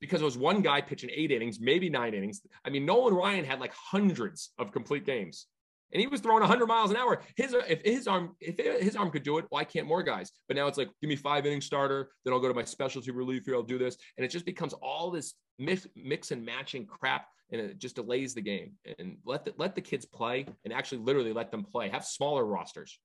because 0.00 0.20
it 0.20 0.24
was 0.24 0.38
one 0.38 0.62
guy 0.62 0.80
pitching 0.80 1.10
eight 1.12 1.30
innings, 1.30 1.60
maybe 1.60 1.88
nine 1.88 2.14
innings. 2.14 2.40
I 2.64 2.70
mean, 2.70 2.84
Nolan 2.84 3.14
Ryan 3.14 3.44
had 3.44 3.60
like 3.60 3.72
hundreds 3.74 4.50
of 4.58 4.72
complete 4.72 5.04
games. 5.04 5.46
And 5.92 6.00
he 6.00 6.08
was 6.08 6.20
throwing 6.20 6.40
100 6.40 6.66
miles 6.66 6.90
an 6.90 6.96
hour. 6.96 7.22
His 7.36 7.54
if 7.68 7.80
his 7.82 8.08
arm 8.08 8.34
if 8.40 8.82
his 8.82 8.96
arm 8.96 9.10
could 9.10 9.22
do 9.22 9.38
it, 9.38 9.46
why 9.50 9.62
can't 9.62 9.86
more 9.86 10.02
guys? 10.02 10.32
But 10.48 10.56
now 10.56 10.66
it's 10.66 10.78
like, 10.78 10.88
give 11.00 11.08
me 11.08 11.16
five 11.16 11.46
inning 11.46 11.60
starter, 11.60 12.10
then 12.24 12.34
I'll 12.34 12.40
go 12.40 12.48
to 12.48 12.54
my 12.54 12.64
specialty 12.64 13.12
relief 13.12 13.44
here. 13.44 13.54
I'll 13.54 13.62
do 13.62 13.78
this, 13.78 13.96
and 14.16 14.24
it 14.24 14.30
just 14.30 14.44
becomes 14.44 14.72
all 14.74 15.10
this 15.10 15.34
mix, 15.58 15.86
mix 15.94 16.32
and 16.32 16.44
matching 16.44 16.86
crap, 16.86 17.26
and 17.52 17.60
it 17.60 17.78
just 17.78 17.94
delays 17.94 18.34
the 18.34 18.40
game. 18.40 18.72
And 18.98 19.18
let 19.24 19.44
the, 19.44 19.54
let 19.58 19.76
the 19.76 19.80
kids 19.80 20.04
play, 20.04 20.46
and 20.64 20.74
actually 20.74 20.98
literally 20.98 21.32
let 21.32 21.52
them 21.52 21.62
play. 21.62 21.88
Have 21.88 22.04
smaller 22.04 22.44
rosters. 22.44 22.98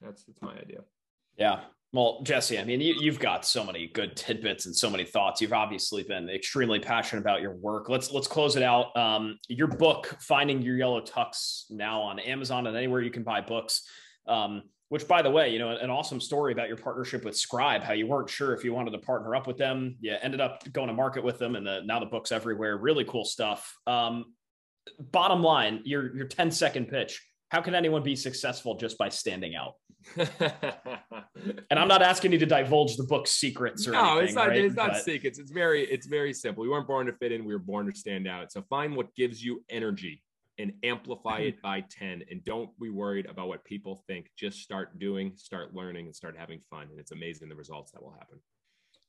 That's 0.00 0.24
that's 0.24 0.40
my 0.40 0.52
idea. 0.52 0.82
yeah. 1.36 1.60
Well, 1.92 2.20
Jesse, 2.22 2.58
I 2.58 2.64
mean, 2.64 2.82
you, 2.82 2.94
you've 3.00 3.18
got 3.18 3.46
so 3.46 3.64
many 3.64 3.86
good 3.86 4.14
tidbits 4.14 4.66
and 4.66 4.76
so 4.76 4.90
many 4.90 5.04
thoughts. 5.04 5.40
You've 5.40 5.54
obviously 5.54 6.02
been 6.02 6.28
extremely 6.28 6.78
passionate 6.78 7.22
about 7.22 7.40
your 7.40 7.54
work. 7.54 7.88
Let's 7.88 8.10
let's 8.12 8.26
close 8.26 8.56
it 8.56 8.62
out. 8.62 8.94
Um, 8.94 9.38
your 9.48 9.68
book, 9.68 10.14
"Finding 10.20 10.60
Your 10.60 10.76
Yellow 10.76 11.00
Tux," 11.00 11.70
now 11.70 12.02
on 12.02 12.18
Amazon 12.18 12.66
and 12.66 12.76
anywhere 12.76 13.00
you 13.00 13.10
can 13.10 13.22
buy 13.22 13.40
books. 13.40 13.88
Um, 14.26 14.64
which, 14.90 15.06
by 15.06 15.22
the 15.22 15.30
way, 15.30 15.50
you 15.50 15.58
know, 15.58 15.70
an 15.70 15.90
awesome 15.90 16.20
story 16.20 16.52
about 16.52 16.68
your 16.68 16.76
partnership 16.76 17.24
with 17.24 17.36
Scribe. 17.36 17.82
How 17.82 17.92
you 17.92 18.06
weren't 18.06 18.30
sure 18.30 18.54
if 18.54 18.64
you 18.64 18.72
wanted 18.72 18.90
to 18.92 18.98
partner 18.98 19.34
up 19.34 19.46
with 19.46 19.58
them. 19.58 19.96
You 20.00 20.16
ended 20.20 20.40
up 20.40 20.70
going 20.72 20.88
to 20.88 20.94
market 20.94 21.22
with 21.24 21.38
them, 21.38 21.56
and 21.56 21.66
the, 21.66 21.82
now 21.84 22.00
the 22.00 22.06
book's 22.06 22.32
everywhere. 22.32 22.76
Really 22.76 23.04
cool 23.04 23.24
stuff. 23.24 23.76
Um, 23.86 24.34
bottom 24.98 25.42
line, 25.42 25.82
your 25.84 26.14
your 26.14 26.26
10 26.26 26.50
second 26.50 26.88
pitch. 26.88 27.22
How 27.50 27.60
can 27.62 27.74
anyone 27.74 28.02
be 28.02 28.16
successful 28.16 28.76
just 28.76 28.98
by 28.98 29.08
standing 29.08 29.54
out? 29.54 29.74
And 31.70 31.78
I'm 31.78 31.88
not 31.88 32.02
asking 32.02 32.32
you 32.32 32.38
to 32.38 32.46
divulge 32.46 32.96
the 32.96 33.04
book's 33.04 33.30
secrets 33.30 33.86
or 33.86 33.92
no, 33.92 34.18
anything. 34.18 34.24
it's 34.24 34.34
not. 34.34 34.48
right? 34.48 34.64
It's 34.64 34.74
not 34.74 34.90
But- 34.92 35.04
secrets. 35.04 35.38
It's 35.38 35.50
very. 35.50 35.84
It's 35.84 36.06
very 36.06 36.32
simple. 36.32 36.62
We 36.62 36.68
weren't 36.68 36.86
born 36.86 37.06
to 37.06 37.12
fit 37.12 37.30
in. 37.30 37.44
We 37.44 37.52
were 37.52 37.58
born 37.60 37.86
to 37.86 37.96
stand 37.96 38.26
out. 38.26 38.50
So 38.50 38.62
find 38.62 38.96
what 38.96 39.14
gives 39.14 39.42
you 39.42 39.62
energy 39.68 40.22
and 40.58 40.72
amplify 40.82 41.40
mm-hmm. 41.40 41.48
it 41.48 41.62
by 41.62 41.82
ten. 41.90 42.24
And 42.30 42.44
don't 42.44 42.70
be 42.80 42.90
worried 42.90 43.26
about 43.26 43.48
what 43.48 43.64
people 43.64 44.02
think. 44.06 44.30
Just 44.36 44.60
start 44.60 44.98
doing, 44.98 45.32
start 45.36 45.74
learning, 45.74 46.06
and 46.06 46.16
start 46.16 46.36
having 46.36 46.60
fun. 46.70 46.88
And 46.90 46.98
it's 46.98 47.12
amazing 47.12 47.48
the 47.48 47.54
results 47.54 47.92
that 47.92 48.02
will 48.02 48.12
happen. 48.12 48.38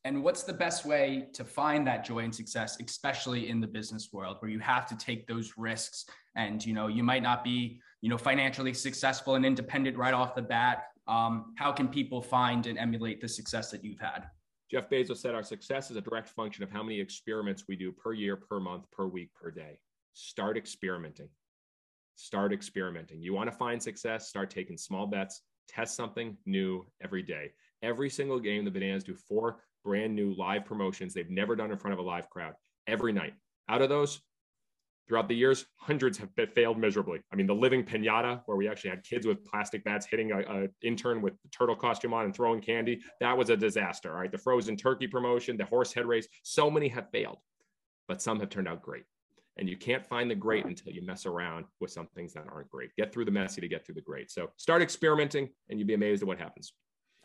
And 0.06 0.24
what's 0.24 0.44
the 0.44 0.54
best 0.54 0.86
way 0.86 1.28
to 1.34 1.44
find 1.44 1.86
that 1.88 2.06
joy 2.06 2.20
and 2.20 2.34
success, 2.34 2.78
especially 2.86 3.50
in 3.50 3.60
the 3.60 3.68
business 3.68 4.10
world 4.14 4.38
where 4.40 4.50
you 4.50 4.60
have 4.60 4.86
to 4.88 4.98
take 4.98 5.28
those 5.28 5.54
risks 5.58 6.06
and, 6.36 6.66
you 6.66 6.74
know, 6.74 6.88
you 6.88 7.04
might 7.04 7.22
not 7.22 7.44
be, 7.44 7.82
you 8.02 8.10
know, 8.10 8.18
financially 8.18 8.74
successful 8.74 9.36
and 9.36 9.46
independent 9.46 9.98
right 9.98 10.14
off 10.14 10.36
the 10.36 10.42
bat. 10.42 10.86
Um, 11.08 11.54
how 11.58 11.72
can 11.72 11.88
people 11.88 12.22
find 12.22 12.68
and 12.68 12.78
emulate 12.78 13.20
the 13.20 13.28
success 13.28 13.72
that 13.72 13.84
you've 13.84 14.00
had? 14.00 14.30
Jeff 14.70 14.90
Bezos 14.90 15.18
said 15.18 15.34
our 15.34 15.44
success 15.44 15.90
is 15.90 15.98
a 15.98 16.02
direct 16.02 16.30
function 16.30 16.64
of 16.64 16.72
how 16.72 16.84
many 16.84 17.00
experiments 17.00 17.64
we 17.68 17.76
do 17.76 17.92
per 17.92 18.14
year, 18.14 18.36
per 18.36 18.60
month, 18.60 18.86
per 18.92 19.08
week, 19.08 19.34
per 19.34 19.50
day. 19.50 19.80
Start 20.14 20.58
experimenting. 20.58 21.30
Start 22.16 22.54
experimenting. 22.54 23.22
You 23.22 23.34
want 23.34 23.50
to 23.50 23.56
find 23.56 23.82
success, 23.82 24.28
start 24.28 24.50
taking 24.52 24.78
small 24.78 25.08
bets, 25.08 25.42
test 25.68 25.96
something 25.96 26.38
new 26.46 26.86
every 27.02 27.24
day. 27.24 27.52
Every 27.82 28.10
single 28.10 28.40
game, 28.40 28.66
the 28.66 28.72
Bananas 28.72 29.04
do 29.04 29.16
four 29.16 29.64
brand 29.84 30.16
new 30.16 30.36
live 30.36 30.66
promotions 30.66 31.14
they've 31.14 31.30
never 31.30 31.56
done 31.56 31.72
in 31.72 31.78
front 31.78 31.94
of 31.94 32.00
a 32.00 32.08
live 32.08 32.30
crowd 32.30 32.54
every 32.88 33.14
night. 33.14 33.34
Out 33.70 33.82
of 33.82 33.90
those, 33.90 34.22
throughout 35.10 35.28
the 35.28 35.36
years, 35.36 35.66
hundreds 35.76 36.20
have 36.20 36.30
failed 36.54 36.78
miserably. 36.78 37.20
I 37.34 37.36
mean, 37.36 37.48
the 37.48 37.56
living 37.56 37.84
pinata, 37.84 38.42
where 38.46 38.56
we 38.56 38.70
actually 38.70 38.92
had 38.92 39.04
kids 39.04 39.26
with 39.26 39.44
plastic 39.44 39.84
bats 39.84 40.06
hitting 40.06 40.32
an 40.32 40.70
intern 40.84 41.22
with 41.22 41.34
the 41.42 41.50
turtle 41.50 41.76
costume 41.76 42.14
on 42.14 42.26
and 42.26 42.34
throwing 42.34 42.62
candy, 42.62 43.02
that 43.20 43.36
was 43.36 43.50
a 43.50 43.58
disaster. 43.58 44.14
All 44.14 44.22
right, 44.22 44.32
the 44.32 44.38
frozen 44.38 44.78
turkey 44.78 45.08
promotion, 45.08 45.58
the 45.58 45.66
horse 45.66 45.92
head 45.92 46.06
race, 46.06 46.28
so 46.44 46.70
many 46.70 46.88
have 46.90 47.10
failed, 47.12 47.40
but 48.08 48.22
some 48.22 48.40
have 48.40 48.50
turned 48.50 48.68
out 48.68 48.84
great. 48.84 49.04
And 49.58 49.68
you 49.68 49.76
can't 49.76 50.06
find 50.06 50.32
the 50.32 50.36
great 50.36 50.66
until 50.66 50.94
you 50.94 51.02
mess 51.02 51.26
around 51.26 51.66
with 51.82 51.92
some 51.92 52.08
things 52.16 52.32
that 52.34 52.46
aren't 52.50 52.70
great. 52.70 52.96
Get 52.96 53.12
through 53.12 53.26
the 53.26 53.32
messy 53.32 53.60
to 53.60 53.68
get 53.68 53.86
through 53.86 53.96
the 53.96 54.02
great. 54.02 54.32
So 54.32 54.52
start 54.56 54.82
experimenting, 54.82 55.50
and 55.70 55.80
you'd 55.80 55.88
be 55.88 55.96
amazed 55.96 56.22
at 56.22 56.28
what 56.28 56.38
happens. 56.38 56.72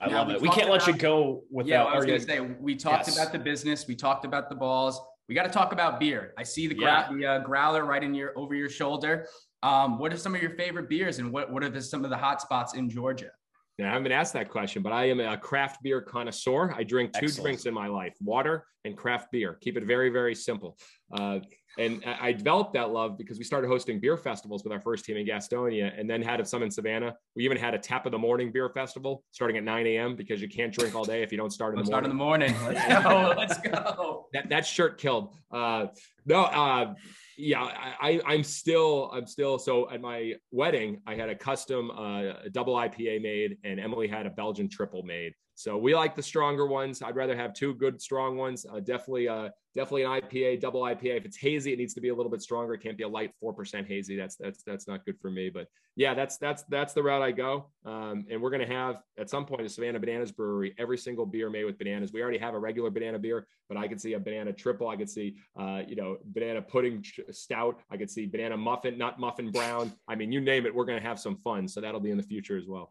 I 0.00 0.08
love 0.08 0.30
it. 0.30 0.40
We 0.40 0.48
can't 0.48 0.70
let 0.70 0.86
you 0.86 0.94
go 0.94 1.44
without. 1.50 1.68
Yeah, 1.68 1.84
I 1.84 1.96
was 1.96 2.06
going 2.06 2.18
to 2.18 2.26
say 2.26 2.40
we 2.40 2.74
talked 2.74 3.06
yes. 3.06 3.16
about 3.16 3.32
the 3.32 3.38
business, 3.38 3.86
we 3.86 3.94
talked 3.94 4.24
about 4.24 4.48
the 4.48 4.56
balls. 4.56 5.00
We 5.28 5.34
got 5.34 5.44
to 5.44 5.50
talk 5.50 5.72
about 5.72 5.98
beer. 5.98 6.34
I 6.36 6.42
see 6.42 6.66
the, 6.66 6.76
yeah. 6.76 7.08
the 7.10 7.26
uh, 7.26 7.38
growler 7.38 7.84
right 7.84 8.02
in 8.02 8.14
your 8.14 8.38
over 8.38 8.54
your 8.54 8.68
shoulder. 8.68 9.26
Um, 9.62 9.98
what 9.98 10.12
are 10.12 10.18
some 10.18 10.34
of 10.34 10.42
your 10.42 10.54
favorite 10.56 10.88
beers, 10.90 11.18
and 11.18 11.32
what 11.32 11.50
what 11.50 11.64
are 11.64 11.70
the, 11.70 11.80
some 11.80 12.04
of 12.04 12.10
the 12.10 12.16
hot 12.16 12.42
spots 12.42 12.74
in 12.74 12.90
Georgia? 12.90 13.30
Yeah, 13.78 13.86
I 13.86 13.88
haven't 13.88 14.04
been 14.04 14.12
asked 14.12 14.34
that 14.34 14.50
question, 14.50 14.82
but 14.82 14.92
I 14.92 15.08
am 15.08 15.20
a 15.20 15.36
craft 15.36 15.82
beer 15.82 16.00
connoisseur. 16.02 16.72
I 16.72 16.84
drink 16.84 17.12
two 17.12 17.26
Excellent. 17.26 17.44
drinks 17.44 17.66
in 17.66 17.72
my 17.72 17.86
life: 17.86 18.14
water 18.20 18.66
and 18.84 18.96
craft 18.96 19.32
beer. 19.32 19.56
Keep 19.62 19.78
it 19.78 19.84
very, 19.84 20.10
very 20.10 20.34
simple. 20.34 20.76
Uh, 21.10 21.40
and 21.78 22.04
I 22.04 22.32
developed 22.32 22.74
that 22.74 22.90
love 22.90 23.18
because 23.18 23.38
we 23.38 23.44
started 23.44 23.68
hosting 23.68 24.00
beer 24.00 24.16
festivals 24.16 24.62
with 24.64 24.72
our 24.72 24.80
first 24.80 25.04
team 25.04 25.16
in 25.16 25.26
Gastonia 25.26 25.98
and 25.98 26.08
then 26.08 26.22
had 26.22 26.46
some 26.46 26.62
in 26.62 26.70
Savannah. 26.70 27.16
We 27.34 27.44
even 27.44 27.56
had 27.56 27.74
a 27.74 27.78
tap 27.78 28.06
of 28.06 28.12
the 28.12 28.18
morning 28.18 28.52
beer 28.52 28.68
festival 28.68 29.24
starting 29.30 29.56
at 29.56 29.64
9 29.64 29.86
a.m. 29.86 30.16
because 30.16 30.40
you 30.40 30.48
can't 30.48 30.72
drink 30.72 30.94
all 30.94 31.04
day 31.04 31.22
if 31.22 31.32
you 31.32 31.38
don't 31.38 31.52
start 31.52 31.74
in 31.74 31.80
the 31.80 31.86
start 31.86 32.08
morning. 32.08 32.54
Start 32.56 32.70
in 32.70 32.70
the 32.70 32.74
morning. 32.74 33.34
Let's 33.36 33.58
go. 33.68 33.74
Let's 33.76 33.96
go. 33.96 34.26
that, 34.32 34.48
that 34.48 34.66
shirt 34.66 34.98
killed. 34.98 35.34
Uh, 35.50 35.86
no, 36.26 36.44
uh, 36.44 36.94
yeah, 37.36 37.62
I, 37.62 38.20
I'm 38.26 38.44
still, 38.44 39.10
I'm 39.12 39.26
still. 39.26 39.58
So 39.58 39.90
at 39.90 40.00
my 40.00 40.34
wedding, 40.52 41.00
I 41.06 41.14
had 41.14 41.28
a 41.28 41.34
custom 41.34 41.90
uh, 41.90 42.48
double 42.52 42.74
IPA 42.74 43.22
made, 43.22 43.58
and 43.64 43.80
Emily 43.80 44.06
had 44.06 44.26
a 44.26 44.30
Belgian 44.30 44.68
triple 44.68 45.02
made. 45.02 45.34
So 45.56 45.78
we 45.78 45.94
like 45.94 46.16
the 46.16 46.22
stronger 46.22 46.66
ones. 46.66 47.00
I'd 47.00 47.14
rather 47.14 47.36
have 47.36 47.54
two 47.54 47.74
good 47.74 48.02
strong 48.02 48.36
ones. 48.36 48.66
Uh, 48.68 48.80
definitely, 48.80 49.28
uh, 49.28 49.50
definitely 49.74 50.02
an 50.02 50.10
IPA, 50.10 50.60
double 50.60 50.82
IPA. 50.82 51.18
If 51.18 51.24
it's 51.24 51.36
hazy, 51.36 51.72
it 51.72 51.78
needs 51.78 51.94
to 51.94 52.00
be 52.00 52.08
a 52.08 52.14
little 52.14 52.30
bit 52.30 52.42
stronger. 52.42 52.74
It 52.74 52.82
can't 52.82 52.98
be 52.98 53.04
a 53.04 53.08
light 53.08 53.30
four 53.40 53.52
percent 53.52 53.86
hazy. 53.86 54.16
That's 54.16 54.34
that's 54.34 54.64
that's 54.64 54.88
not 54.88 55.04
good 55.04 55.16
for 55.20 55.30
me. 55.30 55.50
But 55.50 55.68
yeah, 55.94 56.12
that's 56.12 56.38
that's 56.38 56.64
that's 56.64 56.92
the 56.92 57.04
route 57.04 57.22
I 57.22 57.30
go. 57.30 57.66
Um, 57.84 58.26
and 58.28 58.42
we're 58.42 58.50
gonna 58.50 58.66
have 58.66 59.02
at 59.16 59.30
some 59.30 59.46
point 59.46 59.62
a 59.62 59.68
Savannah 59.68 60.00
Bananas 60.00 60.32
Brewery 60.32 60.74
every 60.76 60.98
single 60.98 61.24
beer 61.24 61.48
made 61.48 61.64
with 61.64 61.78
bananas. 61.78 62.12
We 62.12 62.20
already 62.20 62.38
have 62.38 62.54
a 62.54 62.58
regular 62.58 62.90
banana 62.90 63.20
beer, 63.20 63.46
but 63.68 63.78
I 63.78 63.86
could 63.86 64.00
see 64.00 64.14
a 64.14 64.18
banana 64.18 64.52
triple. 64.52 64.88
I 64.88 64.96
could 64.96 65.10
see 65.10 65.36
uh, 65.56 65.82
you 65.86 65.94
know 65.94 66.16
banana 66.24 66.62
pudding 66.62 67.04
stout. 67.30 67.80
I 67.90 67.96
could 67.96 68.10
see 68.10 68.26
banana 68.26 68.56
muffin, 68.56 68.98
not 68.98 69.20
muffin 69.20 69.52
brown. 69.52 69.92
I 70.08 70.16
mean, 70.16 70.32
you 70.32 70.40
name 70.40 70.66
it. 70.66 70.74
We're 70.74 70.84
gonna 70.84 71.00
have 71.00 71.20
some 71.20 71.36
fun. 71.36 71.68
So 71.68 71.80
that'll 71.80 72.00
be 72.00 72.10
in 72.10 72.16
the 72.16 72.24
future 72.24 72.56
as 72.58 72.66
well. 72.66 72.90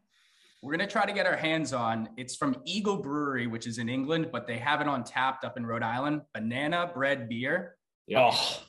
We're 0.63 0.71
going 0.71 0.87
to 0.87 0.91
try 0.91 1.05
to 1.05 1.11
get 1.11 1.25
our 1.25 1.35
hands 1.35 1.73
on. 1.73 2.07
It's 2.15 2.37
from 2.37 2.55
Eagle 2.63 2.95
Brewery, 2.95 3.47
which 3.47 3.67
is 3.67 3.79
in 3.79 3.89
England, 3.89 4.29
but 4.31 4.47
they 4.47 4.57
have 4.59 4.79
it 4.79 4.87
on 4.87 5.03
tapped 5.03 5.43
up 5.43 5.57
in 5.57 5.65
Rhode 5.65 5.83
Island. 5.83 6.21
Banana 6.33 6.89
bread 6.93 7.27
beer. 7.27 7.75
Yeah. 8.07 8.31
Oh, 8.31 8.59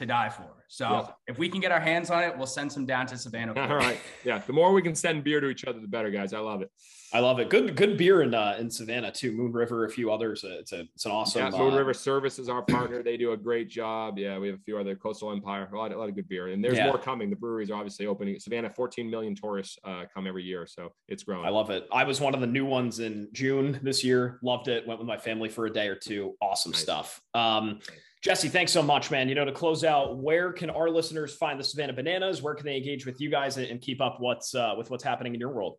to 0.00 0.06
die 0.06 0.30
for. 0.30 0.64
So 0.68 0.88
yep. 0.88 1.16
if 1.26 1.38
we 1.38 1.48
can 1.48 1.60
get 1.60 1.72
our 1.72 1.80
hands 1.80 2.10
on 2.10 2.22
it, 2.22 2.36
we'll 2.36 2.46
send 2.46 2.72
some 2.72 2.86
down 2.86 3.06
to 3.08 3.18
Savannah. 3.18 3.52
All 3.60 3.76
right. 3.76 4.00
Yeah. 4.24 4.38
The 4.38 4.52
more 4.52 4.72
we 4.72 4.80
can 4.80 4.94
send 4.94 5.24
beer 5.24 5.40
to 5.40 5.48
each 5.48 5.64
other, 5.64 5.78
the 5.78 5.88
better, 5.88 6.10
guys. 6.10 6.32
I 6.32 6.38
love 6.38 6.62
it. 6.62 6.70
I 7.12 7.18
love 7.18 7.40
it. 7.40 7.50
Good, 7.50 7.74
good 7.74 7.98
beer 7.98 8.22
in 8.22 8.34
uh, 8.34 8.56
in 8.58 8.70
Savannah 8.70 9.10
too. 9.10 9.32
Moon 9.32 9.52
River, 9.52 9.84
a 9.84 9.90
few 9.90 10.12
others. 10.12 10.44
Uh, 10.44 10.58
it's 10.60 10.72
a, 10.72 10.80
it's 10.94 11.06
an 11.06 11.10
awesome. 11.10 11.42
Yeah, 11.42 11.58
Moon 11.58 11.74
uh, 11.74 11.76
River 11.76 11.92
Service 11.92 12.38
is 12.38 12.48
our 12.48 12.62
partner. 12.62 13.02
They 13.02 13.16
do 13.16 13.32
a 13.32 13.36
great 13.36 13.68
job. 13.68 14.16
Yeah, 14.16 14.38
we 14.38 14.46
have 14.46 14.56
a 14.56 14.62
few 14.62 14.78
other 14.78 14.94
Coastal 14.94 15.32
Empire. 15.32 15.68
A 15.72 15.76
lot, 15.76 15.92
a 15.92 15.98
lot 15.98 16.08
of 16.08 16.14
good 16.14 16.28
beer, 16.28 16.46
and 16.48 16.62
there's 16.62 16.76
yeah. 16.76 16.86
more 16.86 16.98
coming. 16.98 17.28
The 17.28 17.36
breweries 17.36 17.70
are 17.70 17.74
obviously 17.74 18.06
opening. 18.06 18.38
Savannah, 18.38 18.70
14 18.70 19.10
million 19.10 19.34
tourists 19.34 19.76
uh, 19.84 20.04
come 20.14 20.28
every 20.28 20.44
year, 20.44 20.66
so 20.66 20.92
it's 21.08 21.24
growing. 21.24 21.44
I 21.44 21.48
love 21.48 21.70
it. 21.70 21.88
I 21.92 22.04
was 22.04 22.20
one 22.20 22.32
of 22.32 22.40
the 22.40 22.46
new 22.46 22.64
ones 22.64 23.00
in 23.00 23.28
June 23.32 23.80
this 23.82 24.04
year. 24.04 24.38
Loved 24.42 24.68
it. 24.68 24.86
Went 24.86 25.00
with 25.00 25.08
my 25.08 25.18
family 25.18 25.48
for 25.48 25.66
a 25.66 25.72
day 25.72 25.88
or 25.88 25.96
two. 25.96 26.36
Awesome 26.40 26.70
nice. 26.70 26.80
stuff. 26.80 27.20
Um, 27.34 27.80
Jesse, 28.22 28.48
thanks 28.48 28.70
so 28.70 28.82
much, 28.82 29.10
man. 29.10 29.28
You 29.30 29.34
know, 29.34 29.46
to 29.46 29.52
close 29.52 29.82
out, 29.82 30.18
where 30.18 30.52
can 30.52 30.68
our 30.68 30.90
listeners 30.90 31.34
find 31.34 31.58
the 31.58 31.64
Savannah 31.64 31.94
Bananas? 31.94 32.42
Where 32.42 32.54
can 32.54 32.66
they 32.66 32.76
engage 32.76 33.06
with 33.06 33.18
you 33.18 33.30
guys 33.30 33.56
and 33.56 33.80
keep 33.80 34.02
up 34.02 34.16
what's 34.20 34.54
uh, 34.54 34.74
with 34.76 34.90
what's 34.90 35.02
happening 35.02 35.32
in 35.32 35.40
your 35.40 35.50
world? 35.50 35.78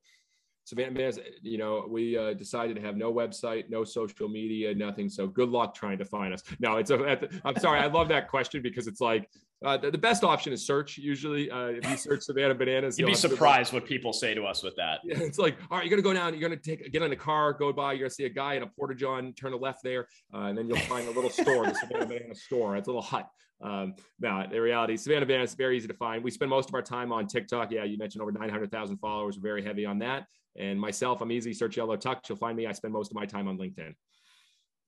Savannah 0.63 0.91
Bananas, 0.91 1.19
you 1.43 1.59
know, 1.59 1.85
we 1.87 2.17
uh, 2.17 2.33
decided 2.33 2.75
to 2.77 2.81
have 2.81 2.97
no 2.97 3.13
website, 3.13 3.69
no 3.69 3.83
social 3.83 4.27
media, 4.27 4.73
nothing. 4.73 5.07
So 5.07 5.27
good 5.27 5.49
luck 5.49 5.75
trying 5.75 5.99
to 5.99 6.05
find 6.05 6.33
us. 6.33 6.41
No, 6.59 6.77
it's 6.77 6.89
a. 6.89 7.29
I'm 7.45 7.57
sorry, 7.57 7.79
I 7.79 7.87
love 7.87 8.07
that 8.07 8.27
question 8.27 8.63
because 8.63 8.87
it's 8.87 9.01
like 9.01 9.29
uh, 9.63 9.77
the, 9.77 9.91
the, 9.91 9.97
best 9.97 10.23
option 10.23 10.51
is 10.51 10.65
search. 10.65 10.97
Usually, 10.97 11.51
uh, 11.51 11.67
if 11.67 11.89
you 11.89 11.95
search 11.95 12.21
Savannah 12.21 12.55
Bananas, 12.55 12.97
you'd 12.97 13.05
be 13.05 13.13
surprised 13.13 13.73
what 13.73 13.85
people 13.85 14.11
say 14.11 14.33
to 14.33 14.43
us 14.43 14.63
with 14.63 14.75
that. 14.77 14.99
Yeah, 15.03 15.17
it's 15.19 15.37
like, 15.37 15.57
all 15.69 15.77
right, 15.77 15.85
you're 15.85 15.95
gonna 15.95 16.01
go 16.01 16.13
down, 16.13 16.33
you're 16.33 16.41
gonna 16.41 16.59
take 16.59 16.91
get 16.91 17.01
in 17.03 17.09
the 17.09 17.15
car, 17.15 17.53
go 17.53 17.71
by, 17.71 17.93
you're 17.93 18.01
gonna 18.01 18.09
see 18.09 18.25
a 18.25 18.29
guy 18.29 18.55
in 18.55 18.63
a 18.63 18.67
porta 18.67 18.95
john, 18.95 19.33
turn 19.33 19.53
a 19.53 19.57
left 19.57 19.83
there, 19.83 20.07
uh, 20.33 20.45
and 20.45 20.57
then 20.57 20.67
you'll 20.67 20.77
find 20.79 21.07
a 21.07 21.11
little 21.11 21.29
store, 21.29 21.65
the 21.65 21.75
Savannah 21.75 22.07
Banana 22.07 22.35
store. 22.35 22.75
It's 22.75 22.87
a 22.87 22.91
little 22.91 23.01
hut. 23.01 23.29
Um, 23.63 23.93
now, 24.19 24.45
the 24.47 24.59
reality, 24.59 24.97
Savannah 24.97 25.25
Banana 25.25 25.43
is 25.43 25.53
very 25.53 25.77
easy 25.77 25.87
to 25.87 25.93
find. 25.93 26.23
We 26.23 26.31
spend 26.31 26.49
most 26.49 26.69
of 26.69 26.75
our 26.75 26.81
time 26.81 27.11
on 27.11 27.27
TikTok. 27.27 27.71
Yeah, 27.71 27.83
you 27.83 27.97
mentioned 27.97 28.21
over 28.21 28.31
900,000 28.31 28.97
followers. 28.97 29.37
We're 29.37 29.43
very 29.43 29.63
heavy 29.63 29.85
on 29.85 29.99
that. 29.99 30.25
And 30.57 30.79
myself, 30.79 31.21
I'm 31.21 31.31
easy. 31.31 31.53
Search 31.53 31.77
Yellow 31.77 31.95
Tux. 31.95 32.27
You'll 32.27 32.37
find 32.37 32.57
me. 32.57 32.65
I 32.65 32.71
spend 32.71 32.93
most 32.93 33.11
of 33.11 33.15
my 33.15 33.25
time 33.25 33.47
on 33.47 33.57
LinkedIn. 33.57 33.93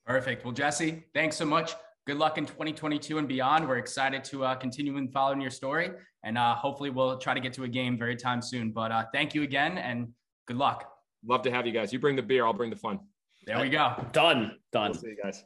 Perfect. 0.05 0.43
Well, 0.43 0.53
Jesse, 0.53 1.03
thanks 1.13 1.38
so 1.38 1.45
much. 1.45 1.76
Good 2.06 2.18
luck 2.18 2.38
in 2.38 2.45
2022 2.45 3.18
and 3.18 3.30
beyond. 3.30 3.66
We're 3.66 3.78
excited 3.78 4.26
to 4.26 4.43
uh, 4.43 4.56
continue 4.56 4.97
and 4.97 5.10
following 5.10 5.39
your 5.39 5.49
story, 5.49 5.89
and 6.24 6.38
uh, 6.38 6.54
hopefully 6.54 6.89
we'll 6.89 7.18
try 7.18 7.34
to 7.34 7.39
get 7.39 7.54
to 7.54 7.64
a 7.64 7.68
game 7.68 7.97
very 7.97 8.18
time 8.18 8.41
soon. 8.41 8.74
But 8.74 8.91
uh, 8.91 9.06
thank 9.14 9.34
you 9.34 9.43
again, 9.43 9.78
and 9.78 10.10
good 10.45 10.58
luck. 10.58 10.91
Love 11.26 11.43
to 11.43 11.51
have 11.51 11.66
you 11.66 11.72
guys. 11.72 11.93
You 11.93 11.99
bring 11.99 12.18
the 12.18 12.22
beer, 12.22 12.45
I'll 12.45 12.51
bring 12.51 12.70
the 12.70 12.76
fun. 12.76 12.99
There 13.45 13.58
we 13.62 13.70
go. 13.70 14.06
Done. 14.12 14.58
Done. 14.74 14.91
We'll 14.91 14.99
see 14.99 15.16
you 15.16 15.18
guys. 15.24 15.45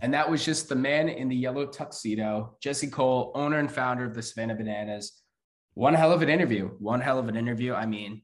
And 0.00 0.14
that 0.14 0.30
was 0.30 0.44
just 0.44 0.68
the 0.68 0.76
man 0.76 1.08
in 1.08 1.28
the 1.28 1.34
yellow 1.34 1.66
tuxedo, 1.66 2.56
Jesse 2.62 2.86
Cole, 2.86 3.32
owner 3.34 3.58
and 3.58 3.72
founder 3.72 4.04
of 4.04 4.14
the 4.14 4.22
Savannah 4.22 4.54
Bananas. 4.54 5.20
One 5.74 5.94
hell 5.94 6.12
of 6.12 6.22
an 6.22 6.28
interview. 6.28 6.68
One 6.78 7.00
hell 7.00 7.18
of 7.18 7.26
an 7.26 7.34
interview. 7.34 7.74
I 7.74 7.86
mean, 7.86 8.22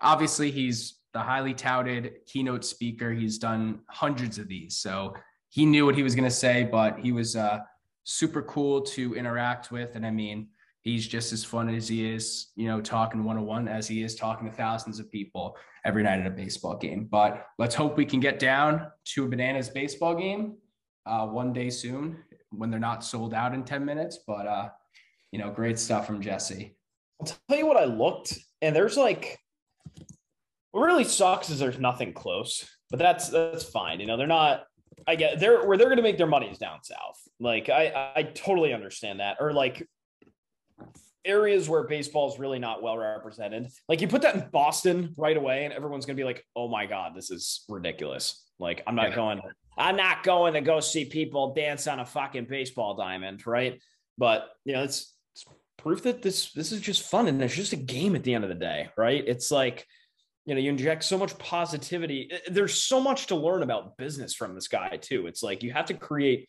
obviously, 0.00 0.52
he's 0.52 1.00
the 1.14 1.20
highly 1.20 1.54
touted 1.54 2.12
keynote 2.26 2.64
speaker. 2.64 3.12
He's 3.12 3.38
done 3.38 3.80
hundreds 3.88 4.38
of 4.38 4.48
these. 4.48 4.76
So 4.76 5.14
he 5.48 5.64
knew 5.64 5.86
what 5.86 5.94
he 5.94 6.02
was 6.02 6.14
going 6.14 6.28
to 6.28 6.34
say, 6.34 6.64
but 6.64 6.98
he 6.98 7.12
was 7.12 7.36
uh, 7.36 7.60
super 8.02 8.42
cool 8.42 8.82
to 8.82 9.14
interact 9.14 9.70
with. 9.70 9.94
And 9.94 10.04
I 10.04 10.10
mean, 10.10 10.48
he's 10.80 11.06
just 11.06 11.32
as 11.32 11.44
fun 11.44 11.68
as 11.72 11.86
he 11.86 12.12
is, 12.12 12.48
you 12.56 12.66
know, 12.66 12.80
talking 12.80 13.22
one 13.22 13.38
on 13.38 13.46
one 13.46 13.68
as 13.68 13.86
he 13.86 14.02
is 14.02 14.16
talking 14.16 14.50
to 14.50 14.54
thousands 14.54 14.98
of 14.98 15.10
people 15.10 15.56
every 15.84 16.02
night 16.02 16.18
at 16.18 16.26
a 16.26 16.30
baseball 16.30 16.76
game. 16.76 17.06
But 17.08 17.46
let's 17.58 17.76
hope 17.76 17.96
we 17.96 18.04
can 18.04 18.18
get 18.18 18.40
down 18.40 18.88
to 19.14 19.24
a 19.24 19.28
Bananas 19.28 19.68
baseball 19.68 20.16
game 20.16 20.56
uh, 21.06 21.28
one 21.28 21.52
day 21.52 21.70
soon 21.70 22.18
when 22.50 22.70
they're 22.70 22.80
not 22.80 23.04
sold 23.04 23.34
out 23.34 23.54
in 23.54 23.62
10 23.62 23.84
minutes. 23.84 24.18
But, 24.26 24.48
uh, 24.48 24.68
you 25.30 25.38
know, 25.38 25.50
great 25.50 25.78
stuff 25.78 26.08
from 26.08 26.20
Jesse. 26.20 26.76
I'll 27.20 27.26
tell 27.48 27.58
you 27.58 27.66
what 27.66 27.76
I 27.76 27.84
looked, 27.84 28.36
and 28.60 28.74
there's 28.74 28.96
like 28.96 29.38
what 30.74 30.86
really 30.86 31.04
sucks 31.04 31.50
is 31.50 31.60
there's 31.60 31.78
nothing 31.78 32.12
close, 32.12 32.68
but 32.90 32.98
that's 32.98 33.28
that's 33.28 33.62
fine. 33.62 34.00
You 34.00 34.06
know, 34.06 34.16
they're 34.16 34.26
not. 34.26 34.64
I 35.06 35.14
get 35.14 35.38
they're 35.38 35.64
where 35.64 35.76
they're 35.76 35.86
going 35.86 35.98
to 35.98 36.02
make 36.02 36.18
their 36.18 36.26
money 36.26 36.48
is 36.48 36.58
down 36.58 36.82
south. 36.82 37.16
Like 37.38 37.68
I 37.68 38.12
I 38.16 38.22
totally 38.24 38.74
understand 38.74 39.20
that. 39.20 39.36
Or 39.38 39.52
like 39.52 39.88
areas 41.24 41.68
where 41.68 41.84
baseball 41.84 42.32
is 42.32 42.40
really 42.40 42.58
not 42.58 42.82
well 42.82 42.98
represented. 42.98 43.68
Like 43.88 44.00
you 44.00 44.08
put 44.08 44.22
that 44.22 44.34
in 44.34 44.48
Boston 44.50 45.14
right 45.16 45.36
away, 45.36 45.64
and 45.64 45.72
everyone's 45.72 46.06
going 46.06 46.16
to 46.16 46.20
be 46.20 46.24
like, 46.24 46.44
"Oh 46.56 46.66
my 46.66 46.86
god, 46.86 47.12
this 47.14 47.30
is 47.30 47.64
ridiculous." 47.68 48.44
Like 48.58 48.82
I'm 48.88 48.96
not 48.96 49.10
yeah. 49.10 49.14
going. 49.14 49.40
I'm 49.78 49.94
not 49.94 50.24
going 50.24 50.54
to 50.54 50.60
go 50.60 50.80
see 50.80 51.04
people 51.04 51.54
dance 51.54 51.86
on 51.86 52.00
a 52.00 52.04
fucking 52.04 52.46
baseball 52.46 52.96
diamond, 52.96 53.46
right? 53.46 53.80
But 54.18 54.48
you 54.64 54.72
know, 54.72 54.82
it's 54.82 55.14
proof 55.76 56.02
that 56.02 56.20
this 56.20 56.50
this 56.50 56.72
is 56.72 56.80
just 56.80 57.02
fun 57.04 57.28
and 57.28 57.40
it's 57.40 57.54
just 57.54 57.72
a 57.72 57.76
game 57.76 58.16
at 58.16 58.24
the 58.24 58.34
end 58.34 58.42
of 58.42 58.50
the 58.50 58.56
day, 58.56 58.88
right? 58.96 59.22
It's 59.24 59.52
like 59.52 59.86
you 60.46 60.54
know 60.54 60.60
you 60.60 60.70
inject 60.70 61.04
so 61.04 61.16
much 61.16 61.36
positivity. 61.38 62.30
There's 62.48 62.74
so 62.74 63.00
much 63.00 63.26
to 63.28 63.36
learn 63.36 63.62
about 63.62 63.96
business 63.96 64.34
from 64.34 64.54
this 64.54 64.68
guy 64.68 64.98
too. 65.00 65.26
It's 65.26 65.42
like 65.42 65.62
you 65.62 65.72
have 65.72 65.86
to 65.86 65.94
create 65.94 66.48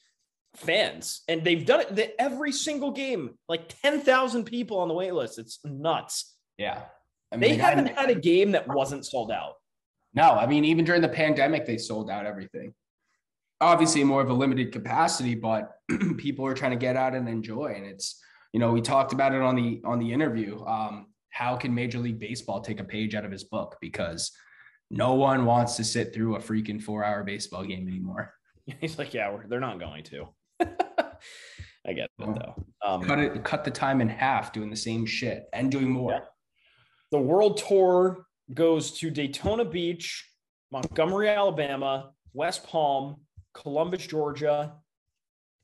fans, 0.55 1.21
and 1.27 1.43
they've 1.43 1.65
done 1.65 1.81
it 1.97 2.15
every 2.19 2.51
single 2.51 2.91
game. 2.91 3.37
Like 3.47 3.73
ten 3.81 4.01
thousand 4.01 4.45
people 4.45 4.79
on 4.79 4.87
the 4.87 4.93
wait 4.93 5.13
list. 5.13 5.39
It's 5.39 5.59
nuts. 5.63 6.35
Yeah, 6.57 6.81
I 7.31 7.37
mean, 7.37 7.51
they 7.51 7.57
the 7.57 7.63
haven't 7.63 7.97
had 7.97 8.09
a 8.09 8.15
game 8.15 8.51
that 8.51 8.67
wasn't 8.67 9.05
sold 9.05 9.31
out. 9.31 9.53
No, 10.13 10.31
I 10.31 10.45
mean 10.45 10.65
even 10.65 10.85
during 10.85 11.01
the 11.01 11.09
pandemic, 11.09 11.65
they 11.65 11.77
sold 11.77 12.09
out 12.09 12.25
everything. 12.25 12.73
Obviously, 13.61 14.03
more 14.03 14.21
of 14.21 14.29
a 14.29 14.33
limited 14.33 14.73
capacity, 14.73 15.35
but 15.35 15.77
people 16.17 16.45
are 16.45 16.53
trying 16.53 16.71
to 16.71 16.77
get 16.77 16.97
out 16.97 17.15
and 17.15 17.29
enjoy, 17.29 17.73
and 17.77 17.85
it's 17.85 18.21
you 18.55 18.59
know, 18.59 18.71
we 18.71 18.79
talked 18.79 19.11
about 19.11 19.33
it 19.33 19.41
on 19.41 19.55
the 19.55 19.81
on 19.83 19.99
the 19.99 20.13
interview. 20.13 20.63
Um, 20.65 21.07
how 21.35 21.57
can 21.57 21.75
Major 21.75 21.99
League 21.99 22.17
Baseball 22.17 22.61
take 22.61 22.79
a 22.79 22.83
page 22.83 23.13
out 23.13 23.25
of 23.25 23.31
his 23.31 23.43
book? 23.43 23.75
Because 23.81 24.31
no 24.89 25.15
one 25.15 25.43
wants 25.43 25.75
to 25.75 25.83
sit 25.83 26.13
through 26.13 26.37
a 26.37 26.39
freaking 26.39 26.81
four-hour 26.81 27.25
baseball 27.25 27.65
game 27.65 27.89
anymore. 27.89 28.33
He's 28.79 28.97
like, 28.97 29.13
yeah, 29.13 29.35
they're 29.49 29.59
not 29.59 29.77
going 29.77 30.03
to. 30.05 30.29
I 31.85 31.93
get 31.93 32.05
it 32.05 32.09
though. 32.17 32.65
Um, 32.85 33.03
cut 33.03 33.19
it, 33.19 33.43
cut 33.43 33.65
the 33.65 33.71
time 33.71 33.99
in 33.99 34.07
half 34.07 34.53
doing 34.53 34.69
the 34.69 34.77
same 34.77 35.05
shit 35.05 35.43
and 35.51 35.69
doing 35.69 35.89
more. 35.89 36.13
Yeah. 36.13 36.19
The 37.11 37.19
world 37.19 37.57
tour 37.57 38.25
goes 38.53 38.91
to 38.99 39.09
Daytona 39.11 39.65
Beach, 39.65 40.25
Montgomery, 40.71 41.27
Alabama, 41.27 42.11
West 42.33 42.65
Palm, 42.65 43.17
Columbus, 43.53 44.07
Georgia, 44.07 44.73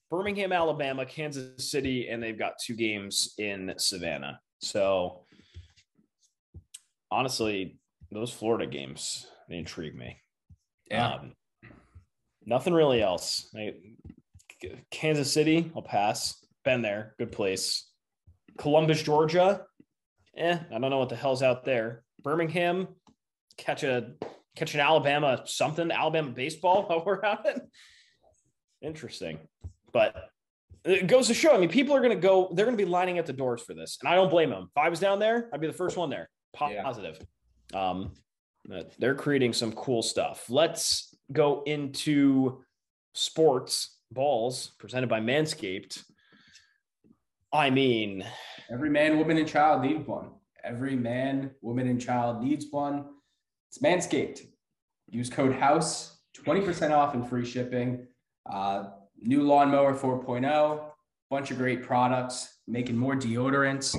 Birmingham, 0.09 0.51
Alabama, 0.51 1.05
Kansas 1.05 1.71
City, 1.71 2.09
and 2.09 2.21
they've 2.21 2.37
got 2.37 2.55
two 2.61 2.75
games 2.75 3.35
in 3.37 3.73
Savannah. 3.77 4.41
So 4.59 5.20
honestly, 7.11 7.77
those 8.11 8.31
Florida 8.31 8.65
games 8.65 9.27
they 9.49 9.57
intrigue 9.57 9.95
me. 9.95 10.17
Yeah. 10.89 11.15
Um, 11.15 11.33
nothing 12.45 12.73
really 12.73 13.01
else. 13.01 13.49
I, 13.55 13.73
Kansas 14.91 15.31
City, 15.31 15.71
I'll 15.75 15.81
pass. 15.81 16.43
Been 16.63 16.81
there, 16.81 17.15
good 17.17 17.31
place. 17.31 17.87
Columbus, 18.57 19.01
Georgia, 19.01 19.65
eh, 20.37 20.57
I 20.69 20.79
don't 20.79 20.89
know 20.89 20.99
what 20.99 21.09
the 21.09 21.15
hell's 21.15 21.41
out 21.41 21.65
there. 21.65 22.03
Birmingham, 22.21 22.87
catch 23.57 23.83
a 23.83 24.11
catch 24.55 24.73
an 24.73 24.79
Alabama 24.79 25.41
something, 25.45 25.91
Alabama 25.91 26.31
baseball 26.31 26.83
while 26.87 27.03
we're 27.05 27.23
at 27.23 27.45
it. 27.45 27.61
Interesting. 28.81 29.39
But 29.91 30.15
it 30.83 31.07
goes 31.07 31.27
to 31.27 31.33
show. 31.33 31.53
I 31.53 31.57
mean, 31.57 31.69
people 31.69 31.95
are 31.95 32.01
going 32.01 32.15
to 32.15 32.21
go, 32.21 32.51
they're 32.53 32.65
going 32.65 32.77
to 32.77 32.83
be 32.83 32.89
lining 32.89 33.17
at 33.17 33.25
the 33.25 33.33
doors 33.33 33.61
for 33.61 33.73
this. 33.73 33.97
And 34.01 34.09
I 34.09 34.15
don't 34.15 34.29
blame 34.29 34.49
them. 34.49 34.69
If 34.75 34.77
I 34.77 34.89
was 34.89 34.99
down 34.99 35.19
there, 35.19 35.49
I'd 35.53 35.61
be 35.61 35.67
the 35.67 35.73
first 35.73 35.97
one 35.97 36.09
there. 36.09 36.29
Positive. 36.53 37.19
Yeah. 37.73 37.89
Um, 37.89 38.13
they're 38.99 39.15
creating 39.15 39.53
some 39.53 39.71
cool 39.73 40.01
stuff. 40.03 40.49
Let's 40.49 41.15
go 41.31 41.63
into 41.65 42.63
sports 43.13 43.97
balls 44.11 44.71
presented 44.77 45.07
by 45.07 45.19
Manscaped. 45.19 46.03
I 47.53 47.69
mean, 47.69 48.25
every 48.71 48.89
man, 48.89 49.17
woman, 49.17 49.37
and 49.37 49.47
child 49.47 49.81
needs 49.81 50.07
one. 50.07 50.31
Every 50.63 50.95
man, 50.95 51.51
woman, 51.61 51.87
and 51.87 51.99
child 51.99 52.43
needs 52.43 52.67
one. 52.69 53.05
It's 53.69 53.79
Manscaped. 53.79 54.41
Use 55.09 55.29
code 55.29 55.53
HOUSE, 55.53 56.19
20% 56.37 56.91
off 56.91 57.13
and 57.13 57.27
free 57.27 57.45
shipping. 57.45 58.07
Uh, 58.49 58.89
new 59.17 59.43
lawnmower 59.43 59.93
4.0, 59.93 60.83
bunch 61.29 61.51
of 61.51 61.57
great 61.57 61.83
products, 61.83 62.59
making 62.67 62.97
more 62.97 63.15
deodorants, 63.15 63.95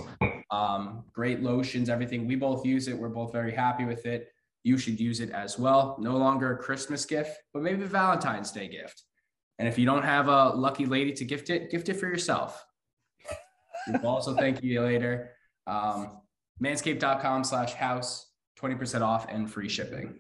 um, 0.52 1.04
great 1.12 1.42
lotions, 1.42 1.88
everything. 1.88 2.26
We 2.26 2.36
both 2.36 2.64
use 2.64 2.86
it. 2.86 2.96
We're 2.96 3.08
both 3.08 3.32
very 3.32 3.52
happy 3.52 3.84
with 3.84 4.04
it. 4.06 4.28
You 4.62 4.78
should 4.78 5.00
use 5.00 5.18
it 5.20 5.30
as 5.30 5.58
well. 5.58 5.96
No 5.98 6.16
longer 6.16 6.52
a 6.52 6.58
Christmas 6.58 7.04
gift, 7.04 7.36
but 7.52 7.62
maybe 7.62 7.82
a 7.82 7.86
Valentine's 7.86 8.52
Day 8.52 8.68
gift. 8.68 9.02
And 9.58 9.66
if 9.66 9.78
you 9.78 9.86
don't 9.86 10.04
have 10.04 10.28
a 10.28 10.50
lucky 10.50 10.86
lady 10.86 11.12
to 11.14 11.24
gift 11.24 11.50
it, 11.50 11.70
gift 11.70 11.88
it 11.88 11.94
for 11.94 12.06
yourself. 12.06 12.64
we'll 13.88 14.06
also 14.06 14.34
thank 14.34 14.62
you 14.62 14.82
later. 14.82 15.30
Um, 15.66 16.20
manscaped.com 16.62 17.44
slash 17.44 17.72
house, 17.72 18.30
20% 18.60 19.00
off 19.00 19.26
and 19.28 19.50
free 19.50 19.68
shipping. 19.68 20.18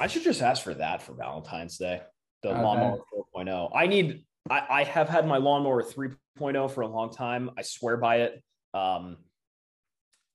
I 0.00 0.06
should 0.06 0.22
just 0.22 0.42
ask 0.42 0.62
for 0.62 0.74
that 0.74 1.02
for 1.02 1.12
Valentine's 1.12 1.76
Day. 1.76 2.00
The 2.42 2.50
okay. 2.50 2.62
lawnmower 2.62 2.98
4.0. 3.36 3.70
I 3.74 3.86
need 3.86 4.24
I, 4.50 4.62
I 4.68 4.84
have 4.84 5.08
had 5.08 5.26
my 5.26 5.36
lawnmower 5.36 5.82
3.0 5.82 6.70
for 6.70 6.80
a 6.80 6.86
long 6.86 7.12
time. 7.12 7.50
I 7.56 7.62
swear 7.62 7.96
by 7.96 8.22
it. 8.22 8.42
Um, 8.74 9.18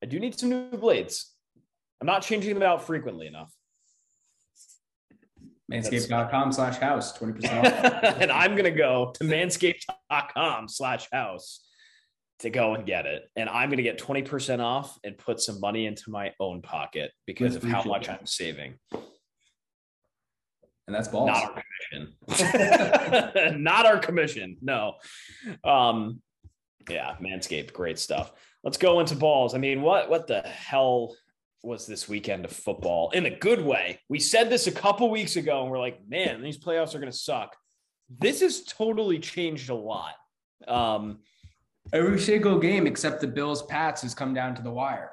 I 0.03 0.05
do 0.05 0.19
need 0.19 0.39
some 0.39 0.49
new 0.49 0.69
blades. 0.71 1.33
I'm 2.01 2.07
not 2.07 2.21
changing 2.21 2.53
them 2.53 2.63
out 2.63 2.85
frequently 2.85 3.27
enough. 3.27 3.53
Manscaped.com 5.71 6.51
slash 6.51 6.77
house, 6.77 7.17
20% 7.17 7.43
off. 7.45 8.17
and 8.19 8.31
I'm 8.31 8.51
going 8.51 8.63
to 8.63 8.71
go 8.71 9.11
to 9.15 9.23
manscaped.com 9.23 10.67
slash 10.67 11.07
house 11.11 11.63
to 12.39 12.49
go 12.49 12.73
and 12.73 12.85
get 12.85 13.05
it. 13.05 13.29
And 13.35 13.49
I'm 13.49 13.69
going 13.69 13.77
to 13.77 13.83
get 13.83 13.99
20% 13.99 14.61
off 14.61 14.97
and 15.03 15.17
put 15.17 15.39
some 15.39 15.59
money 15.59 15.85
into 15.85 16.09
my 16.09 16.33
own 16.39 16.61
pocket 16.61 17.11
because 17.27 17.55
of 17.55 17.63
how 17.63 17.83
much 17.83 18.09
I'm 18.09 18.25
saving. 18.25 18.75
And 20.87 20.95
that's 20.95 21.07
balls. 21.07 21.27
Not 21.27 21.43
our 21.43 21.63
commission. 22.29 23.61
Not 23.61 23.85
our 23.85 23.99
commission. 23.99 24.57
No. 24.61 24.95
Um, 25.63 26.21
yeah, 26.89 27.15
Manscaped, 27.21 27.73
great 27.73 27.99
stuff. 27.99 28.33
Let's 28.63 28.77
go 28.77 28.99
into 28.99 29.15
balls. 29.15 29.55
I 29.55 29.57
mean, 29.57 29.81
what 29.81 30.09
what 30.09 30.27
the 30.27 30.41
hell 30.41 31.15
was 31.63 31.85
this 31.85 32.07
weekend 32.07 32.45
of 32.45 32.51
football 32.51 33.09
in 33.11 33.25
a 33.25 33.37
good 33.37 33.63
way? 33.63 33.99
We 34.09 34.19
said 34.19 34.49
this 34.49 34.67
a 34.67 34.71
couple 34.71 35.09
weeks 35.09 35.35
ago, 35.35 35.61
and 35.61 35.71
we're 35.71 35.79
like, 35.79 35.99
man, 36.07 36.41
these 36.41 36.57
playoffs 36.57 36.95
are 36.95 36.99
going 36.99 37.11
to 37.11 37.17
suck. 37.17 37.55
This 38.19 38.41
has 38.41 38.63
totally 38.63 39.19
changed 39.19 39.69
a 39.69 39.75
lot. 39.75 40.15
Um, 40.67 41.19
Every 41.91 42.19
single 42.19 42.59
game 42.59 42.85
except 42.85 43.19
the 43.19 43.27
Bills 43.27 43.63
Pats 43.63 44.01
has 44.03 44.13
come 44.13 44.33
down 44.33 44.53
to 44.55 44.61
the 44.61 44.71
wire. 44.71 45.11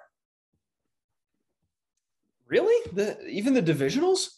Really? 2.47 2.91
The 2.93 3.25
even 3.27 3.55
the 3.55 3.63
divisionals? 3.63 4.29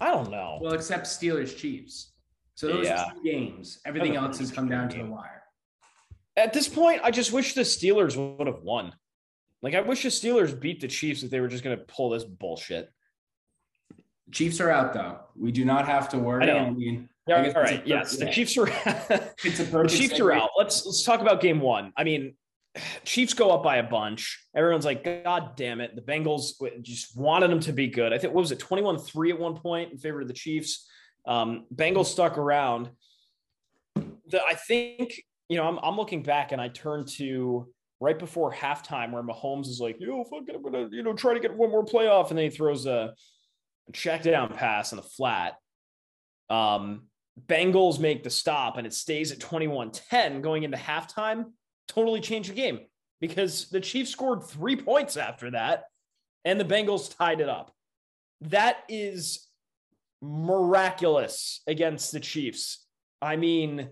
I 0.00 0.10
don't 0.10 0.30
know. 0.30 0.58
Well, 0.60 0.74
except 0.74 1.06
Steelers 1.06 1.56
Chiefs. 1.56 2.12
So 2.54 2.66
those 2.66 2.86
yeah. 2.86 3.04
two 3.14 3.22
games, 3.22 3.78
everything 3.86 4.16
else 4.16 4.38
has 4.40 4.50
come 4.50 4.68
down 4.68 4.88
to 4.88 4.98
the 4.98 5.06
wire. 5.06 5.44
At 6.38 6.52
this 6.52 6.68
point, 6.68 7.00
I 7.02 7.10
just 7.10 7.32
wish 7.32 7.54
the 7.54 7.62
Steelers 7.62 8.16
would 8.16 8.46
have 8.46 8.62
won. 8.62 8.92
Like 9.60 9.74
I 9.74 9.80
wish 9.80 10.04
the 10.04 10.08
Steelers 10.08 10.58
beat 10.58 10.80
the 10.80 10.88
Chiefs 10.88 11.22
if 11.22 11.30
they 11.30 11.40
were 11.40 11.48
just 11.48 11.64
going 11.64 11.76
to 11.76 11.84
pull 11.84 12.10
this 12.10 12.24
bullshit. 12.24 12.90
Chiefs 14.30 14.60
are 14.60 14.70
out 14.70 14.92
though. 14.92 15.18
We 15.36 15.50
do 15.52 15.64
not 15.64 15.86
have 15.86 16.08
to 16.10 16.18
worry. 16.18 16.50
I, 16.50 16.58
I 16.58 16.70
mean, 16.70 17.08
yeah, 17.26 17.52
all 17.54 17.62
right. 17.62 17.84
Yes, 17.86 18.16
the 18.16 18.30
Chiefs 18.30 18.56
are. 18.56 18.68
it's 19.44 19.60
a 19.60 19.64
perfect. 19.64 19.90
the 19.90 19.98
Chiefs 19.98 20.20
are 20.20 20.32
out. 20.32 20.50
Let's 20.56 20.86
let's 20.86 21.02
talk 21.02 21.20
about 21.20 21.40
game 21.40 21.60
one. 21.60 21.92
I 21.96 22.04
mean, 22.04 22.34
Chiefs 23.04 23.34
go 23.34 23.50
up 23.50 23.62
by 23.62 23.78
a 23.78 23.82
bunch. 23.82 24.46
Everyone's 24.54 24.84
like, 24.84 25.24
God 25.24 25.56
damn 25.56 25.80
it. 25.80 25.96
The 25.96 26.02
Bengals 26.02 26.52
just 26.82 27.16
wanted 27.16 27.50
them 27.50 27.60
to 27.60 27.72
be 27.72 27.88
good. 27.88 28.12
I 28.12 28.18
think, 28.18 28.32
what 28.32 28.42
was 28.42 28.52
it, 28.52 28.58
21 28.58 28.98
3 28.98 29.32
at 29.32 29.38
one 29.38 29.56
point 29.56 29.92
in 29.92 29.98
favor 29.98 30.20
of 30.20 30.28
the 30.28 30.34
Chiefs? 30.34 30.88
Um, 31.26 31.66
Bengals 31.74 32.06
stuck 32.06 32.38
around. 32.38 32.90
The, 33.94 34.42
I 34.44 34.54
think, 34.54 35.22
you 35.48 35.56
know, 35.56 35.64
I'm, 35.64 35.78
I'm 35.82 35.96
looking 35.96 36.22
back 36.22 36.52
and 36.52 36.60
I 36.60 36.68
turn 36.68 37.04
to 37.16 37.68
right 38.00 38.18
before 38.18 38.52
halftime 38.52 39.12
where 39.12 39.22
Mahomes 39.22 39.66
is 39.66 39.80
like, 39.80 39.96
yo, 39.98 40.22
fucking, 40.24 40.54
I'm 40.54 40.62
going 40.62 40.90
to, 40.90 40.96
you 40.96 41.02
know, 41.02 41.14
try 41.14 41.34
to 41.34 41.40
get 41.40 41.54
one 41.54 41.70
more 41.70 41.84
playoff. 41.84 42.28
And 42.28 42.38
then 42.38 42.44
he 42.44 42.50
throws 42.50 42.86
a, 42.86 43.14
a 43.88 43.92
check 43.92 44.22
down 44.22 44.52
pass 44.52 44.92
in 44.92 44.96
the 44.96 45.02
flat. 45.02 45.54
Um, 46.50 47.08
Bengals 47.46 47.98
make 47.98 48.22
the 48.22 48.30
stop 48.30 48.76
and 48.76 48.86
it 48.86 48.92
stays 48.92 49.32
at 49.32 49.40
21 49.40 49.92
10 49.92 50.42
going 50.42 50.64
into 50.64 50.76
halftime 50.76 51.46
totally 51.86 52.20
changed 52.20 52.50
the 52.50 52.54
game 52.54 52.80
because 53.20 53.68
the 53.70 53.80
Chiefs 53.80 54.10
scored 54.10 54.44
three 54.44 54.76
points 54.76 55.16
after 55.16 55.50
that 55.52 55.84
and 56.44 56.58
the 56.58 56.64
Bengals 56.64 57.16
tied 57.16 57.40
it 57.40 57.48
up. 57.48 57.72
That 58.42 58.78
is 58.88 59.48
miraculous 60.20 61.60
against 61.66 62.12
the 62.12 62.20
Chiefs. 62.20 62.84
I 63.20 63.36
mean, 63.36 63.88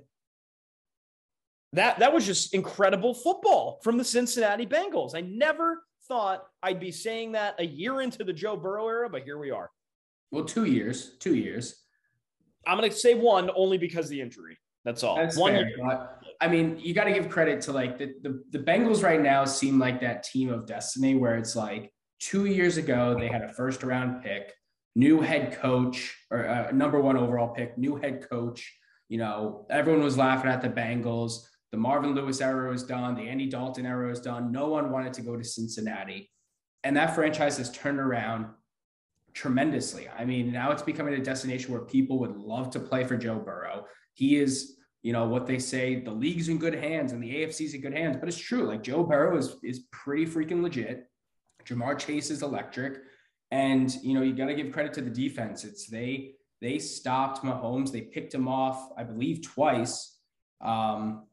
that 1.72 1.98
that 1.98 2.12
was 2.12 2.24
just 2.24 2.54
incredible 2.54 3.14
football 3.14 3.80
from 3.82 3.98
the 3.98 4.04
Cincinnati 4.04 4.66
Bengals. 4.66 5.14
I 5.14 5.20
never 5.20 5.82
thought 6.08 6.44
I'd 6.62 6.80
be 6.80 6.92
saying 6.92 7.32
that 7.32 7.56
a 7.58 7.66
year 7.66 8.00
into 8.00 8.24
the 8.24 8.32
Joe 8.32 8.56
Burrow 8.56 8.88
era, 8.88 9.08
but 9.08 9.22
here 9.22 9.38
we 9.38 9.50
are. 9.50 9.70
Well, 10.30 10.44
two 10.44 10.64
years, 10.64 11.16
two 11.18 11.34
years. 11.34 11.82
I'm 12.66 12.78
going 12.78 12.90
to 12.90 12.96
say 12.96 13.14
one 13.14 13.50
only 13.54 13.78
because 13.78 14.08
the 14.08 14.20
injury. 14.20 14.58
That's 14.84 15.02
all. 15.02 15.16
That's 15.16 15.36
one 15.36 15.52
fair, 15.52 15.68
year. 15.68 16.08
I 16.40 16.48
mean, 16.48 16.78
you 16.78 16.94
got 16.94 17.04
to 17.04 17.12
give 17.12 17.28
credit 17.28 17.60
to 17.62 17.72
like 17.72 17.98
the, 17.98 18.14
the 18.22 18.42
the 18.50 18.58
Bengals 18.58 19.02
right 19.02 19.20
now 19.20 19.44
seem 19.44 19.78
like 19.78 20.00
that 20.00 20.22
team 20.22 20.48
of 20.48 20.66
destiny 20.66 21.16
where 21.16 21.36
it's 21.36 21.56
like 21.56 21.92
two 22.20 22.46
years 22.46 22.76
ago 22.76 23.16
they 23.18 23.28
had 23.28 23.42
a 23.42 23.52
first 23.52 23.82
round 23.82 24.22
pick, 24.22 24.52
new 24.94 25.20
head 25.20 25.58
coach 25.60 26.16
or 26.30 26.44
a 26.44 26.68
uh, 26.68 26.70
number 26.72 27.00
one 27.00 27.16
overall 27.16 27.48
pick, 27.48 27.76
new 27.76 27.96
head 27.96 28.28
coach. 28.28 28.72
You 29.08 29.18
know, 29.18 29.66
everyone 29.70 30.04
was 30.04 30.16
laughing 30.16 30.50
at 30.50 30.62
the 30.62 30.68
Bengals. 30.68 31.46
The 31.76 31.82
Marvin 31.82 32.14
Lewis 32.14 32.40
era 32.40 32.72
is 32.72 32.84
done. 32.84 33.14
The 33.14 33.28
Andy 33.28 33.48
Dalton 33.48 33.84
era 33.84 34.10
is 34.10 34.18
done. 34.18 34.50
No 34.50 34.68
one 34.68 34.90
wanted 34.90 35.12
to 35.12 35.20
go 35.20 35.36
to 35.36 35.44
Cincinnati, 35.44 36.30
and 36.84 36.96
that 36.96 37.14
franchise 37.14 37.58
has 37.58 37.70
turned 37.70 38.00
around 38.00 38.46
tremendously. 39.34 40.08
I 40.08 40.24
mean, 40.24 40.50
now 40.50 40.72
it's 40.72 40.80
becoming 40.80 41.12
a 41.12 41.22
destination 41.22 41.72
where 41.72 41.82
people 41.82 42.18
would 42.20 42.34
love 42.34 42.70
to 42.70 42.80
play 42.80 43.04
for 43.04 43.18
Joe 43.18 43.38
Burrow. 43.38 43.84
He 44.14 44.36
is 44.36 44.78
you 45.02 45.12
know 45.12 45.26
what 45.26 45.46
they 45.46 45.58
say 45.58 46.00
the 46.00 46.10
league's 46.10 46.48
in 46.48 46.56
good 46.56 46.74
hands 46.74 47.12
and 47.12 47.22
the 47.22 47.30
AFC's 47.30 47.74
in 47.74 47.82
good 47.82 47.92
hands, 47.92 48.16
but 48.16 48.26
it's 48.26 48.38
true. 48.38 48.66
Like 48.66 48.82
Joe 48.82 49.04
Burrow 49.04 49.36
is 49.36 49.56
is 49.62 49.80
pretty 49.92 50.24
freaking 50.24 50.62
legit. 50.62 51.10
Ja'Marr 51.66 51.98
Chase 51.98 52.30
is 52.30 52.42
electric, 52.42 53.02
and 53.50 53.94
you 54.02 54.14
know 54.14 54.22
you 54.22 54.32
got 54.32 54.46
to 54.46 54.54
give 54.54 54.72
credit 54.72 54.94
to 54.94 55.02
the 55.02 55.10
defense. 55.10 55.62
It's 55.62 55.88
they 55.88 56.36
they 56.62 56.78
stopped 56.78 57.44
Mahomes. 57.44 57.92
They 57.92 58.00
picked 58.00 58.32
him 58.32 58.48
off, 58.48 58.92
I 58.96 59.04
believe, 59.04 59.42
twice. 59.42 60.14
Um, 60.62 61.25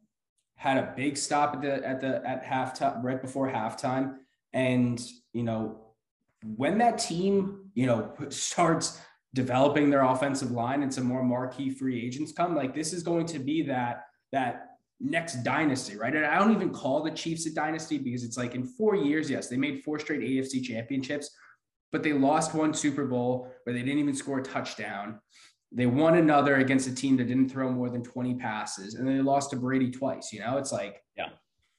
had 0.64 0.77
a 0.77 0.94
big 0.95 1.18
stop 1.18 1.56
at 1.56 1.61
the 1.61 1.85
at 1.85 1.99
the 1.99 2.26
at 2.26 2.41
halftime 2.41 3.03
right 3.03 3.22
before 3.22 3.52
halftime. 3.52 4.15
And 4.53 4.98
you 5.34 5.44
know, 5.44 5.81
when 6.56 6.77
that 6.77 6.98
team, 6.98 7.69
you 7.73 7.85
know, 7.85 8.14
starts 8.30 9.02
developing 9.34 9.90
their 9.90 10.03
offensive 10.03 10.52
line 10.52 10.81
and 10.81 10.94
some 10.94 11.03
more 11.03 11.22
marquee 11.22 11.69
free 11.69 12.02
agents 12.02 12.31
come, 12.31 12.56
like 12.56 12.73
this 12.73 12.94
is 12.94 13.03
going 13.03 13.26
to 13.26 13.40
be 13.40 13.61
that 13.64 14.06
that 14.31 14.77
next 15.02 15.44
dynasty, 15.44 15.98
right? 15.98 16.15
And 16.15 16.26
I 16.26 16.40
don't 16.40 16.53
even 16.53 16.69
call 16.69 17.03
the 17.03 17.11
Chiefs 17.11 17.45
a 17.45 17.53
dynasty 17.53 17.98
because 17.98 18.23
it's 18.23 18.38
like 18.38 18.56
in 18.56 18.64
four 18.64 18.95
years, 18.95 19.30
yes, 19.30 19.49
they 19.49 19.57
made 19.57 19.84
four 19.84 19.99
straight 19.99 20.22
AFC 20.22 20.64
championships, 20.64 21.30
but 21.91 22.03
they 22.03 22.14
lost 22.14 22.56
one 22.56 22.73
Super 22.73 23.06
Bowl 23.06 23.52
where 23.65 23.73
they 23.73 23.81
didn't 23.81 23.99
even 23.99 24.15
score 24.15 24.40
a 24.40 24.44
touchdown. 24.44 25.19
They 25.75 25.87
won 25.87 26.15
another 26.15 26.57
against 26.57 26.87
a 26.87 26.93
team 26.93 27.17
that 27.17 27.27
didn't 27.27 27.49
throw 27.49 27.71
more 27.71 27.89
than 27.89 28.03
20 28.03 28.35
passes, 28.35 28.93
and 28.93 29.07
then 29.07 29.17
they 29.17 29.23
lost 29.23 29.49
to 29.49 29.55
Brady 29.55 29.89
twice. 29.89 30.31
You 30.31 30.41
know, 30.41 30.57
it's 30.57 30.71
like, 30.71 31.01
yeah, 31.17 31.29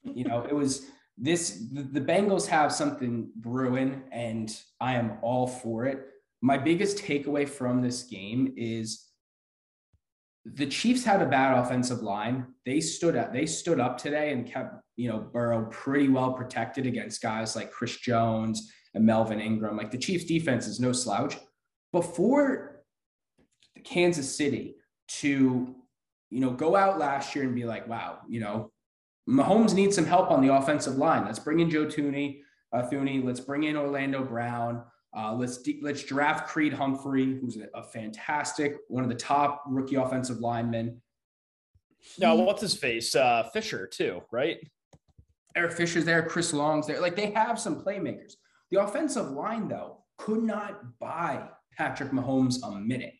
you 0.02 0.24
know, 0.24 0.44
it 0.48 0.54
was 0.54 0.86
this 1.16 1.68
the, 1.72 1.82
the 1.82 2.00
Bengals 2.00 2.46
have 2.46 2.72
something 2.72 3.30
brewing, 3.36 4.02
and 4.10 4.56
I 4.80 4.94
am 4.94 5.18
all 5.22 5.46
for 5.46 5.86
it. 5.86 6.06
My 6.42 6.58
biggest 6.58 6.98
takeaway 6.98 7.48
from 7.48 7.82
this 7.82 8.02
game 8.02 8.52
is 8.56 9.06
the 10.44 10.66
Chiefs 10.66 11.04
had 11.04 11.22
a 11.22 11.26
bad 11.26 11.58
offensive 11.58 12.02
line. 12.02 12.46
They 12.66 12.80
stood 12.80 13.16
up, 13.16 13.32
they 13.32 13.46
stood 13.46 13.80
up 13.80 13.96
today 13.96 14.32
and 14.32 14.46
kept, 14.46 14.74
you 14.96 15.08
know, 15.08 15.20
Burrow 15.20 15.66
pretty 15.70 16.08
well 16.08 16.32
protected 16.32 16.84
against 16.86 17.22
guys 17.22 17.56
like 17.56 17.70
Chris 17.70 17.96
Jones 17.98 18.70
and 18.94 19.06
Melvin 19.06 19.40
Ingram. 19.40 19.76
Like 19.76 19.90
the 19.90 19.98
Chiefs 19.98 20.24
defense 20.24 20.66
is 20.66 20.80
no 20.80 20.92
slouch. 20.92 21.36
Before 21.92 22.73
Kansas 23.84 24.36
City 24.36 24.76
to, 25.06 25.74
you 26.30 26.40
know, 26.40 26.50
go 26.50 26.74
out 26.76 26.98
last 26.98 27.34
year 27.34 27.44
and 27.44 27.54
be 27.54 27.64
like, 27.64 27.86
wow, 27.86 28.18
you 28.28 28.40
know, 28.40 28.72
Mahomes 29.28 29.74
needs 29.74 29.94
some 29.94 30.04
help 30.04 30.30
on 30.30 30.46
the 30.46 30.54
offensive 30.54 30.96
line. 30.96 31.24
Let's 31.24 31.38
bring 31.38 31.60
in 31.60 31.70
Joe 31.70 31.86
Thuney, 31.86 32.40
uh, 32.72 32.82
Thuney. 32.82 33.24
Let's 33.24 33.40
bring 33.40 33.64
in 33.64 33.76
Orlando 33.76 34.24
Brown. 34.24 34.82
Uh, 35.16 35.34
let's 35.34 35.58
de- 35.58 35.80
let's 35.80 36.02
draft 36.02 36.48
Creed 36.48 36.72
Humphrey, 36.72 37.38
who's 37.40 37.56
a, 37.56 37.68
a, 37.78 37.84
fantastic 37.84 38.78
one 38.88 39.04
of 39.04 39.08
the 39.08 39.16
top 39.16 39.62
rookie 39.68 39.94
offensive 39.94 40.40
linemen. 40.40 41.00
No, 42.18 42.34
what's 42.34 42.60
his 42.60 42.74
face? 42.74 43.14
Uh, 43.14 43.48
Fisher 43.52 43.86
too, 43.86 44.22
right? 44.32 44.58
Eric 45.56 45.72
Fisher's 45.72 46.04
there, 46.04 46.24
Chris 46.24 46.52
Long's 46.52 46.88
there. 46.88 47.00
Like 47.00 47.14
they 47.14 47.30
have 47.30 47.60
some 47.60 47.82
playmakers. 47.82 48.32
The 48.72 48.82
offensive 48.82 49.30
line 49.30 49.68
though 49.68 50.04
could 50.18 50.42
not 50.42 50.98
buy 50.98 51.48
Patrick 51.76 52.10
Mahomes 52.10 52.56
a 52.64 52.72
minute. 52.72 53.14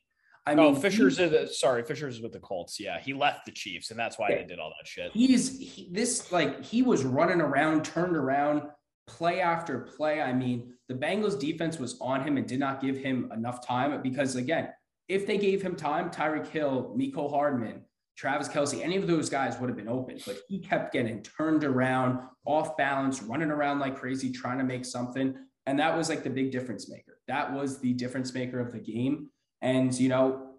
I 0.46 0.52
oh, 0.54 0.72
mean, 0.72 0.80
Fisher's 0.80 1.16
the, 1.16 1.48
sorry, 1.50 1.82
Fisher's 1.84 2.20
with 2.20 2.32
the 2.32 2.38
Colts. 2.38 2.78
Yeah, 2.78 3.00
he 3.00 3.14
left 3.14 3.46
the 3.46 3.52
Chiefs, 3.52 3.90
and 3.90 3.98
that's 3.98 4.18
why 4.18 4.28
yeah, 4.28 4.38
they 4.38 4.44
did 4.44 4.58
all 4.58 4.72
that 4.78 4.86
shit. 4.86 5.10
He's 5.12 5.58
he, 5.58 5.88
this 5.90 6.30
like 6.32 6.62
he 6.62 6.82
was 6.82 7.02
running 7.04 7.40
around, 7.40 7.84
turned 7.84 8.16
around, 8.16 8.62
play 9.06 9.40
after 9.40 9.78
play. 9.78 10.20
I 10.20 10.32
mean, 10.32 10.74
the 10.88 10.94
Bengals 10.94 11.38
defense 11.38 11.78
was 11.78 11.98
on 12.00 12.22
him 12.22 12.36
and 12.36 12.46
did 12.46 12.60
not 12.60 12.82
give 12.82 12.96
him 12.96 13.30
enough 13.32 13.66
time 13.66 14.00
because, 14.02 14.36
again, 14.36 14.68
if 15.08 15.26
they 15.26 15.38
gave 15.38 15.62
him 15.62 15.76
time, 15.76 16.10
Tyreek 16.10 16.46
Hill, 16.46 16.94
Mecole 16.96 17.30
Hardman, 17.30 17.82
Travis 18.16 18.48
Kelce, 18.48 18.82
any 18.82 18.96
of 18.96 19.06
those 19.06 19.28
guys 19.28 19.58
would 19.58 19.68
have 19.68 19.76
been 19.76 19.88
open, 19.88 20.18
but 20.26 20.38
he 20.48 20.58
kept 20.58 20.92
getting 20.92 21.22
turned 21.22 21.64
around, 21.64 22.20
off 22.44 22.76
balance, 22.76 23.22
running 23.22 23.50
around 23.50 23.80
like 23.80 23.96
crazy, 23.96 24.30
trying 24.30 24.58
to 24.58 24.64
make 24.64 24.84
something. 24.84 25.34
And 25.66 25.78
that 25.78 25.96
was 25.96 26.08
like 26.08 26.22
the 26.22 26.30
big 26.30 26.52
difference 26.52 26.88
maker. 26.88 27.18
That 27.28 27.52
was 27.52 27.80
the 27.80 27.92
difference 27.94 28.32
maker 28.34 28.60
of 28.60 28.72
the 28.72 28.78
game. 28.78 29.30
And, 29.62 29.92
you 29.98 30.08
know, 30.08 30.54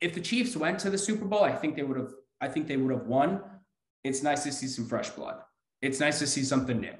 if 0.00 0.14
the 0.14 0.20
Chiefs 0.20 0.56
went 0.56 0.78
to 0.80 0.90
the 0.90 0.98
Super 0.98 1.24
Bowl, 1.24 1.42
I 1.42 1.52
think 1.52 1.76
they 1.76 1.82
would 1.82 1.96
have, 1.96 2.12
I 2.40 2.48
think 2.48 2.66
they 2.68 2.76
would 2.76 2.92
have 2.92 3.06
won. 3.06 3.40
It's 4.04 4.22
nice 4.22 4.44
to 4.44 4.52
see 4.52 4.68
some 4.68 4.86
fresh 4.86 5.10
blood. 5.10 5.40
It's 5.82 6.00
nice 6.00 6.18
to 6.20 6.26
see 6.26 6.42
something 6.42 6.80
new. 6.80 6.94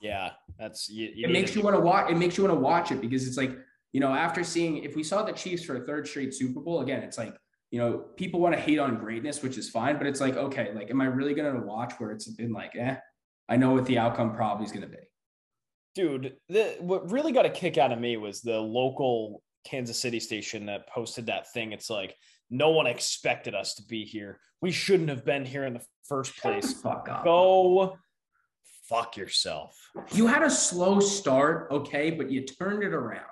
Yeah, 0.00 0.30
that's 0.58 0.88
you, 0.88 1.10
you 1.14 1.26
it 1.26 1.30
makes 1.30 1.54
you 1.54 1.62
want 1.62 1.76
to 1.76 1.80
watch. 1.80 2.10
It 2.10 2.16
makes 2.16 2.36
you 2.36 2.44
want 2.44 2.56
to 2.56 2.60
watch 2.60 2.90
it 2.90 3.00
because 3.00 3.26
it's 3.26 3.36
like 3.36 3.56
you 3.92 4.00
know 4.00 4.14
after 4.14 4.42
seeing 4.42 4.78
if 4.78 4.96
we 4.96 5.02
saw 5.02 5.22
the 5.22 5.32
Chiefs 5.32 5.64
for 5.64 5.76
a 5.76 5.80
third 5.80 6.08
straight 6.08 6.32
Super 6.32 6.60
Bowl 6.60 6.80
again, 6.80 7.02
it's 7.02 7.18
like 7.18 7.34
you 7.70 7.78
know 7.78 7.98
people 8.16 8.40
want 8.40 8.54
to 8.54 8.60
hate 8.60 8.78
on 8.78 8.96
greatness, 8.96 9.42
which 9.42 9.58
is 9.58 9.68
fine, 9.68 9.98
but 9.98 10.06
it's 10.06 10.20
like 10.20 10.36
okay, 10.36 10.72
like 10.74 10.90
am 10.90 11.00
I 11.00 11.06
really 11.06 11.34
going 11.34 11.52
to 11.52 11.66
watch 11.66 11.94
where 11.98 12.12
it's 12.12 12.26
been 12.28 12.52
like 12.52 12.74
eh? 12.76 12.96
I 13.48 13.56
know 13.56 13.72
what 13.72 13.84
the 13.84 13.98
outcome 13.98 14.34
probably 14.34 14.64
is 14.64 14.72
going 14.72 14.82
to 14.82 14.88
be. 14.88 15.02
Dude, 15.94 16.36
the, 16.48 16.76
what 16.78 17.10
really 17.10 17.32
got 17.32 17.46
a 17.46 17.50
kick 17.50 17.76
out 17.76 17.92
of 17.92 17.98
me 17.98 18.16
was 18.16 18.40
the 18.40 18.58
local 18.58 19.42
Kansas 19.64 19.98
City 19.98 20.20
station 20.20 20.66
that 20.66 20.88
posted 20.88 21.26
that 21.26 21.52
thing. 21.52 21.72
It's 21.72 21.90
like 21.90 22.16
no 22.50 22.70
one 22.70 22.86
expected 22.86 23.54
us 23.54 23.74
to 23.74 23.82
be 23.84 24.04
here. 24.04 24.40
We 24.60 24.70
shouldn't 24.70 25.08
have 25.08 25.24
been 25.24 25.44
here 25.44 25.64
in 25.64 25.74
the 25.74 25.84
first 26.04 26.36
place. 26.36 26.72
Fuck 26.72 27.08
up. 27.08 27.24
Go 27.24 27.96
fuck 28.90 29.16
yourself. 29.16 29.76
You 30.12 30.26
had 30.26 30.42
a 30.42 30.50
slow 30.50 30.98
start, 30.98 31.68
okay, 31.70 32.10
but 32.10 32.30
you 32.30 32.44
turned 32.44 32.82
it 32.82 32.92
around. 32.92 33.24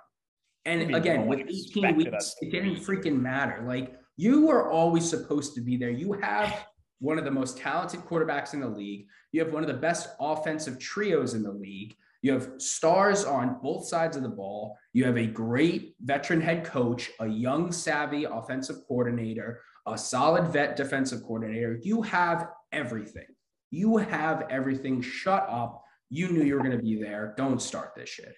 And 0.65 0.95
again, 0.95 1.27
with 1.27 1.41
18 1.41 1.97
weeks, 1.97 2.35
it 2.41 2.53
didn't 2.53 2.77
freaking 2.77 3.21
matter. 3.21 3.65
Like 3.67 3.95
you 4.17 4.47
were 4.47 4.71
always 4.71 5.09
supposed 5.09 5.55
to 5.57 5.61
be 5.61 5.77
there. 5.77 5.91
You 5.91 6.13
have 6.13 6.67
one 7.01 7.19
of 7.19 7.25
the 7.25 7.31
most 7.31 7.59
talented 7.59 8.01
quarterbacks 8.01 8.55
in 8.55 8.61
the 8.61 8.69
league. 8.69 9.07
You 9.33 9.43
have 9.43 9.53
one 9.53 9.63
of 9.63 9.69
the 9.69 9.75
best 9.75 10.11
offensive 10.21 10.79
trios 10.79 11.35
in 11.35 11.43
the 11.43 11.53
league. 11.53 11.97
You 12.23 12.33
have 12.33 12.51
stars 12.59 13.25
on 13.25 13.59
both 13.63 13.87
sides 13.87 14.17
of 14.17 14.23
the 14.23 14.29
ball. 14.29 14.77
You 14.93 15.05
have 15.05 15.17
a 15.17 15.27
great 15.27 15.95
veteran 16.01 16.41
head 16.41 16.65
coach, 16.65 17.11
a 17.21 17.27
young, 17.27 17.71
savvy 17.71 18.25
offensive 18.25 18.77
coordinator, 18.89 19.61
a 19.87 19.97
solid 19.97 20.49
vet 20.49 20.77
defensive 20.77 21.23
coordinator. 21.23 21.79
You 21.83 22.03
have 22.03 22.49
everything. 22.73 23.27
You 23.71 23.99
have 23.99 24.47
everything. 24.51 25.01
Shut 25.01 25.47
up. 25.49 25.85
You 26.11 26.29
knew 26.29 26.43
you 26.43 26.55
were 26.55 26.63
going 26.63 26.77
to 26.77 26.83
be 26.83 27.01
there. 27.01 27.35
Don't 27.37 27.63
start 27.63 27.93
this 27.95 28.09
shit. 28.09 28.35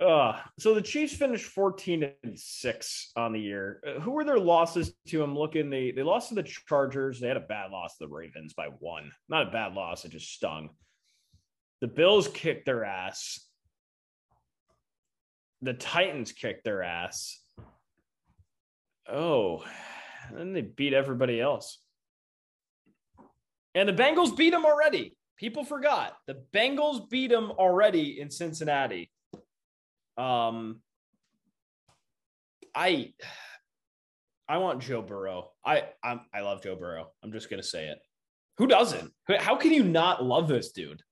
Uh, 0.00 0.38
so 0.58 0.74
the 0.74 0.80
Chiefs 0.80 1.14
finished 1.14 1.46
14 1.46 2.10
and 2.24 2.38
6 2.38 3.12
on 3.16 3.32
the 3.32 3.40
year. 3.40 3.80
Uh, 3.86 4.00
who 4.00 4.12
were 4.12 4.24
their 4.24 4.38
losses 4.38 4.94
to? 5.08 5.22
I'm 5.22 5.36
looking. 5.36 5.68
They 5.68 5.92
they 5.92 6.02
lost 6.02 6.30
to 6.30 6.34
the 6.34 6.42
Chargers. 6.42 7.20
They 7.20 7.28
had 7.28 7.36
a 7.36 7.40
bad 7.40 7.70
loss 7.70 7.98
to 7.98 8.06
the 8.06 8.12
Ravens 8.12 8.54
by 8.54 8.68
one. 8.78 9.12
Not 9.28 9.48
a 9.48 9.50
bad 9.50 9.74
loss, 9.74 10.04
it 10.04 10.12
just 10.12 10.32
stung. 10.32 10.70
The 11.82 11.88
Bills 11.88 12.28
kicked 12.28 12.64
their 12.64 12.84
ass. 12.84 13.44
The 15.62 15.74
Titans 15.74 16.30
kicked 16.30 16.62
their 16.62 16.84
ass. 16.84 17.40
Oh, 19.10 19.64
and 20.30 20.54
they 20.54 20.60
beat 20.60 20.92
everybody 20.92 21.40
else. 21.40 21.80
And 23.74 23.88
the 23.88 23.92
Bengals 23.92 24.36
beat 24.36 24.50
them 24.50 24.64
already. 24.64 25.16
People 25.36 25.64
forgot. 25.64 26.16
The 26.28 26.44
Bengals 26.54 27.10
beat 27.10 27.30
them 27.30 27.50
already 27.50 28.20
in 28.20 28.30
Cincinnati. 28.30 29.10
Um 30.16 30.82
I 32.76 33.12
I 34.48 34.58
want 34.58 34.82
Joe 34.82 35.02
Burrow. 35.02 35.50
I 35.64 35.88
I'm, 36.04 36.20
I 36.32 36.42
love 36.42 36.62
Joe 36.62 36.76
Burrow. 36.76 37.10
I'm 37.24 37.32
just 37.32 37.50
gonna 37.50 37.62
say 37.62 37.88
it. 37.88 37.98
Who 38.58 38.68
doesn't? 38.68 39.10
How 39.40 39.56
can 39.56 39.72
you 39.72 39.82
not 39.82 40.22
love 40.22 40.46
this 40.46 40.70
dude? 40.70 41.02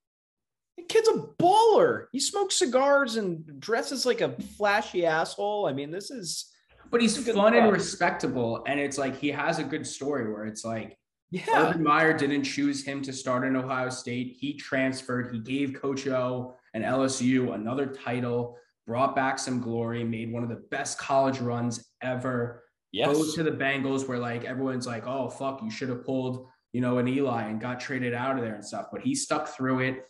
The 0.81 0.95
kid's 0.95 1.09
a 1.09 1.27
baller. 1.39 2.07
He 2.13 2.21
smokes 2.21 2.57
cigars 2.57 3.17
and 3.17 3.61
dresses 3.61 4.07
like 4.07 4.21
a 4.21 4.33
flashy 4.57 5.05
asshole. 5.05 5.67
I 5.67 5.73
mean, 5.73 5.91
this 5.91 6.11
is. 6.11 6.47
But 6.91 7.01
he's 7.01 7.17
fun 7.17 7.55
and 7.55 7.73
respectable, 7.73 8.65
and 8.67 8.81
it's 8.81 8.99
like 8.99 9.17
he 9.17 9.29
has 9.29 9.59
a 9.59 9.65
good 9.65 9.87
story 9.87 10.33
where 10.33 10.47
it's 10.47 10.65
like 10.65 10.99
yeah. 11.31 11.45
Urban 11.69 11.85
Meyer 11.85 12.13
didn't 12.13 12.43
choose 12.43 12.85
him 12.85 13.03
to 13.03 13.13
start 13.13 13.45
in 13.45 13.55
Ohio 13.55 13.89
State. 13.89 14.37
He 14.39 14.55
transferred. 14.55 15.33
He 15.33 15.39
gave 15.39 15.81
Coach 15.81 16.09
O 16.09 16.55
and 16.75 16.83
LSU 16.83 17.55
another 17.55 17.87
title, 17.87 18.57
brought 18.87 19.15
back 19.15 19.39
some 19.39 19.61
glory, 19.61 20.03
made 20.03 20.33
one 20.33 20.43
of 20.43 20.49
the 20.49 20.63
best 20.71 20.99
college 20.99 21.39
runs 21.39 21.93
ever. 22.03 22.65
Yes. 22.91 23.07
Goes 23.07 23.35
to 23.37 23.45
the 23.45 23.53
Bengals 23.53 24.09
where 24.09 24.19
like 24.19 24.45
everyone's 24.45 24.89
like, 24.89 25.07
oh 25.07 25.29
fuck, 25.29 25.63
you 25.63 25.71
should 25.71 25.89
have 25.89 26.05
pulled, 26.05 26.49
you 26.73 26.81
know, 26.81 26.99
an 26.99 27.07
Eli 27.07 27.45
and 27.45 27.61
got 27.61 27.79
traded 27.79 28.15
out 28.15 28.37
of 28.37 28.43
there 28.43 28.57
and 28.57 28.65
stuff. 28.65 28.87
But 28.91 29.03
he 29.03 29.15
stuck 29.15 29.49
through 29.49 29.81
it. 29.81 30.10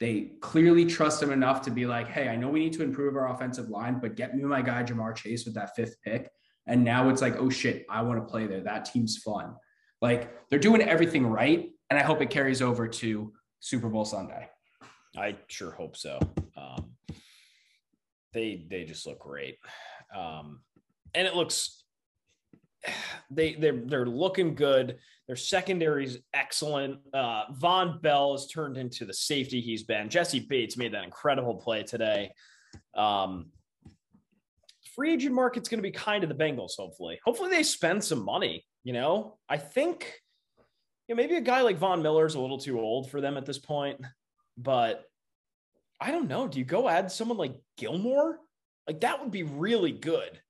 They 0.00 0.32
clearly 0.40 0.86
trust 0.86 1.22
him 1.22 1.30
enough 1.30 1.60
to 1.62 1.70
be 1.70 1.84
like, 1.86 2.08
hey, 2.08 2.28
I 2.28 2.36
know 2.36 2.48
we 2.48 2.60
need 2.60 2.72
to 2.72 2.82
improve 2.82 3.16
our 3.16 3.30
offensive 3.32 3.68
line, 3.68 4.00
but 4.00 4.16
get 4.16 4.34
me 4.34 4.42
my 4.42 4.62
guy 4.62 4.82
Ja'Marr 4.82 5.14
Chase 5.14 5.44
with 5.44 5.54
that 5.54 5.76
fifth 5.76 5.96
pick. 6.02 6.30
And 6.66 6.82
now 6.82 7.10
it's 7.10 7.20
like, 7.20 7.36
oh 7.36 7.50
shit, 7.50 7.84
I 7.90 8.00
want 8.00 8.18
to 8.18 8.30
play 8.30 8.46
there. 8.46 8.62
That 8.62 8.86
team's 8.86 9.18
fun. 9.18 9.54
Like 10.00 10.48
they're 10.48 10.58
doing 10.58 10.80
everything 10.80 11.26
right, 11.26 11.70
and 11.90 11.98
I 11.98 12.02
hope 12.02 12.22
it 12.22 12.30
carries 12.30 12.62
over 12.62 12.88
to 12.88 13.32
Super 13.60 13.88
Bowl 13.88 14.04
Sunday. 14.04 14.48
I 15.16 15.36
sure 15.48 15.72
hope 15.72 15.96
so. 15.96 16.18
Um, 16.56 16.92
they 18.32 18.66
they 18.70 18.84
just 18.84 19.06
look 19.06 19.18
great, 19.18 19.58
um, 20.16 20.60
and 21.14 21.26
it 21.26 21.34
looks 21.34 21.84
they 23.30 23.54
they're 23.54 23.82
they're 23.84 24.06
looking 24.06 24.54
good. 24.54 24.98
Their 25.30 25.36
secondary 25.36 26.06
is 26.06 26.18
excellent. 26.34 26.98
Uh, 27.14 27.44
Vonn 27.52 28.02
Bell 28.02 28.32
has 28.32 28.48
turned 28.48 28.76
into 28.76 29.04
the 29.04 29.14
safety 29.14 29.60
he's 29.60 29.84
been. 29.84 30.08
Jessie 30.08 30.40
Bates 30.40 30.76
made 30.76 30.92
that 30.92 31.04
incredible 31.04 31.54
play 31.54 31.84
today. 31.84 32.32
Um, 32.96 33.52
free 34.96 35.12
agent 35.12 35.32
market's 35.32 35.68
going 35.68 35.78
to 35.78 35.88
be 35.88 35.92
kind 35.92 36.24
of 36.24 36.30
the 36.30 36.34
Bengals. 36.34 36.72
Hopefully, 36.76 37.20
hopefully 37.24 37.48
they 37.48 37.62
spend 37.62 38.02
some 38.02 38.24
money. 38.24 38.66
You 38.82 38.92
know, 38.92 39.38
I 39.48 39.56
think 39.56 40.12
you 41.06 41.14
know, 41.14 41.22
maybe 41.22 41.36
a 41.36 41.40
guy 41.40 41.60
like 41.60 41.78
Von 41.78 42.02
Miller's 42.02 42.34
a 42.34 42.40
little 42.40 42.58
too 42.58 42.80
old 42.80 43.08
for 43.08 43.20
them 43.20 43.36
at 43.36 43.46
this 43.46 43.60
point, 43.60 44.00
but 44.58 45.04
I 46.00 46.10
don't 46.10 46.26
know. 46.26 46.48
Do 46.48 46.58
you 46.58 46.64
go 46.64 46.88
add 46.88 47.12
someone 47.12 47.38
like 47.38 47.54
Gilmore? 47.76 48.40
Like 48.88 49.02
that 49.02 49.22
would 49.22 49.30
be 49.30 49.44
really 49.44 49.92
good. 49.92 50.40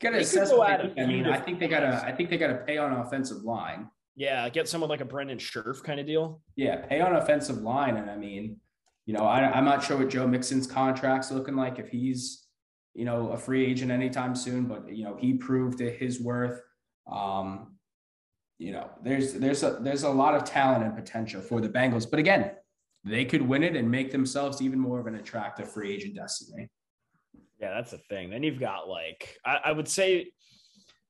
To 0.00 0.16
assess. 0.16 0.52
I 0.52 1.06
mean, 1.06 1.26
I 1.26 1.38
think 1.38 1.58
they 1.58 1.68
got 1.68 1.80
to. 1.80 2.02
I 2.04 2.12
think 2.12 2.30
they 2.30 2.38
got 2.38 2.48
to 2.48 2.56
pay 2.56 2.78
on 2.78 2.92
offensive 2.92 3.42
line. 3.42 3.88
Yeah, 4.14 4.48
get 4.48 4.68
someone 4.68 4.88
like 4.88 5.00
a 5.00 5.04
Brandon 5.04 5.38
Scherff 5.38 5.82
kind 5.82 6.00
of 6.00 6.06
deal. 6.06 6.40
Yeah, 6.56 6.86
pay 6.86 7.00
on 7.00 7.14
offensive 7.16 7.58
line, 7.58 7.96
and 7.96 8.10
I 8.10 8.16
mean, 8.16 8.58
you 9.04 9.14
know, 9.14 9.24
I, 9.24 9.56
am 9.56 9.64
not 9.64 9.84
sure 9.84 9.98
what 9.98 10.08
Joe 10.08 10.26
Mixon's 10.26 10.66
contract's 10.66 11.30
looking 11.30 11.54
like 11.54 11.78
if 11.78 11.88
he's, 11.88 12.46
you 12.94 13.04
know, 13.04 13.28
a 13.28 13.36
free 13.36 13.64
agent 13.64 13.90
anytime 13.92 14.34
soon. 14.34 14.64
But 14.64 14.94
you 14.94 15.04
know, 15.04 15.16
he 15.18 15.34
proved 15.34 15.78
his 15.80 16.20
worth. 16.20 16.60
Um, 17.10 17.76
you 18.58 18.72
know, 18.72 18.90
there's 19.02 19.34
there's 19.34 19.62
a 19.62 19.78
there's 19.80 20.02
a 20.02 20.10
lot 20.10 20.34
of 20.34 20.44
talent 20.44 20.82
and 20.84 20.94
potential 20.96 21.42
for 21.42 21.60
the 21.60 21.68
Bengals, 21.68 22.10
but 22.10 22.18
again, 22.18 22.52
they 23.04 23.24
could 23.24 23.42
win 23.42 23.62
it 23.62 23.76
and 23.76 23.90
make 23.90 24.10
themselves 24.10 24.60
even 24.60 24.78
more 24.78 24.98
of 24.98 25.06
an 25.06 25.14
attractive 25.14 25.70
free 25.70 25.94
agent 25.94 26.16
destiny. 26.16 26.68
Yeah, 27.60 27.74
that's 27.74 27.90
the 27.90 27.98
thing. 27.98 28.30
Then 28.30 28.42
you've 28.42 28.60
got 28.60 28.88
like 28.88 29.36
I, 29.44 29.60
I 29.66 29.72
would 29.72 29.88
say 29.88 30.30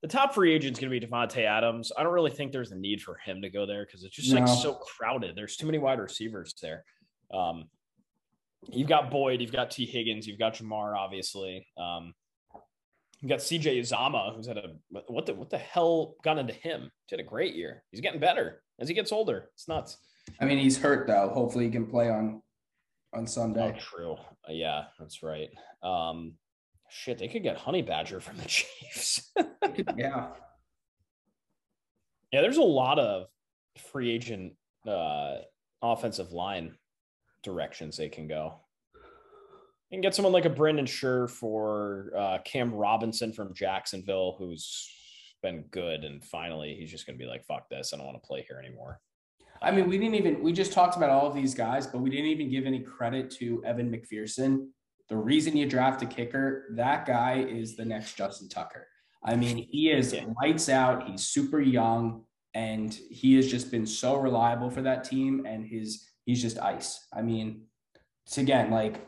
the 0.03 0.09
top 0.09 0.35
free 0.35 0.55
agent 0.55 0.77
is 0.77 0.81
going 0.81 0.93
to 0.93 1.01
be 1.01 1.05
Davante 1.05 1.45
Adams. 1.45 1.91
I 1.97 2.03
don't 2.03 2.13
really 2.13 2.31
think 2.31 2.53
there's 2.53 2.73
a 2.73 2.77
need 2.77 3.03
for 3.03 3.17
him 3.17 3.43
to 3.43 3.51
go 3.51 3.67
there 3.67 3.85
because 3.85 4.05
it's 4.05 4.15
just 4.15 4.33
no. 4.33 4.41
like 4.41 4.49
so 4.49 4.75
crowded. 4.75 5.35
There's 5.35 5.57
too 5.57 5.67
many 5.67 5.79
wide 5.79 5.99
receivers 5.99 6.55
there. 6.63 6.85
Um, 7.33 7.65
you've 8.69 8.89
got 8.89 9.11
Boyd, 9.11 9.41
you've 9.41 9.53
got 9.53 9.71
Tee 9.71 9.87
Higgins, 9.87 10.27
you've 10.27 10.39
got 10.39 10.55
Ja'Marr, 10.55 10.97
obviously. 10.97 11.67
Um, 11.77 12.15
you've 13.21 13.31
got 13.31 13.41
CJ 13.41 13.81
Uzomah, 13.81 14.37
who's 14.37 14.47
had 14.47 14.59
a 14.59 14.75
what 15.09 15.27
the 15.27 15.35
what 15.35 15.51
the 15.51 15.59
hell 15.59 16.15
got 16.23 16.39
into 16.39 16.53
him? 16.53 16.91
He 17.07 17.17
had 17.17 17.21
a 17.21 17.29
great 17.29 17.55
year. 17.55 17.83
He's 17.91 18.01
getting 18.01 18.21
better 18.21 18.63
as 18.79 18.89
he 18.89 18.95
gets 18.95 19.13
older. 19.13 19.49
It's 19.55 19.67
nuts. 19.67 19.97
I 20.41 20.45
mean, 20.45 20.59
he's 20.59 20.79
hurt 20.79 21.07
though. 21.07 21.31
Hopefully, 21.33 21.65
he 21.65 21.71
can 21.71 21.87
play 21.87 22.11
on 22.11 22.43
on 23.17 23.27
Sunday. 23.27 23.75
Oh, 23.75 23.79
true. 23.79 24.13
Uh, 24.49 24.53
yeah, 24.53 24.85
that's 24.99 25.23
right. 25.23 25.49
Um, 25.83 26.35
shit, 26.91 27.19
they 27.19 27.29
could 27.29 27.43
get 27.43 27.57
Honey 27.57 27.83
Badger 27.83 28.21
from 28.21 28.37
the 28.37 28.45
Chiefs. 28.47 29.33
yeah. 29.97 30.29
Yeah, 32.33 32.41
there's 32.41 32.59
a 32.59 32.63
lot 32.63 32.99
of 32.99 33.27
free 33.91 34.11
agent 34.11 34.55
uh, 34.87 35.37
offensive 35.83 36.33
line 36.33 36.77
directions 37.43 37.97
they 37.97 38.09
can 38.09 38.29
go. 38.29 38.61
You 39.91 39.97
can 39.97 40.01
get 40.01 40.15
someone 40.15 40.33
like 40.33 40.45
a 40.45 40.51
Brandon 40.51 40.85
Scherff 40.87 41.31
for 41.31 42.13
uh, 42.17 42.39
Cam 42.45 42.75
Robinson 42.75 43.33
from 43.33 43.55
Jacksonville, 43.55 44.35
who's 44.37 44.91
been 45.43 45.65
good, 45.71 46.03
and 46.03 46.25
finally 46.25 46.75
he's 46.75 46.91
just 46.91 47.07
going 47.07 47.17
to 47.17 47.25
be 47.25 47.29
like, 47.29 47.47
"Fuck 47.47 47.69
this! 47.71 47.93
I 47.93 47.97
don't 47.97 48.07
want 48.07 48.21
to 48.21 48.27
play 48.27 48.45
here 48.49 48.59
anymore." 48.59 49.01
I 49.63 49.71
mean, 49.71 49.89
we 49.89 49.99
didn't 49.99 50.15
even, 50.15 50.43
we 50.43 50.53
just 50.53 50.73
talked 50.73 50.97
about 50.97 51.11
all 51.11 51.27
of 51.27 51.35
these 51.35 51.55
guys, 51.55 51.87
but 51.87 52.01
we 52.01 52.11
didn't 52.11 52.27
even 52.27 52.51
give 52.51 52.67
any 52.67 52.81
credit 52.81 53.31
to 53.33 53.63
Evan 53.65 53.91
McPherson. 53.91 54.69
The 55.09 55.17
reason 55.17 55.57
you 55.57 55.67
draft 55.67 56.03
a 56.03 56.07
kicker, 56.07 56.67
that 56.73 57.07
guy 57.07 57.45
is 57.49 57.77
the 57.77 57.85
next 57.85 58.17
Justin 58.17 58.49
Tucker. 58.49 58.87
I 59.25 59.35
mean, 59.35 59.67
he 59.71 59.91
is 59.91 60.15
lights 60.41 60.69
out. 60.69 61.09
He's 61.09 61.25
super 61.25 61.61
young 61.61 62.25
and 62.55 62.95
he 63.11 63.35
has 63.35 63.51
just 63.51 63.71
been 63.71 63.87
so 63.87 64.17
reliable 64.17 64.71
for 64.71 64.83
that 64.83 65.05
team 65.05 65.45
and 65.47 65.67
his 65.67 66.09
he's 66.25 66.41
just 66.41 66.59
ice. 66.59 67.07
I 67.13 67.23
mean, 67.23 67.63
it's 68.27 68.39
again 68.39 68.71
like 68.71 69.07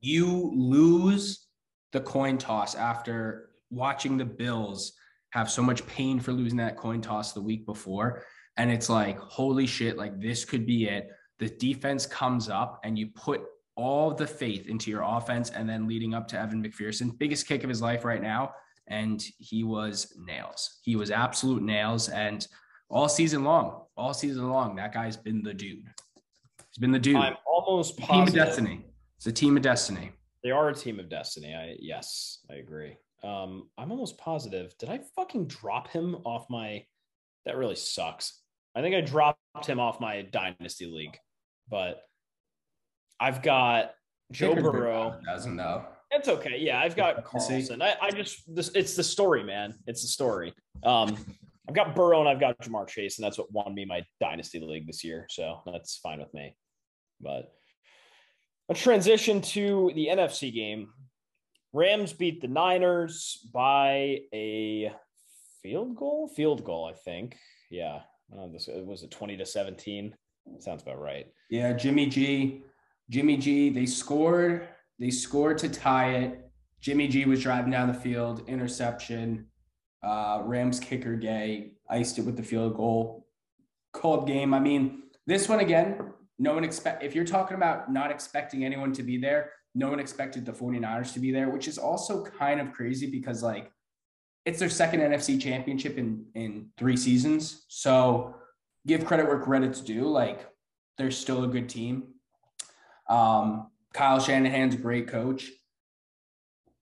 you 0.00 0.52
lose 0.54 1.46
the 1.92 2.00
coin 2.00 2.38
toss 2.38 2.74
after 2.74 3.50
watching 3.70 4.16
the 4.16 4.24
Bills 4.24 4.92
have 5.30 5.50
so 5.50 5.62
much 5.62 5.86
pain 5.86 6.20
for 6.20 6.32
losing 6.32 6.58
that 6.58 6.76
coin 6.76 7.00
toss 7.00 7.32
the 7.32 7.40
week 7.40 7.66
before 7.66 8.24
and 8.56 8.70
it's 8.70 8.88
like, 8.88 9.18
holy 9.18 9.66
shit, 9.66 9.96
like 9.96 10.20
this 10.20 10.44
could 10.44 10.66
be 10.66 10.88
it. 10.88 11.08
The 11.38 11.48
defense 11.48 12.06
comes 12.06 12.48
up 12.48 12.80
and 12.84 12.98
you 12.98 13.08
put 13.08 13.42
all 13.76 14.14
the 14.14 14.26
faith 14.26 14.68
into 14.68 14.90
your 14.90 15.02
offense 15.02 15.50
and 15.50 15.68
then 15.68 15.88
leading 15.88 16.14
up 16.14 16.28
to 16.28 16.38
Evan 16.38 16.62
McPherson, 16.62 17.18
biggest 17.18 17.48
kick 17.48 17.64
of 17.64 17.68
his 17.68 17.82
life 17.82 18.04
right 18.04 18.22
now. 18.22 18.52
And 18.86 19.24
he 19.38 19.64
was 19.64 20.14
nails. 20.16 20.80
He 20.82 20.94
was 20.94 21.10
absolute 21.10 21.62
nails. 21.62 22.08
And 22.08 22.46
all 22.88 23.08
season 23.08 23.42
long, 23.42 23.82
all 23.96 24.14
season 24.14 24.48
long, 24.48 24.76
that 24.76 24.92
guy's 24.92 25.16
been 25.16 25.42
the 25.42 25.54
dude. 25.54 25.88
He's 26.70 26.78
been 26.78 26.92
the 26.92 26.98
dude. 26.98 27.16
I'm 27.16 27.36
almost 27.46 27.98
positive. 27.98 28.34
Team 28.34 28.42
of 28.42 28.46
destiny. 28.48 28.84
It's 29.16 29.26
a 29.26 29.32
team 29.32 29.56
of 29.56 29.62
destiny. 29.62 30.12
They 30.42 30.50
are 30.50 30.68
a 30.68 30.74
team 30.74 31.00
of 31.00 31.08
destiny. 31.08 31.54
I 31.54 31.76
yes, 31.80 32.40
I 32.50 32.56
agree. 32.56 32.96
Um, 33.22 33.70
I'm 33.78 33.90
almost 33.90 34.18
positive. 34.18 34.76
Did 34.78 34.90
I 34.90 35.00
fucking 35.16 35.46
drop 35.46 35.88
him 35.88 36.16
off 36.24 36.46
my? 36.50 36.84
That 37.46 37.56
really 37.56 37.76
sucks. 37.76 38.40
I 38.74 38.82
think 38.82 38.94
I 38.94 39.00
dropped 39.00 39.66
him 39.66 39.78
off 39.78 40.00
my 40.00 40.22
dynasty 40.22 40.86
league, 40.86 41.16
but 41.68 42.02
I've 43.20 43.42
got 43.42 43.92
Joe 44.32 44.54
Burrow. 44.54 45.20
Doesn't 45.24 45.54
know. 45.54 45.84
It's 46.10 46.28
okay. 46.28 46.58
Yeah, 46.58 46.80
I've 46.80 46.96
got 46.96 47.24
Carlson. 47.24 47.82
I, 47.82 47.94
I 48.00 48.10
just 48.10 48.42
this 48.54 48.70
it's 48.74 48.94
the 48.94 49.02
story, 49.02 49.42
man. 49.42 49.74
It's 49.86 50.02
the 50.02 50.08
story. 50.08 50.54
Um, 50.82 51.16
I've 51.68 51.74
got 51.74 51.94
Burrow 51.94 52.20
and 52.20 52.28
I've 52.28 52.40
got 52.40 52.58
Ja'Marr 52.58 52.86
Chase, 52.86 53.18
and 53.18 53.24
that's 53.24 53.38
what 53.38 53.50
won 53.50 53.74
me 53.74 53.84
my 53.84 54.04
dynasty 54.20 54.60
league 54.60 54.86
this 54.86 55.02
year. 55.02 55.26
So 55.30 55.62
that's 55.66 55.96
fine 55.98 56.18
with 56.18 56.32
me. 56.34 56.56
But 57.20 57.52
let's 58.68 58.82
transition 58.82 59.40
to 59.40 59.90
the 59.94 60.08
NFC 60.08 60.52
game. 60.52 60.88
Rams 61.72 62.12
beat 62.12 62.40
the 62.40 62.48
Niners 62.48 63.38
by 63.52 64.20
a 64.32 64.92
field 65.62 65.96
goal. 65.96 66.28
Field 66.28 66.64
goal, 66.64 66.84
I 66.84 66.92
think. 66.92 67.36
Yeah, 67.70 68.00
uh, 68.38 68.48
this 68.52 68.68
was 68.68 69.02
it 69.02 69.10
20 69.10 69.36
to 69.36 69.46
17. 69.46 70.14
Sounds 70.58 70.82
about 70.82 71.00
right. 71.00 71.26
Yeah, 71.50 71.72
Jimmy 71.72 72.06
G. 72.06 72.62
Jimmy 73.10 73.36
G. 73.36 73.70
They 73.70 73.86
scored. 73.86 74.68
They 74.98 75.10
scored 75.10 75.58
to 75.58 75.68
tie 75.68 76.14
it. 76.14 76.50
Jimmy 76.80 77.08
G 77.08 77.24
was 77.24 77.42
driving 77.42 77.70
down 77.70 77.88
the 77.88 77.94
field, 77.94 78.48
interception. 78.48 79.46
Uh, 80.02 80.42
Rams 80.44 80.78
kicker 80.78 81.16
Gay 81.16 81.72
iced 81.88 82.18
it 82.18 82.22
with 82.22 82.36
the 82.36 82.42
field 82.42 82.76
goal. 82.76 83.26
Cold 83.92 84.26
game. 84.26 84.52
I 84.52 84.60
mean, 84.60 85.04
this 85.26 85.48
one 85.48 85.60
again, 85.60 86.12
no 86.38 86.54
one 86.54 86.64
expect 86.64 87.02
if 87.02 87.14
you're 87.14 87.24
talking 87.24 87.56
about 87.56 87.90
not 87.90 88.10
expecting 88.10 88.64
anyone 88.64 88.92
to 88.92 89.02
be 89.02 89.16
there, 89.16 89.52
no 89.74 89.88
one 89.88 89.98
expected 89.98 90.44
the 90.44 90.52
49ers 90.52 91.12
to 91.14 91.20
be 91.20 91.32
there, 91.32 91.48
which 91.48 91.68
is 91.68 91.78
also 91.78 92.22
kind 92.22 92.60
of 92.60 92.72
crazy 92.72 93.10
because 93.10 93.42
like 93.42 93.70
it's 94.44 94.58
their 94.58 94.68
second 94.68 95.00
NFC 95.00 95.40
championship 95.40 95.96
in 95.98 96.26
in 96.34 96.70
three 96.76 96.96
seasons. 96.96 97.64
So 97.68 98.34
give 98.86 99.04
credit 99.04 99.26
where 99.26 99.40
credit's 99.40 99.80
due. 99.80 100.08
Like 100.08 100.46
they're 100.98 101.10
still 101.10 101.44
a 101.44 101.48
good 101.48 101.68
team. 101.68 102.04
Um, 103.08 103.70
Kyle 103.92 104.20
Shanahan's 104.20 104.74
a 104.74 104.78
great 104.78 105.08
coach. 105.08 105.50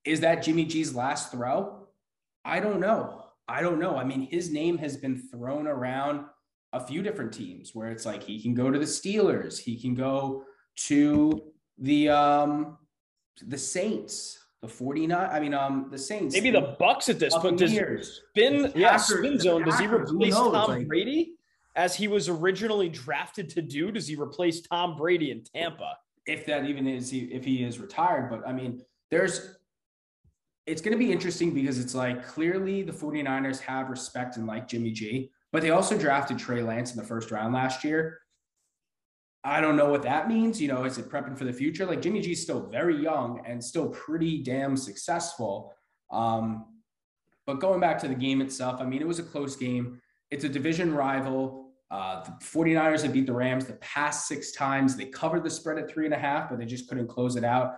Is 0.04 0.20
that 0.20 0.42
Jimmy 0.42 0.64
G's 0.64 0.94
last 0.94 1.30
throw? 1.30 1.86
I 2.44 2.60
don't 2.60 2.80
know. 2.80 3.26
I 3.46 3.60
don't 3.60 3.78
know. 3.78 3.96
I 3.96 4.04
mean, 4.04 4.22
his 4.22 4.50
name 4.50 4.78
has 4.78 4.96
been 4.96 5.16
thrown 5.16 5.66
around 5.66 6.24
a 6.72 6.80
few 6.80 7.02
different 7.02 7.32
teams 7.32 7.74
where 7.74 7.90
it's 7.90 8.06
like 8.06 8.22
he 8.22 8.40
can 8.40 8.54
go 8.54 8.70
to 8.70 8.78
the 8.78 8.84
Steelers, 8.84 9.58
he 9.58 9.78
can 9.78 9.94
go 9.94 10.44
to 10.88 11.52
the 11.78 12.08
um 12.08 12.78
the 13.46 13.58
Saints 13.58 14.38
the 14.62 14.68
49 14.68 15.28
i 15.30 15.40
mean 15.40 15.52
um 15.52 15.88
the 15.90 15.98
saints 15.98 16.34
maybe 16.34 16.50
the 16.50 16.76
bucks 16.78 17.08
at 17.08 17.18
this 17.18 17.36
point 17.36 17.58
does 17.58 17.72
spin 18.30 18.72
yeah 18.76 18.96
spin 18.96 19.38
zone. 19.38 19.64
Does 19.64 19.78
he 19.78 19.86
replace 19.88 20.34
tom 20.34 20.52
like, 20.52 20.86
brady 20.86 21.34
as 21.74 21.96
he 21.96 22.06
was 22.06 22.28
originally 22.28 22.88
drafted 22.88 23.48
to 23.50 23.62
do? 23.62 23.90
Does 23.90 24.06
he 24.06 24.14
replace 24.14 24.60
tom 24.60 24.96
brady 24.96 25.32
in 25.32 25.42
tampa? 25.42 25.96
If 26.26 26.46
that 26.46 26.64
even 26.66 26.86
is 26.86 27.10
he 27.10 27.22
if 27.24 27.44
he 27.44 27.64
is 27.64 27.80
retired 27.80 28.30
but 28.30 28.46
i 28.46 28.52
mean 28.52 28.82
there's 29.10 29.56
it's 30.66 30.80
going 30.80 30.92
to 30.92 30.98
be 30.98 31.10
interesting 31.10 31.52
because 31.52 31.80
it's 31.80 31.94
like 31.94 32.24
clearly 32.24 32.82
the 32.82 32.92
49ers 32.92 33.58
have 33.58 33.90
respect 33.90 34.36
and 34.36 34.46
like 34.46 34.68
jimmy 34.68 34.92
g 34.92 35.28
but 35.50 35.60
they 35.60 35.70
also 35.70 35.98
drafted 35.98 36.38
trey 36.38 36.62
lance 36.62 36.92
in 36.92 36.96
the 36.96 37.02
first 37.02 37.32
round 37.32 37.52
last 37.52 37.82
year 37.82 38.20
I 39.44 39.60
don't 39.60 39.76
know 39.76 39.90
what 39.90 40.02
that 40.02 40.28
means. 40.28 40.60
You 40.60 40.68
know, 40.68 40.84
is 40.84 40.98
it 40.98 41.08
prepping 41.08 41.36
for 41.36 41.44
the 41.44 41.52
future? 41.52 41.84
Like 41.84 42.00
Jimmy 42.00 42.20
G's 42.20 42.42
still 42.42 42.68
very 42.68 42.96
young 43.02 43.42
and 43.44 43.62
still 43.62 43.88
pretty 43.88 44.42
damn 44.42 44.76
successful. 44.76 45.74
Um, 46.10 46.66
but 47.46 47.58
going 47.58 47.80
back 47.80 47.98
to 48.00 48.08
the 48.08 48.14
game 48.14 48.40
itself, 48.40 48.80
I 48.80 48.84
mean, 48.84 49.00
it 49.00 49.08
was 49.08 49.18
a 49.18 49.24
close 49.24 49.56
game. 49.56 50.00
It's 50.30 50.44
a 50.44 50.48
division 50.48 50.94
rival. 50.94 51.70
Uh, 51.90 52.24
the 52.24 52.30
49ers 52.44 53.02
have 53.02 53.12
beat 53.12 53.26
the 53.26 53.32
Rams 53.32 53.66
the 53.66 53.74
past 53.74 54.28
six 54.28 54.52
times. 54.52 54.96
They 54.96 55.06
covered 55.06 55.42
the 55.42 55.50
spread 55.50 55.78
at 55.78 55.90
three 55.90 56.04
and 56.04 56.14
a 56.14 56.18
half, 56.18 56.48
but 56.48 56.58
they 56.58 56.64
just 56.64 56.88
couldn't 56.88 57.08
close 57.08 57.36
it 57.36 57.44
out. 57.44 57.74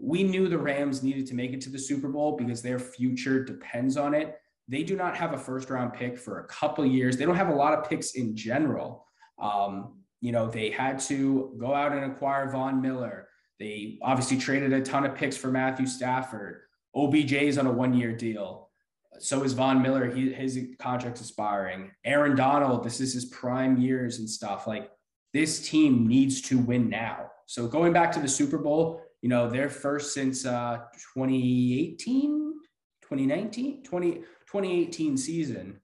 We 0.00 0.22
knew 0.22 0.48
the 0.48 0.56
Rams 0.56 1.02
needed 1.02 1.26
to 1.26 1.34
make 1.34 1.52
it 1.52 1.60
to 1.62 1.70
the 1.70 1.78
Super 1.78 2.08
Bowl 2.08 2.36
because 2.36 2.62
their 2.62 2.78
future 2.78 3.44
depends 3.44 3.96
on 3.96 4.14
it. 4.14 4.36
They 4.68 4.84
do 4.84 4.96
not 4.96 5.16
have 5.16 5.32
a 5.32 5.38
first 5.38 5.68
round 5.68 5.92
pick 5.92 6.16
for 6.16 6.40
a 6.40 6.46
couple 6.46 6.86
years. 6.86 7.16
They 7.16 7.24
don't 7.24 7.34
have 7.34 7.48
a 7.48 7.54
lot 7.54 7.74
of 7.74 7.88
picks 7.88 8.12
in 8.12 8.36
general. 8.36 9.04
Um, 9.38 9.97
you 10.20 10.32
know, 10.32 10.48
they 10.48 10.70
had 10.70 10.98
to 11.00 11.54
go 11.58 11.74
out 11.74 11.92
and 11.92 12.10
acquire 12.10 12.50
Von 12.50 12.80
Miller. 12.80 13.28
They 13.58 13.98
obviously 14.02 14.38
traded 14.38 14.72
a 14.72 14.80
ton 14.80 15.04
of 15.04 15.14
picks 15.14 15.36
for 15.36 15.48
Matthew 15.48 15.86
Stafford. 15.86 16.62
OBJ 16.94 17.32
is 17.32 17.58
on 17.58 17.66
a 17.66 17.72
one 17.72 17.94
year 17.94 18.12
deal. 18.12 18.70
so 19.18 19.42
is 19.42 19.52
Von 19.52 19.82
Miller. 19.82 20.10
He 20.10 20.32
his 20.32 20.58
contract's 20.78 21.20
expiring. 21.20 21.90
Aaron 22.04 22.36
Donald, 22.36 22.84
this 22.84 23.00
is 23.00 23.12
his 23.12 23.26
prime 23.26 23.80
years 23.80 24.18
and 24.18 24.28
stuff. 24.28 24.66
Like 24.66 24.90
this 25.32 25.68
team 25.68 26.06
needs 26.06 26.40
to 26.42 26.58
win 26.58 26.88
now. 26.88 27.30
So 27.46 27.66
going 27.66 27.92
back 27.92 28.12
to 28.12 28.20
the 28.20 28.28
Super 28.28 28.58
Bowl, 28.58 29.02
you 29.22 29.28
know, 29.28 29.48
they're 29.48 29.70
first 29.70 30.14
since 30.14 30.46
uh 30.46 30.78
2018, 31.14 32.54
2019, 33.02 33.82
20, 33.82 34.12
2018 34.12 35.16
season. 35.16 35.80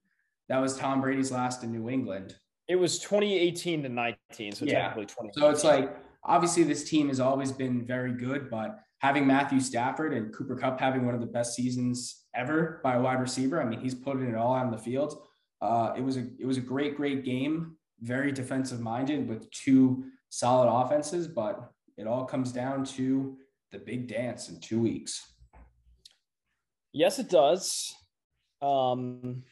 That 0.49 0.59
was 0.59 0.77
Tom 0.77 1.01
Brady's 1.01 1.33
last 1.33 1.65
in 1.65 1.73
New 1.73 1.89
England. 1.89 2.37
It 2.69 2.77
was 2.77 2.99
2018 2.99 3.83
to 3.83 3.89
19, 3.89 4.53
so 4.53 4.65
Yeah. 4.65 4.89
technically 4.89 5.07
20. 5.07 5.33
So 5.35 5.51
it's 5.51 5.65
like 5.65 5.97
obviously 6.23 6.63
this 6.63 6.89
team 6.89 7.09
has 7.09 7.21
always 7.21 7.53
been 7.53 7.85
very 7.85 8.13
good, 8.13 8.51
but 8.51 8.79
having 8.99 9.27
Matthew 9.27 9.61
Stafford 9.61 10.15
and 10.15 10.33
Cooper 10.33 10.57
Kupp 10.57 10.81
having 10.81 11.05
one 11.05 11.15
of 11.15 11.21
the 11.21 11.27
best 11.27 11.55
seasons 11.55 12.25
ever 12.35 12.81
by 12.83 12.95
a 12.95 13.01
wide 13.03 13.21
receiver, 13.21 13.61
I 13.61 13.67
mean, 13.67 13.81
he's 13.81 13.95
putting 13.95 14.27
it 14.29 14.35
all 14.35 14.53
on 14.53 14.71
the 14.71 14.79
field. 14.79 15.27
Uh, 15.61 15.93
it 15.97 16.01
was 16.01 16.17
a 16.17 16.27
it 16.39 16.47
was 16.47 16.57
a 16.57 16.61
great 16.63 16.97
great 16.97 17.25
game, 17.25 17.77
very 18.01 18.33
defensive 18.33 18.81
minded 18.81 19.29
with 19.29 19.51
two 19.51 20.05
solid 20.31 20.69
offenses, 20.71 21.29
but 21.29 21.71
it 21.97 22.07
all 22.07 22.25
comes 22.25 22.51
down 22.51 22.85
to 22.85 23.37
the 23.73 23.79
big 23.79 24.09
dance 24.09 24.49
in 24.49 24.61
two 24.61 24.81
weeks. 24.81 25.35
Yes, 26.93 27.19
it 27.19 27.29
does. 27.29 27.95
Um, 28.63 29.43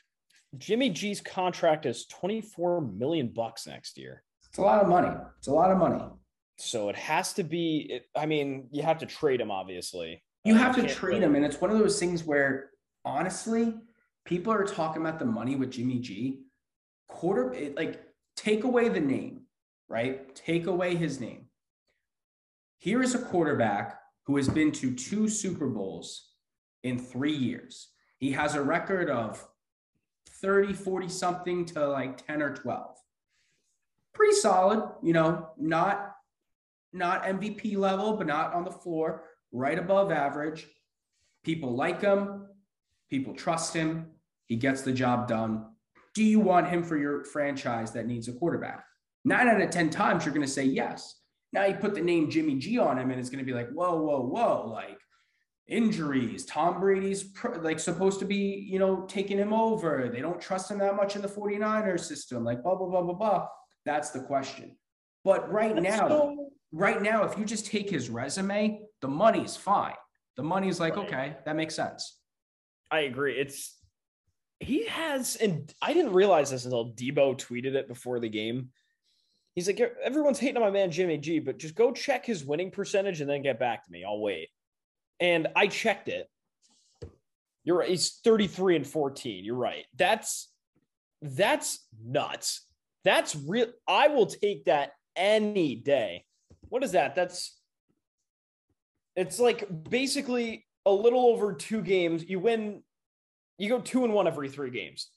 Jimmy 0.59 0.91
G's 0.91 1.21
contract 1.21 1.87
is 1.87 2.07
24 2.07 2.81
million 2.83 3.29
bucks 3.29 3.67
next 3.67 3.97
year. 3.97 4.23
It's 4.49 4.59
a 4.59 4.63
lot 4.63 4.83
of 4.83 4.89
money. 4.89 5.11
It's 5.39 5.49
a 5.49 5.53
lot 5.53 5.71
of 5.71 5.79
money. 5.79 6.03
So 6.59 6.89
it 6.91 6.97
has 6.97 7.33
to 7.35 7.43
be, 7.43 7.87
it, 7.91 8.07
I 8.15 8.27
mean, 8.27 8.69
you 8.71 8.83
have 8.83 8.99
to 8.99 9.07
trade 9.07 9.41
him, 9.41 9.51
obviously. 9.51 10.23
You 10.45 10.55
have 10.57 10.75
to 10.77 10.87
trade 10.87 11.23
him, 11.23 11.37
and 11.37 11.45
it's 11.45 11.61
one 11.61 11.71
of 11.71 11.79
those 11.79 11.99
things 11.99 12.25
where 12.25 12.71
honestly, 13.05 13.75
people 14.25 14.53
are 14.53 14.65
talking 14.65 15.01
about 15.01 15.19
the 15.19 15.25
money 15.25 15.57
with 15.57 15.71
Jimmy 15.71 16.01
G. 16.01 16.41
Quarter, 17.09 17.55
it, 17.55 17.77
like 17.77 18.03
take 18.37 18.65
away 18.65 18.89
the 18.89 19.01
name, 19.01 19.43
right? 19.89 20.35
Take 20.35 20.67
away 20.67 20.97
his 20.97 21.21
name. 21.21 21.47
Here 22.79 23.03
is 23.03 23.15
a 23.15 23.19
quarterback 23.21 23.99
who 24.27 24.37
has 24.37 24.49
been 24.49 24.73
to 24.73 24.95
two 24.95 25.29
Super 25.29 25.69
Bowls 25.69 26.31
in 26.83 26.99
three 26.99 27.35
years. 27.35 27.89
He 28.19 28.33
has 28.33 28.55
a 28.55 28.63
record 28.63 29.11
of 29.11 29.47
30, 30.43 30.73
40 30.73 31.09
something 31.09 31.65
to 31.67 31.87
like 31.89 32.27
10 32.27 32.43
or 32.43 32.55
12. 32.55 32.97
Pretty 34.13 34.35
solid, 34.35 34.83
you 35.03 35.13
know, 35.13 35.49
not 35.57 36.17
not 36.93 37.25
MVP 37.25 37.77
level, 37.77 38.19
but 38.19 38.27
not 38.27 38.53
on 38.53 38.65
the 38.65 38.71
floor, 38.71 39.25
right 39.51 39.79
above 39.79 40.13
average. 40.13 40.67
People 41.43 41.75
like 41.75 42.03
him, 42.03 42.47
people 43.09 43.35
trust 43.35 43.73
him, 43.73 44.11
he 44.47 44.57
gets 44.57 44.83
the 44.83 44.93
job 44.93 45.27
done. 45.27 45.65
Do 46.15 46.23
you 46.23 46.39
want 46.39 46.69
him 46.69 46.83
for 46.83 46.99
your 46.99 47.25
franchise 47.25 47.93
that 47.93 48.07
needs 48.07 48.29
a 48.29 48.33
quarterback? 48.33 48.85
Nine 49.25 49.49
out 49.49 49.61
of 49.61 49.71
10 49.71 49.89
times, 49.89 50.27
you're 50.27 50.35
going 50.35 50.47
to 50.47 50.53
say 50.53 50.65
yes. 50.65 51.21
Now 51.55 51.65
you 51.65 51.75
put 51.75 51.95
the 51.95 52.03
name 52.03 52.31
Jimmy 52.31 52.57
G 52.57 52.79
on 52.79 52.99
him, 52.99 53.11
and 53.11 53.19
it's 53.19 53.31
going 53.31 53.43
to 53.43 53.51
be 53.51 53.57
like, 53.57 53.71
whoa, 53.71 53.97
whoa, 53.97 54.21
whoa, 54.21 54.69
like 54.69 54.99
injuries. 55.69 56.45
Tom 56.45 56.81
Brady's 56.81 57.23
pr- 57.25 57.57
like 57.61 57.79
supposed 57.81 58.19
to 58.21 58.25
be, 58.25 58.67
you 58.71 58.79
know, 58.79 59.05
taking 59.07 59.39
him 59.39 59.53
over. 59.53 60.11
They 60.13 60.21
don't 60.21 60.41
trust 60.41 60.71
him 60.71 60.79
that 60.79 60.97
much 60.97 61.17
in 61.17 61.23
the 61.23 61.29
49ers 61.29 62.01
system, 62.01 62.45
like 62.45 62.63
blah, 62.63 62.75
blah, 62.75 62.89
blah, 62.89 63.03
blah, 63.03 63.15
blah. 63.15 63.47
That's 63.85 64.11
the 64.11 64.21
question. 64.21 64.77
But 65.25 65.51
right 65.53 65.75
now, 65.75 66.09
So- 66.09 66.51
right 66.73 67.01
now, 67.01 67.25
if 67.25 67.39
you 67.39 67.45
just 67.45 67.67
take 67.67 67.89
his 67.89 68.11
resume, 68.11 68.83
the 69.01 69.09
money's 69.09 69.57
fine. 69.57 69.95
The 70.37 70.43
money's 70.43 70.81
like, 70.81 70.97
Right. 70.97 71.07
okay, 71.07 71.37
that 71.45 71.57
makes 71.57 71.75
sense. 71.75 72.19
I 72.91 73.01
agree. 73.01 73.39
It's 73.39 73.79
he 74.61 74.87
has, 74.87 75.35
and 75.37 75.73
I 75.83 75.93
didn't 75.93 76.13
realize 76.13 76.51
this 76.51 76.65
until 76.67 76.93
Deebo 76.93 77.37
tweeted 77.37 77.75
it 77.75 77.89
before 77.89 78.21
the 78.21 78.29
game. 78.29 78.71
He's 79.57 79.67
like, 79.67 79.81
everyone's 80.03 80.39
hating 80.39 80.57
on 80.57 80.63
my 80.63 80.71
man 80.71 80.91
Jimmy 80.93 81.19
G, 81.19 81.41
but 81.41 81.59
just 81.59 81.75
go 81.75 81.91
check 81.93 82.25
his 82.25 82.45
winning 82.45 82.71
percentage 82.71 83.21
and 83.21 83.29
then 83.29 83.43
get 83.43 83.59
back 83.59 83.85
to 83.85 83.91
me. 83.91 84.05
I'll 84.05 84.21
wait. 84.21 84.49
And 85.21 85.49
I 85.55 85.67
checked 85.69 86.09
it. 86.09 86.29
You're 87.65 87.79
right. 87.79 87.89
He's 87.89 88.21
33 88.25 88.77
and 88.77 88.87
14. 88.87 89.45
You're 89.45 89.55
right. 89.55 89.85
That's 89.97 90.51
that's 91.21 91.87
nuts. 92.05 92.67
That's 93.05 93.37
real. 93.37 93.69
I 93.87 94.09
will 94.09 94.27
take 94.27 94.65
that 94.65 94.93
any 95.17 95.77
day. 95.77 96.25
What 96.69 96.83
is 96.83 96.93
that? 96.93 97.15
That's 97.15 97.57
it's 99.15 99.39
like 99.39 99.69
basically 99.89 100.67
a 100.87 100.93
little 100.93 101.27
over 101.27 101.53
two 101.53 101.83
games. 101.83 102.25
You 102.25 102.41
win, 102.41 102.83
you 103.59 103.69
go 103.69 103.81
two 103.81 104.05
and 104.05 104.13
one 104.13 104.27
every 104.27 104.49
three 104.49 104.71
games. 104.71 105.11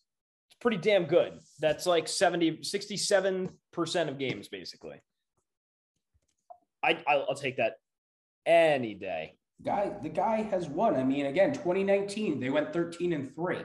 It's 0.49 0.57
pretty 0.59 0.77
damn 0.77 1.05
good. 1.05 1.39
That's 1.59 1.85
like 1.85 2.07
70, 2.07 2.57
67% 2.57 3.49
of 4.09 4.19
games, 4.19 4.47
basically. 4.47 5.01
I, 6.84 6.99
I'll 7.07 7.35
take 7.35 7.57
that 7.57 7.73
any 8.45 8.93
day. 8.93 9.38
Guy, 9.65 9.91
the 10.03 10.09
guy 10.09 10.43
has 10.43 10.69
won. 10.69 10.95
I 10.95 11.03
mean, 11.03 11.25
again, 11.25 11.51
2019, 11.53 12.39
they 12.39 12.49
went 12.51 12.71
13 12.71 13.13
and 13.13 13.33
3. 13.35 13.57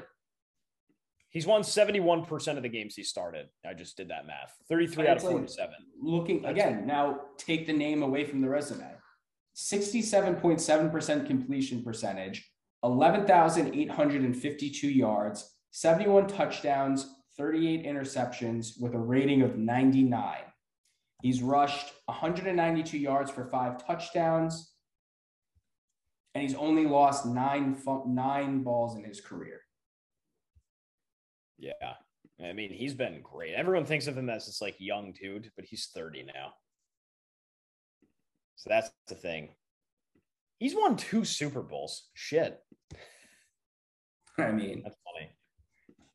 He's 1.28 1.46
won 1.46 1.62
71% 1.62 2.56
of 2.56 2.62
the 2.62 2.68
games 2.68 2.96
he 2.96 3.04
started. 3.04 3.46
I 3.64 3.74
just 3.74 3.96
did 3.96 4.08
that 4.08 4.26
math. 4.26 4.52
33 4.68 5.04
out 5.06 5.10
of 5.10 5.16
It's 5.16 5.24
like- 5.24 5.32
47. 5.32 5.74
Looking 6.02 6.42
That's- 6.42 6.64
again, 6.66 6.86
now 6.86 7.20
take 7.36 7.66
the 7.66 7.72
name 7.72 8.02
away 8.02 8.24
from 8.24 8.40
the 8.40 8.48
resume. 8.48 8.96
67.7% 9.54 11.26
completion 11.26 11.82
percentage, 11.84 12.50
11,852 12.82 14.88
yards, 14.88 15.56
71 15.70 16.26
touchdowns, 16.26 17.14
38 17.36 17.84
interceptions 17.84 18.80
with 18.80 18.94
a 18.94 18.98
rating 18.98 19.42
of 19.42 19.56
99. 19.58 20.38
He's 21.22 21.42
rushed 21.42 21.92
192 22.06 22.98
yards 22.98 23.30
for 23.30 23.44
five 23.46 23.84
touchdowns, 23.86 24.69
and 26.34 26.42
he's 26.42 26.54
only 26.54 26.86
lost 26.86 27.26
nine 27.26 27.76
nine 28.06 28.62
balls 28.62 28.96
in 28.96 29.04
his 29.04 29.20
career. 29.20 29.60
Yeah. 31.58 31.94
I 32.42 32.52
mean, 32.54 32.72
he's 32.72 32.94
been 32.94 33.20
great. 33.22 33.54
Everyone 33.54 33.84
thinks 33.84 34.06
of 34.06 34.16
him 34.16 34.30
as 34.30 34.46
this 34.46 34.62
like 34.62 34.76
young 34.78 35.12
dude, 35.12 35.50
but 35.56 35.66
he's 35.66 35.90
30 35.94 36.22
now. 36.22 36.54
So 38.56 38.70
that's 38.70 38.90
the 39.08 39.14
thing. 39.14 39.50
He's 40.58 40.74
won 40.74 40.96
two 40.96 41.24
Super 41.24 41.62
Bowls. 41.62 42.08
Shit. 42.14 42.58
I 44.38 44.52
mean, 44.52 44.82
That's 44.82 44.96
funny. 45.04 45.30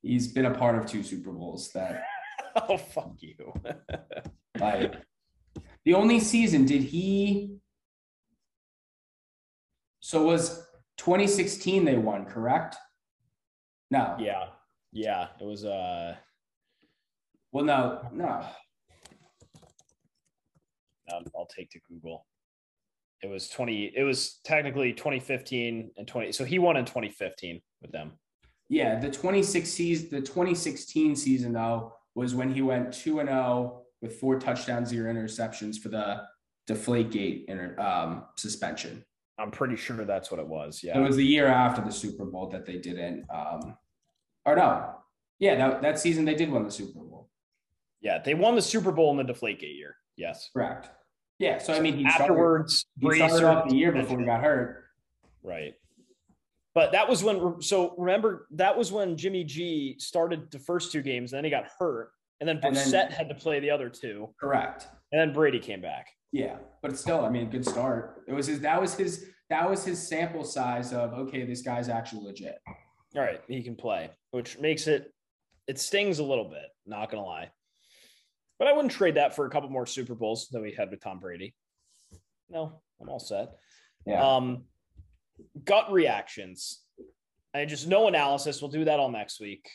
he's 0.02 0.28
been 0.30 0.46
a 0.46 0.54
part 0.54 0.78
of 0.78 0.86
two 0.88 1.04
Super 1.04 1.32
Bowls 1.32 1.72
that 1.74 2.04
Oh, 2.70 2.78
fuck 2.78 3.14
you. 3.20 3.54
like 4.60 4.96
the 5.84 5.94
only 5.94 6.20
season 6.20 6.66
did 6.66 6.82
he 6.82 7.58
so 10.06 10.22
was 10.22 10.64
2016 10.98 11.84
they 11.84 11.98
won, 11.98 12.26
correct? 12.26 12.76
No. 13.90 14.16
yeah. 14.20 14.50
Yeah. 14.92 15.30
It 15.42 15.44
was, 15.44 15.66
uh, 15.66 16.14
Well, 17.52 17.66
no, 17.66 18.08
no. 18.14 18.46
I'll, 21.12 21.24
I'll 21.36 21.48
take 21.48 21.72
to 21.72 21.80
Google. 21.90 22.28
It 23.24 23.32
was 23.32 23.50
20, 23.50 23.94
it 23.96 24.04
was 24.04 24.42
technically 24.44 24.94
2015 24.94 25.90
and 25.98 26.08
20. 26.08 26.32
So 26.34 26.46
he 26.46 26.60
won 26.60 26.78
in 26.78 26.86
2015 26.86 27.60
with 27.82 27.92
them. 27.92 28.12
Yeah, 28.70 29.00
the 29.00 29.08
2016 29.08 30.10
the 30.12 30.22
2016 30.22 31.16
season 31.16 31.52
though 31.52 31.94
was 32.14 32.36
when 32.36 32.54
he 32.54 32.62
went 32.62 32.94
2 32.94 33.22
and 33.22 33.30
0 33.30 33.82
with 34.04 34.20
four 34.20 34.38
touchdowns, 34.38 34.90
zero 34.90 35.12
interceptions 35.12 35.80
for 35.80 35.90
the 35.90 36.22
deflate 36.68 37.10
gate 37.10 37.46
inter, 37.48 37.76
um, 37.80 38.26
suspension. 38.38 39.04
I'm 39.38 39.52
pretty 39.52 39.76
sure 39.76 40.04
that's 40.06 40.32
what 40.32 40.40
it 40.40 40.48
was. 40.48 40.82
Yeah. 40.84 40.98
It 40.98 41.02
was 41.02 41.16
the 41.18 41.26
year 41.26 41.48
after 41.48 41.82
the 41.82 41.92
Super 41.92 42.26
Bowl 42.26 42.50
that 42.50 42.66
they 42.66 42.78
didn't 42.78 43.26
um 43.34 43.78
or 44.46 44.56
no. 44.56 44.96
Yeah, 45.40 45.56
that, 45.56 45.82
that 45.82 46.00
season 46.00 46.24
they 46.26 46.36
did 46.36 46.50
win 46.50 46.64
the 46.64 46.72
Super 46.72 47.00
Bowl. 47.00 47.30
Yeah. 48.02 48.20
They 48.24 48.34
won 48.34 48.56
the 48.56 48.62
Super 48.62 48.92
Bowl 48.92 49.18
in 49.18 49.26
the 49.26 49.34
Deflategate 49.34 49.76
year. 49.78 49.96
Yes. 50.16 50.50
Correct. 50.54 50.90
Yeah, 51.38 51.58
so 51.58 51.74
I 51.74 51.82
mean 51.82 51.98
he 51.98 52.10
started, 52.10 52.32
Afterwards, 52.32 52.86
he 53.02 53.14
started 53.16 53.44
off 53.44 53.68
the 53.70 53.76
year 53.76 53.92
before 53.92 54.20
he 54.20 54.26
got 54.26 54.42
hurt. 54.42 54.86
Right. 55.44 55.74
But 56.74 56.94
that 56.94 57.10
was 57.10 57.24
when, 57.24 57.62
so 57.62 57.94
remember, 57.98 58.48
that 58.52 58.78
was 58.78 58.92
when 58.92 59.18
Jimmy 59.18 59.44
G 59.44 59.96
started 60.00 60.50
the 60.52 60.60
first 60.60 60.92
two 60.94 61.02
games, 61.02 61.32
and 61.34 61.38
then 61.38 61.44
he 61.46 61.50
got 61.50 61.66
hurt, 61.80 62.12
and 62.40 62.48
then 62.48 62.60
And 62.64 62.76
then- 62.76 62.88
Brissett 62.88 63.12
had 63.12 63.28
to 63.30 63.36
play 63.36 63.60
the 63.60 63.70
other 63.70 63.90
two, 63.90 64.34
Correct. 64.40 64.88
and 65.12 65.20
then 65.20 65.34
Brady 65.34 65.60
came 65.60 65.80
back. 65.82 66.08
Yeah, 66.36 66.58
but 66.82 66.98
still, 66.98 67.24
I 67.24 67.30
mean, 67.30 67.50
good 67.50 67.66
start. 67.66 68.24
It 68.28 68.34
was 68.34 68.48
his 68.48 68.60
that 68.62 68.82
was 68.82 68.96
his 68.96 69.26
that 69.50 69.70
was 69.70 69.86
his 69.86 70.06
sample 70.06 70.44
size 70.44 70.92
of 70.92 71.14
okay, 71.14 71.46
this 71.46 71.62
guy's 71.62 71.88
actually 71.90 72.26
legit. 72.26 72.58
All 73.16 73.22
right, 73.22 73.42
he 73.48 73.64
can 73.64 73.76
play, 73.76 74.10
which 74.32 74.60
makes 74.60 74.88
it, 74.88 75.14
it 75.68 75.80
stings 75.80 76.20
a 76.20 76.24
little 76.24 76.50
bit, 76.50 76.66
not 76.86 77.10
going 77.10 77.24
to 77.24 77.28
lie. 77.28 77.52
But 78.60 78.68
I 78.68 78.74
wouldn't 78.74 78.92
trade 78.92 79.16
that 79.16 79.34
for 79.34 79.46
a 79.46 79.50
couple 79.50 79.70
more 79.70 79.86
Super 79.86 80.16
Bowls 80.16 80.50
that 80.52 80.62
we 80.62 80.74
had 80.74 80.92
with 80.92 81.00
Tom 81.02 81.20
Brady. 81.20 81.56
No, 82.50 82.82
I'm 83.00 83.08
all 83.08 83.20
set. 83.20 83.52
Yeah. 84.06 84.22
Um, 84.22 84.66
gut 85.64 85.90
reactions 85.94 86.82
I 87.56 87.64
just 87.64 87.88
no 87.88 88.10
analysis. 88.10 88.62
We'll 88.62 88.70
do 88.70 88.84
that 88.84 89.00
all 89.00 89.10
next 89.10 89.40
week. 89.40 89.70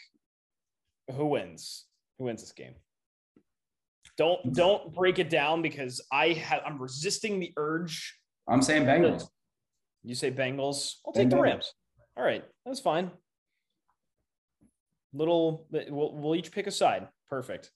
Who 1.16 1.24
wins? 1.24 1.86
Who 2.18 2.26
wins 2.26 2.42
this 2.42 2.52
game? 2.52 2.74
Don't 4.16 4.52
don't 4.54 4.92
break 4.94 5.18
it 5.18 5.30
down 5.30 5.62
because 5.62 6.00
I 6.12 6.28
have 6.28 6.62
I'm 6.66 6.80
resisting 6.80 7.40
the 7.40 7.52
urge. 7.56 8.16
I'm 8.48 8.62
saying 8.62 8.84
Bengals. 8.84 9.28
You 10.02 10.14
say 10.14 10.30
Bengals. 10.30 10.94
I'll 11.06 11.12
take 11.12 11.30
the 11.30 11.36
Bengals. 11.36 11.42
Rams. 11.42 11.72
All 12.16 12.24
right, 12.24 12.44
that's 12.66 12.80
fine. 12.80 13.10
Little, 15.12 15.66
we'll 15.70 16.14
we'll 16.16 16.34
each 16.36 16.52
pick 16.52 16.66
a 16.66 16.70
side. 16.70 17.08
Perfect. 17.28 17.70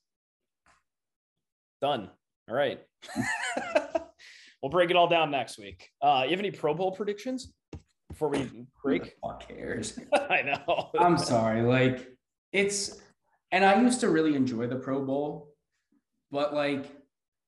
Done. 1.80 2.10
All 2.48 2.54
right. 2.54 2.80
we'll 4.62 4.70
break 4.70 4.90
it 4.90 4.96
all 4.96 5.08
down 5.08 5.30
next 5.30 5.58
week. 5.58 5.90
Uh, 6.00 6.22
you 6.24 6.30
have 6.30 6.38
any 6.38 6.50
Pro 6.50 6.74
Bowl 6.74 6.92
predictions 6.92 7.52
before 8.08 8.28
we 8.28 8.38
Who 8.38 8.44
the 8.44 8.66
break? 8.82 9.14
fuck 9.22 9.48
cares? 9.48 9.98
I 10.30 10.42
know. 10.42 10.90
I'm 10.98 11.18
sorry. 11.18 11.62
Like 11.62 12.08
it's, 12.52 13.00
and 13.50 13.64
I 13.64 13.80
used 13.80 14.00
to 14.00 14.08
really 14.08 14.36
enjoy 14.36 14.66
the 14.66 14.76
Pro 14.76 15.04
Bowl, 15.04 15.53
but 16.34 16.52
like, 16.52 16.90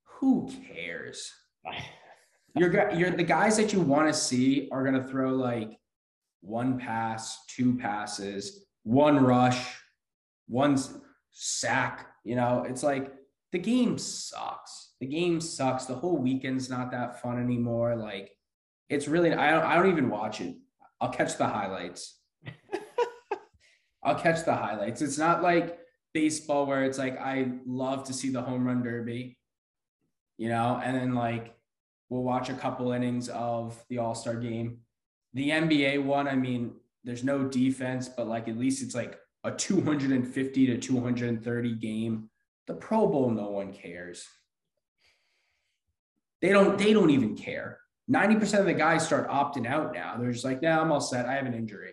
who 0.05 0.49
cares? 0.73 1.33
You're 2.59 2.91
you're 2.95 3.11
the 3.11 3.23
guys 3.23 3.59
that 3.59 3.75
you 3.75 3.81
want 3.83 4.09
to 4.09 4.15
see 4.15 4.71
are 4.73 4.83
gonna 4.83 5.07
throw 5.07 5.35
like 5.35 5.79
one 6.41 6.79
pass, 6.79 7.45
two 7.49 7.77
passes, 7.77 8.65
one 8.83 9.23
rush, 9.23 9.79
one 10.49 10.79
sack. 11.33 12.07
You 12.25 12.37
know, 12.37 12.65
it's 12.67 12.83
like 12.83 13.13
the 13.53 13.59
game 13.59 13.99
sucks. 13.99 14.95
The 15.01 15.07
game 15.07 15.39
sucks. 15.43 15.85
The 15.85 15.97
whole 15.97 16.17
weekend's 16.17 16.71
not 16.71 16.91
that 16.93 17.21
fun 17.21 17.39
anymore. 17.39 17.95
Like, 17.95 18.31
it's 18.89 19.07
really 19.07 19.35
I 19.35 19.51
don't 19.51 19.65
I 19.65 19.77
don't 19.77 19.91
even 19.91 20.09
watch 20.09 20.41
it. 20.41 20.57
I'll 20.99 21.13
catch 21.13 21.37
the 21.37 21.47
highlights. 21.47 22.19
I'll 24.03 24.19
catch 24.19 24.47
the 24.47 24.55
highlights. 24.55 25.03
It's 25.03 25.19
not 25.19 25.43
like 25.43 25.79
baseball 26.17 26.65
where 26.65 26.85
it's 26.85 26.97
like 26.97 27.21
I 27.21 27.53
love 27.67 28.05
to 28.05 28.15
see 28.15 28.31
the 28.31 28.41
home 28.41 28.67
run 28.67 28.83
derby, 28.83 29.37
you 30.39 30.49
know, 30.49 30.81
and 30.83 30.97
then 30.97 31.15
like 31.15 31.55
we'll 32.09 32.23
watch 32.23 32.49
a 32.49 32.55
couple 32.55 32.93
innings 32.93 33.29
of 33.29 33.79
the 33.91 33.99
All 33.99 34.15
Star 34.15 34.35
game. 34.35 34.79
The 35.35 35.51
NBA 35.51 36.03
one, 36.03 36.27
I 36.27 36.35
mean, 36.35 36.73
there's 37.05 37.23
no 37.23 37.45
defense, 37.45 38.09
but 38.09 38.29
like 38.29 38.49
at 38.49 38.57
least 38.57 38.83
it's 38.83 38.95
like 38.95 39.19
a 39.45 39.51
250 39.51 40.67
to 40.69 40.79
230 40.79 41.75
game. 41.75 42.31
The 42.67 42.75
Pro 42.75 43.07
Bowl, 43.07 43.31
no 43.31 43.51
one 43.51 43.75
cares. 43.75 44.27
They 46.41 46.49
don't. 46.49 46.79
They 46.79 46.95
don't 46.95 47.11
even 47.11 47.37
care. 47.37 47.79
90% 48.11 48.61
of 48.61 48.65
the 48.65 48.73
guys 48.73 49.05
start 49.05 49.29
opting 49.29 49.67
out 49.67 49.93
now. 49.93 50.17
They're 50.17 50.33
just 50.33 50.45
like, 50.47 50.63
"Nah, 50.63 50.81
I'm 50.81 50.93
all 50.93 51.01
set. 51.01 51.27
I 51.27 51.35
have 51.35 51.45
an 51.45 51.53
injury." 51.53 51.93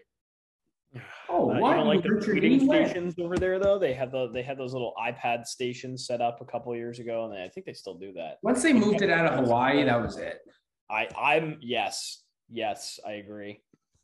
Oh, 1.36 1.50
Uh, 1.50 1.60
what? 1.60 1.74
don't 1.74 1.88
like 1.88 2.04
the 2.04 2.10
You 2.10 2.16
tweeting 2.18 2.66
stations 2.66 3.16
over 3.20 3.38
there 3.38 3.58
though. 3.58 3.80
They 3.80 3.94
had 3.94 4.12
the 4.12 4.30
they 4.30 4.44
had 4.44 4.58
those 4.58 4.72
little 4.74 4.94
iPad 5.00 5.46
stations 5.46 6.06
set 6.06 6.22
up 6.22 6.42
a 6.42 6.46
couple 6.46 6.72
of 6.72 6.78
years 6.78 7.00
ago, 7.00 7.26
and 7.26 7.34
I 7.42 7.50
think 7.50 7.66
they 7.66 7.74
still 7.74 7.96
do 7.96 8.14
that. 8.14 8.38
Once 8.44 8.62
they 8.62 8.72
moved 8.72 9.02
it 9.02 9.10
out 9.10 9.26
of 9.34 9.44
Hawaii, 9.46 9.84
that 9.84 10.00
was 10.02 10.18
it. 10.18 10.40
I 10.92 11.08
I'm 11.18 11.58
yes 11.62 12.24
yes 12.52 13.00
I 13.06 13.14
agree. 13.14 13.62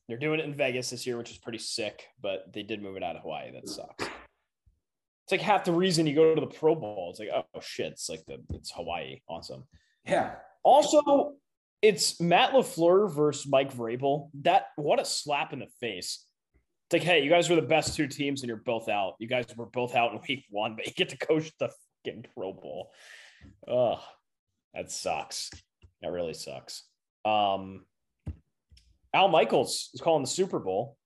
They're 0.08 0.18
doing 0.18 0.40
it 0.40 0.46
in 0.46 0.56
Vegas 0.56 0.90
this 0.90 1.06
year, 1.06 1.18
which 1.20 1.30
is 1.30 1.38
pretty 1.38 1.60
sick. 1.60 2.08
But 2.20 2.52
they 2.52 2.64
did 2.64 2.82
move 2.82 2.98
it 2.98 3.04
out 3.04 3.16
of 3.16 3.22
Hawaii. 3.22 3.52
That 3.52 3.70
sucks. 3.70 4.06
It's 4.06 5.32
like 5.32 5.42
half 5.42 5.66
the 5.66 5.72
reason 5.72 6.08
you 6.08 6.16
go 6.16 6.34
to 6.34 6.42
the 6.42 6.48
Pro 6.48 6.74
Bowl. 6.74 7.10
It's 7.12 7.20
like 7.20 7.30
oh 7.32 7.60
shit, 7.62 7.92
it's 7.92 8.10
like 8.10 8.26
the 8.26 8.40
it's 8.56 8.72
Hawaii. 8.72 9.20
Awesome. 9.30 9.66
Yeah. 10.04 10.36
Also, 10.64 11.34
it's 11.84 12.20
Matt 12.20 12.52
Lafleur 12.54 13.14
versus 13.14 13.46
Mike 13.48 13.72
Vrabel. 13.72 14.32
That 14.42 14.66
what 14.78 15.00
a 15.00 15.06
slap 15.06 15.54
in 15.54 15.60
the 15.60 15.68
face. 15.80 16.26
It's 16.90 16.94
like, 16.94 17.04
hey, 17.04 17.24
you 17.24 17.30
guys 17.30 17.48
were 17.48 17.56
the 17.56 17.62
best 17.62 17.96
two 17.96 18.08
teams, 18.08 18.42
and 18.42 18.48
you're 18.48 18.58
both 18.58 18.90
out. 18.90 19.14
You 19.20 19.28
guys 19.28 19.46
were 19.56 19.68
both 19.68 19.94
out 19.94 20.12
in 20.12 20.20
week 20.28 20.46
one, 20.50 20.76
but 20.76 20.88
you 20.88 20.94
get 20.94 21.10
to 21.10 21.18
coach 21.18 21.52
the 21.60 21.70
fucking 22.04 22.26
Pro 22.34 22.52
Bowl. 22.52 22.90
Ugh, 23.68 24.00
that 24.74 24.92
sucks. 24.92 25.52
That 26.02 26.12
really 26.12 26.34
sucks. 26.34 26.86
Um, 27.26 27.86
Al 29.14 29.28
Michaels 29.28 29.92
is 29.94 30.02
calling 30.02 30.24
the 30.24 30.30
Super 30.30 30.58
Bowl. 30.58 30.98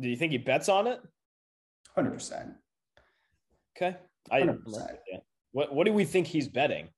Do 0.00 0.08
you 0.08 0.16
think 0.16 0.32
he 0.32 0.38
bets 0.38 0.68
on 0.68 0.88
it? 0.88 1.00
Hundred 1.94 2.14
percent. 2.14 2.50
Okay. 3.76 3.96
I 4.32 4.40
100%. 4.40 4.96
What 5.52 5.72
what 5.72 5.86
do 5.86 5.92
we 5.92 6.04
think 6.04 6.26
he's 6.26 6.48
betting? 6.48 6.88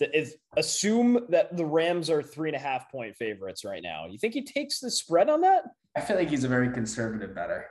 Is 0.00 0.36
assume 0.56 1.26
that 1.28 1.54
the 1.54 1.66
Rams 1.66 2.08
are 2.08 2.22
three 2.22 2.48
and 2.48 2.56
a 2.56 2.60
half 2.60 2.90
point 2.90 3.16
favorites 3.16 3.62
right 3.62 3.82
now. 3.82 4.06
You 4.06 4.16
think 4.16 4.32
he 4.32 4.42
takes 4.42 4.78
the 4.78 4.90
spread 4.90 5.28
on 5.28 5.42
that? 5.42 5.64
I 5.98 6.00
feel 6.00 6.16
like 6.16 6.30
he's 6.30 6.44
a 6.44 6.48
very 6.48 6.70
conservative 6.72 7.34
better. 7.34 7.66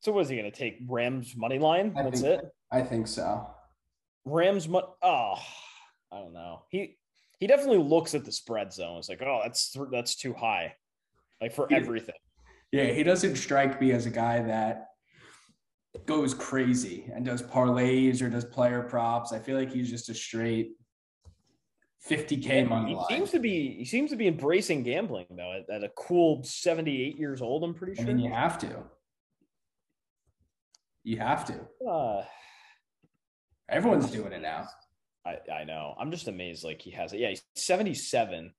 So 0.00 0.10
was 0.10 0.28
he 0.28 0.36
going 0.36 0.50
to 0.50 0.56
take? 0.56 0.78
Rams 0.88 1.34
money 1.36 1.58
line? 1.60 1.94
I 1.96 2.02
That's 2.02 2.20
think- 2.20 2.40
it. 2.42 2.48
I 2.72 2.82
think 2.82 3.06
so. 3.06 3.46
Rams 4.24 4.66
money. 4.68 4.86
Oh, 5.02 5.34
I 6.10 6.18
don't 6.18 6.32
know. 6.32 6.62
He 6.68 6.98
he 7.38 7.46
definitely 7.46 7.78
looks 7.78 8.14
at 8.16 8.24
the 8.24 8.32
spread 8.32 8.72
zone. 8.72 8.98
It's 8.98 9.08
like, 9.08 9.22
oh, 9.22 9.40
that's 9.44 9.70
th- 9.70 9.86
that's 9.92 10.16
too 10.16 10.32
high, 10.34 10.74
like 11.40 11.52
for 11.54 11.68
Yeah. 11.70 11.76
everything. 11.76 12.16
Yeah, 12.72 12.86
he 12.86 13.04
doesn't 13.04 13.36
strike 13.36 13.80
me 13.80 13.92
as 13.92 14.06
a 14.06 14.10
guy 14.10 14.42
that 14.42 14.88
goes 16.06 16.34
crazy 16.34 17.08
and 17.14 17.24
does 17.24 17.40
parlays 17.40 18.20
or 18.20 18.28
does 18.28 18.44
player 18.44 18.82
props. 18.82 19.32
I 19.32 19.38
feel 19.38 19.56
like 19.56 19.70
he's 19.72 19.88
just 19.88 20.08
a 20.08 20.14
straight 20.14 20.72
50k 22.08 22.68
money 22.68 22.90
he 22.90 22.94
line. 22.96 23.06
seems 23.08 23.30
to 23.32 23.38
be 23.38 23.74
he 23.78 23.84
seems 23.84 24.10
to 24.10 24.16
be 24.16 24.26
embracing 24.28 24.82
gambling 24.82 25.26
though 25.30 25.52
at, 25.52 25.74
at 25.74 25.84
a 25.84 25.88
cool 25.96 26.42
78 26.44 27.18
years 27.18 27.42
old 27.42 27.64
i'm 27.64 27.74
pretty 27.74 27.92
I 28.00 28.04
sure 28.04 28.06
mean, 28.14 28.18
you 28.18 28.30
have 28.32 28.58
to. 28.60 28.84
You 31.04 31.18
have 31.18 31.44
to. 31.46 31.86
uh, 31.88 32.24
Everyone's 33.68 34.10
doing 34.10 34.32
it 34.32 34.42
now. 34.42 34.66
I, 35.24 35.38
I 35.52 35.64
know. 35.64 35.94
I'm 35.98 36.10
just 36.10 36.28
amazed. 36.28 36.64
Like 36.64 36.80
he 36.82 36.90
has 36.92 37.12
it. 37.12 37.20
Yeah, 37.20 37.28
he's 37.30 37.42
77. 37.56 38.52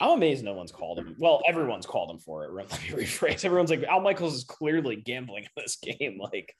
I'm 0.00 0.10
amazed 0.10 0.44
no 0.44 0.54
one's 0.54 0.72
called 0.72 0.98
him. 0.98 1.14
Well, 1.18 1.42
everyone's 1.46 1.86
called 1.86 2.10
him 2.10 2.18
for 2.18 2.44
it. 2.44 2.52
Let 2.54 2.70
me 2.70 2.88
rephrase. 2.88 3.44
Everyone's 3.44 3.70
like, 3.70 3.82
Al 3.84 4.00
Michaels 4.00 4.34
is 4.34 4.44
clearly 4.44 4.96
gambling 4.96 5.44
in 5.44 5.50
this 5.56 5.76
game. 5.76 6.18
Like, 6.32 6.54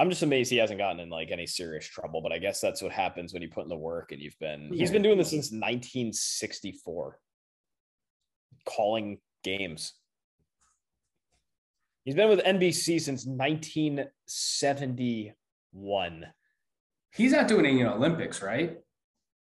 I'm 0.00 0.08
just 0.08 0.22
amazed 0.22 0.50
he 0.50 0.56
hasn't 0.56 0.78
gotten 0.78 0.98
in 0.98 1.10
like 1.10 1.30
any 1.30 1.46
serious 1.46 1.86
trouble. 1.86 2.22
But 2.22 2.32
I 2.32 2.38
guess 2.38 2.58
that's 2.58 2.80
what 2.80 2.90
happens 2.90 3.34
when 3.34 3.42
you 3.42 3.50
put 3.50 3.64
in 3.64 3.68
the 3.68 3.76
work 3.76 4.12
and 4.12 4.20
you've 4.20 4.38
been. 4.38 4.70
he's 4.72 4.90
been 4.90 5.02
doing 5.02 5.18
this 5.18 5.28
since 5.28 5.52
1964, 5.52 7.18
calling 8.66 9.18
games. 9.44 9.92
He's 12.06 12.14
been 12.14 12.30
with 12.30 12.40
NBC 12.40 12.98
since 12.98 13.26
1971. 13.26 16.26
He's 17.14 17.32
not 17.32 17.46
doing 17.46 17.66
any 17.66 17.84
Olympics, 17.84 18.40
right? 18.40 18.78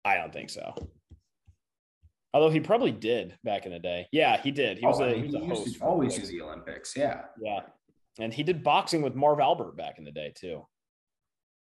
I 0.05 0.15
don't 0.15 0.31
think 0.31 0.49
so. 0.49 0.73
Although 2.33 2.51
he 2.51 2.61
probably 2.61 2.93
did 2.93 3.37
back 3.43 3.65
in 3.65 3.73
the 3.73 3.79
day. 3.79 4.07
Yeah, 4.13 4.41
he 4.41 4.51
did. 4.51 4.77
He 4.77 4.85
oh, 4.85 4.91
was 4.91 5.01
Oh, 5.01 5.03
a 5.03 5.15
he 5.15 5.23
was 5.23 5.35
a 5.35 5.39
host. 5.39 5.81
always 5.81 6.17
do 6.17 6.25
the 6.25 6.39
Olympics. 6.41 6.95
Yeah. 6.95 7.23
Yeah, 7.41 7.59
and 8.19 8.33
he 8.33 8.43
did 8.43 8.63
boxing 8.63 9.01
with 9.01 9.15
Marv 9.15 9.39
Albert 9.39 9.75
back 9.75 9.97
in 9.97 10.05
the 10.05 10.11
day 10.11 10.31
too. 10.35 10.65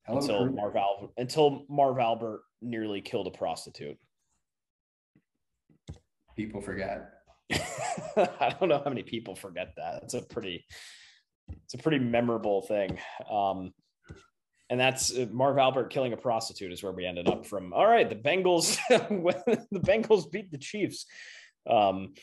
Hell 0.03 0.17
of 0.17 0.23
a 0.23 0.25
until 0.25 0.39
career. 0.39 0.51
Marv 0.51 0.75
Albert 0.75 1.11
until 1.17 1.65
Marv 1.69 1.99
Albert 1.99 2.41
nearly 2.61 3.01
killed 3.01 3.27
a 3.27 3.31
prostitute. 3.31 3.97
People 6.35 6.61
forget. 6.61 7.11
I 7.51 8.55
don't 8.59 8.69
know 8.69 8.81
how 8.83 8.89
many 8.89 9.03
people 9.03 9.35
forget 9.35 9.73
that. 9.77 10.03
It's 10.03 10.13
a 10.13 10.21
pretty, 10.21 10.65
it's 11.63 11.73
a 11.75 11.77
pretty 11.77 11.99
memorable 11.99 12.61
thing. 12.63 12.99
Um, 13.31 13.71
and 14.69 14.79
that's 14.79 15.15
uh, 15.15 15.27
Marv 15.31 15.57
Albert 15.57 15.91
killing 15.91 16.13
a 16.13 16.17
prostitute 16.17 16.71
is 16.71 16.81
where 16.81 16.91
we 16.91 17.05
ended 17.05 17.27
up 17.27 17.45
from. 17.45 17.71
All 17.71 17.85
right, 17.85 18.09
the 18.09 18.15
Bengals, 18.15 18.77
the 18.89 19.79
Bengals 19.79 20.31
beat 20.31 20.51
the 20.51 20.57
Chiefs. 20.57 21.05
Um, 21.69 22.13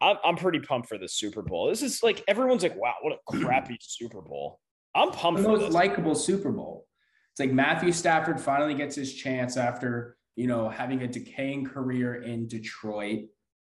I'm, 0.00 0.16
I'm 0.24 0.36
pretty 0.36 0.60
pumped 0.60 0.88
for 0.88 0.98
the 0.98 1.08
Super 1.08 1.42
Bowl. 1.42 1.68
This 1.68 1.82
is 1.82 2.02
like 2.02 2.22
everyone's 2.28 2.62
like, 2.62 2.76
wow, 2.76 2.94
what 3.02 3.12
a 3.12 3.18
crappy 3.44 3.78
Super 3.80 4.20
Bowl. 4.20 4.60
I'm 4.94 5.10
pumped 5.10 5.42
the 5.42 5.48
most 5.48 5.72
likable 5.72 6.14
Super 6.14 6.50
Bowl. 6.50 6.86
It's 7.32 7.40
like 7.40 7.52
Matthew 7.52 7.92
Stafford 7.92 8.40
finally 8.40 8.74
gets 8.74 8.96
his 8.96 9.14
chance 9.14 9.56
after, 9.56 10.16
you 10.34 10.46
know, 10.46 10.68
having 10.68 11.02
a 11.02 11.06
decaying 11.06 11.66
career 11.66 12.22
in 12.22 12.48
Detroit. 12.48 13.26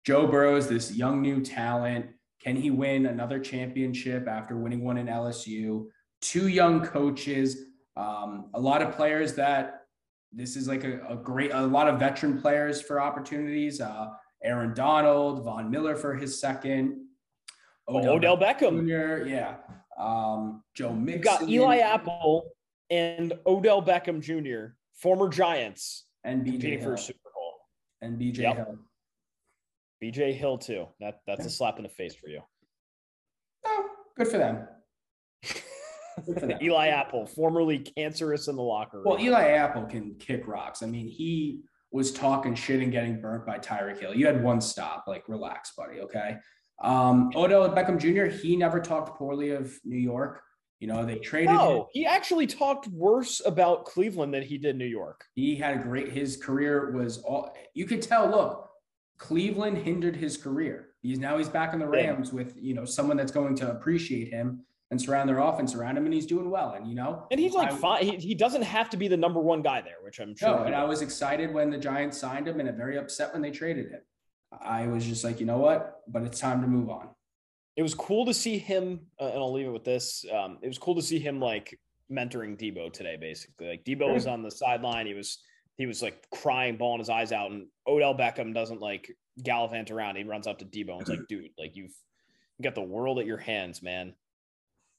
Joe 0.05 0.27
Burrow's 0.27 0.69
this 0.69 0.95
young 0.95 1.21
new 1.21 1.41
talent. 1.41 2.05
Can 2.41 2.55
he 2.55 2.71
win 2.71 3.07
another 3.07 3.39
championship 3.39 4.27
after 4.27 4.57
winning 4.57 4.85
one 4.85 4.97
in 4.97 5.07
LSU? 5.07 5.87
Two 6.21 6.47
young 6.47 6.85
coaches, 6.85 7.57
um, 7.97 8.49
a 8.53 8.59
lot 8.59 8.81
of 8.81 8.95
players 8.95 9.33
that 9.33 9.81
this 10.31 10.55
is 10.55 10.67
like 10.67 10.83
a, 10.83 11.01
a 11.09 11.15
great, 11.15 11.51
a 11.53 11.65
lot 11.65 11.89
of 11.89 11.99
veteran 11.99 12.39
players 12.41 12.81
for 12.81 13.01
opportunities. 13.01 13.81
Uh, 13.81 14.07
Aaron 14.43 14.73
Donald, 14.73 15.43
Von 15.43 15.69
Miller 15.71 15.95
for 15.95 16.15
his 16.15 16.39
second. 16.39 17.05
Oh, 17.87 17.97
Odell 18.07 18.37
Beckham. 18.37 18.85
Jr., 18.85 19.27
yeah. 19.27 19.55
Um, 19.97 20.63
Joe 20.75 20.93
Mixon. 20.93 21.13
You've 21.15 21.23
got 21.23 21.49
Eli 21.49 21.77
Apple 21.79 22.49
and 22.89 23.33
Odell 23.45 23.81
Beckham 23.81 24.21
Jr., 24.21 24.73
former 24.93 25.29
Giants, 25.29 26.05
and 26.23 26.45
BJ 26.45 26.81
for 26.83 26.93
a 26.93 26.97
Super 26.97 27.29
Bowl. 27.33 27.53
and 28.01 28.19
BJ 28.19 28.39
Yep. 28.39 28.55
Hill. 28.57 28.77
BJ 30.03 30.33
Hill 30.35 30.57
too. 30.59 30.85
That 30.99 31.21
that's 31.25 31.45
a 31.45 31.49
slap 31.49 31.77
in 31.77 31.83
the 31.83 31.89
face 31.89 32.13
for 32.13 32.27
you. 32.29 32.41
Oh, 33.65 33.89
good 34.15 34.27
for 34.27 34.37
them. 34.37 34.67
Good 35.43 36.39
for 36.39 36.45
them. 36.47 36.59
Eli 36.61 36.87
Apple, 36.89 37.25
formerly 37.25 37.79
cancerous 37.79 38.47
in 38.47 38.55
the 38.55 38.61
locker 38.61 38.97
room. 38.97 39.05
Well, 39.07 39.19
Eli 39.19 39.47
Apple 39.49 39.85
can 39.85 40.15
kick 40.19 40.47
rocks. 40.47 40.83
I 40.83 40.85
mean, 40.85 41.07
he 41.07 41.61
was 41.91 42.11
talking 42.11 42.53
shit 42.55 42.81
and 42.81 42.91
getting 42.91 43.21
burnt 43.21 43.45
by 43.45 43.57
Tyreek 43.59 43.99
Hill. 43.99 44.13
You 44.13 44.25
had 44.27 44.43
one 44.43 44.61
stop. 44.61 45.05
Like, 45.07 45.27
relax, 45.27 45.71
buddy. 45.75 45.99
Okay. 46.01 46.37
Um, 46.83 47.31
Odell 47.35 47.69
Beckham 47.69 47.97
Jr. 47.99 48.25
He 48.35 48.55
never 48.55 48.79
talked 48.79 49.17
poorly 49.17 49.51
of 49.51 49.73
New 49.83 49.97
York. 49.97 50.41
You 50.79 50.87
know, 50.87 51.05
they 51.05 51.15
traded. 51.15 51.55
no, 51.55 51.79
him. 51.81 51.85
he 51.91 52.05
actually 52.05 52.45
talked 52.45 52.87
worse 52.89 53.41
about 53.43 53.85
Cleveland 53.85 54.31
than 54.33 54.43
he 54.43 54.59
did 54.59 54.75
New 54.77 54.85
York. 54.85 55.25
He 55.33 55.55
had 55.55 55.75
a 55.79 55.81
great. 55.81 56.11
His 56.11 56.37
career 56.37 56.91
was 56.91 57.17
all. 57.19 57.51
You 57.73 57.85
could 57.85 58.03
tell. 58.03 58.29
Look, 58.29 58.69
Cleveland 59.17 59.79
hindered 59.79 60.15
his 60.15 60.37
career. 60.37 60.89
He's 61.01 61.17
now 61.17 61.39
he's 61.39 61.49
back 61.49 61.73
in 61.73 61.79
the 61.79 61.89
Yeah. 61.91 62.11
Rams 62.11 62.31
with 62.31 62.53
you 62.57 62.75
know 62.75 62.85
someone 62.85 63.17
that's 63.17 63.31
going 63.31 63.55
to 63.55 63.71
appreciate 63.71 64.27
him 64.31 64.65
and 64.89 65.01
surround 65.01 65.27
their 65.27 65.39
offense 65.39 65.75
around 65.75 65.97
him, 65.97 66.05
and 66.05 66.13
he's 66.13 66.25
doing 66.25 66.49
well. 66.49 66.71
And 66.73 66.87
you 66.87 66.95
know, 66.95 67.27
And 67.31 67.39
he's 67.39 67.53
like 67.53 67.71
I- 67.71 67.75
fine. 67.75 68.03
He, 68.05 68.15
he 68.17 68.35
doesn't 68.35 68.61
have 68.61 68.89
to 68.91 68.97
be 68.97 69.07
the 69.07 69.17
number 69.17 69.39
one 69.39 69.61
guy 69.61 69.81
there, 69.81 69.95
which 70.03 70.19
I'm 70.19 70.35
sure. 70.35 70.49
No, 70.59 70.63
and 70.63 70.75
I 70.75 70.83
was 70.85 71.01
excited 71.01 71.53
when 71.53 71.69
the 71.69 71.77
Giants 71.77 72.17
signed 72.17 72.47
him, 72.47 72.59
and 72.59 72.77
very 72.77 72.97
upset 72.97 73.33
when 73.33 73.41
they 73.41 73.51
traded 73.51 73.91
him. 73.91 74.01
I 74.61 74.87
was 74.87 75.05
just 75.05 75.23
like, 75.23 75.39
you 75.39 75.45
know 75.45 75.57
what? 75.57 76.01
But 76.07 76.23
it's 76.23 76.39
time 76.39 76.61
to 76.61 76.67
move 76.67 76.89
on. 76.89 77.09
it 77.75 77.83
was 77.83 77.93
cool 77.93 78.25
to 78.25 78.33
see 78.33 78.57
him, 78.57 79.01
uh, 79.19 79.25
and 79.25 79.37
I'll 79.37 79.51
leave 79.53 79.67
it 79.67 79.71
with 79.71 79.83
this. 79.83 80.25
Um, 80.33 80.57
it 80.61 80.67
was 80.67 80.77
cool 80.77 80.95
to 80.95 81.01
see 81.01 81.19
him 81.19 81.39
like 81.39 81.77
mentoring 82.11 82.57
Deebo 82.57 82.91
today, 82.93 83.17
basically. 83.19 83.67
Like 83.67 83.83
Deebo 83.83 84.13
was 84.13 84.25
on 84.25 84.41
the 84.41 84.51
sideline. 84.51 85.05
He 85.05 85.13
was 85.13 85.39
he 85.77 85.85
was 85.85 86.01
like 86.01 86.25
crying, 86.31 86.77
bawling 86.77 86.99
his 86.99 87.09
eyes 87.09 87.31
out, 87.33 87.51
and 87.51 87.67
Odell 87.85 88.15
Beckham 88.15 88.53
doesn't 88.53 88.79
like 88.81 89.11
gallivant 89.43 89.91
around. 89.91 90.15
He 90.15 90.23
runs 90.23 90.47
up 90.47 90.59
to 90.59 90.65
Deebo 90.65 90.93
and 90.93 91.01
it's 91.01 91.09
like, 91.09 91.27
dude, 91.27 91.49
like 91.59 91.75
you've 91.75 91.93
you 92.57 92.63
got 92.63 92.73
the 92.73 92.81
world 92.81 93.19
at 93.19 93.25
your 93.27 93.37
hands, 93.37 93.83
man. 93.83 94.15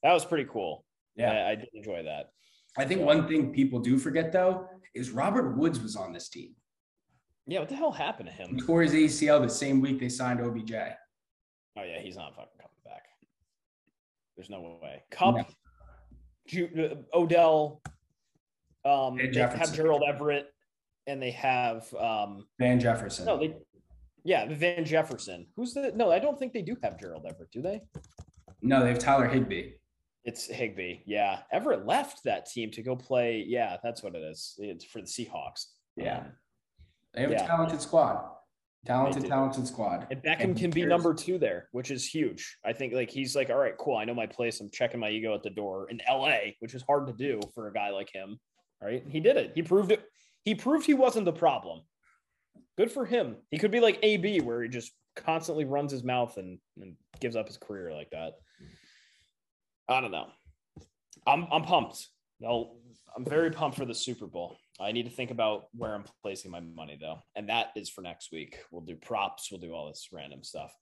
That 0.03 0.13
was 0.13 0.25
pretty 0.25 0.49
cool. 0.51 0.85
Yeah, 1.17 1.31
I, 1.33 1.51
I 1.51 1.55
did 1.57 1.69
enjoy 1.75 2.03
that. 2.05 2.31
I 2.77 2.85
think 2.85 3.01
one 3.01 3.27
thing 3.27 3.53
people 3.53 3.81
do 3.81 3.99
forget 3.99 4.33
though 4.33 4.69
is 4.95 5.11
Robert 5.11 5.57
Woods 5.57 5.81
was 5.81 5.97
on 5.97 6.13
this 6.13 6.29
team. 6.29 6.55
Yeah, 7.47 7.61
what 7.61 7.69
the 7.69 7.75
hell 7.77 7.91
happened 7.93 8.29
to 8.29 8.35
He 8.35 8.43
him? 8.43 8.59
tore 8.59 8.83
his 8.83 8.93
ACL 8.93 9.41
the 9.43 9.49
same 9.49 9.81
week 9.81 9.99
they 9.99 10.09
signed 10.09 10.41
OBJ. 10.41 10.73
Oh 10.75 11.83
yeah, 11.83 11.99
he's 12.01 12.17
not 12.17 12.31
fucking 12.37 12.51
coming 12.61 12.75
back. 12.85 13.03
There's 14.37 14.51
no 14.51 14.79
way. 14.83 15.03
Kupp, 15.11 15.37
No. 15.37 15.45
Ju- 16.47 16.95
uh, 17.13 17.17
Odell, 17.19 17.83
um, 18.85 19.17
they 19.17 19.39
have 19.41 19.75
Gerald 19.75 20.03
Everett, 20.09 20.47
and 21.07 21.21
they 21.21 21.31
have 21.33 21.93
um, 21.95 22.47
Van 22.59 22.79
Jefferson. 22.81 23.27
no, 23.27 23.39
they, 23.39 23.57
yeah, 24.25 24.47
Van 24.55 24.85
Jefferson. 24.85 25.47
Who's 25.57 25.75
the? 25.75 25.93
No, 25.95 26.11
I 26.13 26.19
don't 26.19 26.39
think 26.39 26.53
they 26.53 26.63
do 26.63 26.77
have 26.83 26.99
Gerald 26.99 27.27
Everett, 27.29 27.51
do 27.51 27.61
they? 27.61 27.83
No, 28.63 28.83
they 28.83 28.89
have 28.91 28.99
Tyler 28.99 29.27
Higbee. 29.29 29.73
It's 30.29 30.47
Higbee. 30.47 30.99
Yeah, 31.07 31.39
Everett 31.51 31.87
left 31.87 32.23
that 32.25 32.45
team 32.45 32.71
to 32.73 32.83
go 32.83 32.95
play. 32.95 33.43
Yeah, 33.49 33.79
that's 33.83 34.03
what 34.03 34.15
it 34.15 34.19
is. 34.19 34.57
It's 34.59 34.85
for 34.85 35.01
the 35.01 35.07
Seahawks. 35.07 35.65
Yeah. 35.97 36.19
Um, 36.19 36.33
They 37.15 37.23
have 37.23 37.31
Yeah. 37.31 37.45
a 37.45 37.47
talented 37.47 37.81
squad. 37.81 38.31
Talented, 38.85 39.25
talented 39.25 39.67
squad. 39.67 40.07
And 40.11 40.23
Beckham 40.23 40.41
And 40.41 40.57
can 40.59 40.71
be 40.71 40.83
there's- 40.83 40.91
number 40.91 41.15
two 41.15 41.39
there, 41.39 41.71
which 41.73 41.91
is 41.91 42.07
huge. 42.07 42.59
I 42.63 42.75
think 42.75 42.93
like 42.93 43.09
he's 43.11 43.35
like, 43.35 43.49
all 43.49 43.57
right, 43.57 43.75
cool. 43.79 43.97
I 43.97 44.05
know 44.05 44.13
my 44.15 44.27
place. 44.27 44.61
I'm 44.61 44.69
checking 44.71 45.01
my 45.01 45.09
ego 45.09 45.35
at 45.35 45.43
the 45.43 45.49
door 45.49 45.89
in 45.91 46.03
LA, 46.07 46.55
which 46.61 46.75
is 46.75 46.83
hard 46.83 47.07
to 47.07 47.15
do 47.15 47.41
for 47.55 47.69
a 47.69 47.73
guy 47.73 47.89
like 47.89 48.11
him. 48.13 48.39
Right. 48.83 49.03
He 49.09 49.21
did 49.21 49.39
it. 49.39 49.53
He 49.55 49.63
proved 49.63 49.93
it. 49.93 50.03
He 50.45 50.55
proved 50.55 50.85
he 50.85 50.93
wasn't 50.95 51.25
the 51.25 51.33
problem. 51.33 51.81
Good 52.77 52.93
for 52.93 53.07
him. 53.07 53.39
He 53.51 53.57
could 53.57 53.71
be 53.71 53.81
like 53.81 53.99
AB, 54.03 54.43
where 54.43 54.63
he 54.63 54.69
just 54.69 54.93
constantly 55.17 55.65
runs 55.65 55.91
his 55.91 56.05
mouth 56.05 56.37
and, 56.37 56.61
and 56.77 56.97
gives 57.19 57.35
up 57.35 57.47
his 57.49 57.57
career 57.57 57.95
like 57.95 58.11
that. 58.11 58.35
I 59.89 60.01
don't 60.01 60.11
know. 60.11 60.27
I'm 61.27 61.47
I'm 61.51 61.63
pumped. 61.63 62.07
No, 62.41 62.77
I'm 63.17 63.25
very 63.25 63.51
pumped 63.51 63.77
for 63.77 63.85
the 63.85 63.95
Super 63.95 64.27
Bowl. 64.27 64.57
I 64.81 64.93
need 64.93 65.05
to 65.05 65.11
think 65.11 65.31
about 65.31 65.69
where 65.75 65.95
I'm 65.95 66.05
placing 66.23 66.51
my 66.51 66.61
money 66.61 66.97
though, 67.01 67.19
and 67.35 67.49
that 67.49 67.69
is 67.75 67.89
for 67.91 68.03
next 68.03 68.31
week. 68.33 68.59
We'll 68.71 68.83
do 68.83 68.95
props. 68.95 69.51
We'll 69.51 69.61
do 69.61 69.73
all 69.73 69.89
this 69.89 70.09
random 70.13 70.45
stuff. 70.45 70.73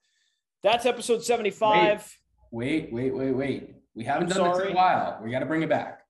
That's 0.62 0.84
episode 0.84 1.22
75. 1.22 2.16
Wait, 2.50 2.92
wait, 2.92 3.14
wait, 3.14 3.32
wait. 3.32 3.74
We 3.94 4.04
haven't 4.04 4.32
I'm 4.32 4.38
done 4.38 4.52
this 4.52 4.66
in 4.66 4.72
a 4.72 4.74
while. 4.74 5.20
We 5.22 5.30
got 5.30 5.40
to 5.40 5.46
bring 5.46 5.62
it 5.62 5.68
back. 5.68 6.00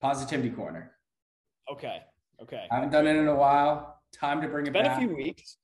Positivity 0.00 0.50
corner. 0.50 0.92
Okay. 1.70 2.02
Okay. 2.42 2.66
I 2.70 2.74
Haven't 2.74 2.90
done 2.90 3.06
it 3.06 3.16
in 3.16 3.28
a 3.28 3.34
while. 3.34 4.00
Time 4.12 4.40
to 4.42 4.48
bring 4.48 4.66
it 4.66 4.74
It's 4.74 4.78
been 4.78 4.86
a 4.86 4.98
few 4.98 5.14
weeks. 5.14 5.56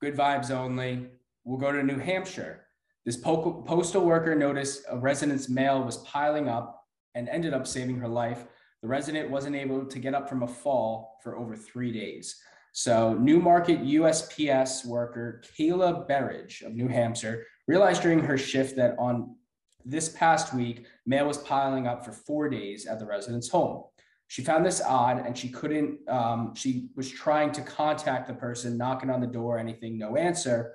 Good 0.00 0.16
vibes 0.16 0.50
only. 0.50 1.08
We'll 1.44 1.58
go 1.58 1.72
to 1.72 1.82
New 1.82 1.98
Hampshire. 1.98 2.65
This 3.06 3.16
po- 3.16 3.62
postal 3.64 4.04
worker 4.04 4.34
noticed 4.34 4.82
a 4.90 4.98
resident's 4.98 5.48
mail 5.48 5.82
was 5.82 5.98
piling 5.98 6.48
up 6.48 6.84
and 7.14 7.28
ended 7.28 7.54
up 7.54 7.64
saving 7.66 7.96
her 7.98 8.08
life. 8.08 8.46
The 8.82 8.88
resident 8.88 9.30
wasn't 9.30 9.54
able 9.54 9.86
to 9.86 9.98
get 10.00 10.12
up 10.12 10.28
from 10.28 10.42
a 10.42 10.48
fall 10.48 11.18
for 11.22 11.38
over 11.38 11.54
three 11.54 11.92
days. 11.92 12.36
So, 12.72 13.14
Newmarket 13.14 13.80
USPS 13.80 14.84
worker 14.84 15.40
Kayla 15.56 16.06
Berridge 16.06 16.62
of 16.62 16.74
New 16.74 16.88
Hampshire 16.88 17.46
realized 17.68 18.02
during 18.02 18.20
her 18.20 18.36
shift 18.36 18.76
that 18.76 18.96
on 18.98 19.36
this 19.84 20.08
past 20.10 20.52
week, 20.52 20.84
mail 21.06 21.26
was 21.26 21.38
piling 21.38 21.86
up 21.86 22.04
for 22.04 22.12
four 22.12 22.48
days 22.48 22.86
at 22.86 22.98
the 22.98 23.06
resident's 23.06 23.48
home. 23.48 23.84
She 24.26 24.42
found 24.42 24.66
this 24.66 24.82
odd 24.82 25.24
and 25.24 25.38
she 25.38 25.48
couldn't, 25.48 26.06
um, 26.08 26.54
she 26.56 26.88
was 26.96 27.08
trying 27.08 27.52
to 27.52 27.62
contact 27.62 28.26
the 28.26 28.34
person, 28.34 28.76
knocking 28.76 29.10
on 29.10 29.20
the 29.20 29.26
door, 29.28 29.58
anything, 29.58 29.96
no 29.96 30.16
answer. 30.16 30.74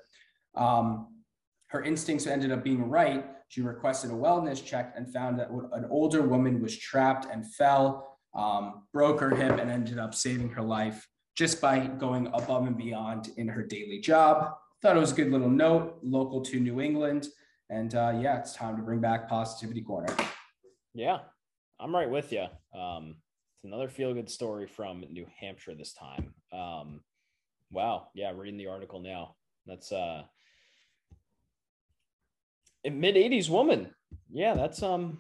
Um, 0.55 1.09
her 1.71 1.83
instincts 1.83 2.27
ended 2.27 2.51
up 2.51 2.63
being 2.63 2.89
right. 2.89 3.25
She 3.47 3.61
requested 3.61 4.11
a 4.11 4.13
wellness 4.13 4.63
check 4.63 4.93
and 4.97 5.11
found 5.11 5.39
that 5.39 5.49
an 5.49 5.85
older 5.89 6.21
woman 6.21 6.61
was 6.61 6.77
trapped 6.77 7.27
and 7.31 7.49
fell, 7.53 8.17
um, 8.35 8.83
broke 8.91 9.21
her 9.21 9.33
hip, 9.33 9.57
and 9.57 9.71
ended 9.71 9.97
up 9.97 10.13
saving 10.13 10.49
her 10.49 10.61
life 10.61 11.07
just 11.35 11.61
by 11.61 11.87
going 11.87 12.27
above 12.27 12.67
and 12.67 12.77
beyond 12.77 13.29
in 13.37 13.47
her 13.47 13.63
daily 13.63 13.99
job. 13.99 14.53
Thought 14.81 14.97
it 14.97 14.99
was 14.99 15.13
a 15.13 15.15
good 15.15 15.31
little 15.31 15.49
note, 15.49 15.99
local 16.03 16.41
to 16.41 16.59
New 16.59 16.81
England. 16.81 17.29
And 17.69 17.95
uh, 17.95 18.19
yeah, 18.19 18.37
it's 18.37 18.53
time 18.53 18.75
to 18.75 18.83
bring 18.83 18.99
back 18.99 19.29
Positivity 19.29 19.81
Corner. 19.81 20.13
Yeah. 20.93 21.19
I'm 21.79 21.95
right 21.95 22.09
with 22.09 22.33
you. 22.33 22.47
Um, 22.77 23.15
it's 23.55 23.63
another 23.63 23.87
feel 23.87 24.13
good 24.13 24.29
story 24.29 24.67
from 24.67 25.05
New 25.09 25.25
Hampshire 25.39 25.75
this 25.75 25.93
time. 25.93 26.33
Um, 26.51 26.99
wow. 27.71 28.09
Yeah. 28.13 28.33
Reading 28.35 28.57
the 28.57 28.67
article 28.67 28.99
now. 28.99 29.35
That's 29.65 29.91
uh, 29.93 30.23
a 32.85 32.89
mid 32.89 33.15
80s 33.15 33.49
woman. 33.49 33.93
Yeah. 34.31 34.53
That's, 34.53 34.81
um, 34.83 35.19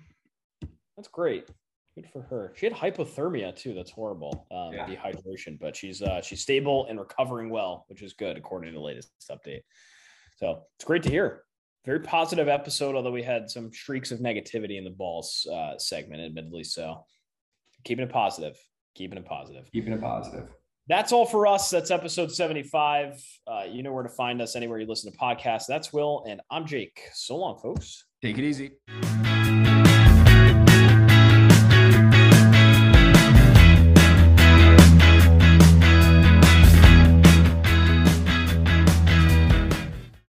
that's 0.95 1.07
great. 1.07 1.49
Good 1.95 2.07
for 2.11 2.21
her. 2.21 2.53
She 2.55 2.65
had 2.65 2.73
hypothermia 2.73 3.55
too. 3.55 3.73
That's 3.73 3.91
horrible. 3.91 4.47
Um, 4.51 4.73
Yeah. 4.73 4.87
dehydration, 4.87 5.59
but 5.59 5.75
she's, 5.75 6.01
uh, 6.01 6.21
she's 6.21 6.41
stable 6.41 6.85
and 6.87 6.99
recovering 6.99 7.49
well, 7.49 7.85
which 7.87 8.01
is 8.01 8.13
good 8.13 8.37
according 8.37 8.71
to 8.71 8.77
the 8.77 8.83
latest 8.83 9.11
update. 9.29 9.63
So 10.37 10.63
it's 10.75 10.85
great 10.85 11.03
to 11.03 11.09
hear. 11.09 11.43
Very 11.85 11.99
positive 11.99 12.47
episode, 12.47 12.95
although 12.95 13.11
we 13.11 13.23
had 13.23 13.49
some 13.49 13.73
streaks 13.73 14.11
of 14.11 14.19
negativity 14.19 14.77
in 14.77 14.83
the 14.83 14.91
balls 14.91 15.47
uh, 15.51 15.77
segment, 15.77 16.21
admittedly. 16.21 16.63
So 16.63 17.05
keeping 17.83 18.03
it 18.05 18.11
positive, 18.11 18.57
keeping 18.95 19.17
it 19.17 19.25
positive. 19.25 19.69
Keeping 19.71 19.93
it 19.93 20.01
positive. 20.01 20.47
That's 20.87 21.11
all 21.11 21.25
for 21.25 21.47
us. 21.47 21.69
That's 21.69 21.91
episode 21.91 22.31
75. 22.31 23.23
Uh, 23.47 23.63
you 23.69 23.83
know 23.83 23.93
where 23.93 24.03
to 24.03 24.09
find 24.09 24.41
us 24.41 24.55
anywhere 24.55 24.79
you 24.79 24.87
listen 24.87 25.11
to 25.11 25.17
podcasts. 25.17 25.65
That's 25.67 25.93
Will, 25.93 26.23
and 26.27 26.41
I'm 26.49 26.65
Jake. 26.65 27.01
So 27.13 27.37
long, 27.37 27.59
folks. 27.59 28.05
Take 28.21 28.37
it 28.37 28.43
easy. 28.43 28.71